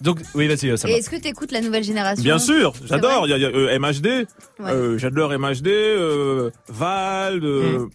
Donc, 0.00 0.20
oui, 0.34 0.48
vas-y, 0.48 0.70
euh, 0.70 0.76
ça 0.76 0.88
Et 0.88 0.92
va. 0.92 0.98
est-ce 0.98 1.08
que 1.10 1.16
t'écoutes 1.16 1.52
la 1.52 1.60
nouvelle 1.60 1.84
génération? 1.84 2.22
Bien 2.22 2.38
sûr, 2.38 2.72
j'adore, 2.86 3.26
il 3.26 3.30
y 3.30 3.32
a, 3.34 3.36
il 3.36 3.42
y 3.42 3.46
a, 3.46 3.48
euh, 3.50 3.78
MHD, 3.78 4.06
Ouais. 4.58 4.70
euh, 4.72 4.98
j'adore 4.98 5.32
MHD, 5.38 5.68
euh, 5.68 6.50
Val, 6.68 7.40
euh, 7.44 7.78
Mm. 7.80 7.90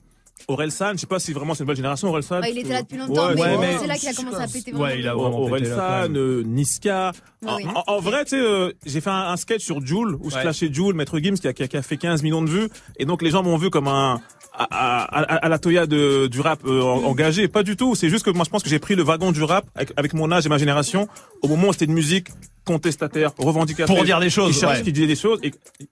Aurel 0.50 0.72
San, 0.72 0.96
je 0.96 1.02
sais 1.02 1.08
pas 1.08 1.20
si 1.20 1.32
vraiment 1.34 1.54
c'est 1.54 1.60
une 1.60 1.66
nouvelle 1.66 1.78
génération, 1.78 2.10
Aurel 2.10 2.24
San. 2.24 2.42
Bah, 2.42 2.50
il 2.50 2.58
était 2.58 2.70
là 2.74 2.82
depuis 2.82 2.98
longtemps, 2.98 3.28
Ouais, 3.30 3.36
mais, 3.36 3.58
ouais, 3.58 3.78
c'est 3.80 3.88
là 3.88 3.96
qu'il 3.96 4.10
a 4.10 4.14
commencé 4.14 4.42
à 4.42 4.48
péter 4.48 4.72
vraiment. 4.72 4.86
Ouais, 4.86 5.00
il 5.00 5.08
a 5.08 5.14
vraiment 5.16 5.40
Aurel 5.40 5.66
San, 5.66 6.18
euh, 6.18 6.44
Niska. 6.44 7.12
Oui. 7.44 7.66
En, 7.74 7.80
en- 7.80 7.84
en 7.96 8.00
vrai, 8.00 8.26
tu 8.26 8.32
sais, 8.32 8.42
euh, 8.42 8.72
j'ai 8.86 9.00
fait 9.02 9.10
un, 9.10 9.14
un 9.30 9.38
sketch 9.38 9.64
sur 9.64 9.86
Joule 9.86 10.18
où 10.22 10.30
je 10.30 10.36
Ouais. 10.36 10.42
clashais 10.42 10.74
Joule, 10.74 10.94
Maître 10.96 11.20
Gims, 11.20 11.36
qui 11.36 11.48
a, 11.48 11.54
qui 11.54 11.82
fait 11.82 11.98
15 11.98 12.22
millions 12.24 12.42
de 12.42 12.50
vues, 12.50 12.70
et 12.98 13.06
donc 13.06 13.22
les 13.22 13.30
gens 13.30 13.44
m'ont 13.44 13.58
vu 13.58 13.70
comme 13.70 13.88
un 13.88 14.20
à, 14.54 14.64
à, 14.64 15.22
à- 15.22 15.36
à 15.46 15.50
la 15.50 15.58
Toya 15.60 15.86
de, 15.86 16.28
du 16.28 16.42
rap 16.42 16.60
euh, 16.66 16.82
en- 16.82 17.04
engagé. 17.06 17.48
Pas 17.48 17.64
du 17.64 17.78
tout. 17.78 17.96
C'est 17.96 18.10
juste 18.10 18.26
que 18.26 18.30
moi, 18.32 18.44
je 18.44 18.50
pense 18.50 18.62
que 18.64 18.70
j'ai 18.70 18.80
pris 18.80 18.96
le 18.96 19.04
wagon 19.04 19.32
du 19.32 19.42
rap 19.44 19.66
avec, 19.76 19.94
avec 19.96 20.14
mon 20.14 20.32
âge 20.32 20.46
et 20.46 20.50
ma 20.50 20.58
génération 20.58 21.08
au 21.42 21.48
moment 21.48 21.70
où 21.70 21.74
c'était 21.74 21.86
une 21.86 21.94
musique 21.94 22.28
contestataire, 22.74 23.32
revendicatrice. 23.40 23.96
Pour 23.96 24.06
dire 24.06 24.20
des 24.20 24.30
choses, 24.30 24.54
Qui 24.54 24.60
cherche, 24.60 24.78
ouais. 24.78 24.84
qui 24.84 24.92
disait 24.94 25.08
des 25.08 25.16
choses. 25.16 25.40
Et 25.42 25.52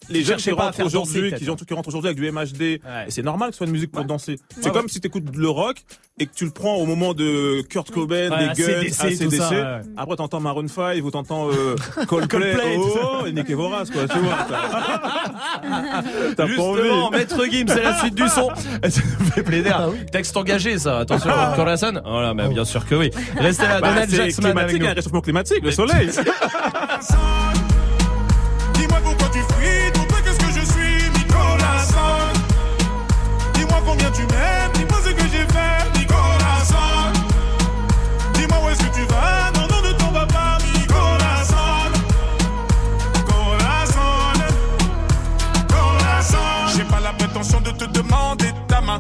les 0.10 0.24
jeunes 0.24 0.38
qui 0.38 0.52
rentrent 0.52 0.84
aujourd'hui, 0.86 1.34
qui, 1.34 1.50
rentrent 1.74 1.88
aujourd'hui 1.88 2.10
avec 2.10 2.20
du 2.20 2.32
MHD, 2.32 2.62
Ouais. 2.62 2.80
et 3.08 3.12
c'est 3.12 3.24
normal 3.24 3.50
que 3.50 3.56
ce 3.56 3.58
soit 3.58 3.66
une 3.68 3.74
musique 3.74 3.92
pour 3.92 4.06
danser. 4.06 4.38
C'est 4.50 4.66
Ouais, 4.68 4.72
comme 4.72 4.84
ouais. 4.86 4.92
si 4.92 5.02
t'écoutes 5.02 5.36
le 5.36 5.50
rock 5.50 5.78
et 6.20 6.26
que 6.26 6.32
tu 6.36 6.46
le 6.46 6.52
prends 6.52 6.76
au 6.78 6.86
moment 6.86 7.14
de 7.14 7.62
Kurt 7.70 7.92
Cobain, 7.92 8.30
Ouais, 8.32 8.50
des 8.56 8.62
Guns, 8.64 8.88
AC/DC, 8.88 9.24
tout 9.24 9.32
ça, 9.32 9.50
ouais. 9.52 9.64
après 9.96 10.16
t'entends 10.16 10.40
Maroon 10.40 10.68
5 10.68 11.04
ou 11.04 11.12
t'entends 11.12 11.48
euh, 11.50 11.76
Coldplay, 12.08 12.54
Coldplay, 12.54 12.78
ça. 12.94 13.00
oh, 13.22 13.26
et 13.28 13.32
Nick 13.34 13.50
et 13.50 13.54
Voraz, 13.54 13.86
quoi, 13.92 14.08
tu 14.08 14.18
vois. 14.18 14.38
t'as- 14.50 16.36
pas 16.36 16.48
Justement, 16.48 16.72
envie. 17.06 17.18
Maître 17.18 17.46
Gims, 17.46 17.66
c'est 17.68 17.84
la 17.84 18.00
suite 18.00 18.16
du 18.16 18.28
son. 18.30 18.50
Ça 18.56 19.02
me 19.20 19.26
fait 19.32 19.44
plaisir. 19.44 19.90
Texte 20.12 20.36
engagé, 20.38 20.80
ça. 20.80 21.00
Attention, 21.00 21.30
Corazon. 21.56 21.94
Voilà, 22.04 22.34
mais 22.34 22.48
bien 22.50 22.66
sûr 22.66 22.86
que 22.86 22.96
oui. 22.96 23.12
Restez 23.40 23.64
là, 23.68 23.80
Bah, 23.80 23.90
Donald 23.90 24.14
avec 24.14 24.36
climatique, 24.36 24.82
nous. 24.82 24.88
un 24.88 24.94
réchauffement 24.94 25.22
climatique, 25.22 25.62
le 25.64 25.72
soleil. 25.72 26.10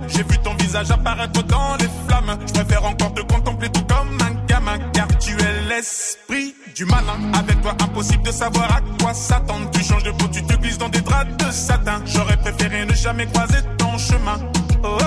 J'ai 0.07 0.23
vu 0.23 0.37
ton 0.39 0.53
visage 0.55 0.91
apparaître 0.91 1.43
dans 1.43 1.75
les 1.79 1.89
flammes. 2.07 2.37
Je 2.47 2.53
préfère 2.53 2.85
encore 2.85 3.13
te 3.13 3.21
contempler 3.21 3.69
tout 3.69 3.83
comme 3.85 4.17
un 4.21 4.45
gamin, 4.45 4.77
car 4.93 5.07
tu 5.19 5.31
es 5.31 5.69
l'esprit 5.69 6.55
du 6.75 6.85
malin. 6.85 7.17
Avec 7.33 7.61
toi, 7.61 7.73
impossible 7.81 8.23
de 8.23 8.31
savoir 8.31 8.71
à 8.71 8.81
quoi 9.01 9.13
s'attendre. 9.13 9.69
Tu 9.71 9.83
changes 9.83 10.03
de 10.03 10.11
peau, 10.11 10.27
tu 10.31 10.43
te 10.43 10.55
glisses 10.55 10.77
dans 10.77 10.89
des 10.89 11.01
draps 11.01 11.37
de 11.37 11.51
satin. 11.51 12.01
J'aurais 12.05 12.37
préféré 12.37 12.85
ne 12.85 12.93
jamais 12.93 13.25
croiser 13.27 13.59
ton 13.77 13.97
chemin. 13.97 14.37
Oh, 14.83 14.97
oh, 14.99 15.03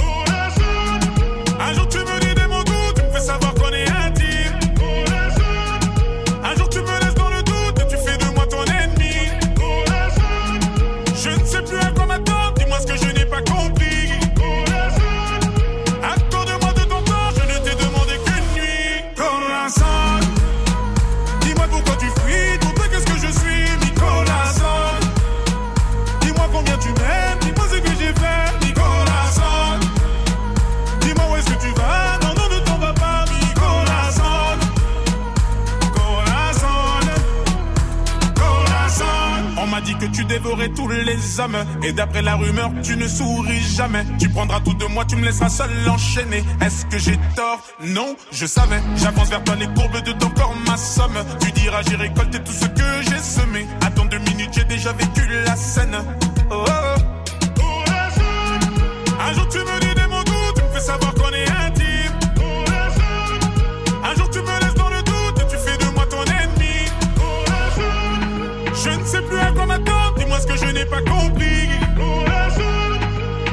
oh. 0.00 0.14
Un 1.60 1.72
jour 1.72 1.88
tu 1.88 1.98
me 1.98 2.13
tu 40.26 40.34
dévorais 40.34 40.68
tous 40.70 40.88
les 40.88 41.40
hommes. 41.40 41.56
Et 41.82 41.92
d'après 41.92 42.22
la 42.22 42.36
rumeur 42.36 42.70
tu 42.82 42.96
ne 42.96 43.06
souris 43.06 43.60
jamais. 43.60 44.04
Tu 44.18 44.28
prendras 44.28 44.60
tout 44.60 44.74
de 44.74 44.84
moi 44.86 45.04
tu 45.04 45.16
me 45.16 45.24
laisseras 45.24 45.48
seul 45.48 45.70
enchaîner. 45.88 46.42
Est-ce 46.60 46.86
que 46.86 46.98
j'ai 46.98 47.18
tort? 47.36 47.60
Non 47.80 48.16
je 48.32 48.46
savais. 48.46 48.80
J'avance 48.96 49.28
vers 49.28 49.42
toi 49.44 49.54
les 49.56 49.66
courbes 49.66 50.02
de 50.02 50.12
ton 50.12 50.28
corps 50.30 50.54
ma 50.66 50.76
somme 50.76 51.18
Tu 51.40 51.52
diras 51.52 51.82
j'ai 51.88 51.96
récolté 51.96 52.38
tout 52.40 52.52
ce 52.52 52.66
que 52.66 53.02
j'ai 53.10 53.18
semé. 53.18 53.66
Attends 53.84 54.06
deux 54.06 54.18
minutes 54.18 54.50
j'ai 54.52 54.64
déjà 54.64 54.92
vécu 54.92 55.28
la 55.46 55.56
scène. 55.56 55.96
Oh, 56.50 56.64
oh, 56.66 56.70
oh. 57.60 57.84
Un 59.20 59.32
jour 59.34 59.48
tu 59.48 59.58
me 59.58 59.80
dis 59.80 59.94
des 59.94 60.06
mots 60.06 60.24
doux. 60.24 60.52
Tu 60.56 60.62
me 60.62 60.68
fais 60.68 60.80
savoir 60.80 61.14
qu'on 61.14 61.30
est 61.30 61.48
intime. 61.48 62.12
Un 64.04 64.14
jour 64.16 64.30
tu 64.30 64.38
me 64.40 64.60
laisses 64.60 64.74
dans 64.74 64.88
le 64.90 65.02
doute. 65.02 65.42
Et 65.42 65.46
tu 65.48 65.56
fais 65.56 65.76
de 65.78 65.90
moi 65.94 66.04
ton 66.06 66.22
ennemi. 66.24 66.88
Je 68.74 68.90
ne 68.90 69.04
sais 69.04 69.22
plus 69.22 69.38
à 69.38 69.50
quoi 69.52 69.66
m'attendre, 69.66 70.03
dis-moi 70.34 70.40
ce 70.40 70.46
que 70.46 70.66
je 70.66 70.72
n'ai 70.72 70.84
pas 70.84 71.00
compris. 71.02 71.68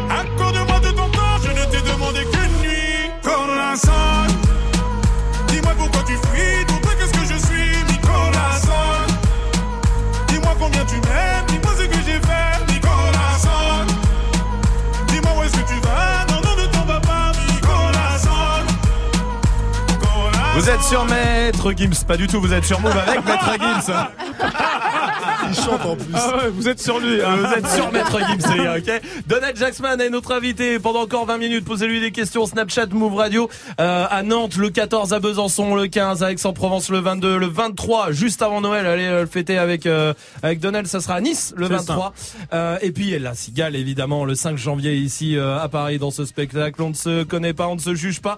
Accorde-moi 0.09 0.79
de 0.79 0.89
ton 0.89 1.09
temps, 1.09 1.37
je 1.43 1.49
ne 1.49 1.65
t'ai 1.65 1.81
demandé 1.91 2.19
qu'une 2.31 2.61
nuit. 2.61 3.11
Nicolas 3.23 3.75
Sand. 3.75 4.31
Dis-moi 5.47 5.73
pourquoi 5.77 6.03
tu 6.03 6.13
fuis, 6.13 6.65
toi 6.65 6.91
qu'est-ce 6.97 7.13
que 7.13 7.33
je 7.33 7.39
suis, 7.39 7.83
Nicolas 7.91 8.59
Sand. 8.61 9.15
Dis-moi 10.27 10.55
combien 10.59 10.85
tu 10.85 10.95
m'aimes, 10.95 11.45
dis-moi 11.47 11.71
ce 11.77 11.85
que 11.85 11.97
j'ai 12.05 12.19
fait, 12.19 12.73
Nicolas 12.73 13.37
Sand. 13.37 13.91
Dis-moi 15.07 15.31
où 15.37 15.43
est-ce 15.43 15.53
que 15.53 15.67
tu 15.67 15.79
vas, 15.81 16.25
non, 16.29 16.41
non, 16.41 16.61
ne 16.61 16.67
t'en 16.67 16.85
vas 16.85 16.99
pas, 16.99 17.31
Nicolas 17.47 18.17
Sand. 18.17 18.67
Nicolas 19.89 20.53
Vous 20.55 20.69
êtes 20.69 20.83
sur 20.83 21.05
Maître 21.05 21.73
Gims, 21.73 22.05
pas 22.07 22.17
du 22.17 22.27
tout, 22.27 22.41
vous 22.41 22.53
êtes 22.53 22.65
sur 22.65 22.79
Move 22.79 22.97
avec 22.97 23.25
Maître 23.25 23.55
Gims. 23.59 23.93
Il 25.51 25.55
chante 25.63 25.85
en 25.85 25.95
plus. 25.95 26.05
Ah 26.13 26.37
ouais, 26.37 26.49
vous 26.49 26.67
êtes 26.69 26.81
sur 26.81 26.99
lui. 26.99 27.21
hein. 27.21 27.35
Vous 27.37 27.53
êtes 27.53 27.67
sur 27.67 27.91
Maître 27.93 28.19
Gims, 28.19 28.77
ok 28.77 29.01
Donald 29.27 29.57
Jacksman 29.57 29.99
est 29.99 30.09
notre 30.09 30.31
invité 30.33 30.79
pendant 30.79 31.01
encore 31.01 31.25
20 31.25 31.37
minutes. 31.37 31.65
Posez-lui 31.65 31.99
des 31.99 32.11
questions. 32.11 32.45
Snapchat 32.45 32.87
Move 32.87 33.15
Radio 33.15 33.49
euh, 33.79 34.05
à 34.09 34.23
Nantes 34.23 34.55
le 34.55 34.69
14, 34.69 35.13
à 35.13 35.19
Besançon 35.19 35.75
le 35.75 35.87
15, 35.87 36.23
à 36.23 36.31
Aix-en-Provence 36.31 36.89
le 36.89 36.99
22, 36.99 37.37
le 37.37 37.47
23, 37.47 38.11
juste 38.11 38.41
avant 38.41 38.61
Noël. 38.61 38.85
Allez 38.85 39.05
euh, 39.05 39.21
le 39.21 39.27
fêter 39.27 39.57
avec 39.57 39.85
euh, 39.85 40.13
avec 40.43 40.59
Donald. 40.59 40.87
Ça 40.87 40.99
sera 41.01 41.15
à 41.15 41.21
Nice 41.21 41.53
le 41.57 41.67
C'est 41.67 41.73
23. 41.73 42.13
Euh, 42.53 42.77
et 42.81 42.91
puis 42.91 43.17
la 43.19 43.33
Cigale 43.33 43.75
évidemment 43.75 44.25
le 44.25 44.35
5 44.35 44.57
janvier 44.57 44.95
ici 44.95 45.37
à 45.37 45.67
Paris 45.69 45.97
dans 45.99 46.11
ce 46.11 46.25
spectacle. 46.25 46.81
On 46.81 46.89
ne 46.89 46.93
se 46.95 47.23
connaît 47.23 47.53
pas, 47.53 47.67
on 47.67 47.75
ne 47.75 47.81
se 47.81 47.93
juge 47.95 48.21
pas. 48.21 48.37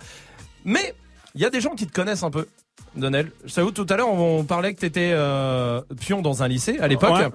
Mais 0.65 0.93
il 1.35 1.41
y 1.41 1.45
a 1.45 1.49
des 1.49 1.61
gens 1.61 1.75
qui 1.75 1.85
te 1.87 1.93
connaissent 1.93 2.23
un 2.23 2.31
peu. 2.31 2.47
Donald, 2.95 3.31
je 3.45 3.53
t'avoue, 3.53 3.71
tout 3.71 3.87
à 3.89 3.97
l'heure, 3.97 4.09
on, 4.09 4.39
on 4.39 4.43
parlait 4.43 4.73
que 4.73 4.79
t'étais 4.79 5.11
euh, 5.13 5.81
pion 5.99 6.21
dans 6.21 6.43
un 6.43 6.47
lycée 6.47 6.77
à 6.79 6.87
l'époque. 6.87 7.17
Ouais. 7.17 7.29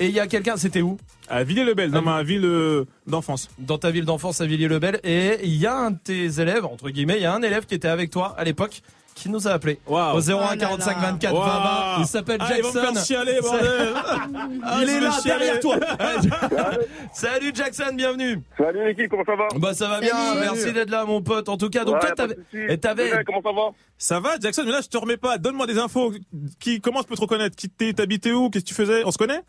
Et 0.00 0.06
il 0.06 0.12
y 0.12 0.20
a 0.20 0.26
quelqu'un, 0.26 0.56
c'était 0.56 0.82
où? 0.82 0.98
À 1.28 1.44
Villiers-le-Bel, 1.44 1.90
dans 1.90 2.02
ma 2.02 2.22
ville 2.22 2.44
euh, 2.44 2.84
d'enfance. 3.06 3.48
Dans 3.58 3.78
ta 3.78 3.90
ville 3.90 4.04
d'enfance 4.04 4.40
à 4.40 4.46
Villiers-le-Bel. 4.46 5.00
Et 5.04 5.38
il 5.44 5.56
y 5.56 5.66
a 5.66 5.74
un 5.76 5.92
de 5.92 5.98
tes 6.02 6.40
élèves, 6.40 6.64
entre 6.66 6.90
guillemets, 6.90 7.16
il 7.16 7.22
y 7.22 7.26
a 7.26 7.32
un 7.32 7.42
élève 7.42 7.64
qui 7.64 7.74
était 7.74 7.88
avec 7.88 8.10
toi 8.10 8.34
à 8.36 8.44
l'époque, 8.44 8.82
qui 9.14 9.28
nous 9.30 9.46
a 9.46 9.52
appelé. 9.52 9.78
Waouh. 9.86 10.16
Au 10.16 10.20
01 10.20 10.56
45 10.56 10.98
24 10.98 11.32
20 11.34 11.40
20. 11.40 11.46
Waouh. 11.46 12.00
Il 12.00 12.06
s'appelle 12.06 12.38
Ah, 12.40 12.48
ils 12.56 12.62
vont 12.62 12.72
Jackson. 12.72 12.90
me 12.90 12.94
faire 12.94 13.04
chialer, 13.04 13.40
bordel. 13.40 13.94
Ah, 14.64 14.78
il 14.82 14.88
est 14.88 15.00
là, 15.00 15.10
chialer. 15.22 15.38
derrière 15.46 15.60
toi. 15.60 15.76
Salut 17.12 17.52
Jackson, 17.54 17.92
bienvenue. 17.94 18.42
Salut 18.58 18.84
l'équipe, 18.86 19.08
comment 19.10 19.24
ça 19.24 19.36
va? 19.36 19.48
Bah 19.56 19.72
ça 19.74 19.88
va 19.88 20.00
bien, 20.00 20.14
Salut. 20.14 20.40
merci 20.40 20.72
d'être 20.72 20.90
là 20.90 21.04
mon 21.04 21.22
pote. 21.22 21.48
En 21.48 21.56
tout 21.56 21.70
cas, 21.70 21.84
donc 21.84 21.94
Ouais, 21.94 22.00
toi 22.00 22.10
t'avais 22.12 22.76
t'avais 22.78 23.12
Ouais, 23.12 23.24
Comment 23.24 23.42
ça 23.42 23.52
va? 23.52 23.70
Ça 23.98 24.20
va, 24.20 24.30
Jackson, 24.40 24.62
mais 24.66 24.72
là, 24.72 24.80
je 24.82 24.88
te 24.88 24.96
remets 24.98 25.16
pas. 25.16 25.38
Donne-moi 25.38 25.66
des 25.66 25.78
infos. 25.78 26.12
Qui, 26.58 26.80
comment 26.80 27.00
je 27.02 27.06
peux 27.06 27.14
te 27.14 27.20
reconnaître? 27.20 27.54
Qui 27.56 27.68
t'es, 27.68 27.92
t'habitais 27.92 28.32
où? 28.32 28.50
Qu'est-ce 28.50 28.64
que 28.64 28.68
tu 28.68 28.74
faisais? 28.74 29.04
On 29.04 29.10
se 29.10 29.18
connaît? 29.18 29.42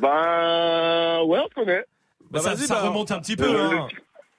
Ben 0.00 1.22
ouais, 1.24 1.38
on 1.44 1.48
se 1.48 1.54
connaît. 1.54 1.84
Bah, 2.30 2.40
ça, 2.40 2.54
vas-y, 2.54 2.66
ça 2.66 2.74
bah, 2.76 2.88
remonte 2.88 3.10
un 3.10 3.18
petit 3.18 3.36
peu. 3.36 3.44
Euh, 3.44 3.70
hein. 3.78 3.88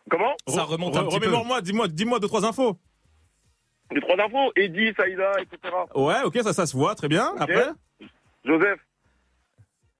Comment? 0.09 0.33
Ça 0.47 0.63
remonte 0.63 0.95
un 0.95 1.01
Re- 1.01 1.07
petit 1.09 1.19
peu. 1.19 1.25
Remémore-moi, 1.25 1.61
dis-moi, 1.61 1.87
dis-moi 1.87 2.19
deux, 2.19 2.27
trois 2.27 2.45
infos. 2.45 2.77
Les 3.91 3.99
trois 4.01 4.15
infos, 4.23 4.51
Eddie, 4.55 4.93
Saïda, 4.97 5.31
etc. 5.41 5.73
Ouais, 5.95 6.21
ok, 6.23 6.39
ça, 6.43 6.53
ça 6.53 6.65
se 6.65 6.75
voit, 6.77 6.95
très 6.95 7.07
bien. 7.09 7.33
Après 7.39 7.67
Joseph, 8.45 8.79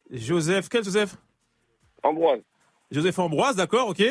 Joseph, 0.09 0.69
quel 0.69 0.83
Joseph? 0.83 1.15
Ambroise. 2.03 2.41
Joseph 2.89 3.19
Ambroise, 3.19 3.55
d'accord, 3.55 3.89
ok. 3.89 4.01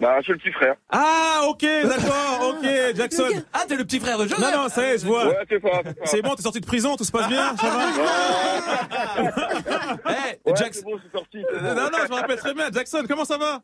Bah, 0.00 0.16
je 0.18 0.22
suis 0.24 0.32
le 0.32 0.38
petit 0.38 0.52
frère. 0.52 0.76
Ah, 0.90 1.42
ok, 1.48 1.60
d'accord, 1.62 2.40
ok, 2.58 2.66
Jackson. 2.94 3.28
Ah, 3.52 3.64
t'es 3.68 3.76
le 3.76 3.84
petit 3.84 4.00
frère 4.00 4.18
de 4.18 4.24
Joseph 4.26 4.38
Non, 4.38 4.62
non, 4.62 4.68
ça 4.68 4.86
y 4.86 4.90
est, 4.94 4.98
je 4.98 5.06
vois. 5.06 5.26
Ouais, 5.28 5.38
c'est 5.48 5.60
ça, 5.62 5.82
c'est 6.04 6.22
bon, 6.22 6.34
t'es 6.34 6.42
sorti 6.42 6.60
de 6.60 6.66
prison, 6.66 6.96
tout 6.96 7.04
se 7.04 7.12
passe 7.12 7.28
bien, 7.28 7.56
ça 7.56 7.68
va 7.68 7.88
Eh, 10.08 10.50
Ouais, 10.50 10.56
Jackson. 10.56 10.82
bon, 10.84 10.98
sorti. 11.12 11.42
bon. 11.42 11.62
Non, 11.62 11.74
non, 11.74 11.88
je 12.04 12.08
me 12.10 12.14
rappelle 12.14 12.38
très 12.38 12.54
bien. 12.54 12.68
Jackson, 12.72 13.04
comment 13.08 13.24
ça 13.24 13.38
va? 13.38 13.60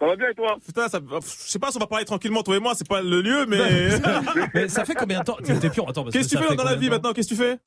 Ça 0.00 0.06
va 0.06 0.16
bien 0.16 0.28
et 0.30 0.34
toi 0.34 0.56
Putain, 0.64 0.88
ça, 0.88 0.98
je 0.98 1.26
sais 1.26 1.58
pas 1.58 1.70
si 1.70 1.76
on 1.76 1.80
va 1.80 1.86
parler 1.86 2.06
tranquillement, 2.06 2.42
toi 2.42 2.56
et 2.56 2.60
moi, 2.60 2.72
c'est 2.74 2.88
pas 2.88 3.02
le 3.02 3.20
lieu, 3.20 3.44
mais. 3.46 3.58
Mais 4.54 4.68
ça 4.68 4.84
fait 4.86 4.94
combien 4.94 5.20
de 5.20 5.24
temps 5.24 5.36
T'es 5.44 5.68
pion, 5.70 5.86
attends. 5.86 6.04
parce 6.04 6.14
Qu'est-ce 6.16 6.34
que 6.34 6.38
tu 6.40 6.48
fais 6.48 6.56
dans 6.56 6.64
la 6.64 6.74
vie 6.76 6.88
maintenant? 6.88 7.12
Qu'est-ce 7.12 7.28
que 7.28 7.34
tu 7.34 7.40
fais? 7.42 7.58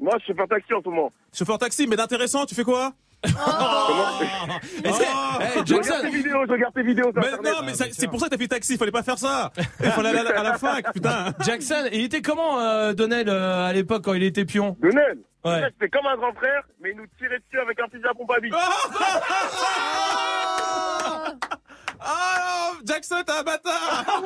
Moi, 0.00 0.12
je 0.18 0.24
suis 0.24 0.32
chauffeur 0.32 0.48
taxi 0.48 0.72
en 0.74 0.80
ce 0.82 0.88
moment. 0.88 1.12
Chauffeur 1.32 1.58
taxi, 1.58 1.86
mais 1.86 1.96
d'intéressant, 1.96 2.46
tu 2.46 2.54
fais 2.54 2.64
quoi? 2.64 2.92
Est-ce 3.24 3.32
que, 3.32 5.04
eh, 5.04 5.46
Je 5.54 5.58
regarde 5.58 5.66
Jackson, 5.66 5.94
tes 6.02 6.10
vidéos, 6.10 6.44
je 6.46 6.52
regarde 6.52 6.74
tes 6.74 6.82
vidéos 6.82 7.10
sur 7.12 7.20
Mais 7.22 7.28
Internet. 7.28 7.52
non, 7.54 7.62
mais 7.64 7.72
c'est 7.74 8.08
pour 8.08 8.20
ça 8.20 8.26
que 8.26 8.30
t'as 8.32 8.38
fait 8.38 8.48
taxi, 8.48 8.76
fallait 8.76 8.90
pas 8.90 9.02
faire 9.02 9.18
ça. 9.18 9.50
Il 9.82 9.90
fallait 9.92 10.08
aller 10.10 10.18
à 10.18 10.22
la, 10.24 10.40
à 10.40 10.42
la 10.42 10.58
fac, 10.58 10.92
putain. 10.92 11.32
Jackson, 11.44 11.88
il 11.92 12.04
était 12.04 12.20
comment 12.22 12.60
euh, 12.60 12.92
Donnell 12.92 13.28
euh, 13.28 13.66
à 13.66 13.72
l'époque 13.72 14.04
quand 14.04 14.12
il 14.14 14.22
était 14.24 14.44
pion? 14.44 14.76
Lionel, 14.82 15.18
Ouais. 15.44 15.62
c'était 15.78 15.90
comme 15.90 16.06
un 16.06 16.16
grand 16.16 16.32
frère, 16.34 16.62
mais 16.82 16.90
il 16.92 16.96
nous 16.96 17.06
tirait 17.18 17.38
dessus 17.38 17.60
avec 17.60 17.78
un 17.80 17.86
fusil 17.88 18.04
à 18.10 18.14
pompe 18.14 18.30
à 18.30 18.40
billes. 18.40 18.52
Ah, 22.06 22.72
Jackson, 22.84 23.16
t'es 23.26 23.32
un 23.32 23.42
bâtard. 23.42 24.04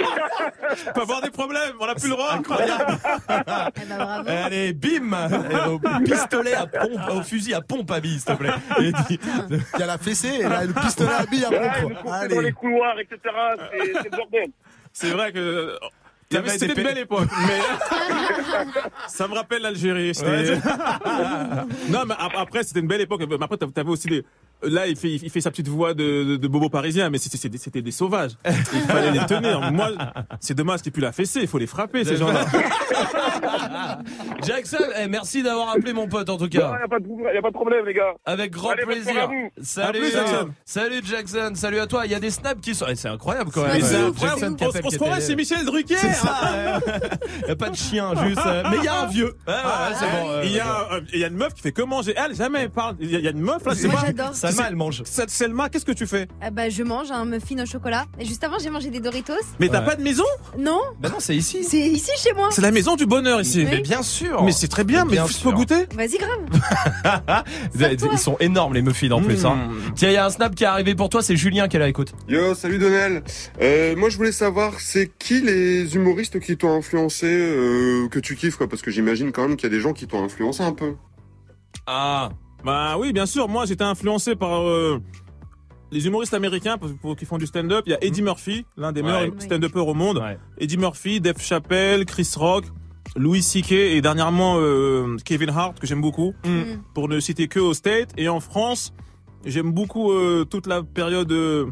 On 0.89 0.93
peut 0.93 1.01
avoir 1.03 1.21
des 1.23 1.31
problèmes, 1.31 1.75
on 1.81 1.87
a 1.87 1.95
plus 1.95 2.09
le 2.09 2.15
droit. 2.17 2.33
Incroyable. 2.33 2.99
Eh 3.29 3.85
ben, 3.87 3.97
bravo. 3.99 4.29
Allez, 4.29 4.73
bim 4.73 5.13
Et 5.51 5.69
Au 5.69 5.79
pistolet 6.05 6.55
à 6.55 6.67
pompe, 6.67 7.01
au 7.15 7.23
fusil 7.23 7.55
à 7.55 7.61
pompe 7.61 7.91
à 7.93 8.01
billes, 8.01 8.19
s'il 8.19 8.25
te 8.35 8.39
plaît. 8.39 8.51
Et 8.81 8.93
dit- 8.93 9.21
Il 9.75 9.81
y 9.81 9.83
a 9.83 9.87
la 9.87 9.99
fessée 9.99 10.39
et 10.41 10.43
là, 10.43 10.65
le 10.65 10.73
pistolet 10.73 11.13
à 11.13 11.25
billes 11.27 11.45
à 11.45 11.51
Ouais, 11.51 11.71
nous 11.83 11.89
pompe. 11.91 12.03
courait 12.03 12.29
dans 12.29 12.35
les 12.35 12.39
Allez. 12.47 12.53
couloirs, 12.53 12.99
etc. 12.99 13.19
C'est 13.73 13.93
c'est 14.03 14.11
le 14.11 14.17
bordel. 14.17 14.51
C'est 14.93 15.11
vrai 15.11 15.33
que. 15.33 15.79
Il 16.31 16.35
y 16.35 16.37
avait 16.37 16.51
C'était 16.51 16.75
des 16.75 16.81
une 16.83 16.87
belle 16.89 16.99
époque, 16.99 17.29
mais 17.47 17.59
ça 19.09 19.27
me 19.29 19.35
rappelle 19.35 19.63
l'Algérie. 19.63 20.15
c'était- 20.15 20.57
non, 21.89 22.05
mais 22.07 22.15
ap- 22.19 22.33
après 22.37 22.65
c'était 22.65 22.81
une 22.81 22.87
belle 22.87 23.01
époque. 23.01 23.23
Mais 23.29 23.37
après 23.43 23.57
t'av- 23.57 23.73
t'avais 23.73 23.89
aussi 23.89 24.09
des. 24.09 24.25
Là, 24.63 24.89
il 24.89 24.97
fait, 24.97 25.11
il 25.13 25.31
fait 25.31 25.41
sa 25.41 25.51
petite 25.51 25.69
voix 25.69 25.95
de, 25.95 26.25
de, 26.25 26.37
de 26.37 26.49
bobo 26.49 26.69
parisien, 26.69 27.11
mais 27.11 27.19
c'était- 27.19 27.37
c'était 27.37 27.59
c'était 27.59 27.81
des 27.83 27.93
sauvages. 27.93 28.33
Il 28.45 28.81
fallait 28.81 29.13
les 29.13 29.25
tenir. 29.27 29.61
Moi, 29.73 29.91
c'est 30.41 30.55
dommage 30.55 30.83
qu'il 30.83 30.91
puisse 30.91 31.05
la 31.05 31.13
fesser. 31.13 31.41
Il 31.43 31.47
faut 31.49 31.59
les 31.59 31.67
frapper 31.69 32.05
ces 32.05 32.17
gens-là. 32.17 32.45
Jackson, 34.45 34.79
eh, 34.97 35.07
merci 35.09 35.43
d'avoir 35.43 35.71
appelé 35.71 35.93
mon 35.93 36.09
pote 36.09 36.29
en 36.29 36.37
tout 36.37 36.45
Il 36.47 36.51
cas. 36.59 36.69
n'y 36.77 36.83
a, 36.85 36.89
pas 36.89 36.99
de 36.99 37.05
problème- 37.05 37.35
y 37.35 37.39
a 37.39 37.43
pas 37.43 37.49
de 37.49 37.55
problème, 37.55 37.85
les 37.87 37.95
gars. 37.95 38.15
Avec 38.25 38.51
grand 38.53 38.71
Allez, 38.71 38.85
plaisir. 38.85 39.29
Salut, 39.63 39.99
plus, 40.01 40.11
Jackson. 40.13 40.49
salut 40.65 41.01
Jackson. 41.05 41.53
Salut 41.55 41.79
à 41.79 41.87
toi. 41.87 42.07
Il 42.07 42.13
y 42.13 42.15
a 42.15 42.21
des 42.21 42.31
snaps 42.31 42.61
qui 42.61 42.75
sont. 42.75 42.87
eh, 42.89 42.95
C'est 42.97 43.09
incroyable 43.09 43.51
quand 43.53 43.63
même. 43.63 43.81
Euh, 43.83 44.09
incroyable. 44.09 44.41
Jackson 44.41 44.55
qui 44.55 44.65
On, 44.65 44.87
on 44.87 44.91
se 44.91 44.97
croirait 44.97 45.21
chez 45.21 45.37
Michel 45.37 45.65
Drucker. 45.65 45.97
Il 46.03 47.49
y 47.49 47.51
a 47.51 47.57
pas 47.57 47.71
de 47.71 47.77
chien, 47.77 48.13
juste. 48.27 48.41
euh, 48.47 48.63
Mais 48.71 48.79
il 48.79 48.85
y 48.85 48.89
a 48.89 49.03
un 49.03 49.07
vieux. 49.07 49.35
Ouais, 49.47 49.53
ouais, 49.55 49.95
c'est 49.99 50.11
bon. 50.11 50.31
euh, 50.31 50.43
Il 50.45 50.53
y 50.53 50.61
a, 50.61 50.89
euh, 50.93 51.01
il 51.13 51.21
y 51.21 51.25
a 51.25 51.29
une 51.29 51.37
meuf 51.37 51.55
qui 51.55 51.63
fait 51.63 51.73
que 51.73 51.83
manger. 51.83 52.15
Elle 52.17 52.35
jamais 52.35 52.63
elle 52.63 52.71
parle. 52.71 52.97
Il 53.01 53.11
y 53.11 53.17
a- 53.17 53.19
il 53.19 53.25
y 53.25 53.29
a 53.29 53.33
une 53.33 53.41
meuf 53.41 53.65
là. 53.65 53.75
c'est 53.75 53.89
Moi, 53.89 54.01
pas- 54.01 54.07
j'adore. 54.07 54.35
Salma, 54.53 54.69
elle 54.71 54.77
mange. 54.77 55.03
Selma, 55.05 55.69
qu'est-ce 55.69 55.85
que 55.85 55.93
tu 55.93 56.07
fais? 56.07 56.29
Ah 56.41 56.51
bah, 56.51 56.69
je 56.69 56.83
mange 56.83 57.11
un 57.11 57.25
muffin 57.25 57.63
au 57.63 57.67
chocolat. 57.67 58.07
Et 58.19 58.25
juste 58.25 58.43
avant, 58.45 58.59
j'ai 58.59 58.71
mangé 58.71 58.91
des 58.91 59.01
Doritos. 59.01 59.33
Mais 59.61 59.69
t'as 59.69 59.81
Ouais. 59.81 59.87
pas 59.87 59.97
de 59.97 60.03
maison? 60.03 60.25
Non, 60.59 60.81
Bah 61.01 61.09
non, 61.11 61.21
c'est 61.21 61.37
ici. 61.37 61.65
c'est 61.65 61.79
ici 61.79 62.11
chez 62.19 62.33
moi. 62.33 62.49
C'est 62.51 62.63
la 62.63 62.71
maison 62.71 62.97
du 62.97 63.07
bonheur 63.07 63.41
ici. 63.41 63.65
Mais 63.65 63.81
bien 63.81 64.03
sûr. 64.03 64.43
Mais 64.45 64.53
c'est 64.53 64.69
très 64.69 64.85
bien. 64.85 65.05
Mais 65.05 65.13
Bien 65.13 65.27
sûr. 65.27 65.51
peux 65.51 65.57
goûter 65.57 65.87
Vas-y, 65.95 66.19
grave. 66.19 67.45
Ils 68.13 68.19
sont 68.19 68.37
énormes 68.41 68.75
les 68.75 68.83
muffins 68.83 69.11
en 69.11 69.23
plus. 69.23 69.45
Hein. 69.45 69.55
Mmh. 69.57 69.93
Tiens, 69.95 70.09
il 70.11 70.15
y 70.15 70.17
a 70.17 70.27
un 70.27 70.31
snap 70.31 70.55
qui 70.55 70.65
est 70.65 70.67
arrivé 70.67 70.95
pour 70.95 71.09
toi. 71.09 71.23
C'est 71.23 71.37
Julien 71.37 71.69
qui 71.69 71.77
est 71.77 71.81
là. 71.81 71.89
Écoute. 71.89 72.13
Yo, 72.29 72.55
salut 72.55 72.79
Donel. 72.79 73.23
Euh, 73.61 73.95
moi, 73.97 74.09
je 74.11 74.17
voulais 74.17 74.33
savoir, 74.33 74.81
c'est 74.81 75.11
qui 75.19 75.41
les 75.41 75.95
humoristes 75.95 76.41
qui 76.41 76.57
t'ont 76.57 76.73
influencé, 76.77 77.27
euh, 77.27 78.09
que 78.09 78.19
tu 78.19 78.37
kiffes, 78.37 78.57
quoi? 78.57 78.69
Parce 78.69 78.83
que 78.83 78.91
j'imagine 78.91 79.33
quand 79.33 79.47
même 79.49 79.57
qu'il 79.57 79.71
y 79.71 79.73
a 79.73 79.77
des 79.77 79.81
gens 79.81 79.93
qui 79.93 80.07
t'ont 80.07 80.23
influencé 80.25 80.63
un 80.63 80.73
peu. 80.73 80.95
Ah, 81.87 82.31
bah 82.65 82.97
oui, 82.99 83.13
bien 83.13 83.27
sûr. 83.27 83.49
Moi, 83.49 83.65
j'étais 83.67 83.85
influencé 83.85 84.35
par 84.37 84.63
euh, 84.67 85.01
les 85.91 86.07
humoristes 86.07 86.35
américains 86.35 86.77
pour, 86.79 86.91
pour- 87.01 87.17
qui 87.17 87.25
font 87.25 87.39
du 87.39 87.47
stand-up. 87.47 87.85
Il 87.87 87.91
y 87.91 87.95
a 87.95 88.05
Eddie 88.05 88.23
Murphy, 88.23 88.67
l'un 88.77 88.93
des 88.93 89.01
Ouais. 89.03 89.07
meilleurs 89.31 89.41
stand-uppers 89.43 89.87
au 89.87 89.95
monde. 89.95 90.19
Ouais. 90.19 90.39
Eddie 90.59 90.77
Murphy, 90.79 91.21
Dave 91.21 91.41
Chappelle, 91.41 92.05
Chris 92.05 92.31
Rock, 92.37 92.65
Louis 93.17 93.43
C.K. 93.43 93.73
et 93.73 94.01
dernièrement 94.01 94.57
euh, 94.59 95.17
Kevin 95.25 95.51
Hart 95.51 95.79
que 95.81 95.87
j'aime 95.87 96.01
beaucoup. 96.03 96.35
Mm. 96.45 96.81
Pour 96.95 97.09
ne 97.09 97.21
citer 97.21 97.49
que 97.49 97.61
au 97.61 97.73
State 97.75 98.11
et 98.19 98.29
en 98.29 98.41
France, 98.41 98.93
j'aime 99.45 99.73
beaucoup 99.73 100.13
euh, 100.13 100.45
toute 100.45 100.67
la 100.67 100.83
période. 100.83 101.31
euh, 101.33 101.67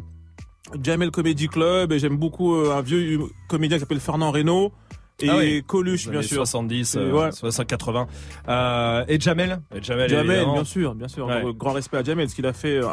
Jamel 0.82 1.12
Comedy 1.12 1.46
Club 1.46 1.92
et 1.92 2.00
j'aime 2.00 2.16
beaucoup 2.16 2.56
euh, 2.56 2.74
un 2.74 2.80
vieux 2.80 3.20
hum- 3.20 3.28
comédien 3.48 3.76
qui 3.76 3.82
s'appelle 3.82 4.00
Fernand 4.00 4.32
Reynaud 4.32 4.72
et 5.20 5.28
Ah 5.30 5.36
oui. 5.38 5.62
Coluche 5.66 6.09
bien 6.09 6.22
sûr 6.22 6.36
70, 6.47 6.94
Et 6.94 6.98
euh, 6.98 7.12
ouais. 7.12 7.32
60, 7.32 7.66
80. 7.66 8.06
Euh, 8.48 9.05
et 9.09 9.18
Jamel. 9.20 9.60
Et 9.74 9.82
Jamel, 9.82 10.09
Jamel, 10.10 10.44
bien 10.52 10.64
sûr, 10.64 10.94
bien 10.94 11.09
sûr. 11.09 11.26
Ouais. 11.26 11.43
Grand 11.56 11.72
respect 11.72 11.97
à 11.98 12.02
Jamel, 12.05 12.28
ce 12.28 12.34
qu'il 12.34 12.47
a 12.47 12.52
fait 12.52 12.76
euh, 12.82 12.86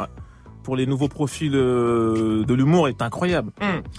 pour 0.64 0.76
les 0.78 0.86
nouveaux 0.86 1.10
profils 1.10 1.54
euh, 1.54 2.46
de 2.46 2.54
l'humour 2.54 2.88
est 2.88 3.02
incroyable. 3.02 3.52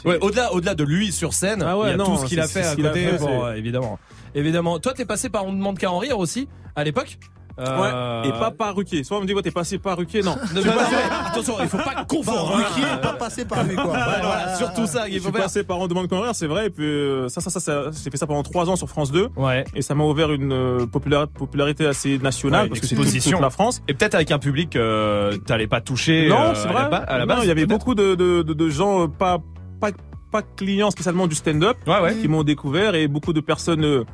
Ouais, 0.05 0.19
au-delà, 0.23 0.53
au-delà 0.55 0.75
de 0.75 0.85
lui 0.85 1.13
sur 1.13 1.35
scène, 1.35 1.63
Ah 1.67 1.77
ouais, 1.79 1.89
il 1.89 1.91
y 1.91 1.95
a 1.95 1.97
non, 1.99 2.05
tout 2.07 2.17
ce 2.23 2.25
qu'il 2.27 2.41
a 2.41 2.49
fait 2.49 2.63
à 2.65 2.75
côté, 2.75 3.07
fait, 3.07 3.19
euh, 3.23 3.55
évidemment. 3.57 3.99
Évidemment. 4.35 4.79
Toi, 4.79 4.95
t'es 4.95 5.05
passé 5.05 5.29
par 5.29 5.45
On 5.45 5.53
demande 5.53 5.79
qu'à 5.79 5.91
en 5.91 5.99
rire 5.99 6.19
aussi, 6.19 6.49
à 6.75 6.83
l'époque? 6.85 7.19
Euh, 7.59 8.23
Ouais, 8.23 8.29
et 8.29 8.33
pas 8.33 8.51
par 8.51 8.75
Ruquier. 8.75 9.05
Soit 9.05 9.19
on 9.19 9.21
me 9.21 9.27
dit, 9.27 9.35
ouais, 9.35 9.43
t'es 9.43 9.51
passé 9.53 9.79
par 9.79 9.97
Ruquier, 9.97 10.23
non. 10.23 10.35
Non, 10.55 10.61
mais 10.65 10.71
pas- 10.73 11.27
attention, 11.31 11.55
il 11.61 11.69
faut 11.69 11.77
pas 11.79 12.05
confondre. 12.05 12.49
Bah, 12.59 12.65
Ruquier, 12.69 12.85
pas 13.01 13.13
passer 13.13 13.45
par 13.45 13.63
lui, 13.65 13.77
quoi. 13.77 13.85
Ouais, 13.93 13.99
voilà, 14.23 14.57
surtout 14.57 14.87
ça, 14.87 15.09
il 15.09 15.21
faut 15.21 15.31
faire. 15.31 15.43
passé 15.43 15.63
par 15.63 15.79
On 15.79 15.87
demande 15.87 16.09
rire, 16.11 16.35
c'est 16.35 16.47
vrai. 16.49 16.67
Et 16.67 16.71
puis 16.71 16.85
euh, 16.85 17.29
ça, 17.29 17.41
ça, 17.41 17.51
ça, 17.51 17.61
ça 17.61 17.91
j'ai 18.03 18.11
fait 18.11 18.17
ça 18.17 18.27
pendant 18.27 18.43
trois 18.43 18.69
ans 18.69 18.77
sur 18.77 18.89
France 18.89 19.13
2. 19.13 19.29
Ouais. 19.37 19.65
Et 19.75 19.83
ça 19.83 19.95
m'a 19.95 20.05
ouvert 20.05 20.33
une 20.33 20.53
euh, 20.53 20.87
popula- 20.87 21.27
popularité 21.27 21.87
assez 21.87 22.19
nationale 22.19 22.65
Ouais, 22.65 22.69
parce 22.71 22.81
que 22.81 22.87
c'est 22.87 22.97
toute, 22.97 23.41
la 23.41 23.51
France. 23.51 23.83
Et 23.89 23.95
peut-être 23.95 24.15
avec 24.15 24.31
un 24.33 24.39
public 24.39 24.71
que 24.71 25.37
t'allais 25.47 25.67
pas 25.67 25.81
toucher. 25.81 26.29
non, 26.29 26.37
euh, 26.41 26.55
c'est 26.55 26.69
à 26.69 26.73
vrai. 26.73 26.83
à 27.07 27.19
la 27.19 27.27
Non, 27.27 27.35
base. 27.35 27.45
il 27.45 27.49
y 27.49 27.51
avait 27.53 27.67
beaucoup 27.67 27.95
de, 27.95 28.15
de, 28.15 28.43
de, 28.43 28.53
de 28.53 28.69
gens 28.69 29.03
euh, 29.03 29.07
pas, 29.09 29.39
pas, 29.81 29.91
pas 30.33 30.43
clients 30.43 30.91
spécialement 30.91 31.27
du 31.29 31.35
stand-up 31.35 31.77
Ouais, 31.87 32.01
ouais. 32.01 32.17
qui 32.17 32.27
m'ont 32.29 32.43
découvert 32.43 32.95
et 32.95 33.07
beaucoup 33.09 33.33
de 33.33 33.41
personnes 33.41 33.85
euh, 33.85 34.05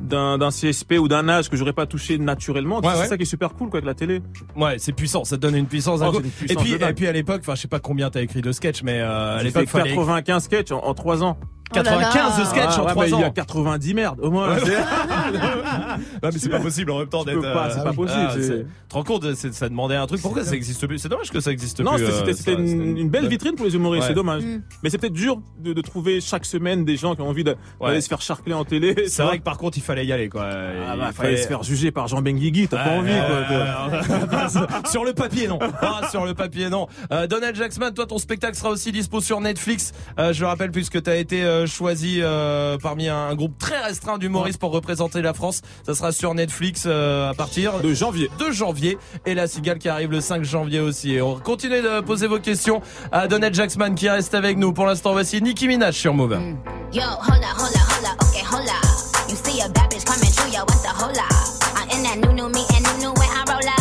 d'un 0.00 0.38
d'un 0.38 0.50
CSP 0.50 0.94
ou 0.98 1.08
d'un 1.08 1.28
âge 1.28 1.48
que 1.48 1.56
j'aurais 1.56 1.72
pas 1.72 1.86
touché 1.86 2.18
naturellement. 2.18 2.80
Ouais, 2.80 2.92
c'est 2.94 3.00
ouais. 3.00 3.06
ça 3.06 3.16
qui 3.16 3.22
est 3.22 3.26
super 3.26 3.54
cool 3.54 3.68
quoi 3.68 3.78
avec 3.78 3.86
la 3.86 3.94
télé. 3.94 4.22
Ouais, 4.56 4.76
c'est 4.78 4.92
puissant, 4.92 5.24
ça 5.24 5.36
te 5.36 5.42
donne 5.42 5.56
une 5.56 5.66
puissance. 5.66 6.00
Oh, 6.02 6.20
et 6.48 6.54
puis, 6.54 6.72
et 6.72 6.92
puis 6.94 7.06
à 7.06 7.12
l'époque, 7.12 7.40
enfin, 7.40 7.54
je 7.54 7.62
sais 7.62 7.68
pas 7.68 7.80
combien 7.80 8.10
t'as 8.10 8.22
écrit 8.22 8.40
de 8.40 8.52
sketch, 8.52 8.82
mais 8.82 9.00
euh, 9.00 9.38
à 9.38 9.42
l'époque, 9.42 9.66
fait 9.68 9.78
fallait 9.78 9.90
95 9.90 10.44
sketchs 10.44 10.72
en, 10.72 10.78
en 10.84 10.94
3 10.94 11.22
ans. 11.22 11.38
95 11.72 12.38
de 12.40 12.44
sketch 12.44 12.64
Ah, 12.68 12.80
en 12.80 12.84
ouais, 12.86 12.90
3 12.92 13.04
mais 13.06 13.12
ans. 13.14 13.18
Il 13.18 13.22
y 13.22 13.24
a 13.24 13.30
90 13.30 13.94
merdes 13.94 14.20
au 14.20 14.30
moins. 14.30 14.54
Ouais. 14.54 14.60
Non, 14.60 14.70
mais 16.22 16.30
c'est 16.32 16.48
pas 16.48 16.60
possible 16.60 16.90
en 16.90 16.98
même 16.98 17.08
temps 17.08 17.24
d'être. 17.24 17.36
peux 17.40 17.52
pas, 17.52 17.70
c'est 17.70 17.82
pas 17.84 17.92
possible, 17.92 18.28
c'est- 18.34 18.40
Tu 18.40 18.66
te 18.88 18.94
rends 18.94 19.04
compte, 19.04 19.34
c'est- 19.34 19.52
ça 19.54 19.68
demandait 19.68 19.94
un 19.96 20.06
truc. 20.06 20.20
Pourquoi 20.20 20.44
ça 20.44 20.54
existe 20.54 20.86
plus? 20.86 20.98
C'est 20.98 21.08
dommage 21.08 21.30
que 21.30 21.40
ça 21.40 21.50
existe 21.52 21.80
Non, 21.80 21.92
plus. 21.94 22.06
c'était- 22.06 22.12
euh, 22.12 22.18
c'était 22.18 22.32
c'était 22.34 22.52
une, 22.54 23.08
belle 23.08 23.28
vitrine 23.28 23.54
pour 23.54 23.66
les 23.66 23.74
humoristes, 23.74 24.02
Ouais. 24.02 24.08
c'est 24.08 24.14
dommage. 24.14 24.42
Mm. 24.42 24.62
Mais 24.82 24.90
c'est 24.90 24.98
peut-être 24.98 25.12
dur 25.12 25.40
de, 25.60 25.72
de 25.72 25.80
trouver 25.80 26.20
chaque 26.20 26.44
semaine 26.44 26.84
des 26.84 26.96
gens 26.96 27.14
qui 27.14 27.20
ont 27.22 27.28
envie 27.28 27.44
de- 27.44 27.56
d'aller 27.80 28.00
se 28.00 28.08
faire 28.08 28.20
charcler 28.20 28.52
en 28.54 28.64
télé. 28.64 29.06
C'est 29.08 29.22
vrai 29.22 29.38
que 29.38 29.44
par 29.44 29.58
contre, 29.58 29.78
il 29.78 29.82
fallait 29.82 30.04
y 30.06 30.12
aller, 30.12 30.28
quoi. 30.28 30.44
Ah 30.46 30.94
Il 30.94 30.98
bah, 31.00 31.12
fallait 31.12 31.36
se 31.36 31.46
faire 31.46 31.62
juger 31.62 31.90
par 31.92 32.08
Jean 32.08 32.20
Benguigui, 32.22 32.66
t'as 32.68 32.84
pas 32.84 32.90
envie, 32.90 33.12
quoi. 33.12 34.80
sur 34.90 35.04
le 35.04 35.12
papier, 35.12 35.46
non. 35.48 35.58
Ah, 35.80 36.08
sur 36.10 36.24
le 36.24 36.34
papier, 36.34 36.68
non. 36.68 36.88
Euh, 37.12 37.26
Donald 37.26 37.54
Jackson, 37.56 37.90
toi, 37.94 38.06
ton 38.06 38.18
spectacle 38.18 38.56
sera 38.56 38.70
aussi 38.70 38.92
dispo 38.92 39.20
sur 39.20 39.40
Netflix. 39.40 39.92
Euh, 40.18 40.32
je 40.32 40.40
le 40.40 40.46
rappelle, 40.48 40.70
puisque 40.70 41.02
tu 41.02 41.10
as 41.10 41.16
été 41.16 41.42
euh, 41.60 41.66
choisi 41.66 42.20
euh, 42.20 42.78
parmi 42.78 43.08
un, 43.08 43.16
un 43.16 43.34
groupe 43.34 43.56
très 43.58 43.80
restreint 43.80 44.18
d'humoristes 44.18 44.58
pour 44.58 44.72
représenter 44.72 45.22
la 45.22 45.34
France. 45.34 45.62
Ça 45.86 45.94
sera 45.94 46.12
sur 46.12 46.34
Netflix 46.34 46.84
euh, 46.86 47.30
à 47.30 47.34
partir 47.34 47.80
de 47.80 47.92
janvier. 47.94 48.30
De 48.38 48.50
janvier. 48.50 48.98
Et 49.26 49.34
la 49.34 49.46
cigale 49.46 49.78
qui 49.78 49.88
arrive 49.88 50.10
le 50.10 50.20
5 50.20 50.44
janvier 50.44 50.80
aussi. 50.80 51.14
Et 51.14 51.22
on 51.22 51.38
continue 51.38 51.80
de 51.82 52.00
poser 52.00 52.26
vos 52.26 52.38
questions 52.38 52.80
à 53.12 53.28
Donald 53.28 53.54
Jackson 53.54 53.94
qui 53.94 54.08
reste 54.08 54.34
avec 54.34 54.56
nous. 54.56 54.72
Pour 54.72 54.86
l'instant, 54.86 55.12
voici 55.12 55.40
Nicki 55.42 55.68
Minaj 55.68 55.94
sur 55.94 56.14
Move. 56.14 56.38
Yo, 56.92 57.02
hold 57.02 57.42
up, 57.42 57.56
hold 57.56 57.74
up, 57.74 57.92
hold 57.92 58.06
up, 58.06 58.22
okay, 58.28 58.44
hold 58.44 58.68
up. 58.68 59.28
You 59.28 59.36
see 59.36 59.60
a 59.60 59.68
bad 59.68 59.90
bitch 59.90 60.04
coming 60.04 60.30
through, 60.30 60.52
yo, 60.52 60.60
what's 60.60 60.82
the 60.82 60.88
hold 60.88 61.16
up? 61.16 61.32
I'm 61.76 61.88
in 61.96 62.02
that 62.02 62.18
new, 62.18 62.32
new 62.32 62.48
me 62.48 62.64
and 62.74 62.84
new, 62.84 63.06
new 63.06 63.12
when 63.12 63.28
I 63.30 63.44
roll 63.48 63.68
up. 63.68 63.79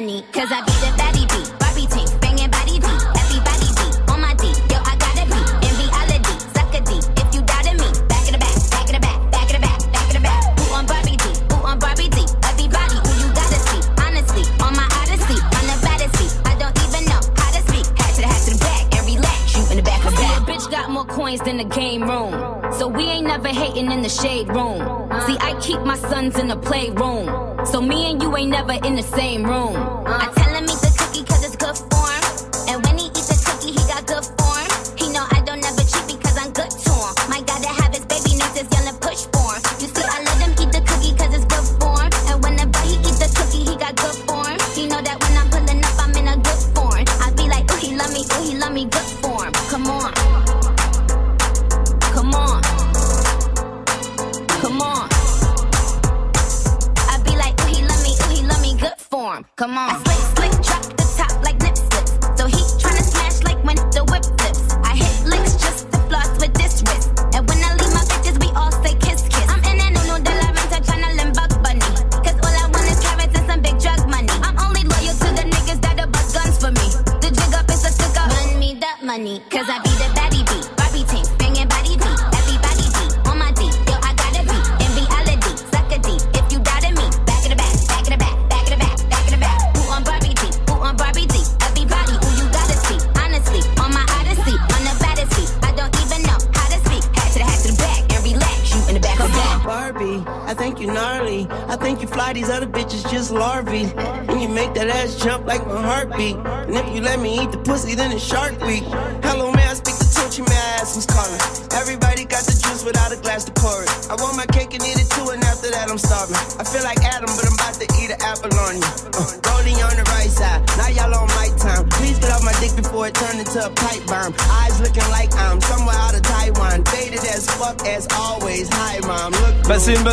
Money, 0.00 0.24
cause 0.32 0.50
I 0.50 0.60
be 0.64 0.72
the 0.80 0.90
baddie 0.96 1.28
beat. 1.28 1.48
Barbie 1.58 1.86
tank, 1.86 2.08
banging 2.20 2.50
body 2.50 2.78
deep. 2.80 3.00
Everybody 3.20 3.68
deep, 3.76 4.10
on 4.10 4.20
my 4.20 4.34
D. 4.34 4.48
Yo, 4.72 4.78
I 4.80 4.96
gotta 4.96 5.24
be 5.28 5.40
in 5.66 5.72
reality, 5.76 6.34
suck 6.54 6.72
a 6.74 6.80
D. 6.80 6.92
If 7.20 7.28
you 7.34 7.40
doubted 7.42 7.76
me, 7.76 7.88
back 8.08 8.24
in 8.26 8.32
the 8.32 8.40
back, 8.40 8.56
back 8.70 8.86
in 8.88 8.94
the 8.96 9.00
back, 9.00 9.18
back 9.30 9.48
in 9.50 9.60
the 9.60 9.66
back, 9.66 9.78
back 9.92 10.08
in 10.08 10.16
the 10.16 10.24
back. 10.24 10.40
Who 10.58 10.74
on 10.74 10.86
Barbie 10.86 11.16
D? 11.16 11.24
Who 11.52 11.56
on 11.64 11.78
Barbie 11.78 12.08
D? 12.08 12.18
Everybody 12.48 12.96
who 13.04 13.12
you 13.20 13.28
gotta 13.36 13.58
see. 13.68 13.80
Honestly, 14.00 14.44
on 14.64 14.72
my 14.72 14.88
odyssey, 15.04 15.36
on 15.36 15.64
the 15.68 15.76
baddest 15.84 16.12
seat. 16.16 16.32
I 16.48 16.54
don't 16.56 16.76
even 16.86 17.04
know 17.04 17.20
how 17.36 17.50
to 17.52 17.60
speak. 17.68 17.86
Hat 18.00 18.14
to 18.16 18.20
the 18.24 18.28
hat 18.28 18.40
to 18.48 18.50
the 18.56 18.60
back 18.64 18.84
and 18.96 19.04
relax. 19.04 19.56
You 19.56 19.62
in 19.68 19.76
the 19.76 19.84
back 19.84 20.04
of 20.04 20.12
the 20.16 20.24
that. 20.24 20.48
bitch 20.48 20.64
got 20.70 20.90
more 20.90 21.04
coins 21.04 21.40
than 21.40 21.58
the 21.58 21.68
game 21.68 22.08
room. 22.08 22.32
So 22.72 22.88
we 22.88 23.04
ain't 23.04 23.26
never 23.26 23.48
hating 23.48 23.92
in 23.92 24.00
the 24.02 24.08
shade 24.08 24.48
room. 24.48 25.09
See, 25.26 25.36
I 25.40 25.58
keep 25.60 25.80
my 25.80 25.96
sons 25.96 26.38
in 26.38 26.48
the 26.48 26.56
playroom. 26.56 27.66
So 27.66 27.80
me 27.82 28.10
and 28.10 28.22
you 28.22 28.36
ain't 28.36 28.50
never 28.50 28.72
in 28.72 28.96
the 28.96 29.02
same 29.02 29.44
room. 29.44 29.76
I 30.06 30.32
tell 30.34 30.54
him 30.54 30.64
eat 30.64 30.80
the 30.80 30.94
cookie 30.98 31.24
cause 31.24 31.44
it's 31.44 31.56
good 31.56 31.76
for 31.76 31.99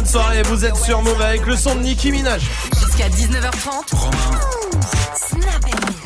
bonne 0.07 0.21
soirée, 0.21 0.41
vous 0.43 0.63
êtes 0.63 0.75
sur 0.77 1.01
Move 1.01 1.21
avec 1.21 1.45
le 1.45 1.55
son 1.57 1.75
de 1.75 1.81
Nicki 1.81 2.11
Minaj. 2.11 2.41
Jusqu'à 2.79 3.09
19h30. 3.09 4.57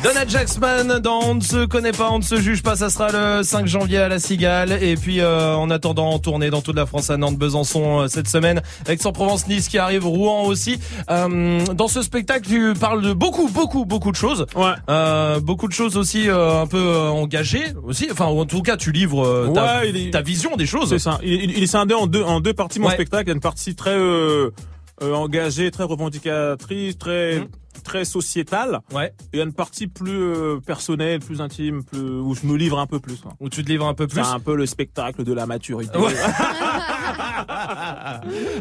Donald 0.02 0.28
Jacksman 0.28 0.98
dans 0.98 1.20
On 1.20 1.34
ne 1.36 1.40
se 1.40 1.64
connaît 1.64 1.92
pas, 1.92 2.10
on 2.10 2.18
ne 2.18 2.24
se 2.24 2.40
juge 2.40 2.62
pas, 2.62 2.74
ça 2.74 2.90
sera 2.90 3.12
le 3.12 3.44
5 3.44 3.68
janvier 3.68 3.98
à 3.98 4.08
la 4.08 4.18
Cigale. 4.18 4.72
Et 4.82 4.96
puis 4.96 5.20
euh, 5.20 5.54
en 5.54 5.70
attendant, 5.70 6.10
en 6.10 6.18
tournée 6.18 6.50
dans 6.50 6.62
toute 6.62 6.74
la 6.74 6.86
France 6.86 7.10
à 7.10 7.16
Nantes, 7.16 7.36
Besançon 7.36 8.00
euh, 8.00 8.08
cette 8.08 8.28
semaine, 8.28 8.62
Aix-en-Provence, 8.88 9.46
Nice 9.48 9.68
qui 9.68 9.78
arrive, 9.78 10.06
Rouen 10.06 10.44
aussi. 10.44 10.78
Euh, 11.10 11.64
dans 11.74 11.88
ce 11.88 12.02
spectacle, 12.02 12.48
tu 12.48 12.74
parles 12.78 13.02
de 13.02 13.12
beaucoup, 13.12 13.48
beaucoup, 13.48 13.84
beaucoup 13.84 14.10
de 14.10 14.16
choses. 14.16 14.46
Euh, 14.88 15.40
beaucoup 15.40 15.68
de 15.68 15.72
choses 15.72 15.96
aussi 15.96 16.28
euh, 16.28 16.62
un 16.62 16.66
peu 16.66 16.78
euh, 16.78 17.08
engagées 17.08 17.64
aussi. 17.84 18.08
Enfin, 18.10 18.26
en 18.26 18.44
tout 18.44 18.62
cas, 18.62 18.76
tu 18.76 18.92
livres 18.92 19.24
euh, 19.26 19.48
ta, 19.52 19.80
Ouais, 19.80 19.90
il 19.90 19.96
est- 19.96 20.10
ta 20.10 20.22
vision 20.22 20.56
des 20.56 20.66
choses. 20.66 20.88
C'est 20.90 20.98
ça. 20.98 21.18
Il, 21.22 21.62
est 21.62 21.66
scindé 21.66 21.94
en 21.94 22.06
deux, 22.06 22.22
en 22.22 22.40
deux 22.40 22.54
parties 22.54 22.78
mon 22.80 22.88
Ouais. 22.88 22.94
spectacle. 22.94 23.24
Il 23.24 23.28
y 23.28 23.32
a 23.32 23.34
une 23.34 23.40
partie 23.40 23.74
très 23.74 23.94
euh, 23.96 24.50
engagée, 25.00 25.70
très 25.70 25.84
revendicatrice, 25.84 26.98
très 26.98 27.46
très 27.84 28.04
sociétale. 28.04 28.80
Ouais. 28.92 29.06
Et 29.06 29.12
il 29.32 29.38
y 29.38 29.42
a 29.42 29.44
une 29.44 29.52
partie 29.54 29.86
plus 29.88 30.10
euh, 30.12 30.60
personnelle, 30.64 31.18
plus 31.20 31.40
intime, 31.40 31.82
plus 31.82 31.98
où 32.00 32.34
je 32.34 32.46
me 32.46 32.56
livre 32.56 32.78
un 32.78 32.86
peu 32.86 33.00
plus. 33.00 33.22
Où 33.40 33.48
tu 33.48 33.64
te 33.64 33.68
livres 33.70 33.86
un 33.86 33.94
peu 33.94 34.06
plus. 34.06 34.22
C'est 34.22 34.30
un 34.30 34.38
peu 34.40 34.54
le 34.54 34.66
spectacle 34.66 35.24
de 35.24 35.32
la 35.32 35.46
maturité. 35.46 35.98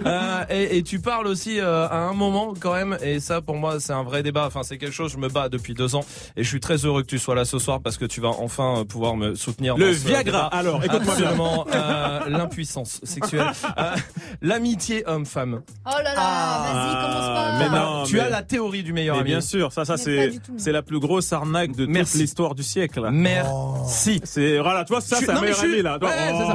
Euh, 0.06 0.44
et, 0.50 0.78
et 0.78 0.84
tu 0.84 1.00
parles 1.00 1.28
aussi 1.28 1.60
euh, 1.60 1.88
à 1.88 1.98
un 1.98 2.14
moment 2.14 2.54
quand 2.60 2.74
même, 2.74 2.98
et 3.02 3.20
ça 3.20 3.42
pour 3.42 3.56
moi 3.56 3.80
c'est 3.80 3.94
un 3.94 4.04
vrai 4.04 4.24
débat. 4.24 4.46
Enfin 4.48 4.64
c'est 4.64 4.78
quelque 4.78 4.94
chose, 4.94 5.12
je 5.12 5.18
me 5.18 5.28
bats 5.30 5.50
depuis 5.50 5.74
deux 5.74 5.96
ans, 5.96 6.04
et 6.36 6.44
je 6.44 6.48
suis 6.50 6.60
très 6.60 6.78
heureux 6.86 7.02
que 7.04 7.08
tu 7.08 7.20
sois 7.20 7.36
là 7.36 7.46
ce 7.46 7.60
soir 7.60 7.80
parce 7.82 7.98
que 7.98 8.06
tu 8.06 8.22
vas 8.22 8.30
enfin 8.30 8.80
euh, 8.80 8.84
pouvoir 8.84 9.16
me 9.16 9.36
soutenir. 9.36 9.78
Le 9.78 9.88
dans 9.88 9.94
ce 9.94 10.08
Viagra. 10.08 10.24
débat. 10.24 10.46
Alors, 10.48 10.84
écoute-moi 10.84 11.16
bien. 11.16 11.32
Euh, 11.74 12.20
l'impuissance 12.30 13.00
sexuelle, 13.04 13.48
Euh, 13.78 13.96
l'amitié 14.42 15.04
homme-femme. 15.08 15.62
Oh 15.86 15.90
là 16.04 16.14
là, 16.16 16.62
vas-y, 16.64 16.94
commence 17.02 17.28
pas. 17.28 17.60
Mais 17.60 17.70
non, 17.70 18.04
tu 18.06 18.16
mais- 18.16 18.22
as 18.22 18.30
la 18.30 18.42
théorie 18.44 18.84
du 18.84 18.94
meilleur 18.94 19.16
Mais 19.16 19.22
ami. 19.22 19.30
bien 19.32 19.42
sûr, 19.42 19.72
ça, 19.72 19.86
ça 19.86 19.98
c'est 19.98 20.32
c'est 20.58 20.72
la 20.72 20.82
plus 20.82 21.00
grosse 21.00 21.32
arnaque 21.34 21.76
de 21.76 21.86
Merci. 21.86 22.14
toute 22.14 22.22
l'histoire 22.22 22.56
du 22.56 22.64
siècle. 22.64 23.08
Merci. 23.12 24.22
C'est 24.24 24.60
voilà, 24.60 24.84
tu 24.84 24.94
vois 24.94 25.02
ça, 25.02 25.18
Je- 25.20 25.26
c'est 25.26 25.32
un 25.32 25.42
meilleur 25.42 25.58
je 25.58 25.66
ami 25.66 25.82
là. 25.82 25.98
Ouais, 26.02 26.08
ça. 26.10 26.48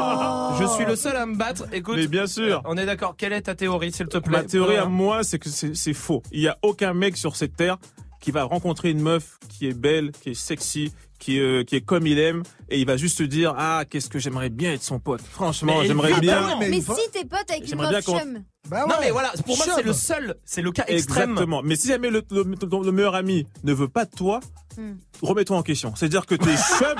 Oh. 0.00 0.54
Je, 0.58 0.64
je 0.64 0.68
suis 0.72 0.84
le 0.84 0.96
seul 0.96 1.16
à 1.16 1.26
me 1.26 1.36
battre. 1.36 1.64
Écoute, 1.72 1.96
Mais 1.96 2.06
bien 2.18 2.26
sûr. 2.26 2.62
on 2.64 2.76
est 2.76 2.86
d'accord. 2.86 3.14
Quelle 3.16 3.32
est 3.32 3.42
ta 3.42 3.54
théorie, 3.54 3.92
s'il 3.92 4.06
te 4.08 4.18
plaît 4.18 4.38
Ma 4.38 4.44
théorie 4.44 4.76
à 4.76 4.86
moi, 4.86 5.22
c'est 5.24 5.38
que 5.38 5.48
c'est 5.48 5.94
faux. 5.94 6.22
Il 6.32 6.40
y 6.40 6.48
a 6.48 6.56
aucun 6.62 6.94
mec 6.94 7.16
sur 7.16 7.36
cette 7.36 7.56
terre 7.56 7.78
qui 8.20 8.30
va 8.32 8.42
rencontrer 8.44 8.90
une 8.90 9.00
meuf 9.00 9.38
qui 9.48 9.68
est 9.68 9.74
belle, 9.78 10.10
qui 10.10 10.30
est 10.30 10.34
sexy, 10.34 10.92
qui 11.20 11.38
est, 11.38 11.40
euh, 11.40 11.62
qui 11.64 11.76
est 11.76 11.80
comme 11.80 12.04
il 12.06 12.18
aime, 12.18 12.42
et 12.68 12.80
il 12.80 12.86
va 12.86 12.96
juste 12.96 13.18
se 13.18 13.22
dire 13.22 13.54
ah 13.56 13.84
qu'est-ce 13.88 14.08
que 14.08 14.18
j'aimerais 14.18 14.50
bien 14.50 14.72
être 14.72 14.82
son 14.82 14.98
pote. 14.98 15.20
Franchement, 15.22 15.78
Mais 15.80 15.86
j'aimerais 15.86 16.18
bien. 16.20 16.58
Mais, 16.58 16.80
si 16.80 16.90
t'es 17.12 17.24
pote 17.24 17.48
avec 17.48 17.70
une 17.70 17.78
meuf 17.78 18.04
chum. 18.04 18.42
Bah 18.68 18.84
Non 18.88 18.96
mais 19.00 19.10
voilà, 19.10 19.30
pour 19.46 19.56
moi 19.56 19.66
c'est 19.74 19.82
le 19.84 19.92
seul, 19.92 20.34
c'est 20.44 20.62
le 20.62 20.72
cas 20.72 20.84
extrême. 20.88 21.30
Exactement. 21.30 21.62
Mais 21.62 21.76
si 21.76 21.88
jamais 21.88 22.10
le, 22.10 22.22
le- 22.32 22.42
le- 22.42 22.84
le 22.84 22.92
meilleur 22.92 23.14
ami 23.14 23.46
ne 23.64 23.72
veut 23.72 23.88
pas 23.88 24.04
de 24.04 24.10
toi, 24.10 24.40
Hmm. 24.76 24.94
remets-toi 25.22 25.56
en 25.56 25.62
question. 25.64 25.92
C'est-à-dire 25.96 26.24
que 26.24 26.36
t'es 26.36 26.54
chum, 26.78 26.94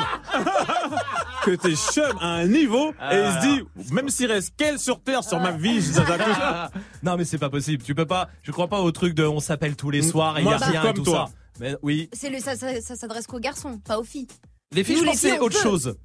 que 1.50 1.56
t'es 1.56 1.74
chum 1.74 2.16
à 2.20 2.34
un 2.34 2.46
niveau, 2.46 2.90
et 3.10 3.16
il 3.16 3.32
se 3.32 3.46
dit, 3.86 3.92
même 3.92 4.08
s'il 4.08 4.30
reste 4.30 4.54
qu'elle 4.56 4.78
sur 4.78 5.00
terre, 5.02 5.22
sur 5.24 5.40
ma 5.40 5.52
vie, 5.52 5.80
je- 5.80 6.00
non 7.02 7.16
mais 7.16 7.24
c'est 7.24 7.38
pas 7.38 7.50
possible. 7.50 7.82
Tu 7.82 7.94
peux 7.94 8.06
pas. 8.06 8.28
Je 8.42 8.52
crois 8.52 8.68
pas 8.68 8.80
au 8.80 8.90
truc 8.92 9.14
de 9.14 9.24
on 9.24 9.40
s'appelle 9.40 9.76
tous 9.76 9.90
les 9.90 10.02
soirs 10.02 10.38
et 10.38 10.42
il 10.42 10.48
y 10.48 10.52
a 10.52 10.56
rien 10.58 10.82
comme 10.82 10.94
tout 10.94 11.02
toi. 11.04 11.26
ça. 11.28 11.34
Mais 11.60 11.74
oui, 11.82 12.08
C'est 12.12 12.30
le, 12.30 12.38
ça, 12.38 12.54
ça, 12.56 12.80
ça 12.80 12.94
s'adresse 12.96 13.26
qu'aux 13.26 13.40
garçons, 13.40 13.78
pas 13.78 13.98
aux 13.98 14.04
filles. 14.04 14.28
les 14.72 14.84
filles, 14.84 14.94
Nous, 14.96 15.00
je 15.00 15.04
les 15.06 15.10
pense 15.12 15.20
c'est 15.20 15.38
autre 15.40 15.56
peut. 15.56 15.62
chose. 15.68 15.96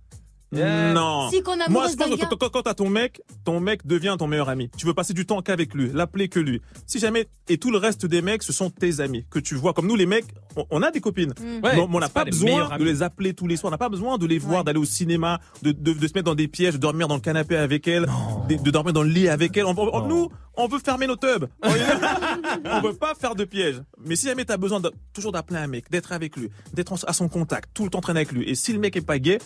Euh, 0.55 0.93
Non. 0.93 1.29
Si 1.29 1.41
qu'on 1.41 1.55
Moi, 1.69 1.87
je 1.89 1.95
pense 1.95 2.09
que 2.09 2.25
quand, 2.25 2.37
quand- 2.37 2.49
quand 2.49 2.61
t'as 2.63 2.73
ton 2.73 2.89
mec, 2.89 3.21
ton 3.45 3.59
mec 3.59 3.85
devient 3.87 4.15
ton 4.17 4.27
meilleur 4.27 4.49
ami. 4.49 4.69
Tu 4.77 4.85
veux 4.85 4.93
passer 4.93 5.13
du 5.13 5.25
temps 5.25 5.41
qu'avec 5.41 5.73
lui, 5.73 5.89
l'appeler 5.93 6.27
que 6.29 6.39
lui. 6.39 6.61
Si 6.85 6.99
jamais, 6.99 7.27
et 7.49 7.57
tout 7.57 7.71
le 7.71 7.77
reste 7.77 8.05
des 8.05 8.21
mecs, 8.21 8.43
ce 8.43 8.53
sont 8.53 8.69
tes 8.69 8.99
amis 8.99 9.25
que 9.29 9.39
tu 9.39 9.55
vois. 9.55 9.73
Comme 9.73 9.87
nous, 9.87 9.95
les 9.95 10.05
mecs, 10.05 10.25
on, 10.55 10.65
on 10.69 10.81
a 10.81 10.91
des 10.91 11.01
copines. 11.01 11.33
Mm. 11.39 11.43
Ouais, 11.43 11.59
mais 11.75 11.79
on- 11.81 11.87
mais 11.87 11.95
on 11.95 11.99
n'a 11.99 12.09
pas 12.09 12.25
besoin 12.25 12.77
de 12.77 12.83
les 12.83 13.01
appeler 13.03 13.33
tous 13.33 13.47
les 13.47 13.57
soirs. 13.57 13.71
On 13.71 13.73
n'a 13.73 13.77
pas 13.77 13.89
besoin 13.89 14.17
de 14.17 14.25
les 14.27 14.37
voir, 14.37 14.63
d'aller 14.63 14.79
au 14.79 14.85
cinéma, 14.85 15.39
de, 15.61 15.71
de, 15.71 15.93
de 15.93 16.07
se 16.07 16.13
mettre 16.13 16.23
dans 16.25 16.35
des 16.35 16.47
pièges, 16.47 16.73
de 16.75 16.79
dormir 16.79 17.07
dans 17.07 17.15
le 17.15 17.21
canapé 17.21 17.55
avec 17.57 17.87
elle, 17.87 18.05
de, 18.49 18.55
de 18.55 18.71
dormir 18.71 18.93
dans 18.93 19.03
le 19.03 19.09
lit 19.09 19.27
avec 19.29 19.55
elle. 19.57 19.65
On, 19.65 19.75
on- 19.77 20.07
nous, 20.07 20.29
on 20.55 20.67
veut 20.67 20.79
fermer 20.79 21.07
nos 21.07 21.15
tubs. 21.15 21.45
on 21.63 22.81
veut 22.81 22.93
pas 22.93 23.15
faire 23.15 23.35
de 23.35 23.45
pièges. 23.45 23.81
Mais 24.05 24.15
si 24.15 24.27
jamais 24.27 24.45
t'as 24.45 24.57
besoin 24.57 24.79
de, 24.79 24.91
toujours 25.13 25.31
d'appeler 25.31 25.59
un 25.59 25.67
mec, 25.67 25.89
d'être 25.89 26.11
avec 26.11 26.35
lui, 26.35 26.49
d'être 26.73 26.93
à 27.07 27.13
son 27.13 27.27
contact, 27.29 27.69
tout 27.73 27.83
le 27.83 27.89
temps 27.89 28.01
traîner 28.01 28.21
avec 28.21 28.31
lui, 28.31 28.49
et 28.49 28.55
si 28.55 28.73
le 28.73 28.79
mec 28.79 28.95
est 28.95 29.01
pas 29.01 29.19
gay, 29.19 29.39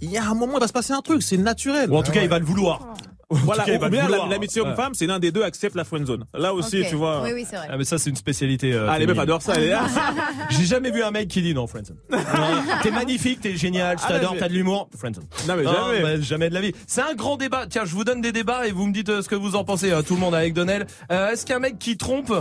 il 0.00 0.10
y 0.10 0.18
a 0.18 0.24
un 0.24 0.34
moment, 0.34 0.54
il 0.56 0.60
va 0.60 0.68
se 0.68 0.72
passer 0.72 0.92
un 0.92 1.02
truc, 1.02 1.22
c'est 1.22 1.36
naturel. 1.36 1.90
Ou 1.90 1.96
en 1.96 2.02
tout 2.02 2.12
cas, 2.12 2.22
il 2.22 2.28
va 2.28 2.38
le 2.38 2.44
vouloir. 2.44 2.94
Voilà, 3.32 3.64
cas, 3.64 3.76
ou 3.86 3.88
bien 3.90 4.08
l'amitié 4.28 4.60
homme-femme, 4.62 4.94
c'est 4.94 5.06
l'un 5.06 5.18
des 5.18 5.32
deux 5.32 5.42
accepte 5.42 5.74
la 5.74 5.84
friend 5.84 6.06
zone. 6.06 6.24
Là 6.34 6.52
aussi, 6.54 6.80
Ok. 6.82 6.88
tu 6.88 6.94
vois. 6.96 7.22
Oui, 7.22 7.30
oui, 7.34 7.46
c'est 7.48 7.56
vrai. 7.56 7.66
Ah 7.70 7.76
mais 7.76 7.84
ça 7.84 7.98
c'est 7.98 8.10
une 8.10 8.16
spécialité. 8.16 8.72
euh, 8.72 8.86
Ah, 8.88 8.98
les 8.98 9.06
meufs 9.06 9.16
féminine. 9.16 9.20
adorent 9.22 9.42
ça. 9.42 9.54
les- 9.58 9.74
J'ai 10.50 10.64
jamais 10.64 10.90
vu 10.90 11.02
un 11.02 11.10
mec 11.10 11.28
qui 11.28 11.42
dit 11.42 11.54
non, 11.54 11.66
Friendzone. 11.66 11.96
Non, 12.10 12.18
T'es 12.82 12.90
magnifique, 12.90 13.40
t'es 13.40 13.56
génial, 13.56 13.98
je 13.98 14.04
Ah, 14.06 14.12
t'adore, 14.12 14.34
mais- 14.34 14.40
t'as 14.40 14.48
de 14.48 14.54
l'humour, 14.54 14.88
Friendzone. 14.96 15.24
Non, 15.48 15.56
mais 15.56 15.64
jamais. 15.64 16.02
bah, 16.02 16.20
jamais 16.20 16.48
de 16.48 16.54
la 16.54 16.60
vie. 16.60 16.72
C'est 16.86 17.02
un 17.02 17.14
grand 17.14 17.36
débat. 17.36 17.66
Tiens, 17.68 17.84
je 17.84 17.94
vous 17.94 18.04
donne 18.04 18.20
des 18.20 18.32
débats 18.32 18.66
et 18.66 18.72
vous 18.72 18.86
me 18.86 18.92
dites 18.92 19.08
euh, 19.08 19.22
ce 19.22 19.28
que 19.28 19.34
vous 19.34 19.56
en 19.56 19.64
pensez, 19.64 19.90
euh, 19.92 20.02
tout 20.02 20.14
le 20.14 20.20
monde 20.20 20.34
avec 20.34 20.52
Donnell. 20.54 20.86
Euh, 21.10 21.30
Est-ce 21.30 21.46
qu'un 21.46 21.58
mec 21.58 21.78
qui 21.78 21.96
trompe 21.96 22.32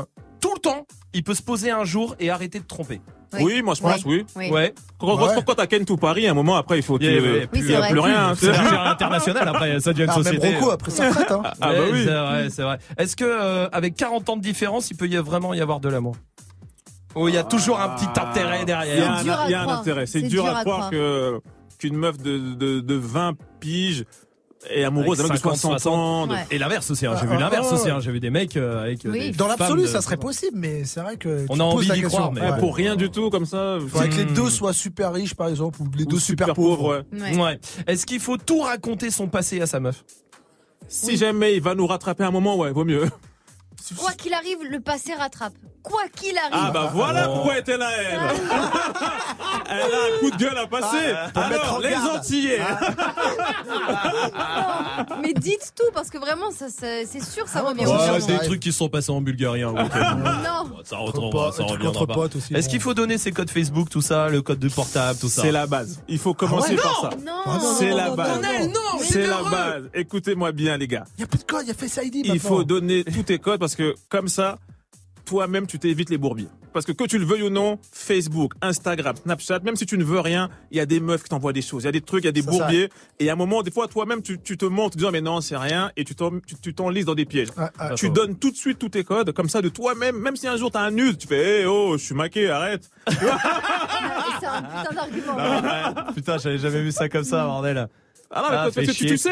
tout 0.41 0.53
le 0.53 0.59
temps, 0.59 0.85
il 1.13 1.23
peut 1.23 1.33
se 1.35 1.41
poser 1.41 1.71
un 1.71 1.85
jour 1.85 2.15
et 2.19 2.29
arrêter 2.29 2.59
de 2.59 2.65
tromper 2.65 2.99
Oui, 3.39 3.61
moi 3.61 3.75
je 3.75 3.81
pense, 3.81 4.03
oui. 4.05 4.25
Oui. 4.35 4.49
Ouais. 4.49 4.73
Quand, 4.99 5.15
quand, 5.15 5.27
Ouais. 5.27 5.35
quand 5.45 5.55
t'as 5.55 5.67
Ken 5.67 5.85
tout 5.85 5.95
Paris, 5.95 6.27
à 6.27 6.31
un 6.31 6.33
moment 6.33 6.57
après, 6.57 6.77
il 6.79 6.83
faut. 6.83 6.97
Il 6.99 7.05
y 7.05 7.07
a- 7.07 7.11
que- 7.11 7.17
il 7.17 7.23
y 7.23 7.29
a 7.29 7.31
Oui, 7.31 7.47
il 7.53 7.63
y 7.63 7.67
c'est 7.67 7.75
a 7.75 7.79
vrai. 7.79 7.89
plus 7.91 7.99
rien. 7.99 8.35
C'est 8.35 8.49
international 8.49 9.47
après, 9.47 9.79
ça 9.79 9.93
devient 9.93 10.03
une 10.03 10.09
Ah, 10.09 10.15
même 10.15 10.23
société. 10.25 10.55
Rocco, 10.55 10.71
après 10.71 10.91
ça 10.91 11.07
hein. 11.07 11.41
Ah, 11.43 11.53
bah 11.61 11.71
oui. 11.93 12.03
C'est 12.03 12.11
vrai, 12.13 12.49
c'est 12.49 12.61
vrai. 12.63 12.77
Est-ce 12.97 13.15
que 13.15 13.23
euh, 13.23 13.69
avec 13.71 13.95
40 13.95 14.27
ans 14.29 14.35
de 14.37 14.41
différence, 14.41 14.91
il 14.91 14.97
peut 14.97 15.07
y 15.07 15.15
vraiment 15.15 15.53
y 15.53 15.61
avoir 15.61 15.79
de 15.79 15.87
l'amour? 15.87 16.15
Ou 17.15 17.27
il 17.29 17.35
y 17.35 17.37
a 17.37 17.43
toujours 17.43 17.79
un 17.79 17.89
petit 17.89 18.07
intérêt 18.19 18.57
Il 18.57 18.59
y 18.59 18.61
a 18.61 18.65
derrière 18.65 19.21
il 19.47 19.51
y 19.51 19.53
a 19.53 19.61
un 19.63 19.67
intérêt. 19.69 20.05
C'est 20.05 20.21
dur, 20.21 20.43
dur 20.43 20.47
à 20.55 20.61
croire 20.61 20.77
croire. 20.77 20.89
que 20.91 21.39
qu'une 21.77 21.95
meuf 21.97 22.17
de, 22.17 22.37
de, 22.55 22.79
de 22.79 22.95
20 22.95 23.33
piges 23.59 24.05
est 24.69 24.83
amoureuse 24.83 25.17
d'un 25.17 25.23
mec 25.23 25.33
de 25.33 25.37
50, 25.37 25.57
60 25.57 25.87
ans. 25.87 26.27
de- 26.27 26.33
Ouais. 26.33 26.45
Et 26.51 26.57
l'inverse 26.57 26.89
aussi, 26.91 27.05
hein. 27.05 27.13
j'ai 27.15 27.23
Ah, 27.23 27.29
vu 27.29 27.35
ah, 27.35 27.39
l'inverse 27.39 27.67
ah, 27.71 27.73
aussi, 27.75 27.89
hein. 27.89 27.99
j'ai 27.99 28.11
vu 28.11 28.19
des 28.19 28.29
mecs 28.29 28.55
euh, 28.57 28.83
avec 28.83 29.05
euh, 29.05 29.11
Oui. 29.11 29.31
des 29.31 29.37
Dans 29.37 29.47
l'absolu, 29.47 29.83
de- 29.83 29.87
ça 29.87 30.01
serait 30.01 30.17
possible, 30.17 30.57
mais 30.57 30.83
c'est 30.85 31.01
vrai 31.01 31.17
que. 31.17 31.45
On 31.49 31.55
tu 31.55 31.61
a 31.61 31.65
poses 31.65 31.73
envie 31.75 31.87
la 31.87 31.95
d'y 31.95 32.01
question. 32.01 32.17
croire, 32.19 32.31
mais 32.31 32.41
Ouais, 32.41 32.51
Ouais. 32.51 32.59
Pour 32.59 32.75
rien 32.75 32.95
du 32.95 33.09
tout, 33.09 33.29
comme 33.29 33.45
ça. 33.45 33.77
Faudrait 33.87 34.09
que 34.09 34.15
les 34.15 34.25
deux 34.25 34.49
soient 34.49 34.73
super 34.73 35.13
riches, 35.13 35.33
par 35.35 35.47
exemple, 35.47 35.81
ou 35.81 35.89
les 35.97 36.03
ou 36.03 36.07
deux 36.07 36.19
super, 36.19 36.53
pauvres. 36.53 37.03
Ouais. 37.11 37.37
Ouais. 37.37 37.59
Est-ce 37.87 38.05
qu'il 38.05 38.19
faut 38.19 38.37
tout 38.37 38.59
raconter 38.61 39.09
son 39.11 39.27
passé 39.27 39.59
à 39.61 39.65
sa 39.65 39.79
meuf? 39.79 40.03
Si 40.87 41.17
jamais 41.17 41.55
il 41.55 41.61
va 41.61 41.73
nous 41.75 41.87
rattraper 41.87 42.23
un 42.23 42.31
moment, 42.31 42.57
ouais, 42.57 42.71
vaut 42.71 42.85
mieux. 42.85 43.05
Quoi 43.97 44.11
qu'il 44.13 44.33
arrive, 44.33 44.57
le 44.69 44.79
passé 44.79 45.13
rattrape. 45.13 45.53
Quoi 45.83 46.03
qu'il 46.15 46.37
arrive. 46.37 46.51
Ah 46.53 46.71
bah 46.71 46.89
voilà 46.93 47.27
Oh. 47.29 47.33
pourquoi 47.33 47.53
elle 47.55 47.59
était 47.61 47.77
là 47.77 47.89
elle. 47.99 48.19
elle 49.69 49.81
a 49.81 49.83
un 49.83 50.19
coup 50.19 50.31
de 50.31 50.37
gueule 50.37 50.57
à 50.57 50.67
passer. 50.67 51.07
Mettre 51.07 51.37
Alors 51.39 51.73
en 51.75 51.79
les. 51.79 51.95
Antillais. 51.95 52.59
Mais 55.21 55.33
dites 55.33 55.73
tout 55.75 55.89
parce 55.93 56.09
que 56.09 56.17
vraiment, 56.17 56.51
ça, 56.51 56.69
ça- 56.69 57.05
c'est 57.05 57.23
sûr, 57.23 57.47
ça 57.47 57.61
revient. 57.61 57.85
Ouais, 57.85 58.19
c'est 58.21 58.37
des 58.39 58.45
trucs 58.45 58.59
qui 58.59 58.71
se 58.71 58.77
sont 58.79 58.89
passés 58.89 59.11
en 59.11 59.21
Bulgarie. 59.21 59.63
hein, 59.63 59.73
euh, 59.77 59.83
Non. 60.43 60.71
ça 60.83 60.97
reviendra, 60.97 61.29
potes, 61.31 61.53
ça 61.55 61.63
reviendra 61.63 62.07
pas. 62.07 62.17
aussi, 62.17 62.53
Est-ce 62.53 62.67
bon. 62.67 62.71
qu'il 62.71 62.81
faut 62.81 62.93
donner 62.93 63.17
ses 63.17 63.31
codes 63.31 63.49
Facebook, 63.49 63.89
tout 63.89 64.01
ça, 64.01 64.29
le 64.29 64.41
code 64.41 64.59
du 64.59 64.69
portable, 64.69 65.19
tout 65.19 65.29
ça 65.29 65.41
C'est 65.43 65.51
la 65.51 65.67
base. 65.67 66.01
Il 66.07 66.19
faut 66.19 66.33
commencer 66.33 66.69
Ah 66.71 66.75
ouais, 66.75 66.81
par 66.81 67.01
ça. 67.01 67.09
Non. 67.25 67.31
Ah 67.45 67.57
non, 67.61 67.75
C'est 67.77 67.89
non, 67.89 67.97
la 67.97 68.07
non, 68.09 68.15
base. 68.15 68.41
non, 68.41 68.41
non, 68.59 68.65
non, 68.69 68.99
C'est 69.03 69.27
la 69.27 69.41
base. 69.43 69.83
Écoutez-moi 69.93 70.51
bien 70.51 70.77
les 70.77 70.87
gars. 70.87 71.05
Il 71.17 71.21
y 71.21 71.23
a 71.23 71.27
plus 71.27 71.39
de 71.39 71.43
code, 71.43 71.61
il 71.63 71.67
y 71.67 71.71
a 71.71 71.73
Face 71.73 71.99
ID 72.03 72.21
Il 72.25 72.39
faut 72.39 72.63
donner 72.63 73.03
tous 73.03 73.23
tes 73.23 73.39
codes 73.39 73.59
parce 73.59 73.75
que 73.75 73.95
comme 74.09 74.27
ça, 74.27 74.57
toi-même, 75.31 75.65
tu 75.65 75.79
t'évites 75.79 76.09
les 76.09 76.17
bourbiers. 76.17 76.49
Parce 76.73 76.85
que 76.85 76.91
que 76.91 77.05
tu 77.05 77.17
le 77.17 77.23
veuilles 77.23 77.43
ou 77.43 77.49
non, 77.49 77.79
Facebook, 77.93 78.51
Instagram, 78.61 79.15
Snapchat, 79.15 79.59
même 79.59 79.77
si 79.77 79.85
tu 79.85 79.97
ne 79.97 80.03
veux 80.03 80.19
rien, 80.19 80.49
il 80.71 80.77
y 80.77 80.81
a 80.81 80.85
des 80.85 80.99
meufs 80.99 81.23
qui 81.23 81.29
t'envoient 81.29 81.53
des 81.53 81.61
choses, 81.61 81.83
il 81.83 81.85
y 81.85 81.87
a 81.87 81.93
des 81.93 82.01
trucs, 82.01 82.25
il 82.25 82.27
y 82.27 82.29
a 82.29 82.33
des 82.33 82.41
Ça, 82.41 82.51
bourbiers. 82.51 82.89
Et 83.19 83.29
à 83.29 83.33
un 83.33 83.35
moment, 83.37 83.63
des 83.63 83.71
fois, 83.71 83.87
toi-même, 83.87 84.21
tu, 84.21 84.41
tu 84.41 84.57
te 84.57 84.65
montes 84.65 84.93
en 84.95 84.97
disant, 84.97 85.11
mais 85.11 85.21
non, 85.21 85.39
c'est 85.39 85.55
rien, 85.55 85.89
et 85.95 86.03
tu 86.03 86.15
t'en- 86.15 86.41
tu 86.45 86.55
tu 86.61 86.73
t'enlises 86.73 87.05
dans 87.05 87.15
des 87.15 87.23
pièges. 87.23 87.47
Tu 87.95 88.09
donnes 88.09 88.35
tout 88.37 88.51
de 88.51 88.57
suite 88.57 88.77
tous 88.77 88.89
tes 88.89 89.05
codes, 89.05 89.31
comme 89.31 89.47
ça, 89.47 89.61
de 89.61 89.69
toi-même, 89.69 90.17
même 90.17 90.35
si 90.35 90.47
un 90.49 90.57
jour 90.57 90.69
t'as 90.69 90.81
un 90.81 90.91
nude, 90.91 91.17
tu 91.17 91.27
fais, 91.27 91.61
hé, 91.61 91.65
oh, 91.65 91.97
je 91.97 92.03
suis 92.03 92.15
maqué, 92.15 92.49
arrête. 92.49 92.89
C'est 93.07 94.45
un 94.47 94.61
putain 94.63 94.93
d'argument. 94.93 96.13
Putain, 96.13 96.37
j'avais 96.39 96.57
jamais 96.57 96.81
vu 96.81 96.91
ça 96.91 97.07
comme 97.07 97.23
ça, 97.23 97.45
bordel. 97.45 97.87
Ah 98.33 98.41
non, 98.41 98.47
mais 98.49 98.55
Ah, 98.57 98.71
toi, 98.71 98.83
tu, 98.93 99.17
sais. 99.17 99.29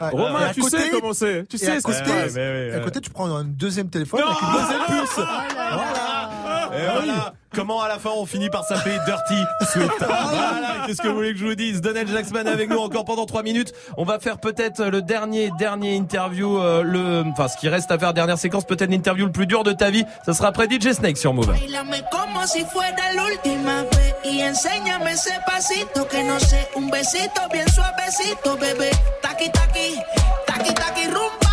Romain, 0.00 0.50
tu 0.52 0.60
côté- 0.60 0.78
sais 0.78 0.90
comment 0.90 1.12
c'est. 1.14 1.46
Tu 1.48 1.56
sais 1.58 1.70
à 1.72 1.80
ce 1.80 1.86
qui 1.86 1.92
se 1.94 1.98
côté- 2.00 2.10
passe. 2.10 2.36
À 2.76 2.80
côté, 2.84 3.00
tu 3.00 3.10
prends 3.10 3.34
un 3.34 3.44
deuxième 3.44 3.88
téléphone 3.88 4.20
Non. 4.20 4.26
avec 4.26 4.42
une 4.42 4.52
deuxième 4.60 4.82
puce. 5.06 5.18
Et 5.18 6.84
voilà. 7.06 7.34
Comment 7.54 7.82
à 7.82 7.88
la 7.88 7.98
fin 7.98 8.10
on 8.16 8.24
finit 8.24 8.48
par 8.48 8.64
s'appeler 8.64 8.96
Dirty 9.06 9.42
Swift 9.70 9.92
Voilà, 10.00 10.84
qu'est-ce 10.86 11.02
que 11.02 11.08
vous 11.08 11.14
voulez 11.14 11.32
que 11.32 11.38
je 11.38 11.44
vous 11.46 11.54
dise 11.54 11.80
Donald 11.80 12.08
Jacksman 12.08 12.46
avec 12.46 12.70
nous 12.70 12.78
encore 12.78 13.04
pendant 13.04 13.26
3 13.26 13.42
minutes. 13.42 13.72
On 13.96 14.04
va 14.04 14.18
faire 14.18 14.38
peut-être 14.38 14.84
le 14.84 15.02
dernier 15.02 15.50
dernier 15.58 15.94
interview, 15.94 16.58
euh, 16.58 16.82
le, 16.82 17.24
enfin 17.30 17.48
ce 17.48 17.56
qui 17.56 17.68
reste 17.68 17.90
à 17.90 17.98
faire 17.98 18.14
dernière 18.14 18.38
séquence, 18.38 18.64
peut-être 18.64 18.90
l'interview 18.90 19.26
le 19.26 19.32
plus 19.32 19.46
dur 19.46 19.64
de 19.64 19.72
ta 19.72 19.90
vie. 19.90 20.04
Ça 20.24 20.32
sera 20.32 20.48
après 20.48 20.66
DJ 20.68 20.92
Snake 20.92 21.18
sur 21.18 21.34
Move. 21.34 21.54
Un 26.76 26.88
besito 26.88 27.42
bien 27.52 27.66
suavecito, 27.66 28.56
bebé. 28.56 28.90
Taqui 29.20 29.50
taqui, 29.50 29.98
taqui 30.46 30.74
taqui 30.74 31.06
rumba. 31.06 31.51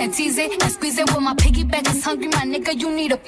And 0.00 0.14
tease 0.14 0.38
it 0.38 0.50
and 0.62 0.72
squeeze 0.72 0.98
it. 0.98 1.06
My 1.20 1.34
piggyback 1.34 1.88
is 1.94 2.02
hungry, 2.04 2.28
my 2.28 2.44
nigga, 2.44 2.78
you 2.78 2.90
need. 2.94 3.12
If 3.12 3.24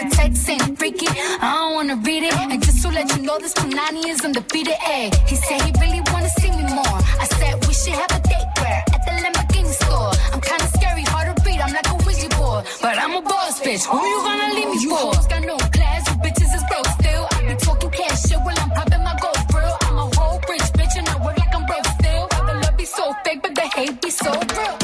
the 0.00 0.16
text 0.16 0.48
ain't 0.48 0.78
freaky, 0.78 1.06
I 1.08 1.52
don't 1.54 1.74
wanna 1.74 1.96
read 1.96 2.24
it. 2.24 2.34
And 2.34 2.62
just 2.62 2.82
to 2.82 2.88
let 2.88 3.14
you 3.14 3.22
know, 3.22 3.38
this 3.38 3.54
is 3.54 4.24
undefeated. 4.24 4.74
He 5.28 5.36
he 5.36 5.72
really 5.80 6.02
wanna 6.12 6.30
see 6.40 6.50
me 6.50 6.64
more. 6.78 6.98
I 7.22 7.26
said 7.38 7.64
we 7.66 7.74
should 7.74 7.94
have 7.94 8.12
a 8.18 8.20
date 8.28 8.50
where 8.58 8.82
at 8.94 9.00
the 9.06 9.12
Lamborghini 9.22 9.74
store. 9.82 10.12
I'm 10.32 10.40
kinda 10.40 10.66
scary, 10.76 11.02
hard 11.02 11.36
to 11.36 11.42
read. 11.44 11.60
I'm 11.60 11.72
like 11.72 11.88
a 11.88 12.03
Ouija 12.24 12.36
board, 12.36 12.64
but 12.80 12.98
I'm 12.98 13.14
a 13.14 13.22
boss 13.22 13.60
bitch. 13.60 13.84
Who 13.86 14.06
you 14.06 14.18
gonna 14.22 14.54
leave 14.54 14.68
me 14.68 14.78
for? 14.86 15.12
You 15.14 15.28
got 15.28 15.42
no 15.42 15.56
class, 15.56 16.08
you 16.08 16.14
bitches 16.16 16.54
is 16.54 16.64
broke 16.68 16.86
still. 16.86 17.26
I 17.30 17.42
be 17.48 17.54
talking 17.56 17.90
cash 17.90 18.22
shit 18.22 18.38
while 18.38 18.58
I'm 18.58 18.70
popping 18.70 19.02
my 19.02 19.16
gold 19.20 19.38
grill. 19.52 19.76
I'm 19.82 19.98
a 19.98 20.16
whole 20.16 20.40
rich 20.48 20.62
bitch 20.78 20.98
and 20.98 21.08
I 21.08 21.24
work 21.24 21.38
like 21.38 21.54
I'm 21.54 21.66
broke 21.66 21.86
still. 21.86 22.28
The 22.28 22.54
love 22.62 22.76
be 22.76 22.84
so 22.84 23.14
fake, 23.24 23.42
but 23.42 23.54
the 23.54 23.62
hate 23.62 24.00
be 24.00 24.10
so 24.10 24.30
real. 24.32 24.83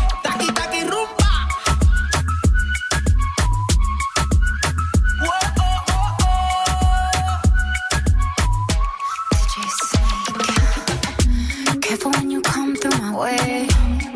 way. 13.21 13.67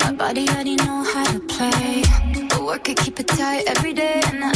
My 0.01 0.11
body 0.11 0.43
already 0.49 0.75
know 0.75 0.99
how 1.13 1.25
to 1.33 1.39
play. 1.53 2.03
But 2.49 2.61
work 2.69 2.89
it, 2.89 2.97
keep 2.97 3.19
it 3.19 3.27
tight 3.27 3.63
every 3.73 3.93
day. 3.93 4.19
And 4.29 4.43
I, 4.43 4.51
I, 4.51 4.53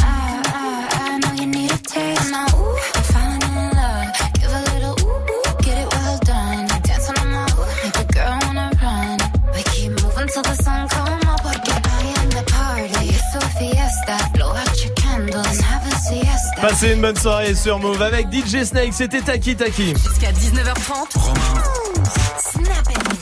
I 1.05 1.07
know 1.21 1.34
you 1.41 1.47
need 1.55 1.71
a 1.71 1.77
taste. 1.93 2.31
Now, 2.31 2.47
ooh, 2.57 2.77
I'm 2.97 3.03
falling 3.13 3.43
in 3.61 3.67
love. 3.80 4.07
Give 4.39 4.53
a 4.59 4.61
little 4.71 4.95
ooh, 5.05 5.34
ooh, 5.34 5.49
get 5.65 5.76
it 5.84 5.88
well 5.93 6.17
done. 6.34 6.63
Dance 6.88 7.07
on 7.09 7.15
my 7.34 7.45
ooh, 7.59 7.73
make 7.84 7.97
a 8.03 8.05
girl 8.15 8.35
wanna 8.45 8.67
run. 8.84 9.17
We 9.55 9.61
keep 9.71 9.91
moving 10.01 10.27
till 10.34 10.43
the 10.49 10.55
sun 10.65 10.81
come 10.95 11.21
up. 11.31 11.39
Porque 11.45 11.73
I 11.97 11.99
am 12.19 12.27
the 12.38 12.43
party. 12.57 13.05
It's 13.17 13.31
a 13.35 13.38
fiesta. 13.57 14.15
Blow 14.34 14.51
out 14.61 14.76
your 14.84 14.93
candles 14.95 15.47
and 15.51 15.61
have 15.71 15.85
a 15.91 15.93
siesta. 16.07 16.61
Passez 16.61 16.93
une 16.93 17.01
bonne 17.01 17.17
soirée 17.17 17.55
sur 17.55 17.80
Move 17.80 18.01
avec 18.01 18.27
DJ 18.34 18.63
Snake, 18.63 18.93
c'était 18.93 19.21
Taki 19.21 19.55
Taki. 19.55 19.93
Jusqu'à 19.95 20.31
19h30. 20.31 22.48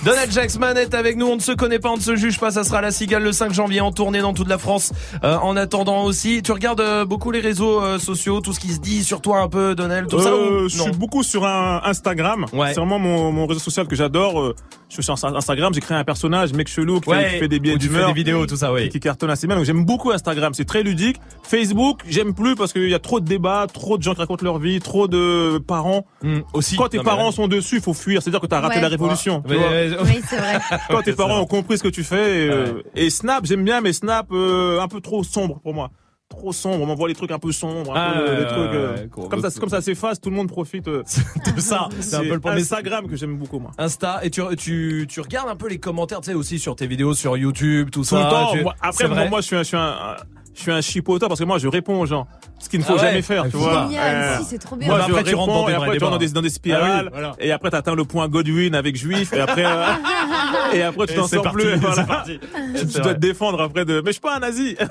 Donald 0.03 0.31
Jacksman 0.31 0.77
est 0.77 0.93
avec 0.93 1.17
nous, 1.17 1.27
on 1.27 1.35
ne 1.35 1.41
se 1.41 1.51
connaît 1.51 1.79
pas, 1.79 1.89
on 1.89 1.97
ne 1.97 2.01
se 2.01 2.15
juge 2.15 2.39
pas, 2.39 2.51
ça 2.51 2.63
sera 2.63 2.81
la 2.81 2.91
Cigale 2.91 3.23
le 3.23 3.33
5 3.33 3.51
janvier 3.51 3.81
en 3.81 3.91
tournée 3.91 4.21
dans 4.21 4.33
toute 4.33 4.47
la 4.47 4.57
France. 4.57 4.93
Euh, 5.23 5.35
en 5.37 5.57
attendant 5.57 6.03
aussi, 6.03 6.41
tu 6.41 6.51
regardes 6.53 6.79
euh, 6.79 7.03
beaucoup 7.03 7.31
les 7.31 7.41
réseaux 7.41 7.81
euh, 7.81 7.99
sociaux, 7.99 8.39
tout 8.39 8.53
ce 8.53 8.59
qui 8.59 8.69
se 8.69 8.79
dit 8.79 9.03
sur 9.03 9.19
toi 9.19 9.39
un 9.41 9.49
peu, 9.49 9.75
Donald, 9.75 10.07
tout 10.07 10.19
ça 10.19 10.33
ou 10.33 10.69
je 10.69 10.81
suis 10.81 10.91
beaucoup 10.91 11.23
sur 11.23 11.45
un 11.45 11.81
Instagram. 11.83 12.45
Ouais. 12.53 12.69
C'est 12.69 12.79
vraiment 12.79 12.99
mon, 12.99 13.31
mon 13.31 13.47
réseau 13.47 13.59
social 13.59 13.87
que 13.87 13.95
j'adore. 13.95 14.53
Je 14.89 14.93
suis 14.93 15.03
sur 15.03 15.13
Instagram, 15.13 15.73
j'ai 15.73 15.81
créé 15.81 15.97
un 15.97 16.05
personnage, 16.05 16.53
mec 16.53 16.69
chelou, 16.69 17.01
qui, 17.01 17.09
Ouais, 17.09 17.23
fait, 17.25 17.33
qui 17.33 17.39
fait 17.39 17.47
des 17.49 17.59
billets 17.59 17.77
d'humeur, 17.77 18.07
des 18.07 18.13
vidéos, 18.13 18.45
tout 18.45 18.55
ça, 18.55 18.71
oui. 18.71 18.83
qui, 18.83 18.89
qui 18.91 18.99
cartonne 19.01 19.29
assez 19.29 19.45
bien. 19.45 19.57
Donc 19.57 19.65
j'aime 19.65 19.83
beaucoup 19.83 20.11
Instagram, 20.11 20.53
c'est 20.53 20.63
très 20.63 20.81
ludique. 20.81 21.17
Facebook, 21.43 22.01
j'aime 22.07 22.33
plus 22.33 22.55
parce 22.55 22.71
qu'il 22.71 22.87
y 22.89 22.93
a 22.93 22.99
trop 22.99 23.19
de 23.19 23.25
débats, 23.25 23.67
trop 23.71 23.97
de 23.97 24.03
gens 24.03 24.13
qui 24.13 24.21
racontent 24.21 24.45
leur 24.45 24.59
vie, 24.59 24.79
trop 24.79 25.09
de 25.09 25.57
parents. 25.57 26.05
aussi. 26.53 26.77
Quand 26.77 26.87
tes 26.87 26.97
Non, 26.97 27.03
parents 27.03 27.31
sont 27.33 27.49
dessus, 27.49 27.75
il 27.75 27.81
faut 27.81 27.93
fuir. 27.93 28.21
C'est-à-dire 28.21 28.39
que 28.39 28.47
t'as 28.47 28.61
raté 28.61 28.75
Ouais. 28.77 28.81
la 28.81 28.87
révolution. 28.87 29.43
tu 29.45 29.55
vois. 29.55 29.67
Oui, 30.03 30.21
c'est 30.27 30.37
vrai. 30.37 30.59
Quand 30.89 31.01
tes 31.01 31.13
parents 31.13 31.39
ont 31.41 31.45
compris 31.45 31.77
ce 31.77 31.83
que 31.83 31.87
tu 31.89 32.03
fais. 32.03 32.45
Et, 32.45 32.49
euh, 32.49 32.81
et 32.95 33.09
Snap, 33.09 33.45
j'aime 33.45 33.63
bien, 33.65 33.81
mais 33.81 33.91
Snap 33.91 34.27
euh, 34.31 34.79
un 34.79 34.87
peu 34.87 35.01
trop 35.01 35.21
sombre 35.23 35.59
pour 35.61 35.73
moi. 35.73 35.91
Trop 36.29 36.51
sombre, 36.51 36.81
on 36.83 36.85
m'envoie 36.85 37.07
les 37.07 37.15
trucs 37.15 37.31
un 37.31 37.39
peu 37.39 37.53
sombres, 37.53 37.95
un 37.95 37.99
Ah, 38.13 38.19
peu, 38.19 38.35
des 38.35 38.45
trucs. 38.47 38.73
euh, 38.73 39.07
comme 39.29 39.41
ça, 39.41 39.59
comme 39.61 39.69
ça 39.69 39.79
s'efface, 39.79 40.19
tout 40.19 40.29
le 40.29 40.35
monde 40.35 40.49
profite. 40.49 40.85
euh, 40.89 41.01
de 41.55 41.61
ça. 41.61 41.87
C'est 42.01 42.17
un 42.17 42.19
peu 42.19 42.33
le 42.33 42.39
premier. 42.41 42.59
Instagram 42.59 43.07
que 43.07 43.15
j'aime 43.15 43.37
beaucoup 43.37 43.59
moi. 43.59 43.71
Insta 43.77 44.19
et 44.23 44.29
tu, 44.29 44.41
tu 44.57 45.05
tu 45.07 45.21
regardes 45.21 45.47
un 45.47 45.55
peu 45.55 45.69
les 45.69 45.79
commentaires, 45.79 46.19
tu 46.19 46.25
sais 46.31 46.33
aussi 46.35 46.59
sur 46.59 46.75
tes 46.75 46.85
vidéos 46.85 47.13
sur 47.13 47.37
YouTube, 47.37 47.91
tout, 47.91 48.01
Tout 48.01 48.03
ça. 48.05 48.23
le 48.25 48.29
temps. 48.29 48.51
tu- 48.51 48.61
moi- 48.61 48.75
après, 48.81 49.07
moi, 49.07 49.25
moi, 49.29 49.39
je 49.39 49.45
suis 49.45 49.55
un, 49.55 49.59
je 49.59 49.67
suis 49.67 49.77
un, 49.77 50.17
je 50.57 50.61
suis 50.63 50.71
un 50.71 50.81
chipoteur 50.81 51.29
parce 51.29 51.39
que 51.39 51.45
moi, 51.45 51.59
je 51.59 51.67
réponds 51.67 51.99
aux 52.01 52.05
gens. 52.07 52.27
Ce 52.59 52.67
qu'il 52.67 52.79
ne 52.79 52.85
faut 52.85 52.93
Ah 52.97 53.01
ouais 53.01 53.07
jamais 53.09 53.21
faire, 53.21 53.43
Ah, 53.43 53.49
tu 53.49 53.51
c'est 53.51 53.57
vois. 53.57 53.83
Génial, 53.87 54.15
Euh, 54.15 54.37
si, 54.39 54.45
c'est 54.45 54.57
trop 54.57 54.75
bien. 54.75 54.87
Moi, 54.87 54.97
je 54.97 55.11
après, 55.11 55.23
tu 55.23 55.35
rentres 55.35 55.53
dans 55.53 55.65
réponds 55.65 55.67
des 55.67 55.71
et 55.71 55.75
vrais 55.75 55.85
après, 55.85 55.97
tu 55.97 56.03
rentres 56.03 56.17
dans 56.17 56.25
des, 56.25 56.29
dans 56.31 56.41
des 56.41 56.49
spirales. 56.49 56.83
Ah 56.91 57.01
oui, 57.03 57.09
voilà. 57.11 57.35
Et 57.39 57.51
après, 57.51 57.69
t'atteins 57.69 57.93
le 57.95 58.05
point 58.05 58.27
Godwin 58.27 58.73
avec 58.73 58.95
Juif. 58.95 59.31
Et 59.33 59.39
après, 59.39 59.65
euh, 59.65 59.85
et 60.73 60.81
après, 60.81 61.05
tu 61.05 61.13
t'en 61.13 61.27
sors 61.27 61.43
parti, 61.43 61.57
plus. 61.57 61.75
voilà. 61.79 62.03
parti. 62.03 62.39
Tu 62.79 62.85
dois 62.99 63.13
te 63.13 63.19
défendre 63.19 63.61
après 63.61 63.85
de, 63.85 64.01
mais 64.01 64.07
je 64.07 64.13
suis 64.13 64.21
pas 64.21 64.35
un 64.35 64.39
nazi. 64.39 64.75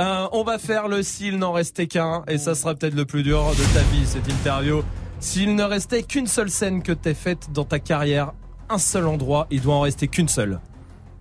Euh, 0.00 0.26
on 0.32 0.42
va 0.44 0.58
faire 0.58 0.88
le 0.88 1.02
s'il 1.02 1.38
n'en 1.38 1.52
restait 1.52 1.86
qu'un 1.86 2.22
et 2.28 2.38
ça 2.38 2.54
sera 2.54 2.74
peut-être 2.74 2.94
le 2.94 3.04
plus 3.04 3.22
dur 3.22 3.44
de 3.50 3.74
ta 3.74 3.80
vie 3.92 4.04
cette 4.06 4.26
interview. 4.28 4.82
S'il 5.20 5.54
ne 5.54 5.62
restait 5.62 6.02
qu'une 6.02 6.26
seule 6.26 6.50
scène 6.50 6.82
que 6.82 6.92
t'aies 6.92 7.14
faite 7.14 7.48
dans 7.52 7.64
ta 7.64 7.78
carrière, 7.78 8.32
un 8.68 8.78
seul 8.78 9.06
endroit, 9.06 9.46
il 9.50 9.60
doit 9.60 9.74
en 9.74 9.80
rester 9.80 10.08
qu'une 10.08 10.28
seule. 10.28 10.60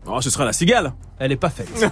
Oh, 0.08 0.22
ce 0.22 0.30
sera 0.30 0.46
la 0.46 0.54
cigale. 0.54 0.94
Elle 1.24 1.32
est 1.32 1.38
pas 1.38 1.52
faite. 1.52 1.70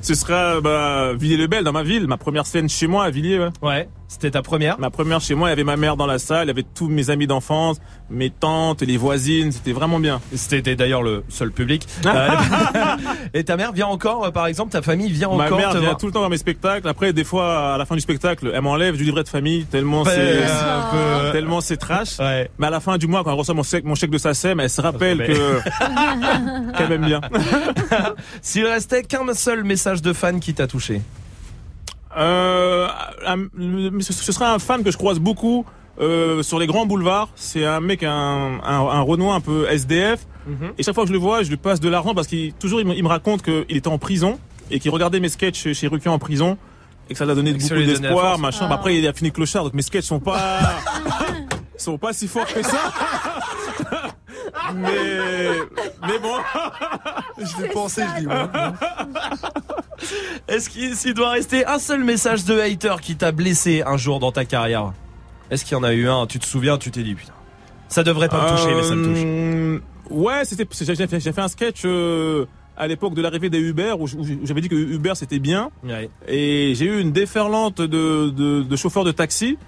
Ce 0.00 0.14
sera, 0.14 0.60
bah, 0.60 1.12
Villiers-le-Bel 1.14 1.64
dans 1.64 1.72
ma 1.72 1.82
ville. 1.82 2.06
Ma 2.06 2.16
première 2.16 2.46
scène 2.46 2.68
chez 2.68 2.86
moi 2.86 3.02
à 3.02 3.10
Villiers, 3.10 3.40
ouais. 3.40 3.50
Ouais, 3.62 3.88
c'était 4.06 4.30
ta 4.30 4.42
première. 4.42 4.78
Ma 4.78 4.90
première 4.90 5.20
chez 5.20 5.34
moi, 5.34 5.48
il 5.48 5.50
y 5.50 5.52
avait 5.52 5.64
ma 5.64 5.76
mère 5.76 5.96
dans 5.96 6.06
la 6.06 6.20
salle, 6.20 6.44
il 6.44 6.48
y 6.48 6.50
avait 6.50 6.62
tous 6.62 6.88
mes 6.88 7.10
amis 7.10 7.26
d'enfance, 7.26 7.78
mes 8.08 8.30
tantes, 8.30 8.82
les 8.82 8.96
voisines, 8.96 9.50
c'était 9.50 9.72
vraiment 9.72 9.98
bien. 9.98 10.20
C'était 10.36 10.76
d'ailleurs 10.76 11.02
le 11.02 11.24
seul 11.28 11.50
public. 11.50 11.86
Euh, 12.06 12.28
et 13.34 13.42
ta 13.42 13.56
mère 13.56 13.72
vient 13.72 13.88
encore, 13.88 14.26
euh, 14.26 14.30
par 14.30 14.46
exemple, 14.46 14.70
ta 14.70 14.80
famille 14.80 15.10
vient 15.10 15.28
Ma 15.28 15.46
encore 15.46 15.58
mère 15.58 15.70
te 15.70 15.78
vient 15.78 15.86
voir. 15.88 15.96
tout 15.96 16.06
le 16.06 16.12
temps 16.12 16.20
dans 16.22 16.28
mes 16.28 16.38
spectacles. 16.38 16.86
Après, 16.88 17.12
des 17.12 17.24
fois, 17.24 17.74
à 17.74 17.78
la 17.78 17.84
fin 17.84 17.96
du 17.96 18.00
spectacle, 18.00 18.50
elle 18.54 18.60
m'enlève 18.60 18.96
du 18.96 19.02
livret 19.02 19.24
de 19.24 19.28
famille 19.28 19.64
tellement 19.64 20.04
Ben, 20.04 20.12
c'est 20.12 21.32
tellement 21.32 21.58
trash. 21.60 22.18
Ouais. 22.20 22.48
Mais 22.58 22.68
à 22.68 22.70
la 22.70 22.80
fin 22.80 22.96
du 22.96 23.06
mois, 23.08 23.24
quand 23.24 23.32
elle 23.32 23.38
reçoit 23.38 23.54
mon 23.54 23.64
chèque, 23.64 23.84
mon 23.84 23.96
chèque 23.96 24.10
de 24.10 24.18
SACEM, 24.18 24.60
elle 24.60 24.70
se 24.70 24.80
rappelle 24.80 25.26
que 25.26 25.60
qu'elle 26.78 26.88
m'aime 26.88 27.06
bien. 27.06 27.20
S'il 28.42 28.66
restait 28.66 29.02
qu'un 29.02 29.32
seul 29.34 29.64
message 29.64 30.02
de 30.02 30.12
fan 30.12 30.40
qui 30.40 30.54
t'a 30.54 30.66
touché. 30.66 31.02
Euh, 32.16 32.88
ce, 34.00 34.12
ce 34.12 34.32
sera 34.32 34.52
un 34.52 34.58
fan 34.58 34.82
que 34.82 34.90
je 34.90 34.96
croise 34.96 35.18
beaucoup 35.18 35.66
euh, 35.98 36.42
sur 36.42 36.58
les 36.58 36.66
grands 36.66 36.86
boulevards. 36.86 37.28
C'est 37.36 37.64
un 37.64 37.80
mec, 37.80 38.02
un, 38.02 38.60
un, 38.62 38.80
un 38.88 39.00
Renoir 39.00 39.34
un 39.34 39.40
peu 39.40 39.66
SDF. 39.68 40.26
Et 40.78 40.84
chaque 40.84 40.94
fois 40.94 41.02
que 41.02 41.08
je 41.08 41.12
le 41.12 41.18
vois, 41.18 41.42
je 41.42 41.50
lui 41.50 41.56
passe 41.56 41.80
de 41.80 41.88
l'argent 41.88 42.14
parce 42.14 42.28
qu'il 42.28 42.52
toujours 42.52 42.80
il 42.80 42.86
me, 42.86 42.94
il 42.94 43.02
me 43.02 43.08
raconte 43.08 43.42
qu'il 43.42 43.64
était 43.76 43.88
en 43.88 43.98
prison 43.98 44.38
et 44.70 44.78
qu'il 44.78 44.92
regardait 44.92 45.18
mes 45.18 45.28
sketchs 45.28 45.60
chez, 45.60 45.74
chez 45.74 45.88
Ruquier 45.88 46.08
en 46.08 46.20
prison 46.20 46.56
et 47.10 47.14
que 47.14 47.18
ça 47.18 47.24
lui 47.24 47.32
a 47.32 47.34
donné 47.34 47.50
Et 47.50 47.54
beaucoup 47.54 47.74
la 47.74 47.86
d'espoir, 47.86 48.38
machin. 48.38 48.66
Ah. 48.66 48.68
Bah, 48.68 48.74
après, 48.76 48.96
il 48.96 49.06
a 49.08 49.12
fini 49.12 49.32
clochard, 49.32 49.64
donc 49.64 49.74
mes 49.74 49.82
sketchs 49.82 50.04
sont 50.04 50.20
pas 50.20 50.60
sont 51.76 51.98
pas 51.98 52.12
si 52.12 52.28
forts 52.28 52.46
que 52.46 52.62
ça. 52.62 52.92
mais 54.74 55.48
mais 56.06 56.18
bon. 56.18 56.34
Je 57.38 57.62
l'ai 57.62 57.68
pensé, 57.68 58.02
je 58.16 58.20
dis. 58.20 58.26
ouais. 58.26 58.34
Est-ce 60.48 60.68
qu'il 60.70 61.14
doit 61.14 61.30
rester 61.30 61.66
un 61.66 61.78
seul 61.78 62.04
message 62.04 62.44
de 62.44 62.58
hater 62.58 62.96
qui 63.00 63.16
t'a 63.16 63.32
blessé 63.32 63.82
un 63.86 63.96
jour 63.96 64.18
dans 64.20 64.32
ta 64.32 64.44
carrière? 64.44 64.92
Est-ce 65.50 65.64
qu'il 65.64 65.76
y 65.76 65.80
en 65.80 65.84
a 65.84 65.92
eu 65.92 66.08
un? 66.08 66.26
Tu 66.26 66.38
te 66.38 66.46
souviens 66.46 66.78
Tu 66.78 66.90
t'es 66.90 67.02
dit 67.02 67.14
putain, 67.14 67.32
ça 67.88 68.02
devrait 68.02 68.28
pas 68.28 68.52
me 68.52 68.56
toucher, 68.56 68.74
mais 68.74 68.82
ça 68.82 68.94
me 68.94 69.04
touche. 69.04 69.22
Euh, 69.24 69.78
Ouais, 70.10 70.44
c'était 70.44 70.66
j'ai 70.72 71.06
fait, 71.32 71.40
un 71.40 71.48
sketch 71.48 71.82
euh, 71.84 72.46
à 72.76 72.86
l'époque 72.86 73.14
de 73.14 73.22
l'arrivée 73.22 73.50
des 73.50 73.58
Uber 73.58 73.92
où, 73.98 74.06
j'avais 74.06 74.60
dit 74.60 74.68
que 74.68 74.76
Uber 74.76 75.12
c'était 75.16 75.40
bien 75.40 75.70
et 76.28 76.74
j'ai 76.76 76.84
eu 76.84 77.00
une 77.00 77.10
déferlante 77.10 77.80
de, 77.80 78.30
de, 78.30 78.62
de 78.62 78.76
chauffeurs 78.76 79.02
de 79.02 79.10
taxi 79.10 79.58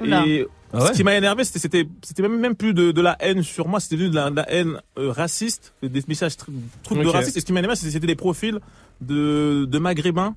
Oula. 0.00 0.24
et 0.26 0.46
Ah 0.72 0.78
ouais 0.84 0.86
ce 0.88 0.92
qui 0.92 1.04
m'a 1.04 1.14
énervé 1.14 1.44
c'était 1.44 1.86
même 2.20 2.38
même 2.38 2.54
plus 2.54 2.72
de, 2.74 2.92
de 2.92 3.00
la 3.02 3.16
haine 3.20 3.42
sur 3.42 3.68
moi 3.68 3.78
c'était 3.80 3.96
devenu 3.96 4.10
de 4.10 4.14
la, 4.16 4.30
de 4.30 4.36
la 4.36 4.50
haine 4.52 4.80
euh, 4.98 5.10
raciste 5.10 5.74
des 5.82 6.02
messages 6.08 6.32
tr- 6.34 6.46
trucs 6.82 6.98
de 6.98 7.04
Ok. 7.06 7.12
racisme 7.12 7.36
et 7.38 7.40
ce 7.40 7.46
qui 7.46 7.52
m'a 7.52 7.60
énervé 7.60 7.76
c'était 7.76 8.06
des 8.06 8.14
profils 8.16 8.58
de 9.00 9.66
de 9.66 9.78
maghrébins 9.78 10.34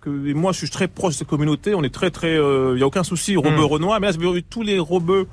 que 0.00 0.10
et 0.28 0.34
moi 0.34 0.52
je 0.52 0.58
suis 0.58 0.70
très 0.70 0.88
proche 0.88 1.14
de 1.14 1.18
cette 1.18 1.28
communauté 1.28 1.74
on 1.74 1.82
est 1.82 1.92
très 1.92 2.10
très 2.10 2.34
il 2.36 2.78
y 2.78 2.82
a 2.82 2.86
aucun 2.86 3.04
souci 3.04 3.36
Robeux 3.36 3.50
Hmm. 3.56 3.64
Renoir 3.64 4.00
mais 4.00 4.06
là 4.10 4.12
j'ai 4.18 4.32
vu 4.32 4.42
tous 4.42 4.62
les 4.62 4.78
Robeux 4.78 5.26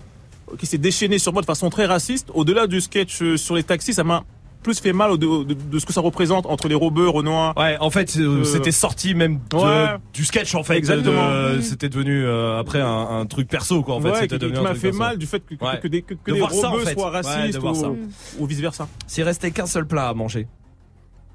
qui 0.59 0.65
s'est 0.65 0.77
déchaîné 0.77 1.19
sur 1.19 1.31
moi 1.33 1.41
de 1.41 1.47
façon 1.47 1.69
très 1.69 1.85
raciste. 1.85 2.29
Au-delà 2.33 2.67
du 2.67 2.79
sketch 2.81 3.21
euh, 3.23 3.37
sur 3.37 3.55
les 3.55 3.63
taxis, 3.63 3.93
ça 3.93 4.03
m'a 4.03 4.23
plus 4.63 4.79
fait 4.79 4.93
mal 4.93 5.17
de, 5.17 5.43
de- 5.43 5.53
de 5.53 5.79
ce 5.79 5.85
que 5.85 5.93
ça 5.93 6.01
représente 6.01 6.45
entre 6.47 6.67
les 6.67 6.75
Robeux, 6.75 7.07
Renoir. 7.07 7.55
Ouais, 7.57 7.77
en 7.79 7.89
fait, 7.91 8.15
euh, 8.17 8.43
c'était 8.43 8.71
sorti 8.71 9.13
même 9.13 9.39
de- 9.51 9.55
Ouais. 9.57 9.95
du 10.13 10.25
sketch 10.25 10.55
en 10.55 10.63
fait. 10.63 10.77
Exactement. 10.77 11.29
de- 11.53 11.61
C'était 11.61 11.89
devenu 11.89 12.25
euh, 12.25 12.59
après 12.59 12.81
un, 12.81 12.87
un 13.19 13.25
truc 13.27 13.47
perso 13.47 13.83
quoi. 13.83 13.95
En 13.95 14.01
fait, 14.01 14.09
Ouais, 14.11 14.19
c'était 14.21 14.39
devenu 14.39 14.57
qui 14.57 14.63
m'a 14.63 14.73
fait 14.73 14.81
perso. 14.89 14.97
mal 14.99 15.17
du 15.17 15.25
fait 15.27 15.39
que, 15.41 15.53
que, 15.55 15.63
Ouais. 15.63 15.79
que 15.81 15.87
des, 15.87 16.01
que, 16.01 16.13
que 16.15 16.31
De 16.31 16.33
des 16.33 16.39
voir 16.39 16.51
ça, 16.51 16.69
en 16.69 16.71
Robeux 16.71 16.85
fait. 16.85 16.93
soient 16.93 17.09
racistes 17.11 17.53
de 17.55 17.59
voir 17.59 17.75
ça. 17.75 17.89
ou, 17.89 17.97
ou 18.39 18.45
vice 18.45 18.59
versa. 18.59 18.87
S'il 19.05 19.23
restait 19.23 19.51
qu'un 19.51 19.65
seul 19.67 19.85
plat 19.85 20.09
à 20.09 20.13
manger, 20.13 20.47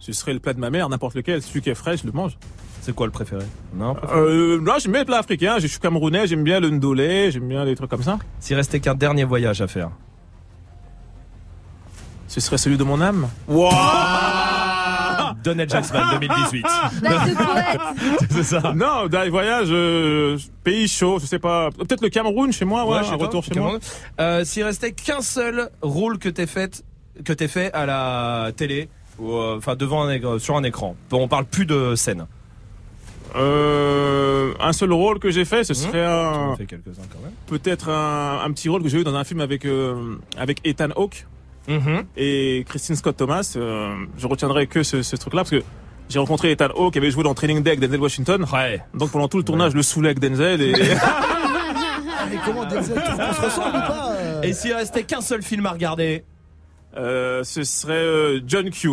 Ce 0.00 0.12
serait 0.12 0.32
le 0.32 0.38
plat 0.40 0.52
de 0.54 0.60
ma 0.60 0.70
mère, 0.70 0.88
n'importe 0.88 1.16
lequel. 1.16 1.42
Celui 1.42 1.60
qui 1.60 1.70
est 1.70 1.74
frais, 1.74 1.96
je 1.96 2.06
le 2.06 2.12
mange. 2.12 2.38
c'est 2.82 2.94
quoi 2.94 3.06
le 3.06 3.12
préféré? 3.12 3.44
Non. 3.74 3.96
Euh, 4.14 4.58
là, 4.64 4.76
j'aime 4.78 4.92
bien 4.92 5.00
les 5.00 5.04
plats 5.04 5.18
africains. 5.18 5.58
Je 5.58 5.66
suis 5.66 5.80
camerounais, 5.80 6.26
j'aime 6.28 6.44
bien 6.44 6.60
le 6.60 6.70
ndolé, 6.70 7.30
j'aime 7.32 7.48
bien 7.48 7.64
les 7.64 7.74
trucs 7.74 7.90
comme 7.90 8.02
ça. 8.04 8.18
S'il 8.38 8.54
restait 8.56 8.78
qu'un 8.80 8.94
dernier 8.94 9.24
voyage 9.24 9.60
à 9.60 9.66
faire. 9.66 9.90
Ce 12.28 12.40
serait 12.40 12.58
celui 12.58 12.76
de 12.76 12.84
mon 12.84 13.00
âme. 13.00 13.28
Donald 15.44 15.70
Jackson 15.70 15.94
2018. 16.20 16.66
C'est 18.30 18.42
ça. 18.42 18.72
Non, 18.74 19.06
dernier 19.06 19.30
voyage, 19.30 19.68
euh, 19.70 20.36
pays 20.64 20.88
chaud, 20.88 21.18
je 21.20 21.26
sais 21.26 21.38
pas. 21.38 21.70
Peut-être 21.70 22.02
le 22.02 22.08
Cameroun 22.08 22.52
chez 22.52 22.64
moi, 22.64 22.84
ouais, 22.86 22.98
je 23.00 23.04
sais 23.08 23.12
un 23.12 23.16
retour 23.16 23.42
chez 23.44 23.52
Cameroun. 23.52 23.78
moi. 23.80 23.80
Euh, 24.20 24.44
S'il 24.44 24.64
restait 24.64 24.92
qu'un 24.92 25.20
seul 25.20 25.70
rôle 25.80 26.18
que 26.18 26.28
t'aies 26.28 26.46
fait, 26.46 26.82
que 27.24 27.32
t'aies 27.32 27.48
fait 27.48 27.72
à 27.72 27.86
la 27.86 28.50
télé, 28.56 28.88
ou 29.18 29.32
euh, 29.32 29.56
enfin 29.58 29.74
devant 29.76 30.02
un 30.02 30.10
écran- 30.12 30.38
sur 30.38 30.56
un 30.56 30.64
écran. 30.64 30.96
Bon, 31.10 31.22
on 31.22 31.28
parle 31.28 31.44
plus 31.46 31.66
de 31.66 31.94
scène. 31.94 32.26
Euh, 33.36 34.54
un 34.60 34.72
seul 34.72 34.92
rôle 34.92 35.18
que 35.18 35.30
j'ai 35.30 35.44
fait, 35.44 35.62
ce 35.64 35.74
serait 35.74 36.04
un, 36.04 36.52
Mmh. 36.52 36.66
quand 36.66 37.22
même. 37.22 37.32
peut-être 37.46 37.90
un, 37.90 38.40
un 38.44 38.50
petit 38.52 38.68
rôle 38.68 38.82
que 38.82 38.88
j'ai 38.88 38.98
eu 39.00 39.04
dans 39.04 39.14
un 39.14 39.24
film 39.24 39.40
avec 39.40 39.64
euh, 39.66 40.16
avec 40.36 40.60
Ethan 40.64 40.88
Hawke 40.96 41.26
Mhm. 41.68 42.04
et 42.16 42.64
Christine 42.68 42.96
Scott 42.96 43.16
Thomas. 43.16 43.52
Euh, 43.56 43.94
je 44.16 44.26
retiendrai 44.26 44.66
que 44.66 44.82
ce, 44.82 45.02
ce 45.02 45.16
truc-là 45.16 45.42
parce 45.42 45.50
que 45.50 45.62
j'ai 46.08 46.18
rencontré 46.18 46.50
Ethan 46.50 46.68
Hawke 46.74 46.92
qui 46.94 46.98
avait 46.98 47.10
joué 47.10 47.22
dans 47.22 47.34
Training 47.34 47.62
Day 47.62 47.70
avec 47.72 47.80
Denzel 47.80 48.00
Washington. 48.00 48.44
Donc 48.94 49.10
pendant 49.10 49.28
tout 49.28 49.36
le 49.38 49.44
tournage, 49.44 49.72
je 49.72 49.76
le 49.76 49.82
saoulais 49.82 50.08
avec 50.08 50.18
Denzel 50.20 50.60
et 50.62 50.72
Mais 52.30 52.38
comment 52.44 52.64
Denzel 52.64 52.94
qu'on 53.00 53.32
se 53.34 53.40
ressemble 53.40 53.68
ou 53.76 53.80
pas 53.80 54.12
euh 54.16 54.42
Et 54.42 54.52
s'il 54.52 54.72
restait 54.74 55.02
qu'un 55.04 55.20
seul 55.20 55.42
film 55.42 55.66
à 55.66 55.70
regarder 55.72 56.24
euh, 56.96 57.44
ce 57.44 57.62
serait 57.64 57.92
euh, 57.94 58.40
John 58.46 58.70
Q. 58.70 58.92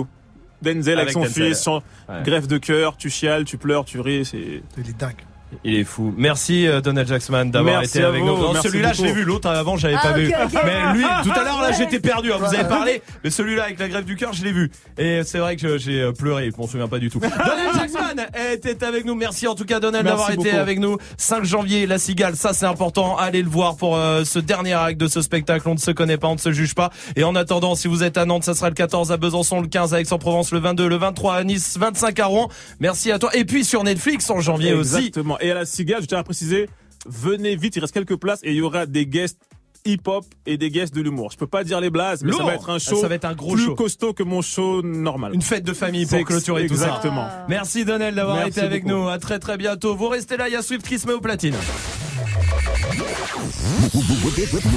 Denzel 0.62 1.00
avec, 1.00 1.04
Avec 1.04 1.14
son 1.14 1.22
Denzel. 1.22 1.48
fils, 1.54 1.62
son 1.62 1.82
Ouais. 2.10 2.22
greffe 2.24 2.48
de 2.48 2.58
cœur, 2.58 2.98
tu 2.98 3.10
chiales, 3.10 3.46
tu 3.46 3.58
pleures, 3.58 3.86
tu 3.86 4.00
ris, 4.00 4.26
c'est. 4.26 4.62
Il 4.78 4.90
est 4.90 4.98
dingue. 4.98 5.16
Il 5.64 5.76
est 5.76 5.84
fou. 5.84 6.14
Merci 6.18 6.68
euh, 6.68 6.82
Donald 6.82 7.08
Jackson 7.08 7.46
d'avoir 7.46 7.80
Merci 7.80 7.98
été 7.98 8.06
à 8.06 8.10
avec 8.10 8.22
vous, 8.22 8.28
nous. 8.28 8.38
Non, 8.38 8.54
merci 8.54 8.68
celui-là, 8.68 8.94
je 8.94 9.02
l'ai 9.02 9.08
beaucoup. 9.10 9.20
vu. 9.20 9.26
L'autre 9.26 9.50
avant, 9.50 9.78
j'avais 9.78 9.96
Ah, 9.98 10.02
pas 10.04 10.12
ok, 10.12 10.18
vu. 10.18 10.28
ok. 10.44 10.62
Mais 10.66 10.94
lui, 10.98 11.04
tout 11.24 11.32
à 11.40 11.44
l'heure 11.44 11.62
là, 11.62 11.72
j'étais 11.72 12.00
perdu. 12.00 12.32
hein, 12.32 12.38
Vous 12.40 12.54
avez 12.54 12.68
parlé, 12.68 13.02
mais 13.24 13.30
celui-là 13.30 13.64
avec 13.64 13.80
la 13.80 13.88
grève 13.90 14.06
du 14.06 14.16
cœur, 14.16 14.34
je 14.34 14.44
l'ai 14.44 14.52
vu. 14.52 14.70
Et 14.98 15.22
c'est 15.24 15.40
vrai 15.40 15.56
que 15.56 15.78
j'ai 15.78 16.02
euh, 16.02 16.12
pleuré. 16.12 16.50
Je 16.52 16.58
m'en 16.62 16.68
souviens 16.68 16.88
pas 16.88 17.00
du 17.00 17.10
tout. 17.10 17.20
Donald 17.46 17.74
Jackson 18.06 18.70
était 18.70 18.86
avec 18.86 19.06
nous. 19.06 19.16
Merci 19.16 19.48
en 19.48 19.56
tout 19.56 19.66
cas 19.66 19.80
Donald 19.80 20.06
d'avoir 20.06 20.32
été 20.32 20.52
avec 20.52 20.80
nous. 20.80 20.98
5 21.18 21.44
janvier, 21.44 21.86
La 21.86 21.98
Cigale. 21.98 22.36
Ça 22.36 22.54
c'est 22.54 22.66
important. 22.66 23.18
Allez 23.18 23.42
le 23.42 23.50
voir 23.50 23.76
pour 23.78 23.96
euh, 23.96 24.24
ce 24.24 24.40
dernier 24.40 24.74
acte 24.74 25.00
de 25.00 25.08
ce 25.08 25.22
spectacle. 25.22 25.68
On 25.68 25.74
ne 25.74 25.80
se 25.80 25.92
connaît 25.92 26.18
pas, 26.18 26.28
on 26.28 26.36
ne 26.36 26.40
se 26.40 26.52
juge 26.52 26.76
pas. 26.76 26.92
Et 27.16 27.24
en 27.24 27.36
attendant, 27.36 27.76
si 27.76 27.88
vous 27.88 28.04
êtes 28.04 28.18
à 28.18 28.26
Nantes, 28.26 28.44
ça 28.44 28.54
sera 28.54 28.70
le 28.70 28.76
14 28.76 29.12
à 29.12 29.18
Besançon, 29.18 29.62
le 29.62 29.68
15 29.68 29.94
à 29.94 30.02
Aix-en-Provence, 30.02 30.52
le 30.52 30.60
22, 30.60 30.88
le 30.88 30.98
23 30.98 31.36
à 31.36 31.44
Nice, 31.44 31.78
25 31.80 32.20
à 32.20 32.26
Rouen. 32.26 32.50
Merci 32.80 33.12
à 33.12 33.20
toi. 33.20 33.36
Et 33.36 33.46
puis 33.46 33.66
sur 33.66 33.84
Netflix 33.84 34.30
en 34.30 34.40
janvier 34.40 34.74
aussi. 34.74 34.98
Exactement. 34.98 35.40
Et 35.40 35.52
à 35.52 35.56
la 35.56 35.66
cigale, 35.66 36.02
je 36.02 36.08
tiens 36.08 36.20
à 36.20 36.24
préciser, 36.24 36.70
venez 37.06 37.56
vite, 37.56 37.76
il 37.76 37.80
reste 37.80 37.94
quelques 37.94 38.18
places 38.18 38.40
et 38.44 38.52
il 38.52 38.58
y 38.58 38.62
aura 38.62 38.86
des 38.86 39.06
guests 39.06 39.40
hip-hop 39.86 40.26
et 40.46 40.58
des 40.58 40.70
guests 40.70 40.94
de 40.94 41.02
l'humour. 41.02 41.30
Je 41.32 41.38
peux 41.38 41.48
pas 41.48 41.64
dire 41.64 41.80
les 41.80 41.90
blazes, 41.90 42.24
mais 42.24 42.32
ça 42.32 42.44
va 42.44 42.56
être 42.56 42.70
un 42.70 42.80
show 42.80 42.98
Ça 43.00 43.08
va 43.08 43.16
être 43.16 43.26
un 43.26 43.34
gros 43.34 43.54
plus 43.54 43.66
show. 43.66 43.76
costaud 43.76 44.14
que 44.14 44.24
mon 44.24 44.42
show 44.42 44.82
normal. 44.82 45.34
Une 45.34 45.42
fête 45.42 45.64
de 45.64 45.74
famille 45.74 46.06
pour 46.06 46.24
clôturer 46.24 46.68
tout 46.68 46.76
ça. 46.76 46.88
Exactement. 46.88 47.28
Merci 47.48 47.86
Donald 47.86 48.16
d'avoir 48.16 48.46
été 48.46 48.62
avec 48.62 48.84
beaucoup. 48.84 48.96
nous. 48.96 49.08
À 49.08 49.20
très 49.20 49.40
très 49.40 49.58
bientôt. 49.58 49.96
Vous 49.96 50.10
restez 50.10 50.38
là, 50.38 50.48
il 50.50 50.54
y 50.54 50.58
a 50.58 50.62
Swift 50.62 50.88
qui 50.88 51.00
se 51.00 51.08
met 51.08 51.14
au 51.14 51.22
platine. 54.32 54.72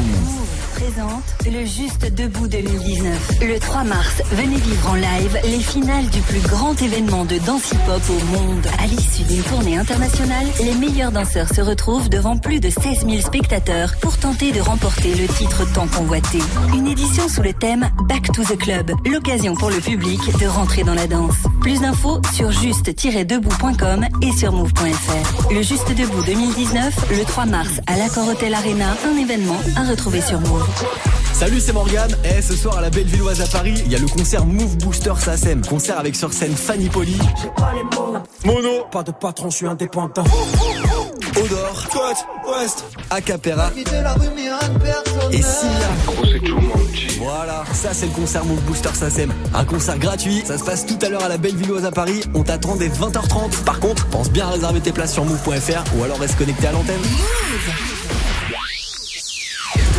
présente 0.75 1.25
le 1.47 1.65
Juste 1.65 2.15
Debout 2.15 2.49
2019. 2.49 3.41
Le 3.41 3.59
3 3.59 3.85
mars, 3.85 4.23
venez 4.33 4.57
vivre 4.57 4.91
en 4.91 4.95
live 4.95 5.39
les 5.45 5.61
finales 5.61 6.07
du 6.11 6.21
plus 6.21 6.41
grand 6.41 6.81
événement 6.81 7.25
de 7.25 7.39
danse 7.39 7.71
hip-hop 7.73 8.03
au 8.11 8.39
monde. 8.39 8.67
À 8.79 8.87
l'issue 8.87 9.23
d'une 9.23 9.43
tournée 9.43 9.79
internationale, 9.79 10.47
les 10.61 10.75
meilleurs 10.75 11.13
danseurs 11.13 11.49
se 11.49 11.61
retrouvent 11.61 12.11
devant 12.11 12.37
plus 12.37 12.61
de 12.61 12.69
16 12.69 13.07
000 13.09 13.21
spectateurs 13.23 13.95
pour 14.01 14.19
tenter 14.19 14.53
de 14.53 14.61
remporter 14.61 15.15
le 15.15 15.27
titre 15.27 15.65
tant 15.73 15.87
convoité. 15.87 16.39
Une 16.75 16.87
édition 16.87 17.29
sous 17.29 17.43
le 17.43 17.53
thème 17.55 17.89
Back 18.09 18.31
to 18.33 18.43
the 18.43 18.59
Club, 18.59 18.93
l'occasion 19.11 19.55
pour 19.55 19.71
le 19.71 19.81
public 19.81 20.21
de 20.39 20.47
rentrer 20.47 20.85
dans 20.85 20.95
la 20.95 21.07
danse. 21.07 21.37
Plus 21.61 21.81
d'infos 21.81 22.21
sur 22.35 22.53
juste-debout.com 22.53 24.07
et 24.23 24.33
sur 24.33 24.53
move.fr. 24.53 25.53
Le 25.53 25.63
Juste 25.63 25.89
Debout 25.97 26.23
2019, 26.25 27.13
le 27.19 27.25
3 27.25 27.47
mars 27.47 27.81
à 27.87 27.97
l'Accor 27.97 28.29
Hotel 28.29 28.55
Arena, 28.55 28.95
un 29.11 29.17
événement 29.17 29.38
à 29.77 29.85
retrouver 29.85 30.21
sur 30.21 30.41
Move. 30.41 30.67
Salut, 31.33 31.61
c'est 31.61 31.73
Morgane. 31.73 32.15
Et 32.25 32.43
ce 32.43 32.55
soir 32.55 32.79
à 32.79 32.81
la 32.81 32.91
Bellevilloise 32.91 33.41
à 33.41 33.47
Paris, 33.47 33.75
il 33.87 33.93
y 33.93 33.95
a 33.95 33.99
le 33.99 34.07
concert 34.07 34.45
Move 34.45 34.77
Booster 34.79 35.13
SACEM. 35.17 35.65
Concert 35.65 35.99
avec 35.99 36.17
sur 36.17 36.33
scène 36.33 36.57
Fanny 36.57 36.89
Poli. 36.89 37.17
Mono. 38.45 38.87
Pas 38.91 39.03
de 39.05 39.13
patron, 39.13 39.51
je 39.51 39.57
suis 39.57 39.67
indépendant. 39.67 40.25
Odor. 41.37 41.81
Squat. 41.81 42.27
West. 42.49 42.85
Acapera. 43.11 43.71
Et 45.31 45.43
Simia. 45.43 45.89
Voilà, 47.19 47.65
ça 47.73 47.91
c'est 47.93 48.07
le 48.07 48.13
concert 48.13 48.45
Move 48.45 48.61
Booster 48.63 48.95
SACEM. 48.95 49.33
Un 49.55 49.65
concert 49.65 49.99
gratuit, 49.99 50.43
ça 50.45 50.59
se 50.59 50.65
passe 50.65 50.87
tout 50.87 50.99
à 51.03 51.09
l'heure 51.09 51.23
à 51.23 51.29
la 51.29 51.39
Bellevilloise 51.39 51.85
à 51.85 51.93
Paris. 51.93 52.23
On 52.35 52.43
t'attend 52.43 52.75
dès 52.75 52.89
20h30. 52.89 53.65
Par 53.65 53.79
contre, 53.79 54.07
pense 54.07 54.31
bien 54.31 54.49
à 54.49 54.51
réserver 54.51 54.81
tes 54.81 54.93
places 54.93 55.13
sur 55.13 55.25
move.fr 55.25 55.97
ou 55.97 56.03
alors 56.03 56.19
reste 56.19 56.37
connecté 56.37 56.67
à 56.67 56.73
l'antenne. 56.73 57.01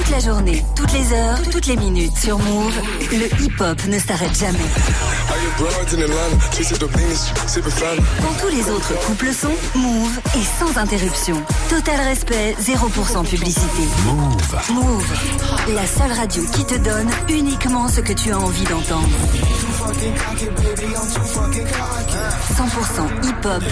Toute 0.10 0.26
la 0.26 0.34
journée, 0.34 0.66
toutes 0.76 0.92
les 0.94 1.14
heures, 1.14 1.40
toutes 1.52 1.68
les 1.68 1.76
minutes 1.78 2.18
sur 2.18 2.40
Move, 2.40 2.74
le 3.12 3.44
hip-hop 3.44 3.86
ne 3.86 4.00
s'arrête 4.00 4.36
jamais. 4.36 4.58
Quand 8.20 8.42
tous 8.42 8.48
les 8.48 8.72
autres 8.72 9.00
couples 9.06 9.26
le 9.26 9.34
sont, 9.34 9.54
Move 9.76 10.20
est 10.34 10.60
sans 10.60 10.80
interruption. 10.80 11.36
Total 11.70 12.00
respect, 12.00 12.56
0% 12.60 13.24
publicité. 13.24 13.84
Move. 14.04 14.74
Move, 14.74 15.06
la 15.76 15.86
seule 15.86 16.18
radio 16.18 16.44
qui 16.54 16.66
te 16.66 16.80
donne 16.80 17.10
uniquement 17.30 17.88
ce 17.88 18.02
que 18.02 18.14
tu 18.14 18.32
as 18.32 18.40
envie 18.40 18.64
d'entendre. 18.64 19.10
100% 22.58 23.28
hip-hop, 23.28 23.64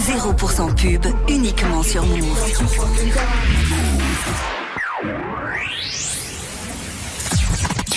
0% 0.00 0.74
pub, 0.74 1.06
uniquement 1.28 1.84
sur 1.84 2.04
Move. 2.04 2.26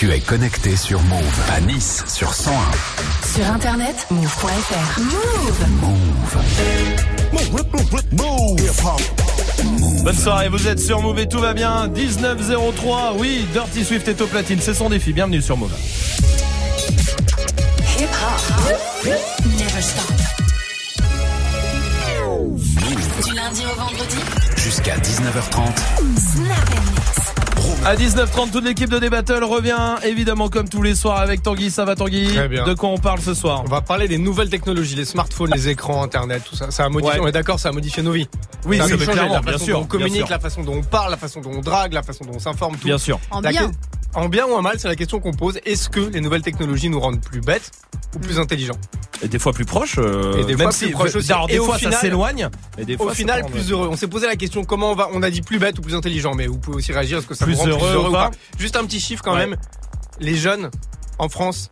Tu 0.02 0.12
es 0.12 0.20
connecté 0.20 0.76
sur 0.76 1.00
Move 1.04 1.40
à 1.56 1.62
Nice 1.62 2.04
sur 2.08 2.34
101. 2.34 2.56
Sur 3.36 3.46
internet, 3.46 4.08
move.fr. 4.10 5.00
Move. 8.10 10.04
Bonne 10.04 10.16
soirée, 10.16 10.50
vous 10.50 10.68
êtes 10.68 10.80
sur 10.80 11.04
Move 11.04 11.20
et 11.20 11.30
tout 11.30 11.38
va 11.38 11.54
bien. 11.54 11.88
1903, 11.88 13.14
oui, 13.20 13.46
Dirty 13.54 13.86
Swift 13.86 14.08
est 14.08 14.20
au 14.22 14.26
platine, 14.26 14.58
c'est 14.60 14.74
son 14.74 14.90
défi. 14.90 15.14
Bienvenue 15.14 15.40
sur 15.40 15.56
Move. 15.56 15.72
Hip 18.00 18.08
hop. 18.24 19.06
Never 19.06 19.82
stop. 19.82 20.16
Du 23.24 23.36
lundi 23.36 23.62
au 23.72 23.80
vendredi, 23.80 24.18
Jusqu'à 24.58 24.98
19h30. 24.98 25.70
Snap 26.18 27.21
À 27.86 27.96
19h30, 27.96 28.52
toute 28.52 28.64
l'équipe 28.64 28.90
de 28.90 29.00
D-Battle 29.00 29.44
revient 29.44 29.96
évidemment 30.04 30.50
comme 30.50 30.70
tous 30.70 30.82
les 30.82 30.94
soirs 30.96 31.20
avec 31.20 31.42
Tanguy. 31.42 31.72
Ça 31.72 31.84
va 31.86 31.96
Tanguy 31.96 32.28
Très 32.28 32.48
bien. 32.48 32.64
De 32.66 32.74
quoi 32.74 32.90
on 32.90 32.98
parle 32.98 33.20
ce 33.20 33.34
soir 33.34 33.64
On 33.66 33.70
va 33.70 33.82
parler 33.82 34.08
des 34.08 34.18
nouvelles 34.18 34.50
technologies, 34.50 34.96
les 34.96 35.06
smartphones, 35.06 35.52
les 35.54 35.70
écrans, 35.70 36.04
internet, 36.04 36.44
tout 36.48 36.56
ça. 36.56 36.70
Ça 36.72 36.86
a 36.86 36.90
modifié, 36.90 37.20
Ouais. 37.20 37.26
on 37.26 37.28
est 37.28 37.32
d'accord, 37.32 37.60
ça 37.60 37.70
a 37.70 37.72
modifié 37.72 38.04
nos 38.04 38.12
vies. 38.12 38.28
Oui, 38.66 38.78
ça 38.78 38.84
a 38.84 38.88
bien 38.88 38.98
façon 39.42 39.66
sûr, 39.66 39.78
dont 39.78 39.84
on 39.84 39.88
communique, 39.88 40.14
bien 40.14 40.26
sûr. 40.26 40.32
la 40.32 40.40
façon 40.40 40.62
dont 40.64 40.76
on 40.76 40.84
parle, 40.84 41.12
la 41.12 41.18
façon 41.18 41.42
dont 41.42 41.52
on 41.56 41.62
drague, 41.62 41.94
la 41.94 42.04
façon 42.04 42.26
dont 42.26 42.34
on 42.36 42.40
s'informe, 42.40 42.76
tout. 42.78 42.86
Bien 42.86 42.98
sûr. 43.00 43.20
En 43.32 43.42
bien. 43.42 43.72
En 44.14 44.28
bien 44.28 44.46
ou 44.46 44.52
en 44.54 44.62
mal, 44.62 44.78
c'est 44.80 44.88
la 44.90 44.96
question 44.96 45.20
qu'on 45.20 45.32
pose. 45.32 45.60
Est-ce 45.66 45.90
que 45.90 46.00
les 46.02 46.20
nouvelles 46.22 46.42
technologies 46.42 46.90
nous 46.90 47.00
rendent 47.00 47.22
plus 47.22 47.40
bêtes 47.40 47.72
ou 48.16 48.20
plus 48.20 48.40
intelligents 48.40 48.78
Et 49.24 49.28
des 49.30 49.40
fois 49.40 49.54
plus 49.54 49.64
proches. 49.66 49.96
euh, 50.00 50.34
Et 50.38 50.44
des 50.44 50.56
même 50.56 50.64
fois 50.64 50.72
si, 50.74 50.86
plus 50.86 50.94
proches 50.94 51.16
aussi. 51.16 51.32
Alors, 51.32 51.48
des 51.48 51.56
Et 51.56 51.60
au 51.60 51.66
fois 51.66 51.76
ça 51.76 51.80
final- 51.80 52.00
s'éloigne. 52.00 52.50
Fois 52.98 53.06
Au 53.12 53.14
final, 53.14 53.46
plus 53.46 53.72
heureux. 53.72 53.88
On 53.90 53.96
s'est 53.96 54.08
posé 54.08 54.28
la 54.28 54.36
question 54.36 54.66
comment 54.66 54.92
on 54.92 54.96
va. 54.96 55.08
On 55.14 55.24
a 55.24 55.30
dit 55.30 55.42
plus 55.42 55.60
bête 55.60 55.80
ou 55.80 55.82
plus 55.82 55.96
intelligent, 55.96 56.34
mais 56.36 56.48
vous 56.48 56.58
pouvez 56.58 56.78
aussi 56.78 56.92
réagir. 56.92 57.20
Est-ce 57.20 57.28
que 57.28 57.36
ça 57.36 57.46
Plus 57.46 57.54
vous 57.56 57.62
rend 57.62 57.68
heureux 57.68 57.78
plus 57.80 57.88
heureux 57.96 58.06
ou 58.08 58.10
ou 58.10 58.12
pas 58.14 58.30
pas 58.32 58.36
Juste 58.60 58.76
un 58.76 58.84
petit 58.86 59.00
chiffre 59.00 59.24
quand 59.24 59.34
Ouais. 59.34 59.48
même. 59.48 59.56
Les 60.20 60.36
jeunes 60.36 60.70
en 61.18 61.30
France 61.30 61.70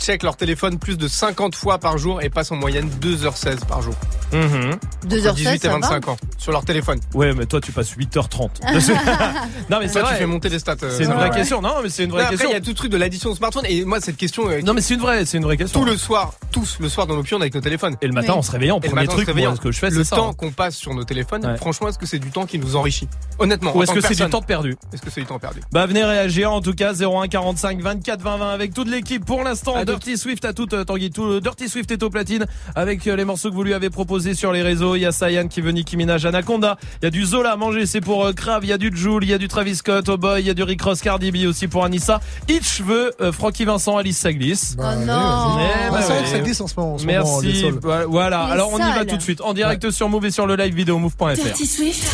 checkent 0.00 0.22
leur 0.22 0.36
téléphone 0.36 0.78
plus 0.78 0.96
de 0.96 1.06
50 1.08 1.54
fois 1.54 1.78
par 1.78 1.98
jour 1.98 2.22
et 2.22 2.30
passent 2.30 2.50
en 2.52 2.56
moyenne 2.56 2.88
2h16 3.00 3.64
par 3.66 3.82
jour. 3.82 3.94
Mhm. 4.32 4.78
2h16, 5.08 5.34
18 5.34 5.54
et 5.54 5.58
ça 5.58 5.68
va 5.68 5.74
25 5.80 6.08
ans 6.08 6.16
sur 6.38 6.52
leur 6.52 6.64
téléphone. 6.64 6.98
Ouais, 7.14 7.32
mais 7.34 7.46
toi 7.46 7.60
tu 7.60 7.72
passes 7.72 7.90
8h30. 7.96 8.48
non 9.70 9.78
mais 9.80 9.88
c'est 9.88 10.00
Toi, 10.00 10.08
tu 10.10 10.14
fais 10.16 10.26
monter 10.26 10.48
les 10.48 10.58
stats. 10.58 10.76
euh, 10.82 10.94
C'est 10.96 11.04
une 11.04 11.12
vraie 11.12 11.30
question. 11.30 11.60
Non, 11.60 11.74
mais 11.82 11.88
c'est 11.88 12.04
une 12.04 12.10
vraie 12.10 12.22
après, 12.22 12.34
question. 12.36 12.50
il 12.50 12.52
y 12.54 12.56
a 12.56 12.60
tout 12.60 12.70
le 12.70 12.74
truc 12.74 12.90
de 12.90 12.96
l'addition 12.96 13.30
au 13.30 13.34
smartphone. 13.34 13.64
Et 13.68 13.84
moi, 13.84 14.00
cette 14.00 14.16
question. 14.16 14.48
euh, 14.48 14.60
Non 14.62 14.72
mais 14.74 14.80
c'est 14.80 14.94
une 14.94 15.00
vraie, 15.00 15.24
c'est 15.26 15.36
une 15.38 15.44
vraie 15.44 15.56
question. 15.56 15.80
tout 15.80 15.86
le 15.86 15.96
soir, 15.96 16.32
tous 16.52 16.78
le 16.80 16.88
soir 16.88 17.06
dans 17.06 17.16
nos 17.16 17.22
pieds, 17.22 17.36
on 17.36 17.40
est 17.40 17.42
avec 17.44 17.54
nos 17.54 17.60
téléphones. 17.60 17.96
Et 18.00 18.06
le 18.06 18.12
matin 18.12 18.32
Oui. 18.32 18.38
en 18.38 18.42
se 18.42 18.50
réveillant, 18.52 18.78
Et 18.78 18.88
premier 18.88 19.02
matin, 19.02 19.12
truc, 19.14 19.24
se 19.26 19.30
réveillant, 19.30 19.50
moi, 19.50 19.56
ce 19.56 19.60
que 19.62 19.72
je 19.72 19.78
fais, 19.78 19.90
le 19.90 20.04
ça. 20.04 20.16
temps 20.16 20.30
hein. 20.30 20.34
qu'on 20.36 20.50
passe 20.52 20.76
sur 20.76 20.94
nos 20.94 21.04
téléphones, 21.04 21.44
Ouais. 21.44 21.56
franchement, 21.56 21.88
est-ce 21.88 21.98
que 21.98 22.06
c'est 22.06 22.18
du 22.18 22.30
temps 22.30 22.46
qui 22.46 22.58
nous 22.58 22.76
enrichit? 22.76 23.08
Honnêtement. 23.38 23.76
Ou 23.76 23.82
est-ce 23.82 23.92
que 23.92 24.00
c'est 24.00 24.14
du 24.14 24.30
temps 24.30 24.42
perdu? 24.42 24.76
Est-ce 24.92 25.02
que 25.02 25.10
c'est 25.10 25.20
du 25.20 25.26
temps 25.26 25.38
perdu? 25.38 25.60
Bah 25.72 25.86
venez 25.86 26.04
réagir 26.04 26.52
en 26.52 26.60
tout 26.60 26.74
cas 26.74 26.92
01 26.94 27.28
45 27.28 27.80
24 27.80 28.20
20 28.22 28.36
20 28.38 28.50
avec 28.52 28.74
toute 28.74 28.88
l'équipe 28.88 29.24
pour 29.24 29.42
l'instant 29.42 29.76
Dirty 29.90 30.16
Swift 30.18 30.44
à 30.44 30.52
toute 30.52 30.72
euh, 30.72 30.84
Tanguy. 30.84 31.10
Tout 31.10 31.40
Dirty 31.40 31.68
Swift 31.68 31.90
est 31.90 32.02
au 32.02 32.10
platine 32.10 32.46
avec 32.74 33.06
euh, 33.06 33.16
les 33.16 33.24
morceaux 33.24 33.50
que 33.50 33.54
vous 33.54 33.62
lui 33.62 33.74
avez 33.74 33.90
proposés 33.90 34.34
sur 34.34 34.52
les 34.52 34.62
réseaux. 34.62 34.96
Il 34.96 35.00
y 35.00 35.06
a 35.06 35.12
Sayan 35.12 35.48
qui 35.48 35.60
veut 35.60 35.70
Nicki 35.72 35.96
Minaj 35.96 36.24
Anaconda. 36.26 36.76
Il 37.02 37.04
y 37.04 37.08
a 37.08 37.10
du 37.10 37.24
Zola 37.24 37.56
manger 37.56 37.86
c'est 37.86 38.00
pour 38.00 38.24
euh, 38.24 38.32
Krav. 38.32 38.64
Il 38.64 38.68
y 38.68 38.72
a 38.72 38.78
du 38.78 38.90
Joule 38.94 39.24
il 39.24 39.30
y 39.30 39.34
a 39.34 39.38
du 39.38 39.48
Travis 39.48 39.76
Scott 39.76 40.08
Oh 40.08 40.16
Boy 40.16 40.40
il 40.42 40.46
y 40.46 40.50
a 40.50 40.54
du 40.54 40.62
Rick 40.62 40.82
Ross 40.82 41.00
Cardi 41.00 41.30
B 41.30 41.46
aussi 41.48 41.68
pour 41.68 41.84
Anissa. 41.84 42.20
Itch 42.48 42.80
veut 42.82 43.12
euh, 43.20 43.32
Francky 43.32 43.64
Vincent 43.64 43.96
Alice 43.96 44.18
Saglis. 44.18 44.74
Oh 44.78 44.82
non. 45.06 45.58
Eh 45.58 45.90
Bah, 45.90 45.98
c'est 46.02 46.06
vrai 46.08 46.16
ouais. 46.18 46.22
que 46.24 46.28
ça 46.28 46.38
glisse 46.40 46.60
en 46.60 46.66
ce 46.66 46.74
moment. 46.76 46.94
en 46.94 46.98
ce 46.98 47.06
moment, 47.06 47.40
les 47.40 47.48
Merci. 47.62 47.78
Voilà, 48.08 48.42
alors 48.44 48.70
on 48.72 48.78
y 48.78 48.92
va 48.92 49.04
tout 49.04 49.16
de 49.16 49.22
suite. 49.22 49.40
En 49.40 49.54
direct 49.54 49.90
sur 49.90 50.08
Move 50.08 50.26
et 50.26 50.30
sur 50.30 50.46
le 50.46 50.56
live 50.56 50.74
vidéo 50.74 50.98
move.fr 50.98 51.34
Dirty 51.34 51.66
Swift, 51.66 52.04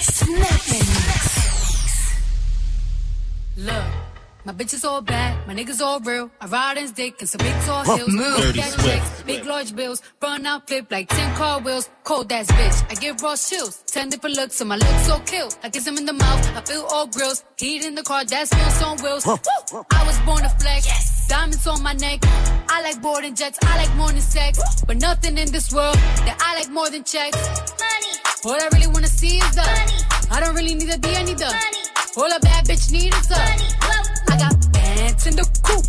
snapping. 0.00 0.88
Look, 3.56 3.72
my 4.44 4.52
bitch 4.52 4.74
is 4.74 4.84
all 4.84 5.00
bad, 5.00 5.46
my 5.46 5.54
niggas 5.54 5.80
all 5.80 6.00
real. 6.00 6.30
I 6.40 6.46
ride 6.46 6.76
in 6.76 6.82
his 6.82 6.92
dick 6.92 7.14
and 7.20 7.28
some 7.28 7.38
big 7.38 7.54
tall 7.62 7.82
hills. 7.84 8.08
move. 8.08 8.36
Big 8.36 8.44
Dirty 8.46 8.60
ass 8.60 8.84
checks, 8.84 9.22
big 9.22 9.44
large 9.46 9.74
bills. 9.74 10.02
Run 10.22 10.46
out, 10.46 10.68
flip 10.68 10.90
like 10.90 11.08
10 11.08 11.34
car 11.36 11.60
wheels. 11.60 11.88
Cold 12.04 12.30
ass 12.32 12.50
bitch, 12.50 12.90
I 12.90 12.94
give 12.94 13.20
raw 13.22 13.36
chills. 13.36 13.82
10 13.86 14.10
different 14.10 14.36
looks, 14.36 14.60
and 14.60 14.68
my 14.68 14.76
looks 14.76 15.06
so 15.06 15.18
kill. 15.20 15.48
I 15.62 15.70
kiss 15.70 15.86
him 15.86 15.96
in 15.96 16.04
the 16.04 16.12
mouth, 16.12 16.56
I 16.56 16.60
feel 16.60 16.86
all 16.90 17.06
grills. 17.06 17.44
Heat 17.58 17.84
in 17.84 17.94
the 17.94 18.02
car, 18.02 18.24
that's 18.24 18.54
wheels 18.54 18.82
on 18.82 18.96
wheels. 18.98 19.26
Woo! 19.26 19.84
I 19.90 20.06
was 20.06 20.18
born 20.20 20.42
to 20.42 20.48
flex. 20.50 21.13
Diamonds 21.28 21.66
on 21.66 21.82
my 21.82 21.92
neck. 21.94 22.20
I 22.68 22.82
like 22.82 23.00
boarding 23.02 23.34
jets, 23.34 23.58
I 23.62 23.76
like 23.78 23.94
more 23.96 24.08
than 24.08 24.20
sex. 24.20 24.58
But 24.86 24.98
nothing 24.98 25.38
in 25.38 25.50
this 25.50 25.72
world 25.72 25.96
that 26.26 26.36
I 26.40 26.54
like 26.60 26.70
more 26.70 26.90
than 26.90 27.04
checks. 27.04 27.38
Money. 27.80 28.12
What 28.42 28.62
I 28.62 28.68
really 28.76 28.86
wanna 28.88 29.08
see 29.08 29.38
is 29.38 29.54
the 29.54 29.62
money. 29.62 29.98
I 30.30 30.40
don't 30.40 30.54
really 30.54 30.74
need 30.74 30.90
a 30.90 30.98
D, 30.98 31.14
I 31.16 31.22
need 31.22 31.38
the 31.38 31.46
money. 31.46 31.82
All 32.16 32.30
a 32.30 32.40
bad 32.40 32.66
bitch 32.66 32.92
need 32.92 33.14
is 33.14 33.28
the 33.28 33.36
money. 33.36 33.68
I 34.28 34.36
got 34.38 34.72
bands 34.72 35.26
in 35.26 35.36
the 35.36 35.44
coop, 35.66 35.84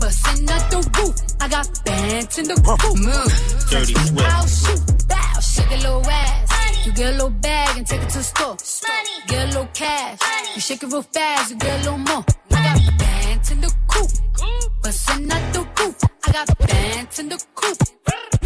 bustin' 0.00 0.50
out 0.50 0.70
the 0.70 0.78
roof. 0.98 1.14
I 1.40 1.48
got 1.48 1.84
bands 1.84 2.38
in 2.38 2.48
the 2.48 2.54
coop. 2.54 2.98
Move. 2.98 3.70
Dirty 3.70 3.94
Swift. 3.94 4.32
I'll 4.34 4.46
shoot, 4.46 5.08
bow, 5.08 5.40
shake 5.40 5.70
a 5.70 5.76
little 5.76 6.06
ass. 6.06 6.86
You 6.86 6.92
get 6.92 7.08
a 7.10 7.12
little 7.12 7.30
bag 7.30 7.78
and 7.78 7.86
take 7.86 8.02
it 8.02 8.10
to 8.10 8.18
the 8.18 8.24
store. 8.24 8.56
Money. 8.88 9.26
Get 9.28 9.44
a 9.44 9.46
little 9.46 9.68
cash. 9.74 10.18
Money. 10.20 10.48
You 10.54 10.60
shake 10.60 10.82
it 10.82 10.90
real 10.92 11.02
fast, 11.02 11.50
you 11.50 11.56
get 11.56 11.80
a 11.80 11.82
little 11.84 11.98
more. 11.98 12.24
I 12.50 12.62
got 12.66 12.98
bands 12.98 13.50
in 13.50 13.60
the 13.60 13.68
coop, 13.68 13.75
bustin' 14.86 15.32
out 15.32 15.52
the 15.52 15.62
roof. 15.78 15.96
I 16.24 16.30
got 16.30 16.58
bands 16.58 17.18
in 17.18 17.28
the 17.28 17.38
coop, 17.56 17.78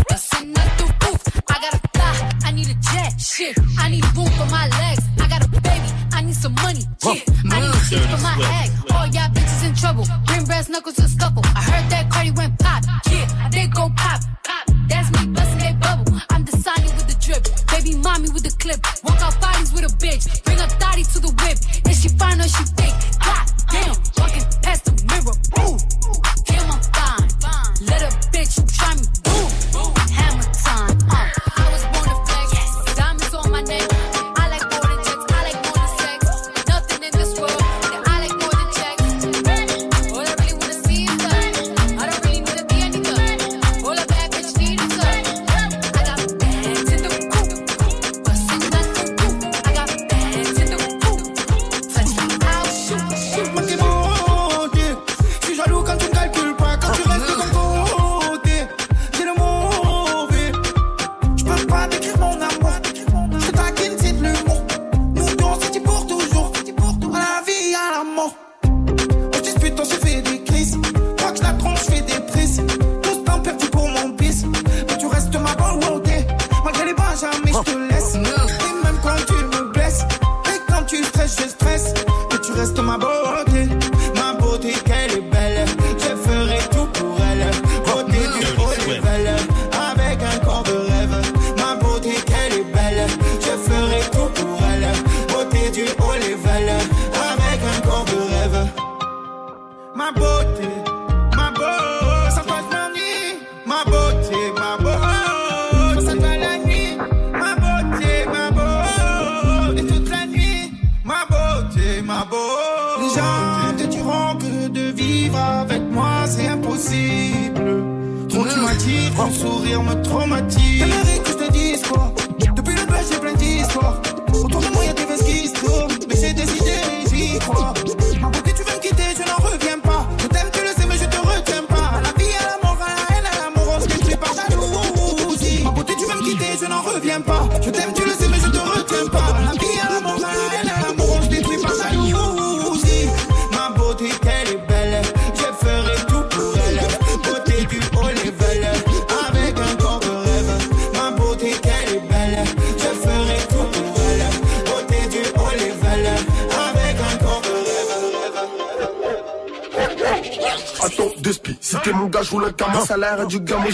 bustin' 0.08 0.56
out 0.56 0.78
the 0.78 0.86
roof. 1.02 1.20
I 1.50 1.56
got 1.64 1.74
a 1.74 1.80
fly, 1.92 2.30
I 2.46 2.52
need 2.52 2.68
a 2.68 2.76
jet, 2.88 3.20
shit. 3.20 3.54
I 3.78 3.90
need 3.90 4.04
room 4.16 4.30
for 4.38 4.48
my 4.48 4.66
legs. 4.80 5.04
I 5.20 5.28
got 5.28 5.44
a 5.44 5.48
baby, 5.48 5.88
I 6.14 6.22
need 6.22 6.34
some 6.34 6.54
money, 6.54 6.80
shit. 7.04 7.28
I 7.52 7.60
need 7.60 7.80
cheese 7.88 8.06
for 8.12 8.22
my 8.24 8.36
egg. 8.62 8.70
All 8.94 9.06
y'all 9.08 9.28
bitches 9.36 9.68
in 9.68 9.74
trouble. 9.74 10.06
Bring 10.26 10.44
brass 10.46 10.70
knuckles 10.70 10.96
to 10.96 11.08
scuffle. 11.08 11.42
I 11.44 11.62
heard 11.70 11.86
that 11.92 12.10
Cardi 12.10 12.30
went 12.30 12.58
pop, 12.58 12.84
yeah. 13.12 13.48
Did 13.50 13.74
go 13.74 13.90
pop, 13.94 14.20
pop. 14.42 14.64
That's 14.88 15.08
me 15.12 15.26
bustin' 15.36 15.58
that 15.58 15.76
bubble. 15.78 16.18
I'm 16.30 16.46
the 16.46 16.52
Sonny 16.56 16.88
with 16.96 17.06
the 17.12 17.18
drip, 17.20 17.44
baby 17.68 18.00
mommy 18.00 18.30
with 18.30 18.44
the 18.48 18.54
clip. 18.56 18.80
Walk 19.04 19.20
out 19.20 19.38
bodies 19.42 19.74
with 19.74 19.84
a 19.84 19.92
bitch. 20.00 20.24
Bring 20.44 20.58
a 20.58 20.68
thotty 20.80 21.04
to 21.04 21.18
the 21.20 21.32
whip. 21.44 21.58
Is 21.90 22.00
she 22.00 22.08
fine 22.08 22.40
or 22.40 22.48
she 22.48 22.64
thick? 22.80 22.94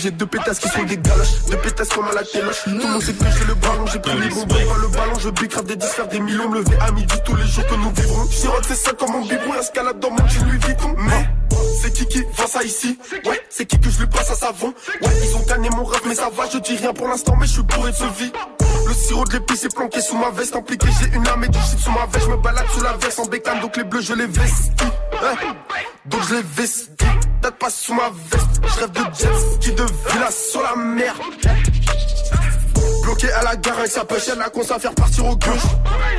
J'ai 0.07 0.13
deux 0.13 0.27
pétasses 0.27 0.61
qui 0.61 0.69
sont 0.69 0.85
des 0.85 0.99
galoches, 0.99 1.45
deux 1.51 1.57
pétasses 1.57 1.89
comme 1.89 2.07
à 2.07 2.13
la 2.13 2.23
téloche. 2.23 2.63
Tout 2.63 2.71
le 2.71 2.87
monde 2.87 3.03
sait 3.03 3.13
que 3.13 3.25
j'ai 3.25 3.45
le 3.45 3.55
ballon, 3.55 3.87
j'ai 3.87 3.99
pris 3.99 4.17
les 4.21 4.29
bonbons, 4.29 4.47
pas 4.47 4.79
le 4.81 4.89
ballon. 4.89 5.19
Je 5.19 5.31
bicrave 5.31 5.65
des 5.65 5.75
10, 5.75 5.85
faire 5.85 6.07
des 6.07 6.21
millions, 6.21 6.49
me 6.49 6.59
lever 6.59 6.77
à 6.79 6.93
midi 6.93 7.15
tous 7.25 7.35
les 7.35 7.45
jours 7.45 7.67
que 7.67 7.75
nous 7.75 7.91
vivrons. 7.91 8.31
Sirote 8.31 8.65
c'est 8.69 8.77
ça 8.77 8.93
comme 8.93 9.11
mon 9.11 9.23
biberon, 9.23 9.55
escalade 9.55 9.99
dans 9.99 10.11
mon 10.13 10.29
jean 10.29 10.45
Louis 10.45 10.59
Vuitton. 10.59 10.95
Mais 10.99 11.29
c'est 11.83 11.93
qui 11.93 12.07
qui 12.07 12.23
vend 12.37 12.47
ça 12.47 12.63
ici? 12.63 12.97
Ouais, 13.25 13.41
c'est 13.51 13.67
qui 13.67 13.81
que 13.81 13.91
je 13.91 13.99
lui 13.99 14.07
passe 14.07 14.31
à 14.31 14.37
savon? 14.37 14.73
Ouais, 15.03 15.11
ils 15.25 15.37
ont 15.37 15.45
gagné 15.45 15.71
mon 15.71 15.85
rêve, 15.85 16.03
mais 16.07 16.15
ça 16.15 16.31
va, 16.31 16.45
je 16.53 16.59
dis 16.59 16.77
rien 16.77 16.95
pour 16.95 17.09
l'instant, 17.09 17.35
mais 17.41 17.47
je 17.47 17.55
suis 17.55 17.63
bourré 17.63 17.91
de 17.91 17.97
ce 17.97 18.05
vie. 18.05 18.31
Le 18.87 18.95
sirop 18.95 19.25
de 19.25 19.33
l'épice 19.33 19.65
est 19.65 19.75
planqué 19.75 20.01
sous 20.01 20.17
ma 20.17 20.31
veste, 20.31 20.55
impliqué, 20.55 20.87
j'ai 21.01 21.17
une 21.17 21.27
arme 21.27 21.43
et 21.43 21.49
du 21.49 21.59
shit 21.59 21.81
sous 21.81 21.91
ma 21.91 22.07
veste. 22.07 22.27
Je 22.27 22.31
me 22.31 22.37
balade 22.37 22.67
sous 22.73 22.81
la 22.81 22.93
veste 22.93 23.19
en 23.19 23.27
bécane, 23.27 23.59
donc 23.59 23.77
les 23.77 23.83
bleus 23.83 24.03
je 24.03 24.15
les 24.15 24.27
vestis. 24.27 24.71
Ouais, 25.15 25.49
donc 26.05 26.21
je 26.29 26.37
les 26.37 26.43
vestis. 26.43 26.91
Date 27.43 27.59
pas 27.59 27.71
sous 27.71 27.93
ma 27.93 28.11
veste, 28.31 28.36
avec 33.79 33.91
sa 33.91 34.05
pêche, 34.05 34.29
elle 34.33 34.41
a 34.41 34.49
qu'on 34.49 34.63
à 34.63 34.79
faire 34.79 34.95
partir 34.95 35.27
au 35.27 35.37
gauche. 35.37 35.61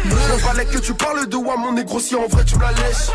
Je 0.04 0.10
m'en 0.10 0.48
balais 0.48 0.66
que 0.66 0.78
tu 0.78 0.94
parles 0.94 1.28
de 1.28 1.38
moi, 1.38 1.56
mon 1.58 1.74
négro, 1.74 2.00
si 2.00 2.16
en 2.16 2.28
vrai 2.28 2.44
tu 2.46 2.56
me 2.56 2.62
la 2.62 2.72
lèches. 2.72 3.10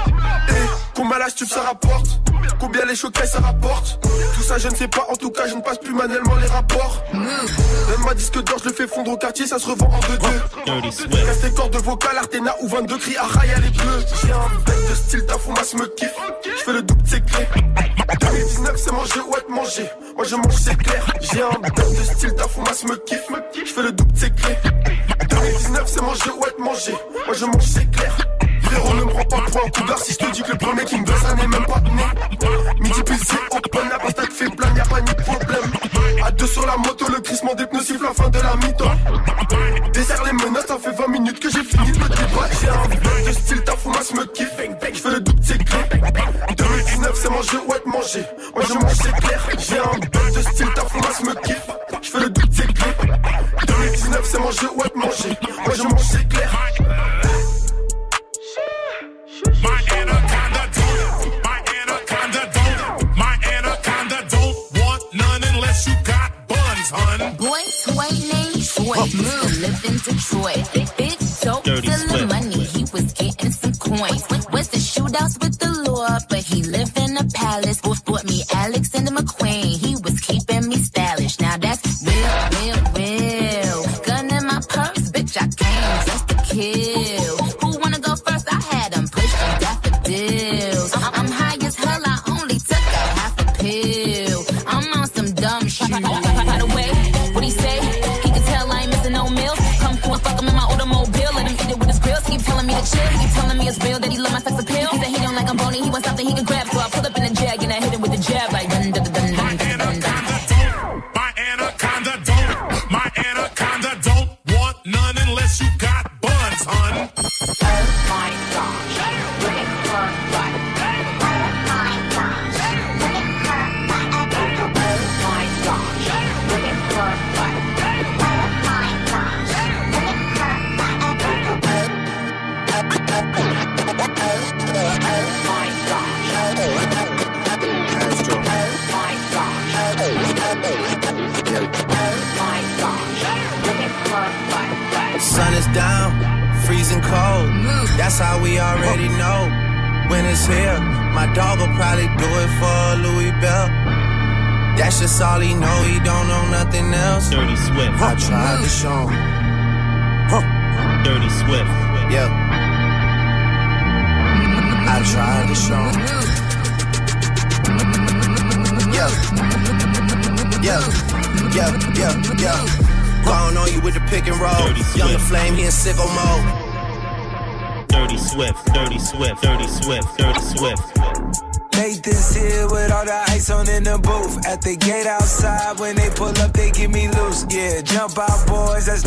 Et 0.49 0.53
combien 0.95 1.19
la 1.19 1.31
tu 1.31 1.47
ça 1.47 1.63
rapporte? 1.63 2.21
Combien 2.61 2.85
les 2.85 2.95
chocailles 2.95 3.29
ça 3.29 3.41
rapporte? 3.41 4.01
Tout 4.35 4.43
ça 4.43 4.59
je 4.59 4.69
ne 4.69 4.75
sais 4.75 4.89
pas, 4.89 5.07
en 5.11 5.17
tout 5.17 5.31
cas 5.31 5.47
je 5.47 5.55
ne 5.55 5.61
passe 5.61 5.79
plus 5.79 5.95
manuellement 5.95 6.37
les 6.37 6.47
rapports. 6.47 7.03
Même 7.13 8.05
ma 8.05 8.15
disque 8.15 8.43
d'or, 8.43 8.59
je 8.63 8.69
le 8.69 8.75
fais 8.75 8.87
fondre 8.87 9.13
au 9.13 9.17
quartier, 9.17 9.47
ça 9.47 9.59
se 9.59 9.67
revend 9.67 9.87
en 9.87 10.01
deux 10.01 10.19
deux. 10.19 11.17
Casse 11.27 11.41
tes 11.41 11.51
cordes 11.51 11.77
vocales, 11.77 12.19
Artena 12.19 12.55
ou 12.63 12.69
22 12.69 12.99
cris, 12.99 13.17
à 13.17 13.25
Raya 13.25 13.59
les 13.59 13.71
bleus. 13.71 14.05
J'ai 14.23 14.33
un 14.33 14.49
bec 14.67 14.91
de 14.91 14.95
style, 14.95 15.27
ta 15.27 15.39
foumasse 15.39 15.75
me 15.75 15.87
kiffe. 15.87 16.15
Je 16.45 16.63
fais 16.65 16.73
le 16.73 16.83
double, 16.83 17.03
clé. 17.03 17.49
2019 18.21 18.77
c'est 18.77 18.93
manger 18.93 19.21
ou 19.29 19.37
être 19.37 19.49
mangé. 19.49 19.91
Moi 20.17 20.25
je 20.25 20.37
mange, 20.37 20.55
c'est 20.55 20.77
clair. 20.77 21.05
J'ai 21.21 21.43
un 21.43 21.59
bec 21.61 21.75
de 21.75 22.05
style, 22.15 22.35
ta 22.35 22.49
foumasse 22.49 22.85
me 22.85 22.97
kiffe. 22.97 23.29
Je 23.73 23.81
fais 23.81 23.87
le 23.87 23.93
double, 23.93 24.13
c'est 24.15 24.35
clé. 24.35 24.55
2019 25.31 25.83
c'est 25.87 26.03
manger 26.03 26.31
ou 26.39 26.45
être 26.45 26.59
mangé. 26.59 26.93
Moi 27.25 27.35
je 27.35 27.47
mange, 27.47 27.65
c'est 27.65 27.91
clair. 27.91 28.15
Frérot, 28.65 28.95
ne 28.97 29.05
me 29.05 29.09
prends 29.09 29.25
pas 29.25 29.51
pour 29.51 29.65
un 29.65 29.71
coup 29.71 29.83
d'art 29.89 29.99
si 29.99 30.13
je 30.13 30.19
te 30.19 30.31
dis 30.31 30.43
que 30.43 30.53
le 30.53 30.59
premier 30.59 30.85
qui 30.85 31.01
me 31.01 31.07
donne 31.07 31.17
ça 31.17 31.35
n'est 31.35 31.47
même 31.47 31.65
pas 31.65 31.81
né. 31.81 32.03
Midi 32.81 33.03
pile, 33.03 33.17
c'est 33.27 33.57
open, 33.57 33.89
la 33.89 33.99
patate 33.99 34.31
fait 34.31 34.51
plein, 34.55 34.75
y'a 34.77 34.85
pas 34.85 35.01
ni 35.01 35.15
problème. 35.15 35.73
À 36.23 36.31
deux 36.33 36.47
sur 36.47 36.67
la 36.67 36.77
moto, 36.77 37.07
le 37.09 37.21
crissement 37.23 37.55
des 37.55 37.65
pneus 37.67 37.81
siffle 37.81 38.03
la 38.03 38.13
fin 38.13 38.29
de 38.29 38.39
la 38.41 38.57
mi-temps. 38.57 39.91
Désert 39.95 40.23
les 40.25 40.33
menaces, 40.33 40.67
ça 40.67 40.77
fait 40.77 40.93
20 40.93 41.09
minutes 41.09 41.41
que 41.41 41.49
j'ai 41.49 41.65
fini 41.65 41.93
le 41.93 42.09
débat. 42.11 42.49
J'ai 42.61 42.69
un 42.69 43.27
de 43.27 43.33
style, 43.33 43.65
ta 43.65 43.73
foumasse 43.73 44.13
me 44.13 44.27
kiffe. 44.27 44.53
Je 44.93 44.99
fais 44.99 45.11
le 45.11 45.21
doute, 45.21 45.39
c'est 45.43 45.65
clé. 45.65 45.79
2019, 46.59 47.13
c'est 47.15 47.31
manger 47.31 47.57
ou 47.67 47.73
être 47.73 47.87
mangé. 47.87 48.23
Moi 48.55 48.65
je 48.69 48.75
mange, 48.75 48.93
c'est 48.93 49.27
clair. 49.27 49.49
J'ai 49.59 49.79
un 49.79 49.99
in 69.93 69.99
Detroit. 69.99 70.73
Big 70.73 70.89
Dirty 71.65 71.87
selling 71.89 72.29
money, 72.29 72.65
he 72.65 72.85
was 72.93 73.13
getting 73.13 73.51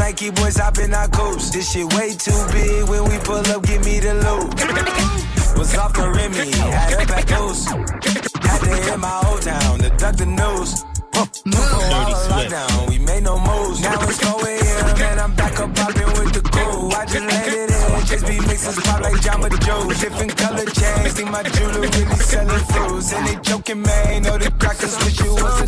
Nike 0.05 0.29
boys 0.29 0.55
hopping 0.57 0.93
our 0.93 1.07
coast. 1.07 1.51
This 1.53 1.71
shit 1.71 1.91
way 1.95 2.13
too 2.13 2.37
big. 2.53 2.87
When 2.87 3.09
we 3.09 3.17
pull 3.25 3.41
up, 3.41 3.63
give 3.65 3.83
me 3.83 3.99
the 3.99 4.13
loot. 4.13 4.53
Was 5.57 5.75
off 5.77 5.93
the 5.93 6.05
Remy, 6.07 6.51
had 6.61 7.01
it 7.01 7.07
back 7.07 7.25
loose. 7.33 7.65
Had 7.65 8.59
to 8.61 8.69
hit 8.85 8.99
my 8.99 9.21
old 9.25 9.41
town 9.41 9.79
to 9.79 9.89
duck 9.97 10.15
the 10.15 10.27
news. 10.27 10.85
All 11.17 11.25
the 11.25 12.21
lockdown, 12.29 12.87
we 12.87 12.99
made 12.99 13.23
no 13.23 13.39
moves. 13.39 13.81
Now 13.81 13.97
it's 14.05 14.21
4 14.21 14.45
a.m. 14.45 15.01
and 15.09 15.19
I'm 15.19 15.33
back 15.33 15.59
up 15.59 15.73
popping 15.73 16.11
with 16.21 16.33
the 16.37 16.41
crew. 16.53 16.91
I 16.91 17.05
just 17.05 17.25
landed 17.25 17.73
in, 17.73 18.05
just 18.05 18.27
be 18.27 18.37
mixes 18.45 18.77
pop 18.85 19.01
like 19.01 19.17
Jamba 19.25 19.49
Joe. 19.65 19.89
Different 19.89 20.37
color 20.37 20.65
chains, 20.65 21.13
think 21.13 21.31
my 21.31 21.41
jewelry 21.41 21.89
really 21.89 22.21
selling 22.21 22.65
fruits. 22.69 23.11
And 23.11 23.25
they 23.25 23.41
joking, 23.41 23.81
man, 23.81 24.21
know 24.21 24.37
the 24.37 24.51
crackers 24.59 24.95
wish 25.03 25.19
it 25.19 25.31
was 25.31 25.64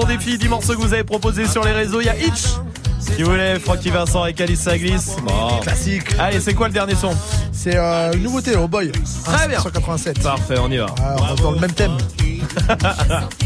son 0.00 0.06
défi 0.06 0.36
10 0.36 0.48
morceaux 0.48 0.74
que 0.74 0.78
vous 0.78 0.92
avez 0.92 1.04
proposé 1.04 1.46
sur 1.46 1.64
les 1.64 1.72
réseaux. 1.72 2.02
Il 2.02 2.06
y 2.06 2.10
a 2.10 2.16
Itch. 2.18 2.44
Si 3.00 3.22
vous 3.22 3.30
voulez, 3.30 3.58
Francky 3.58 3.88
Vincent 3.88 4.26
et 4.26 4.34
Calice 4.34 4.60
ça 4.60 4.76
glisse. 4.76 5.16
Bon. 5.24 5.60
Classique. 5.62 6.04
Allez, 6.18 6.38
c'est 6.40 6.52
quoi 6.52 6.66
le 6.68 6.74
dernier 6.74 6.94
son? 6.94 7.12
C'est 7.50 7.76
euh, 7.76 8.12
une 8.12 8.24
nouveauté, 8.24 8.56
oh 8.56 8.68
boy. 8.68 8.92
Très 9.24 9.48
bien. 9.48 9.58
187. 9.58 10.22
Parfait, 10.22 10.56
on 10.60 10.70
y 10.70 10.76
va. 10.76 10.86
Ah, 11.00 11.16
on 11.38 11.42
dans 11.42 11.50
le 11.52 11.60
même 11.60 11.72
thème. 11.72 11.96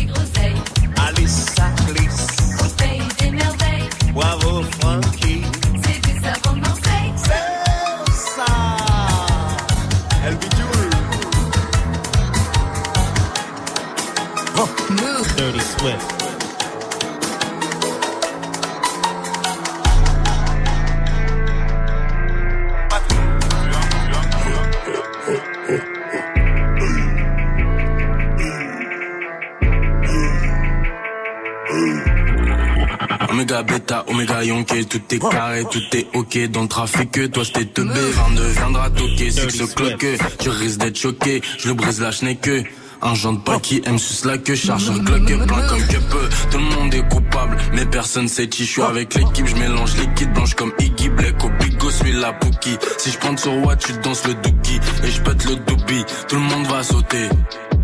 tout 34.88 35.00
est 35.10 35.18
carré, 35.18 35.64
tout 35.70 35.96
est 35.96 36.06
ok 36.14 36.50
dans 36.50 36.62
le 36.62 36.68
trafic. 36.68 37.32
Toi 37.32 37.44
c'était 37.44 37.64
te 37.66 37.80
B, 37.80 37.94
22 37.94 38.42
viendra 38.48 38.90
toquer, 38.90 39.30
c'est 39.30 39.46
que 39.46 39.52
ce 39.52 39.64
cloque, 39.64 40.06
tu 40.38 40.48
risques 40.48 40.80
d'être 40.80 40.98
choqué, 40.98 41.42
je 41.58 41.68
le 41.68 41.74
brise 41.74 42.00
la 42.00 42.10
que 42.34 42.62
Un 43.02 43.14
genre 43.14 43.32
de 43.32 43.38
pas 43.38 43.58
qui 43.60 43.82
aime 43.86 43.98
sus 43.98 44.26
la 44.26 44.38
queue, 44.38 44.54
charge 44.54 44.90
un 44.90 45.04
cloque 45.04 45.24
plein 45.24 45.68
comme 45.68 45.86
que 45.86 45.96
peu. 45.96 46.28
Tout 46.50 46.58
le 46.58 46.64
monde 46.64 46.94
est 46.94 47.08
coupable, 47.08 47.56
mais 47.72 47.86
personne 47.86 48.28
sait 48.28 48.48
qui 48.48 48.64
je 48.64 48.70
suis 48.70 48.82
avec 48.82 49.14
l'équipe, 49.14 49.46
je 49.46 49.56
mélange 49.56 49.96
liquide 49.96 50.32
blanche 50.32 50.54
comme 50.54 50.72
Iggy 50.78 51.08
Black, 51.08 51.44
au 51.44 51.50
bigo 51.60 51.90
suis 51.90 52.12
la 52.12 52.32
Pookie. 52.32 52.76
Si 52.98 53.10
je 53.10 53.18
prends 53.18 53.36
sur 53.36 53.56
what, 53.64 53.76
tu 53.76 53.92
danses 54.02 54.26
le 54.26 54.34
dookie, 54.34 54.80
et 55.04 55.10
je 55.10 55.20
pète 55.22 55.44
le 55.46 55.56
doobie, 55.56 56.04
tout 56.28 56.36
le 56.36 56.42
monde 56.42 56.66
va 56.66 56.82
sauter. 56.82 57.28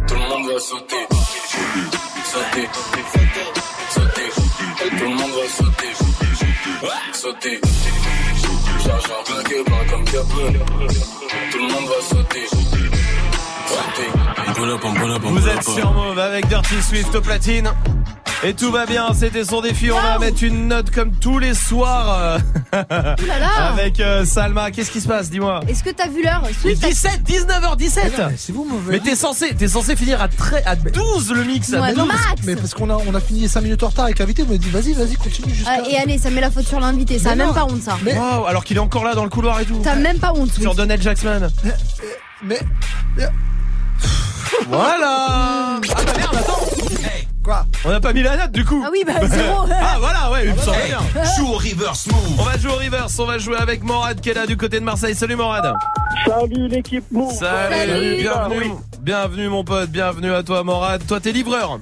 Tout 0.06 0.14
le 0.14 0.20
monde 0.20 0.52
va. 0.52 0.60
Sauter. 0.60 1.06
Sauter. 2.24 2.95
Sauter. 7.12 7.60
Charge 8.84 9.04
un 9.06 9.32
bloqué 9.32 9.64
plein 9.64 9.84
comme 9.90 10.04
peu. 10.04 10.20
Tout 11.50 11.58
le 11.58 11.72
monde 11.72 11.88
va 11.88 12.02
sauter. 12.02 12.46
Sauter. 13.66 14.10
Vous 15.22 15.48
êtes 15.48 15.62
sur 15.64 15.92
Move 15.92 16.18
avec 16.18 16.46
Dirty 16.48 16.82
Swift 16.82 17.14
au 17.14 17.20
platine. 17.20 17.72
Et 18.44 18.52
tout 18.54 18.70
va 18.70 18.84
bien, 18.86 19.08
c'était 19.14 19.44
son 19.44 19.60
défi. 19.62 19.90
On 19.90 20.00
va 20.00 20.18
mettre 20.18 20.42
une 20.44 20.68
note 20.68 20.90
comme 20.90 21.10
tous 21.12 21.38
les 21.38 21.54
soirs 21.54 22.18
euh, 22.20 22.38
Ouh 22.74 23.26
là 23.26 23.38
là. 23.40 23.48
avec 23.72 23.98
euh, 23.98 24.24
Salma. 24.26 24.70
Qu'est-ce 24.70 24.90
qui 24.90 25.00
se 25.00 25.08
passe 25.08 25.30
Dis-moi? 25.30 25.60
Est-ce 25.66 25.82
que 25.82 25.90
t'as 25.90 26.08
vu 26.08 26.22
l'heure? 26.22 26.42
Mais 26.46 26.52
Swift, 26.52 26.84
17, 26.84 27.22
19h17 27.26 28.36
C'est 28.36 28.52
vous 28.52 28.64
mauvais. 28.64 28.92
Mais 28.92 28.98
t'es 29.00 29.16
censé, 29.16 29.54
t'es 29.54 29.68
censé 29.68 29.96
finir 29.96 30.20
à, 30.20 30.28
très, 30.28 30.62
à 30.64 30.76
12 30.76 31.32
le 31.32 31.44
mix. 31.44 31.70
Ouais, 31.70 31.94
12. 31.94 32.06
max. 32.06 32.20
Mais 32.44 32.56
parce 32.56 32.74
qu'on 32.74 32.90
a, 32.90 32.98
on 33.06 33.14
a 33.14 33.20
fini 33.20 33.48
5 33.48 33.62
minutes 33.62 33.82
en 33.82 33.88
retard 33.88 34.04
avec 34.04 34.18
l'invité, 34.18 34.44
on 34.46 34.52
m'a 34.52 34.58
dit 34.58 34.68
vas-y, 34.70 34.92
vas-y, 34.92 35.14
continue 35.16 35.54
jusqu'à. 35.54 35.78
Ah, 35.82 35.88
et 35.90 35.96
allez, 35.96 36.18
ça 36.18 36.28
met 36.30 36.40
la 36.42 36.50
faute 36.50 36.66
sur 36.68 36.78
l'invité, 36.78 37.18
ça 37.18 37.30
a 37.30 37.34
Mais 37.34 37.38
même 37.38 37.48
non. 37.48 37.54
pas 37.54 37.64
honte 37.64 37.82
ça. 37.82 37.96
Mais- 38.04 38.14
Wow, 38.16 38.44
alors 38.46 38.64
qu'il 38.64 38.76
est 38.76 38.80
encore 38.80 39.04
là 39.04 39.14
dans 39.14 39.24
le 39.24 39.30
couloir 39.30 39.58
et 39.60 39.64
tout. 39.64 39.80
T'as 39.82 39.94
même 39.96 40.18
pas 40.18 40.32
honte, 40.34 40.52
Sur 40.52 40.62
Swift. 40.62 40.76
Donald 40.76 41.02
Jackson. 41.02 41.48
Mais. 42.42 42.60
Voilà. 44.68 45.26
Ah 45.26 45.80
bah 45.80 46.12
merde, 46.16 46.36
attends. 46.36 46.60
Quoi 47.46 47.64
On 47.84 47.90
n'a 47.90 48.00
pas 48.00 48.12
mis 48.12 48.24
la 48.24 48.36
note 48.36 48.50
du 48.50 48.64
coup. 48.64 48.82
Ah 48.84 48.88
oui, 48.90 49.04
bah 49.06 49.24
zéro. 49.24 49.66
Ah 49.70 49.98
voilà, 50.00 50.32
ouais, 50.32 50.46
il 50.46 50.52
me 50.52 50.58
semble 50.58 50.78
bien. 50.84 50.98
Joue 51.36 51.46
au 51.46 51.56
reverse 51.58 52.08
move. 52.08 52.40
On 52.40 52.42
va 52.42 52.58
jouer 52.58 52.72
au 52.72 52.74
reverse, 52.74 53.16
on 53.20 53.24
va 53.24 53.38
jouer 53.38 53.56
avec 53.56 53.84
Morad 53.84 54.20
qui 54.20 54.30
est 54.30 54.34
là 54.34 54.46
du 54.48 54.56
côté 54.56 54.80
de 54.80 54.84
Marseille. 54.84 55.14
Salut 55.14 55.36
Morad. 55.36 55.72
Salut 56.26 56.66
l'équipe 56.66 57.04
Move. 57.12 57.32
Salut, 57.32 58.16
bienvenue. 58.18 58.58
Oui, 58.58 58.72
Bienvenue 59.00 59.48
mon 59.48 59.62
pote, 59.62 59.90
bienvenue 59.90 60.34
à 60.34 60.42
toi 60.42 60.64
Morad. 60.64 61.06
Toi 61.06 61.20
t'es 61.20 61.30
livreur. 61.30 61.78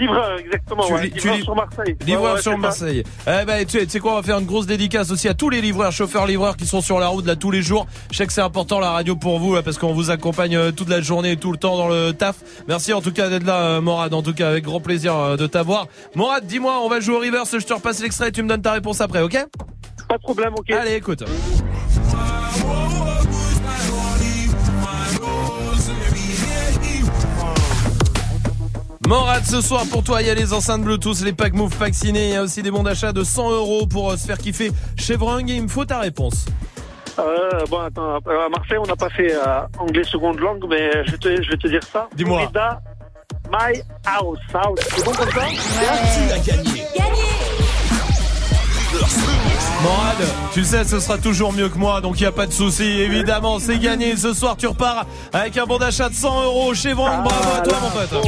Livreur, 0.00 0.38
exactement. 0.38 0.82
Tu 0.86 0.92
ouais, 0.92 1.02
li- 1.04 1.10
tu 1.12 1.18
livreur 1.18 1.36
li- 1.36 1.42
sur 1.44 1.54
Marseille. 1.54 1.96
Livreur 2.06 2.24
Ouais, 2.24 2.32
ouais, 2.36 2.42
sur. 2.42 2.58
Marseille. 2.58 3.04
Eh 3.26 3.44
ben, 3.44 3.64
tu 3.64 3.78
sais, 3.78 3.84
tu 3.86 3.90
sais 3.92 4.00
quoi, 4.00 4.12
on 4.12 4.16
va 4.16 4.22
faire 4.22 4.38
une 4.38 4.46
grosse 4.46 4.66
dédicace 4.66 5.10
aussi 5.10 5.28
à 5.28 5.34
tous 5.34 5.50
les 5.50 5.60
livreurs, 5.60 5.92
chauffeurs 5.92 6.26
livreurs 6.26 6.56
qui 6.56 6.66
sont 6.66 6.80
sur 6.80 6.98
la 6.98 7.08
route 7.08 7.26
là 7.26 7.36
tous 7.36 7.50
les 7.50 7.62
jours. 7.62 7.86
Je 8.10 8.16
sais 8.16 8.26
que 8.26 8.32
c'est 8.32 8.40
important 8.40 8.80
la 8.80 8.90
radio 8.90 9.14
pour 9.16 9.38
vous 9.38 9.54
là, 9.54 9.62
parce 9.62 9.78
qu'on 9.78 9.92
vous 9.94 10.10
accompagne 10.10 10.56
euh, 10.56 10.72
toute 10.72 10.88
la 10.88 11.00
journée 11.00 11.32
et 11.32 11.36
tout 11.36 11.52
le 11.52 11.58
temps 11.58 11.76
dans 11.76 11.88
le 11.88 12.12
taf. 12.12 12.36
Merci 12.68 12.92
en 12.92 13.00
tout 13.00 13.12
cas 13.12 13.28
d'être 13.28 13.44
là, 13.44 13.56
euh, 13.76 13.80
Morad. 13.80 14.12
En 14.14 14.22
tout 14.22 14.34
cas, 14.34 14.48
avec 14.48 14.64
grand 14.64 14.80
plaisir 14.80 15.14
euh, 15.16 15.36
de 15.36 15.46
t'avoir. 15.46 15.86
Morad, 16.14 16.44
dis-moi, 16.46 16.80
on 16.82 16.88
va 16.88 17.00
jouer 17.00 17.16
au 17.16 17.20
reverse. 17.20 17.56
Je 17.58 17.64
te 17.66 17.72
repasse 17.72 18.00
l'extrait 18.02 18.28
et 18.28 18.32
tu 18.32 18.42
me 18.42 18.48
donnes 18.48 18.62
ta 18.62 18.72
réponse 18.72 19.00
après, 19.00 19.22
ok? 19.22 19.38
Pas 20.08 20.16
de 20.16 20.22
problème, 20.22 20.52
ok. 20.56 20.70
Allez, 20.72 20.94
écoute. 20.94 21.22
Morad, 29.10 29.44
ce 29.44 29.60
soir 29.60 29.82
pour 29.90 30.04
toi, 30.04 30.22
il 30.22 30.28
y 30.28 30.30
a 30.30 30.34
les 30.34 30.52
enceintes 30.52 30.82
Bluetooth, 30.82 31.20
les 31.22 31.32
packs 31.32 31.54
Move 31.54 31.76
vaccinés, 31.76 32.28
il 32.28 32.34
y 32.34 32.36
a 32.36 32.42
aussi 32.42 32.62
des 32.62 32.70
bons 32.70 32.84
d'achat 32.84 33.12
de 33.12 33.24
100 33.24 33.50
euros 33.50 33.84
pour 33.84 34.12
euh, 34.12 34.16
se 34.16 34.24
faire 34.24 34.38
kiffer 34.38 34.70
chez 34.96 35.16
Vrung 35.16 35.50
et 35.50 35.54
il 35.54 35.64
me 35.64 35.68
faut 35.68 35.84
ta 35.84 35.98
réponse. 35.98 36.46
Euh, 37.18 37.66
bon, 37.68 37.80
attends, 37.80 38.18
à 38.18 38.48
Marseille, 38.48 38.78
on 38.78 38.86
n'a 38.86 38.94
pas 38.94 39.10
fait 39.10 39.34
euh, 39.34 39.62
anglais 39.78 40.04
seconde 40.04 40.38
langue, 40.38 40.64
mais 40.70 40.92
je 41.06 41.10
vais 41.10 41.18
te, 41.18 41.42
je 41.42 41.50
vais 41.50 41.56
te 41.56 41.66
dire 41.66 41.82
ça. 41.82 42.08
Dis-moi. 42.14 42.38
Florida, 42.52 42.80
My 43.50 43.82
House. 44.06 44.38
House. 44.54 44.78
C'est 44.94 45.04
bon 45.04 45.10
comme 45.10 45.30
ça? 45.30 45.40
Tu 46.14 46.32
as 46.32 46.38
gagné. 46.38 46.84
Morad, 49.82 50.16
tu 50.52 50.62
sais, 50.64 50.84
ce 50.84 51.00
sera 51.00 51.16
toujours 51.16 51.52
mieux 51.54 51.68
que 51.70 51.78
moi, 51.78 52.00
donc 52.02 52.18
il 52.20 52.22
n'y 52.24 52.26
a 52.26 52.32
pas 52.32 52.46
de 52.46 52.52
souci. 52.52 52.82
Évidemment, 52.84 53.58
c'est 53.58 53.78
gagné. 53.78 54.14
Ce 54.16 54.34
soir, 54.34 54.56
tu 54.58 54.66
repars 54.66 55.06
avec 55.32 55.56
un 55.56 55.64
bon 55.64 55.78
d'achat 55.78 56.08
de 56.10 56.14
100 56.14 56.44
euros 56.44 56.74
chez 56.74 56.92
Vrung. 56.92 57.22
Bravo 57.24 57.50
à 57.56 57.60
toi, 57.62 57.78
mon 57.80 57.90
pote. 57.90 58.24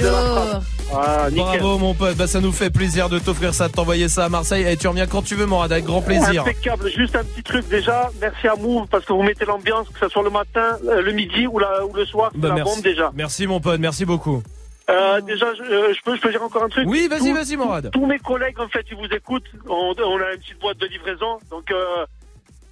Lourd. 0.00 0.62
Ah. 0.94 1.28
Bravo, 1.34 1.78
mon 1.78 1.94
pote. 1.94 2.16
Bah, 2.16 2.26
ça 2.28 2.40
nous 2.40 2.52
fait 2.52 2.70
plaisir 2.70 3.08
de 3.08 3.18
t'offrir 3.18 3.52
ça, 3.52 3.66
de 3.66 3.72
t'envoyer 3.72 4.08
ça 4.08 4.26
à 4.26 4.28
Marseille. 4.28 4.64
Et 4.68 4.76
tu 4.76 4.86
reviens 4.86 5.06
quand 5.08 5.22
tu 5.22 5.34
veux, 5.34 5.46
Morad, 5.46 5.72
avec 5.72 5.84
grand 5.86 6.02
plaisir. 6.02 6.42
Impeccable. 6.42 6.88
Juste 6.96 7.16
un 7.16 7.24
petit 7.24 7.42
truc 7.42 7.68
déjà. 7.68 8.10
Merci 8.20 8.46
à 8.46 8.54
Move 8.54 8.86
parce 8.88 9.04
que 9.04 9.12
vous 9.12 9.22
mettez 9.22 9.44
l'ambiance, 9.44 9.88
que 9.88 9.98
ce 9.98 10.08
soit 10.08 10.22
le 10.22 10.30
matin, 10.30 10.76
euh, 10.88 11.02
le 11.02 11.12
midi 11.12 11.48
ou, 11.48 11.58
la, 11.58 11.84
ou 11.84 11.92
le 11.94 12.04
soir. 12.06 12.30
C'est 12.32 12.40
Bah, 12.40 12.48
la 12.48 12.54
merci. 12.56 12.74
bombe 12.74 12.84
déjà. 12.84 13.10
Merci, 13.14 13.46
mon 13.48 13.58
pote. 13.60 13.80
Merci 13.80 14.04
beaucoup. 14.04 14.42
Euh, 14.90 15.20
déjà, 15.20 15.54
je, 15.54 15.62
euh, 15.62 15.94
je 15.94 16.02
peux, 16.02 16.16
je 16.16 16.20
peux 16.20 16.30
dire 16.30 16.42
encore 16.42 16.64
un 16.64 16.68
truc 16.68 16.86
Oui, 16.88 17.06
vas-y, 17.08 17.32
vas-y, 17.32 17.56
Morad. 17.56 17.90
Tous 17.92 18.06
mes 18.06 18.18
collègues, 18.18 18.58
en 18.60 18.68
fait, 18.68 18.84
ils 18.90 18.96
vous 18.96 19.06
écoutent. 19.06 19.50
On, 19.68 19.94
on 19.96 20.20
a 20.20 20.32
une 20.32 20.40
petite 20.40 20.58
boîte 20.60 20.78
de 20.78 20.86
livraison. 20.86 21.38
Donc, 21.50 21.70
euh, 21.70 22.04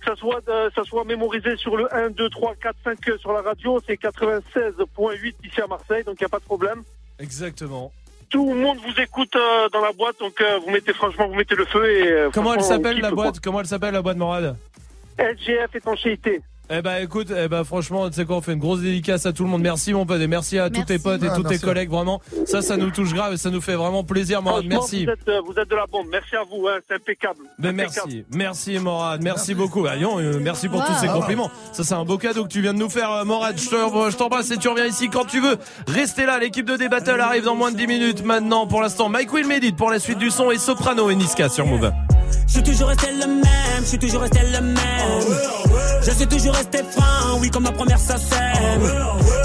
que 0.00 0.06
ça 0.10 0.16
soit, 0.16 0.40
de- 0.46 0.70
ça 0.74 0.82
soit 0.84 1.04
mémorisé 1.04 1.56
sur 1.56 1.76
le 1.76 1.94
1, 1.94 2.10
2, 2.10 2.28
3, 2.30 2.54
4, 2.60 2.76
5 2.84 2.98
sur 3.20 3.32
la 3.32 3.42
radio, 3.42 3.78
c'est 3.86 3.96
96.8 3.96 5.34
ici 5.44 5.60
à 5.60 5.66
Marseille, 5.66 6.02
donc 6.04 6.16
il 6.18 6.22
n'y 6.22 6.26
a 6.26 6.28
pas 6.30 6.38
de 6.38 6.44
problème. 6.44 6.82
Exactement. 7.18 7.92
Tout 8.30 8.54
le 8.54 8.60
monde 8.60 8.78
vous 8.78 9.00
écoute 9.02 9.34
euh, 9.36 9.68
dans 9.70 9.80
la 9.82 9.92
boîte, 9.92 10.18
donc 10.20 10.40
euh, 10.40 10.58
vous 10.64 10.70
mettez 10.70 10.92
franchement, 10.94 11.28
vous 11.28 11.34
mettez 11.34 11.54
le 11.54 11.64
feu 11.66 11.90
et. 11.90 12.28
Comment 12.32 12.54
elle 12.54 12.62
s'appelle 12.62 12.98
la 13.00 13.10
boîte? 13.10 13.40
Comment 13.40 13.60
elle 13.60 13.66
s'appelle 13.66 13.92
la 13.92 14.02
boîte 14.02 14.16
Morad? 14.16 14.56
LGF 15.18 15.74
étanchéité. 15.74 16.40
Eh 16.72 16.82
ben 16.82 16.98
écoute, 17.02 17.32
eh 17.36 17.48
ben 17.48 17.64
franchement, 17.64 18.08
tu 18.08 18.14
sais 18.14 18.24
quoi, 18.24 18.36
on 18.36 18.40
fait 18.40 18.52
une 18.52 18.60
grosse 18.60 18.78
dédicace 18.80 19.26
à 19.26 19.32
tout 19.32 19.42
le 19.42 19.50
monde. 19.50 19.60
Merci 19.60 19.92
mon 19.92 20.06
pote 20.06 20.20
et 20.20 20.28
merci 20.28 20.56
à 20.56 20.70
tous 20.70 20.84
tes 20.84 21.00
potes 21.00 21.20
et 21.24 21.28
Ah, 21.28 21.34
tous 21.34 21.42
tes 21.42 21.58
collègues. 21.58 21.90
Vraiment, 21.90 22.20
ça, 22.46 22.62
ça 22.62 22.76
nous 22.76 22.90
touche 22.92 23.12
grave 23.12 23.32
et 23.32 23.36
ça 23.36 23.50
nous 23.50 23.60
fait 23.60 23.74
vraiment 23.74 24.04
plaisir, 24.04 24.40
Morad. 24.40 24.64
Merci. 24.66 25.04
Vous 25.04 25.10
êtes, 25.10 25.28
euh, 25.28 25.40
vous 25.44 25.54
êtes 25.58 25.68
de 25.68 25.74
la 25.74 25.86
bombe. 25.86 26.06
Merci 26.12 26.36
à 26.36 26.44
vous. 26.48 26.68
Hein. 26.68 26.78
C'est 26.86 26.94
impeccable. 26.94 27.40
Ben 27.58 27.70
Impeccable. 27.70 28.08
merci, 28.12 28.24
merci 28.32 28.78
Morad, 28.78 29.20
merci 29.20 29.54
beaucoup. 29.54 29.84
Ah, 29.88 29.96
Yon, 29.96 30.20
euh, 30.20 30.38
merci 30.40 30.68
pour 30.68 30.84
tous 30.84 30.94
ces 31.00 31.08
Wow. 31.08 31.14
compliments. 31.20 31.50
Ça 31.72 31.82
c'est 31.82 31.94
un 31.94 32.04
beau 32.04 32.18
cadeau 32.18 32.44
que 32.44 32.48
tu 32.50 32.60
viens 32.62 32.72
de 32.72 32.78
nous 32.78 32.88
faire, 32.88 33.10
euh, 33.10 33.24
Morad. 33.24 33.58
Je 33.58 34.16
t'embrasse 34.16 34.50
et 34.52 34.56
tu 34.56 34.68
reviens 34.68 34.86
ici 34.86 35.08
quand 35.08 35.24
tu 35.24 35.40
veux. 35.40 35.56
Restez 35.88 36.24
là, 36.24 36.38
l'équipe 36.38 36.66
de 36.66 36.76
D-Battle 36.76 37.18
arrive 37.20 37.44
dans 37.46 37.56
moins 37.56 37.72
de 37.72 37.76
10 37.78 37.88
minutes 37.88 38.24
maintenant. 38.24 38.68
Pour 38.68 38.80
l'instant, 38.80 39.08
Mike 39.08 39.32
Will 39.32 39.46
Medit 39.48 39.72
pour 39.72 39.90
la 39.90 39.98
suite 39.98 40.18
du 40.18 40.30
son 40.30 40.52
et 40.52 40.58
Soprano 40.58 41.10
et 41.10 41.16
Niska 41.16 41.48
sur 41.48 41.66
Move. 41.66 41.90
Je 42.46 42.52
suis 42.52 42.62
toujours 42.62 42.88
resté 42.88 43.08
le 43.12 43.26
même, 43.26 43.44
je 43.80 43.86
suis 43.86 43.98
toujours 43.98 44.20
resté 44.20 44.38
le 44.52 44.60
même. 44.60 45.79
Je 46.02 46.10
suis 46.12 46.26
toujours 46.26 46.54
resté 46.54 46.78
franc, 46.90 47.38
oui, 47.40 47.50
comme 47.50 47.64
ma 47.64 47.72
première 47.72 47.98
sacème. 47.98 48.82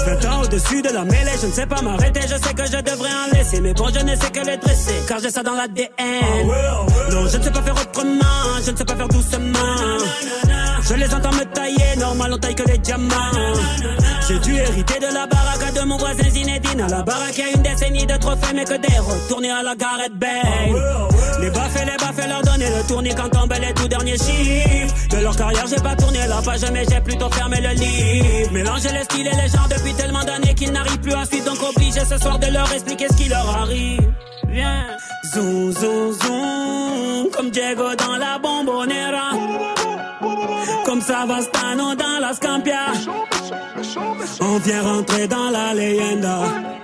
20 0.06 0.24
ans 0.26 0.42
au-dessus 0.42 0.82
de 0.82 0.88
la 0.88 1.04
mêlée, 1.04 1.32
je 1.40 1.46
ne 1.46 1.52
sais 1.52 1.66
pas 1.66 1.82
m'arrêter, 1.82 2.20
je 2.22 2.36
sais 2.36 2.54
que 2.54 2.64
je 2.64 2.80
devrais 2.82 3.10
en 3.10 3.36
laisser. 3.36 3.60
Mais 3.60 3.74
bon, 3.74 3.86
je 3.92 4.04
ne 4.04 4.14
sais 4.16 4.30
que 4.30 4.46
les 4.46 4.56
dresser, 4.56 4.94
car 5.06 5.18
j'ai 5.20 5.30
ça 5.30 5.42
dans 5.42 5.54
l'ADN. 5.54 5.88
Non, 7.10 7.26
je 7.28 7.36
ne 7.36 7.42
sais 7.42 7.50
pas 7.50 7.62
faire 7.62 7.74
autrement, 7.74 8.60
je 8.64 8.70
ne 8.70 8.76
sais 8.76 8.84
pas 8.84 8.96
faire 8.96 9.08
doucement. 9.08 9.98
Je 10.88 10.94
les 10.94 11.12
entends 11.12 11.32
me 11.32 11.44
tailler, 11.44 11.96
normal, 11.98 12.32
on 12.34 12.38
taille 12.38 12.54
que 12.54 12.62
les 12.68 12.78
diamants. 12.78 13.32
J'ai 14.28 14.38
dû 14.38 14.56
hériter 14.56 14.98
de 15.00 15.12
la 15.12 15.26
baraque 15.26 15.74
de 15.74 15.80
mon 15.82 15.96
voisin 15.96 16.28
Zinedine. 16.30 16.80
À 16.80 16.88
la 16.88 17.02
baraque, 17.02 17.36
y 17.38 17.42
a 17.42 17.50
une 17.54 17.62
décennie 17.62 18.06
de 18.06 18.16
trophées, 18.16 18.54
mais 18.54 18.64
que 18.64 18.74
des 18.74 18.98
retournés 18.98 19.50
à 19.50 19.62
la 19.62 19.74
Gareth 19.74 20.14
Bale. 20.14 20.30
Les 21.40 21.50
baffes 21.50 21.76
et 21.82 21.84
les 21.84 21.96
baffes, 21.96 22.28
leur 22.28 22.42
donner 22.42 22.66
le 22.70 22.86
tournis 22.86 23.14
quand 23.14 23.28
tombent 23.28 23.52
les 23.60 23.74
tout 23.74 23.88
derniers 23.88 24.16
chiffres. 24.16 24.94
De 25.10 25.18
leur 25.18 25.36
carrière, 25.36 25.66
j'ai 25.68 25.82
pas 25.82 25.96
tourné 25.96 26.18
la 26.28 26.40
page, 26.46 26.70
mais 26.72 26.84
j'ai 26.88 27.00
plutôt 27.00 27.28
fermé 27.30 27.60
le 27.60 27.70
livre. 27.70 28.52
Mélanger 28.52 28.90
les 28.92 29.04
styles 29.04 29.26
et 29.26 29.36
les 29.42 29.48
genres 29.48 29.68
depuis 29.68 29.92
tellement 29.94 30.24
d'années 30.24 30.54
qu'ils 30.54 30.72
n'arrivent 30.72 31.00
plus 31.00 31.12
à 31.12 31.24
suivre, 31.24 31.44
donc 31.44 31.58
obligé 31.62 32.00
ce 32.00 32.16
soir 32.18 32.38
de 32.38 32.46
leur 32.46 32.72
expliquer 32.72 33.08
ce 33.10 33.16
qui 33.16 33.28
leur 33.28 33.48
arrive. 33.62 34.12
Viens, 34.48 34.86
zoom, 35.34 35.72
zoom, 35.72 36.12
zoom, 36.12 37.30
comme 37.34 37.50
Diego 37.50 37.94
dans 37.96 38.16
la 38.16 38.38
bombonera. 38.38 39.30
Comme 40.84 41.00
Savastano 41.00 41.94
dans 41.96 42.18
la 42.20 42.32
Scampia. 42.32 42.92
On 44.40 44.58
vient 44.58 44.82
rentrer 44.82 45.26
dans 45.26 45.50
la 45.50 45.74
leyenda. 45.74 46.75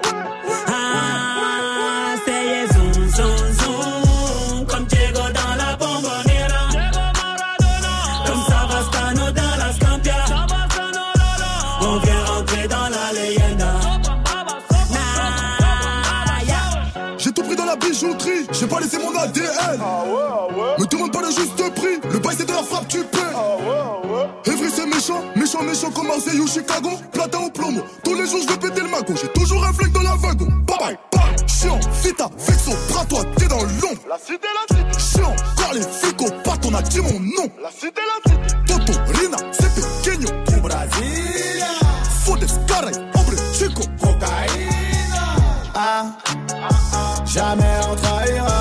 J'ai 18.63 18.69
pas 18.69 18.79
laissé 18.79 18.99
mon 18.99 19.19
ADN. 19.19 19.81
Me 20.79 20.87
demande 20.87 21.13
pas 21.13 21.21
le 21.21 21.27
juste 21.27 21.75
prix, 21.75 21.99
le 22.13 22.19
bail 22.21 22.37
c'est 22.39 22.47
de 22.47 22.53
la 22.53 22.63
frappe, 22.63 22.87
tu 22.87 22.99
paies. 22.99 23.19
Evry 24.45 24.71
c'est 24.73 24.87
méchant, 24.87 25.21
méchant, 25.35 25.63
méchant 25.65 25.91
comme 25.91 26.07
Marseille 26.07 26.39
ou 26.39 26.47
Chicago. 26.47 26.91
Platin 27.13 27.41
au 27.41 27.51
plomo, 27.51 27.81
tous 28.05 28.15
les 28.15 28.25
jours 28.27 28.41
je 28.43 28.53
vais 28.53 28.59
péter 28.59 28.83
le 28.83 28.89
magot. 28.89 29.15
J'ai 29.21 29.29
toujours 29.29 29.65
un 29.65 29.73
flingue 29.73 29.93
dans 29.93 30.03
la 30.03 30.15
wagon. 30.15 30.47
Bye 30.47 30.79
bye, 30.79 30.99
bye. 31.11 31.49
Chiant, 31.49 31.81
vita, 32.05 32.31
vexo, 32.39 32.71
bras 32.89 33.05
toi, 33.07 33.21
t'es 33.37 33.49
dans 33.49 33.57
l'ombre. 33.57 34.03
La 34.09 34.19
cité, 34.19 34.47
la 34.55 34.77
cité. 34.77 35.19
Chiant, 35.19 35.35
quand 35.57 35.73
les 35.73 35.83
flics 35.83 36.23
au 36.23 36.31
pattes, 36.45 36.65
on 36.65 36.75
a 36.75 36.83
dit 36.83 37.01
mon 37.01 37.19
nom. 37.19 37.51
La 37.61 37.71
cité, 37.73 38.01
la 38.01 38.31
cité. 38.31 38.57
Toto, 38.69 38.93
Rina, 39.19 39.39
c'est 39.51 39.75
pequeño. 39.75 40.29
Du 40.47 40.61
Brasilia. 40.61 41.67
Fodes, 42.25 42.47
caray, 42.69 42.95
hombre, 43.15 43.33
chico. 43.53 43.83
Cocaïna. 44.01 44.73
Ah, 45.75 46.05
jamais 47.25 47.65
on 47.91 47.97
trahira 47.97 48.52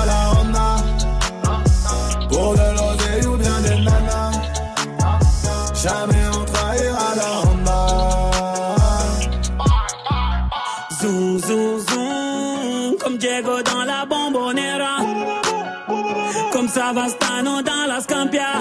Comme 16.82 16.96
Savastano 16.96 17.62
dans 17.62 17.86
la 17.86 18.00
Scampia. 18.00 18.58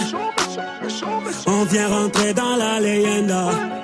On 1.48 1.64
vient 1.64 1.88
rentrer 1.88 2.34
dans 2.34 2.56
la 2.56 2.80
leyenda. 2.80 3.81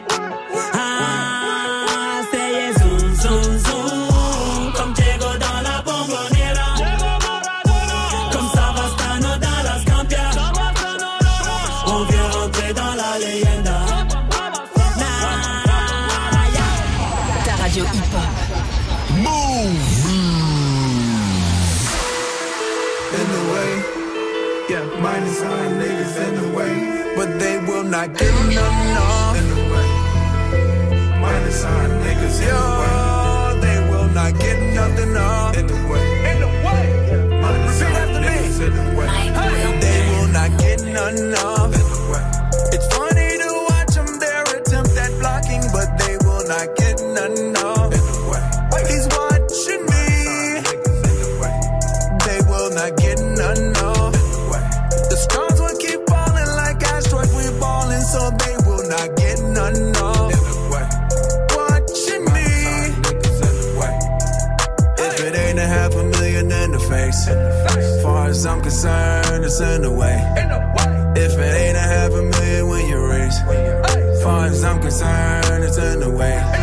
In 69.47 69.81
the 69.81 69.89
If 71.15 71.31
it 71.39 71.55
ain't 71.61 71.77
a 71.77 71.79
half 71.79 72.11
a 72.11 72.21
million 72.21 72.67
when 72.67 72.85
you 72.85 72.99
raise, 72.99 73.39
far 74.21 74.47
as 74.47 74.61
I'm 74.61 74.81
concerned, 74.81 75.63
it's 75.63 75.77
in 75.77 76.01
the 76.01 76.09
way. 76.09 76.56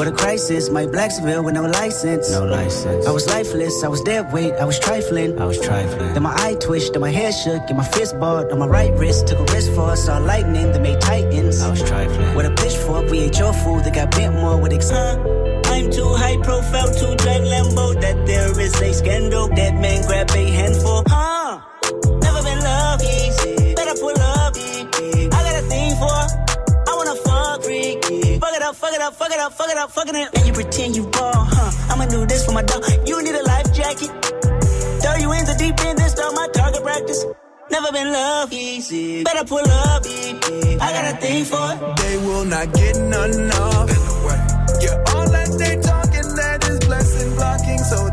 What 0.00 0.08
a 0.08 0.12
crisis, 0.12 0.70
my 0.70 0.86
black 0.86 1.10
Seville 1.10 1.44
with 1.44 1.52
no 1.52 1.66
license. 1.66 2.30
No 2.30 2.46
license. 2.46 3.06
I 3.06 3.10
was 3.10 3.26
lifeless, 3.26 3.84
I 3.84 3.88
was 3.88 4.00
dead 4.00 4.32
weight, 4.32 4.54
I 4.54 4.64
was 4.64 4.78
trifling. 4.78 5.38
I 5.38 5.44
was 5.44 5.60
trifling. 5.60 6.14
Then 6.14 6.22
my 6.22 6.34
eye 6.36 6.54
twitched, 6.54 6.94
then 6.94 7.02
my 7.02 7.10
hair 7.10 7.30
shook, 7.30 7.60
and 7.68 7.76
my 7.76 7.84
fist 7.84 8.18
balled 8.18 8.50
on 8.50 8.60
my 8.60 8.66
right 8.66 8.94
wrist. 8.94 9.26
Took 9.26 9.40
a 9.40 9.52
risk 9.52 9.70
for 9.74 9.90
us, 9.90 10.06
saw 10.06 10.16
lightning 10.16 10.72
that 10.72 10.80
made 10.80 11.02
titans. 11.02 11.60
I 11.60 11.68
was 11.68 11.82
trifling. 11.82 12.34
With 12.34 12.46
a 12.46 12.54
pitchfork, 12.54 13.10
we 13.10 13.18
ate 13.18 13.38
your 13.38 13.52
food 13.52 13.84
They 13.84 13.90
got 13.90 14.10
bent 14.12 14.36
more 14.36 14.56
with 14.56 14.72
ex- 14.72 14.90
I'm 14.90 15.90
too 15.90 16.14
high 16.14 16.38
profile 16.38 16.88
to 16.94 17.16
drive 17.16 17.42
Lambo. 17.42 18.00
That 18.00 18.24
there 18.24 18.58
is 18.58 18.80
a 18.80 18.94
scandal. 18.94 19.48
Dead 19.48 19.74
man 19.74 20.06
grab 20.06 20.30
a 20.30 20.50
handful. 20.50 21.04
Huh? 21.08 21.29
Up, 29.10 29.16
fuck 29.16 29.32
it 29.32 29.38
up, 29.38 29.52
fuck 29.52 29.70
it 29.70 29.76
up, 29.76 29.90
fuck 29.90 30.08
it 30.08 30.14
up, 30.14 30.22
fucking. 30.22 30.38
And 30.40 30.46
you 30.46 30.52
pretend 30.52 30.96
you 30.96 31.06
ball, 31.06 31.32
huh? 31.34 31.92
I'ma 31.92 32.06
do 32.06 32.26
this 32.26 32.44
for 32.44 32.52
my 32.52 32.62
dog. 32.62 32.84
You 33.06 33.22
need 33.22 33.34
a 33.34 33.42
life 33.42 33.72
jacket. 33.74 34.10
Throw 35.02 35.14
you 35.16 35.32
into 35.32 35.54
deep 35.58 35.78
end, 35.84 35.98
this 35.98 36.12
start 36.12 36.34
my 36.34 36.48
target 36.48 36.82
practice. 36.82 37.24
Never 37.70 37.92
been 37.92 38.12
love 38.12 38.52
easy. 38.52 39.24
Better 39.24 39.44
pull 39.44 39.58
up. 39.58 40.06
easy. 40.06 40.78
I 40.80 40.92
got 40.92 41.14
a 41.14 41.16
thing 41.18 41.44
for 41.44 41.66
it. 41.72 41.96
They 41.98 42.16
will 42.18 42.44
not 42.44 42.72
get 42.74 42.96
of. 42.96 43.90
Yeah, 44.82 44.96
all 45.12 45.28
that 45.30 45.50
they 45.58 45.76
talking 45.76 46.28
that 46.40 46.68
is 46.68 46.78
blessing 46.80 47.34
blocking, 47.34 47.78
so 47.78 48.09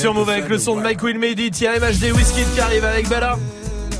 sur 0.00 0.14
Move 0.14 0.30
avec 0.30 0.48
le 0.48 0.56
son 0.56 0.76
de 0.76 0.80
Mike 0.80 1.02
Will 1.02 1.18
Made 1.18 1.38
It. 1.38 1.60
Il 1.60 1.64
y 1.64 1.66
a 1.66 1.78
MHD 1.78 2.16
Whisky 2.16 2.42
qui 2.54 2.60
arrive 2.60 2.84
avec 2.86 3.06
Bella. 3.06 3.36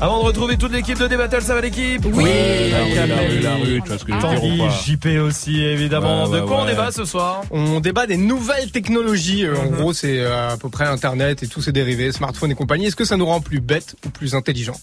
Avant 0.03 0.19
de 0.19 0.25
retrouver 0.25 0.57
toute 0.57 0.71
l'équipe 0.71 0.97
de 0.97 1.05
D-Battle, 1.07 1.43
ça 1.43 1.53
va 1.53 1.61
l'équipe 1.61 2.03
Oui. 2.11 2.23
La 2.71 2.83
rue, 2.83 2.95
la 3.07 3.17
rue, 3.17 3.39
la 3.39 3.55
rue, 3.55 3.81
tu 3.83 3.87
vois 3.87 3.97
ce 3.99 4.03
que 4.03 4.11
je 4.11 4.17
veux 4.17 4.19
dire 4.21 4.29
Tanguy, 4.41 4.59
ou 4.61 4.65
pas 4.67 4.73
JP 4.83 5.05
aussi, 5.23 5.61
évidemment. 5.61 6.23
Ouais, 6.25 6.37
de 6.39 6.41
ouais, 6.41 6.47
quoi 6.47 6.61
on 6.63 6.65
débat 6.65 6.91
ce 6.91 7.05
soir 7.05 7.43
On 7.51 7.79
débat 7.79 8.07
des 8.07 8.17
nouvelles 8.17 8.71
technologies. 8.71 9.45
Euh, 9.45 9.55
En 9.61 9.65
Mhm. 9.69 9.75
gros, 9.77 9.93
c'est 9.93 10.19
euh, 10.19 10.49
à 10.53 10.57
peu 10.57 10.69
près 10.69 10.85
Internet 10.85 11.43
et 11.43 11.47
tous 11.47 11.61
ses 11.61 11.71
dérivés, 11.71 12.11
smartphones 12.11 12.49
et 12.49 12.55
compagnie. 12.55 12.87
Est-ce 12.87 12.95
que 12.95 13.05
ça 13.05 13.15
nous 13.15 13.27
rend 13.27 13.41
plus 13.41 13.59
bêtes 13.61 13.95
ou 14.03 14.09
plus 14.09 14.33
intelligents 14.33 14.73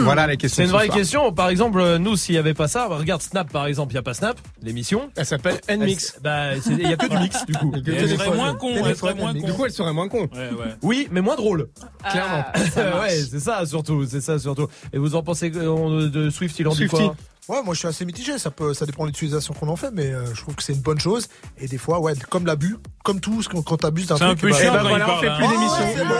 Voilà 0.00 0.26
la 0.26 0.36
question. 0.36 0.62
C'est 0.62 0.68
une 0.68 0.76
vraie 0.76 0.86
soir. 0.86 0.98
question. 0.98 1.32
Par 1.32 1.48
exemple, 1.48 1.80
euh, 1.80 1.96
nous, 1.98 2.16
s'il 2.16 2.34
y 2.34 2.38
avait 2.38 2.52
pas 2.52 2.68
ça, 2.68 2.86
bah, 2.90 2.96
regarde 2.98 3.22
Snap 3.22 3.50
par 3.50 3.66
exemple, 3.66 3.92
il 3.94 3.96
y 3.96 3.98
a 3.98 4.02
pas 4.02 4.12
Snap, 4.12 4.38
l'émission. 4.62 5.08
Elle 5.16 5.24
s'appelle 5.24 5.58
Nmix. 5.70 6.18
Bah, 6.22 6.54
il 6.66 6.82
y 6.86 6.92
a 6.92 6.96
que 6.98 7.08
du 7.08 7.16
mix 7.16 7.46
du 7.46 7.54
coup. 7.54 7.72
Elle 7.86 8.10
serait 8.10 8.36
moins 8.36 8.52
con, 8.54 8.68
elle 8.84 8.94
serait 8.94 9.14
moins 9.14 9.32
Du 9.32 9.40
con. 9.40 9.52
coup, 9.52 9.64
elle 9.64 9.72
serait 9.72 9.92
moins 9.94 10.08
con. 10.08 10.28
Ouais, 10.34 10.50
ouais. 10.50 10.74
Oui, 10.82 11.08
mais 11.10 11.22
moins 11.22 11.36
drôle. 11.36 11.68
Clairement. 12.10 12.44
ouais, 13.00 13.16
c'est 13.30 13.40
ça 13.40 13.64
surtout, 13.64 14.04
c'est 14.06 14.20
ça 14.20 14.38
surtout. 14.38 14.65
Et 14.92 14.98
vous 14.98 15.14
en 15.14 15.22
pensez 15.22 15.50
que, 15.50 15.58
euh, 15.58 16.08
de 16.08 16.30
Swift, 16.30 16.58
il 16.58 16.68
en 16.68 16.74
dit 16.74 16.86
quoi 16.86 17.14
Ouais, 17.48 17.62
moi 17.62 17.74
je 17.74 17.78
suis 17.78 17.88
assez 17.88 18.04
mitigé. 18.04 18.38
Ça 18.38 18.50
peut, 18.50 18.74
ça 18.74 18.86
dépend 18.86 19.04
de 19.04 19.08
l'utilisation 19.10 19.54
qu'on 19.54 19.68
en 19.68 19.76
fait, 19.76 19.92
mais 19.92 20.06
euh, 20.06 20.34
je 20.34 20.40
trouve 20.42 20.56
que 20.56 20.64
c'est 20.64 20.72
une 20.72 20.80
bonne 20.80 20.98
chose. 20.98 21.28
Et 21.58 21.68
des 21.68 21.78
fois, 21.78 22.00
ouais, 22.00 22.14
comme 22.28 22.44
l'abus, 22.44 22.76
comme 23.04 23.20
tout, 23.20 23.40
quand 23.64 23.76
t'abuses 23.76 24.08
d'un 24.08 24.16
C'est 24.16 24.24
truc, 24.24 24.38
un 24.38 24.40
peu 24.40 24.50
bah, 24.50 24.58
chiant 24.58 24.72
quand 24.72 24.80
voilà, 24.80 24.98
il 24.98 25.02
on 25.02 25.06
parle, 25.06 25.20
fait 25.20 25.36
plus 25.36 25.46
d'émission. 25.46 25.84
Oh, 25.86 25.94
c'est 25.96 26.04
bon, 26.04 26.14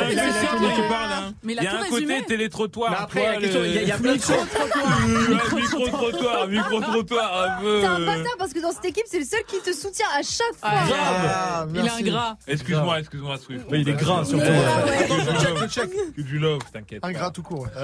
Ouais, 0.00 0.53
hein. 0.62 1.32
Mais 1.42 1.52
il 1.54 1.58
a 1.58 1.62
y 1.62 1.66
a 1.66 1.80
un 1.80 1.84
côté 1.88 2.22
télétrottoir. 2.26 2.94
Après, 3.00 3.38
il 3.40 3.46
y 3.50 3.56
a- 3.78 3.82
il 3.82 3.88
y 3.88 3.92
a 3.92 3.98
plein 3.98 4.16
de 4.16 4.20
choses. 4.22 4.36
Micro-trottoir, 5.28 6.48
micro-trottoir, 6.48 7.42
un 7.58 7.60
peu. 7.62 7.80
T'es 7.80 7.86
un 7.86 8.00
bâtard 8.00 8.34
parce 8.38 8.52
que 8.52 8.60
dans 8.60 8.72
cette 8.72 8.84
équipe, 8.86 9.04
c'est 9.06 9.18
le 9.20 9.24
seul 9.24 9.42
qui 9.46 9.58
te 9.60 9.72
soutient 9.72 10.06
à 10.16 10.22
chaque 10.22 10.54
fois. 10.60 10.70
Ah, 10.72 11.66
Il 11.70 11.78
est 11.78 11.82
merci. 11.82 12.02
ingrat. 12.02 12.36
Excuse-moi, 12.46 12.98
excuse-moi, 13.00 13.36
Swift. 13.38 13.66
Mais 13.70 13.80
il 13.80 13.88
est 13.88 13.92
gras 13.94 14.24
surtout. 14.24 14.44
Que 14.44 16.22
du- 16.22 16.38
love, 16.38 16.60
t'inquiète. 16.72 17.04
Ingrat 17.04 17.30
tout 17.30 17.42
court. 17.42 17.66
Ça 17.74 17.82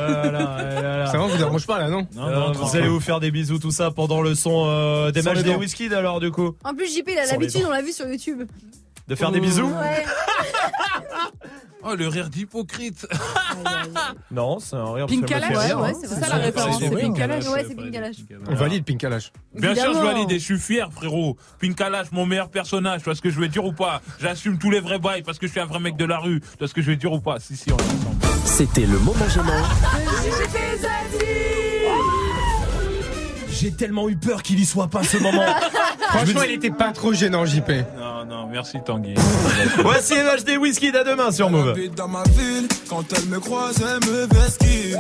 va, 1.12 1.18
vous 1.26 1.36
dérange 1.36 1.66
pas 1.66 1.78
là, 1.78 1.88
non 1.88 2.06
Euh, 2.18 2.52
vous 2.52 2.76
allez 2.76 2.88
vous 2.88 3.00
faire 3.00 3.20
des 3.20 3.30
bisous 3.30 3.58
tout 3.58 3.70
ça 3.70 3.90
pendant 3.90 4.20
le 4.22 4.34
son 4.34 4.64
euh, 4.66 5.10
des 5.10 5.22
matchs 5.22 5.40
des 5.42 5.54
whisky 5.54 5.92
alors 5.94 6.20
du 6.20 6.30
coup 6.30 6.54
En 6.64 6.74
plus, 6.74 6.86
JP, 6.94 7.08
il 7.08 7.18
a 7.18 7.26
l'habitude, 7.26 7.62
on 7.66 7.70
l'a 7.70 7.82
vu 7.82 7.92
sur 7.92 8.06
YouTube. 8.06 8.42
de 9.08 9.14
faire 9.14 9.30
des 9.32 9.40
bisous 9.40 9.66
Ouais. 9.66 10.04
Oh, 11.82 11.94
le 11.94 12.08
rire 12.08 12.28
d'hypocrite. 12.28 13.06
Non, 14.30 14.58
c'est 14.60 14.76
un 14.76 14.92
rire. 14.92 15.06
Pink 15.06 15.28
parce 15.28 15.32
que 15.32 15.40
ça 15.40 15.48
me 15.48 15.54
Kalash, 15.54 15.68
fait 15.68 15.74
ouais, 15.74 15.86
rire, 15.86 15.96
c'est 16.00 16.12
hein. 16.12 16.20
ça 16.20 16.28
la 16.28 16.34
référence, 16.36 16.78
c'est 16.78 16.90
Pink 16.90 17.16
Kalash. 17.16 17.48
Ouais, 17.48 17.64
c'est 17.66 17.74
Pink 17.74 17.90
Kalash. 17.90 18.16
On 18.48 18.54
valide 18.54 18.84
Pink 18.84 19.00
Kalash. 19.00 19.32
Bien 19.54 19.74
sûr, 19.74 19.92
je 19.92 19.98
valide 19.98 20.30
et 20.30 20.38
je 20.38 20.44
suis 20.44 20.58
fier, 20.58 20.92
frérot. 20.92 21.36
Pinkalash, 21.60 22.12
mon 22.12 22.26
meilleur 22.26 22.48
personnage, 22.48 23.00
tu 23.00 23.04
vois 23.04 23.14
ce 23.14 23.22
que 23.22 23.30
je 23.30 23.40
veux 23.40 23.48
dire 23.48 23.64
ou 23.64 23.72
pas? 23.72 24.00
J'assume 24.20 24.58
tous 24.58 24.70
les 24.70 24.80
vrais 24.80 24.98
bails 24.98 25.22
parce 25.22 25.38
que 25.38 25.46
je 25.46 25.52
suis 25.52 25.60
un 25.60 25.66
vrai 25.66 25.80
mec 25.80 25.96
de 25.96 26.04
la 26.04 26.18
rue. 26.18 26.40
Tu 26.40 26.58
vois 26.58 26.68
ce 26.68 26.74
que 26.74 26.82
je 26.82 26.90
veux 26.90 26.96
dire 26.96 27.12
ou 27.12 27.20
pas? 27.20 27.40
Si, 27.40 27.56
si, 27.56 27.72
on 27.72 27.76
est 27.76 27.82
ensemble. 27.82 28.16
C'était 28.44 28.86
le 28.86 28.98
moment 28.98 29.28
gênant. 29.28 29.52
J'ai 33.60 33.72
tellement 33.72 34.08
eu 34.08 34.16
peur 34.16 34.42
qu'il 34.42 34.58
y 34.58 34.64
soit 34.64 34.88
pas 34.88 35.02
ce 35.04 35.18
moment. 35.18 35.44
Franchement, 36.08 36.40
il 36.44 36.52
était 36.52 36.70
pas 36.70 36.92
trop 36.92 37.12
gênant, 37.12 37.44
JP. 37.44 37.70
Non, 37.98 38.24
non, 38.24 38.46
merci 38.46 38.78
Tanguy. 38.82 39.14
Voici 39.82 40.14
MHD 40.14 40.56
Whisky 40.58 40.88
à 40.96 41.04
demain 41.04 41.30
sur 41.30 41.50
Move. 41.50 41.68
habite 41.68 41.94
dans 41.94 42.08
ma 42.08 42.22
ville, 42.22 42.66
quand 42.88 43.04
elle 43.12 43.26
me 43.26 43.38
croise, 43.38 43.76
elle 43.82 44.08
me 44.08 44.26
vesquille. 44.34 44.96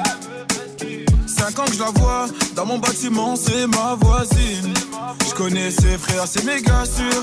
Cinq 1.26 1.58
ans 1.58 1.64
que 1.64 1.72
je 1.72 1.80
la 1.80 1.90
vois, 1.90 2.26
dans 2.54 2.66
mon 2.66 2.78
bâtiment, 2.78 3.34
c'est 3.34 3.66
ma 3.66 3.94
voisine. 3.94 4.74
Je 5.26 5.34
connais 5.34 5.70
ses 5.70 5.96
frères, 5.96 6.26
c'est 6.26 6.44
méga 6.44 6.84
sûr, 6.84 7.22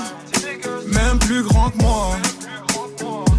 même 0.88 1.20
plus 1.20 1.44
grand 1.44 1.70
que 1.70 1.78
moi. 1.78 2.16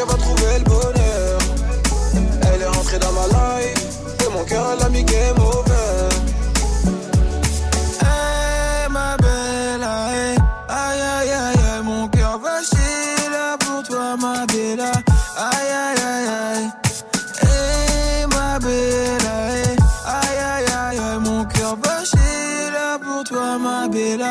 Qu'elle 0.00 0.08
va 0.08 0.14
trouver 0.14 0.58
le 0.58 0.64
bonheur 0.64 1.38
elle 2.52 2.62
est 2.62 2.66
rentrée 2.66 2.78
rentré 2.78 2.98
dans 2.98 3.12
ma 3.12 3.26
life. 3.26 4.24
Et 4.24 4.32
mon 4.32 4.44
cœur, 4.44 4.66
elle 4.72 4.84
a 4.84 4.88
mis 4.88 5.04
game. 5.04 5.36
Hey, 8.02 8.88
ma 8.90 9.16
belle, 9.18 9.82
aïe 9.82 10.36
aïe 10.68 11.00
aïe 11.00 11.30
aïe, 11.30 11.82
mon 11.84 12.08
cœur 12.08 12.38
va 12.38 12.62
chier 12.62 13.30
là 13.30 13.56
pour 13.58 13.82
toi, 13.82 14.16
ma 14.16 14.46
belle, 14.46 14.80
aïe 14.80 15.70
aïe 15.84 16.02
aïe 16.12 16.28
aïe. 16.28 16.70
Hey, 17.42 18.26
ma 18.26 18.58
belle, 18.58 19.26
aïe 19.26 19.76
aïe 20.06 20.38
aïe 20.54 20.98
aïe, 20.98 21.20
mon 21.20 21.44
cœur 21.44 21.76
va 21.76 22.04
chier 22.04 22.70
là 22.72 22.98
pour 22.98 23.24
toi, 23.24 23.58
ma 23.58 23.88
belle, 23.88 24.24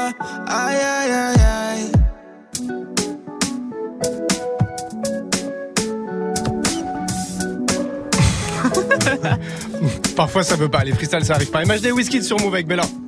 Parfois 10.16 10.44
ça 10.44 10.56
veut 10.56 10.70
pas, 10.70 10.84
les 10.84 10.94
freestyles 10.94 11.26
ça 11.26 11.36
arrive 11.36 11.52
pas. 11.52 11.64
MHD 11.66 11.92
Whisky 11.92 12.24
sur 12.24 12.40
Move 12.40 12.54
avec 12.54 12.68
Bella. 12.68 12.84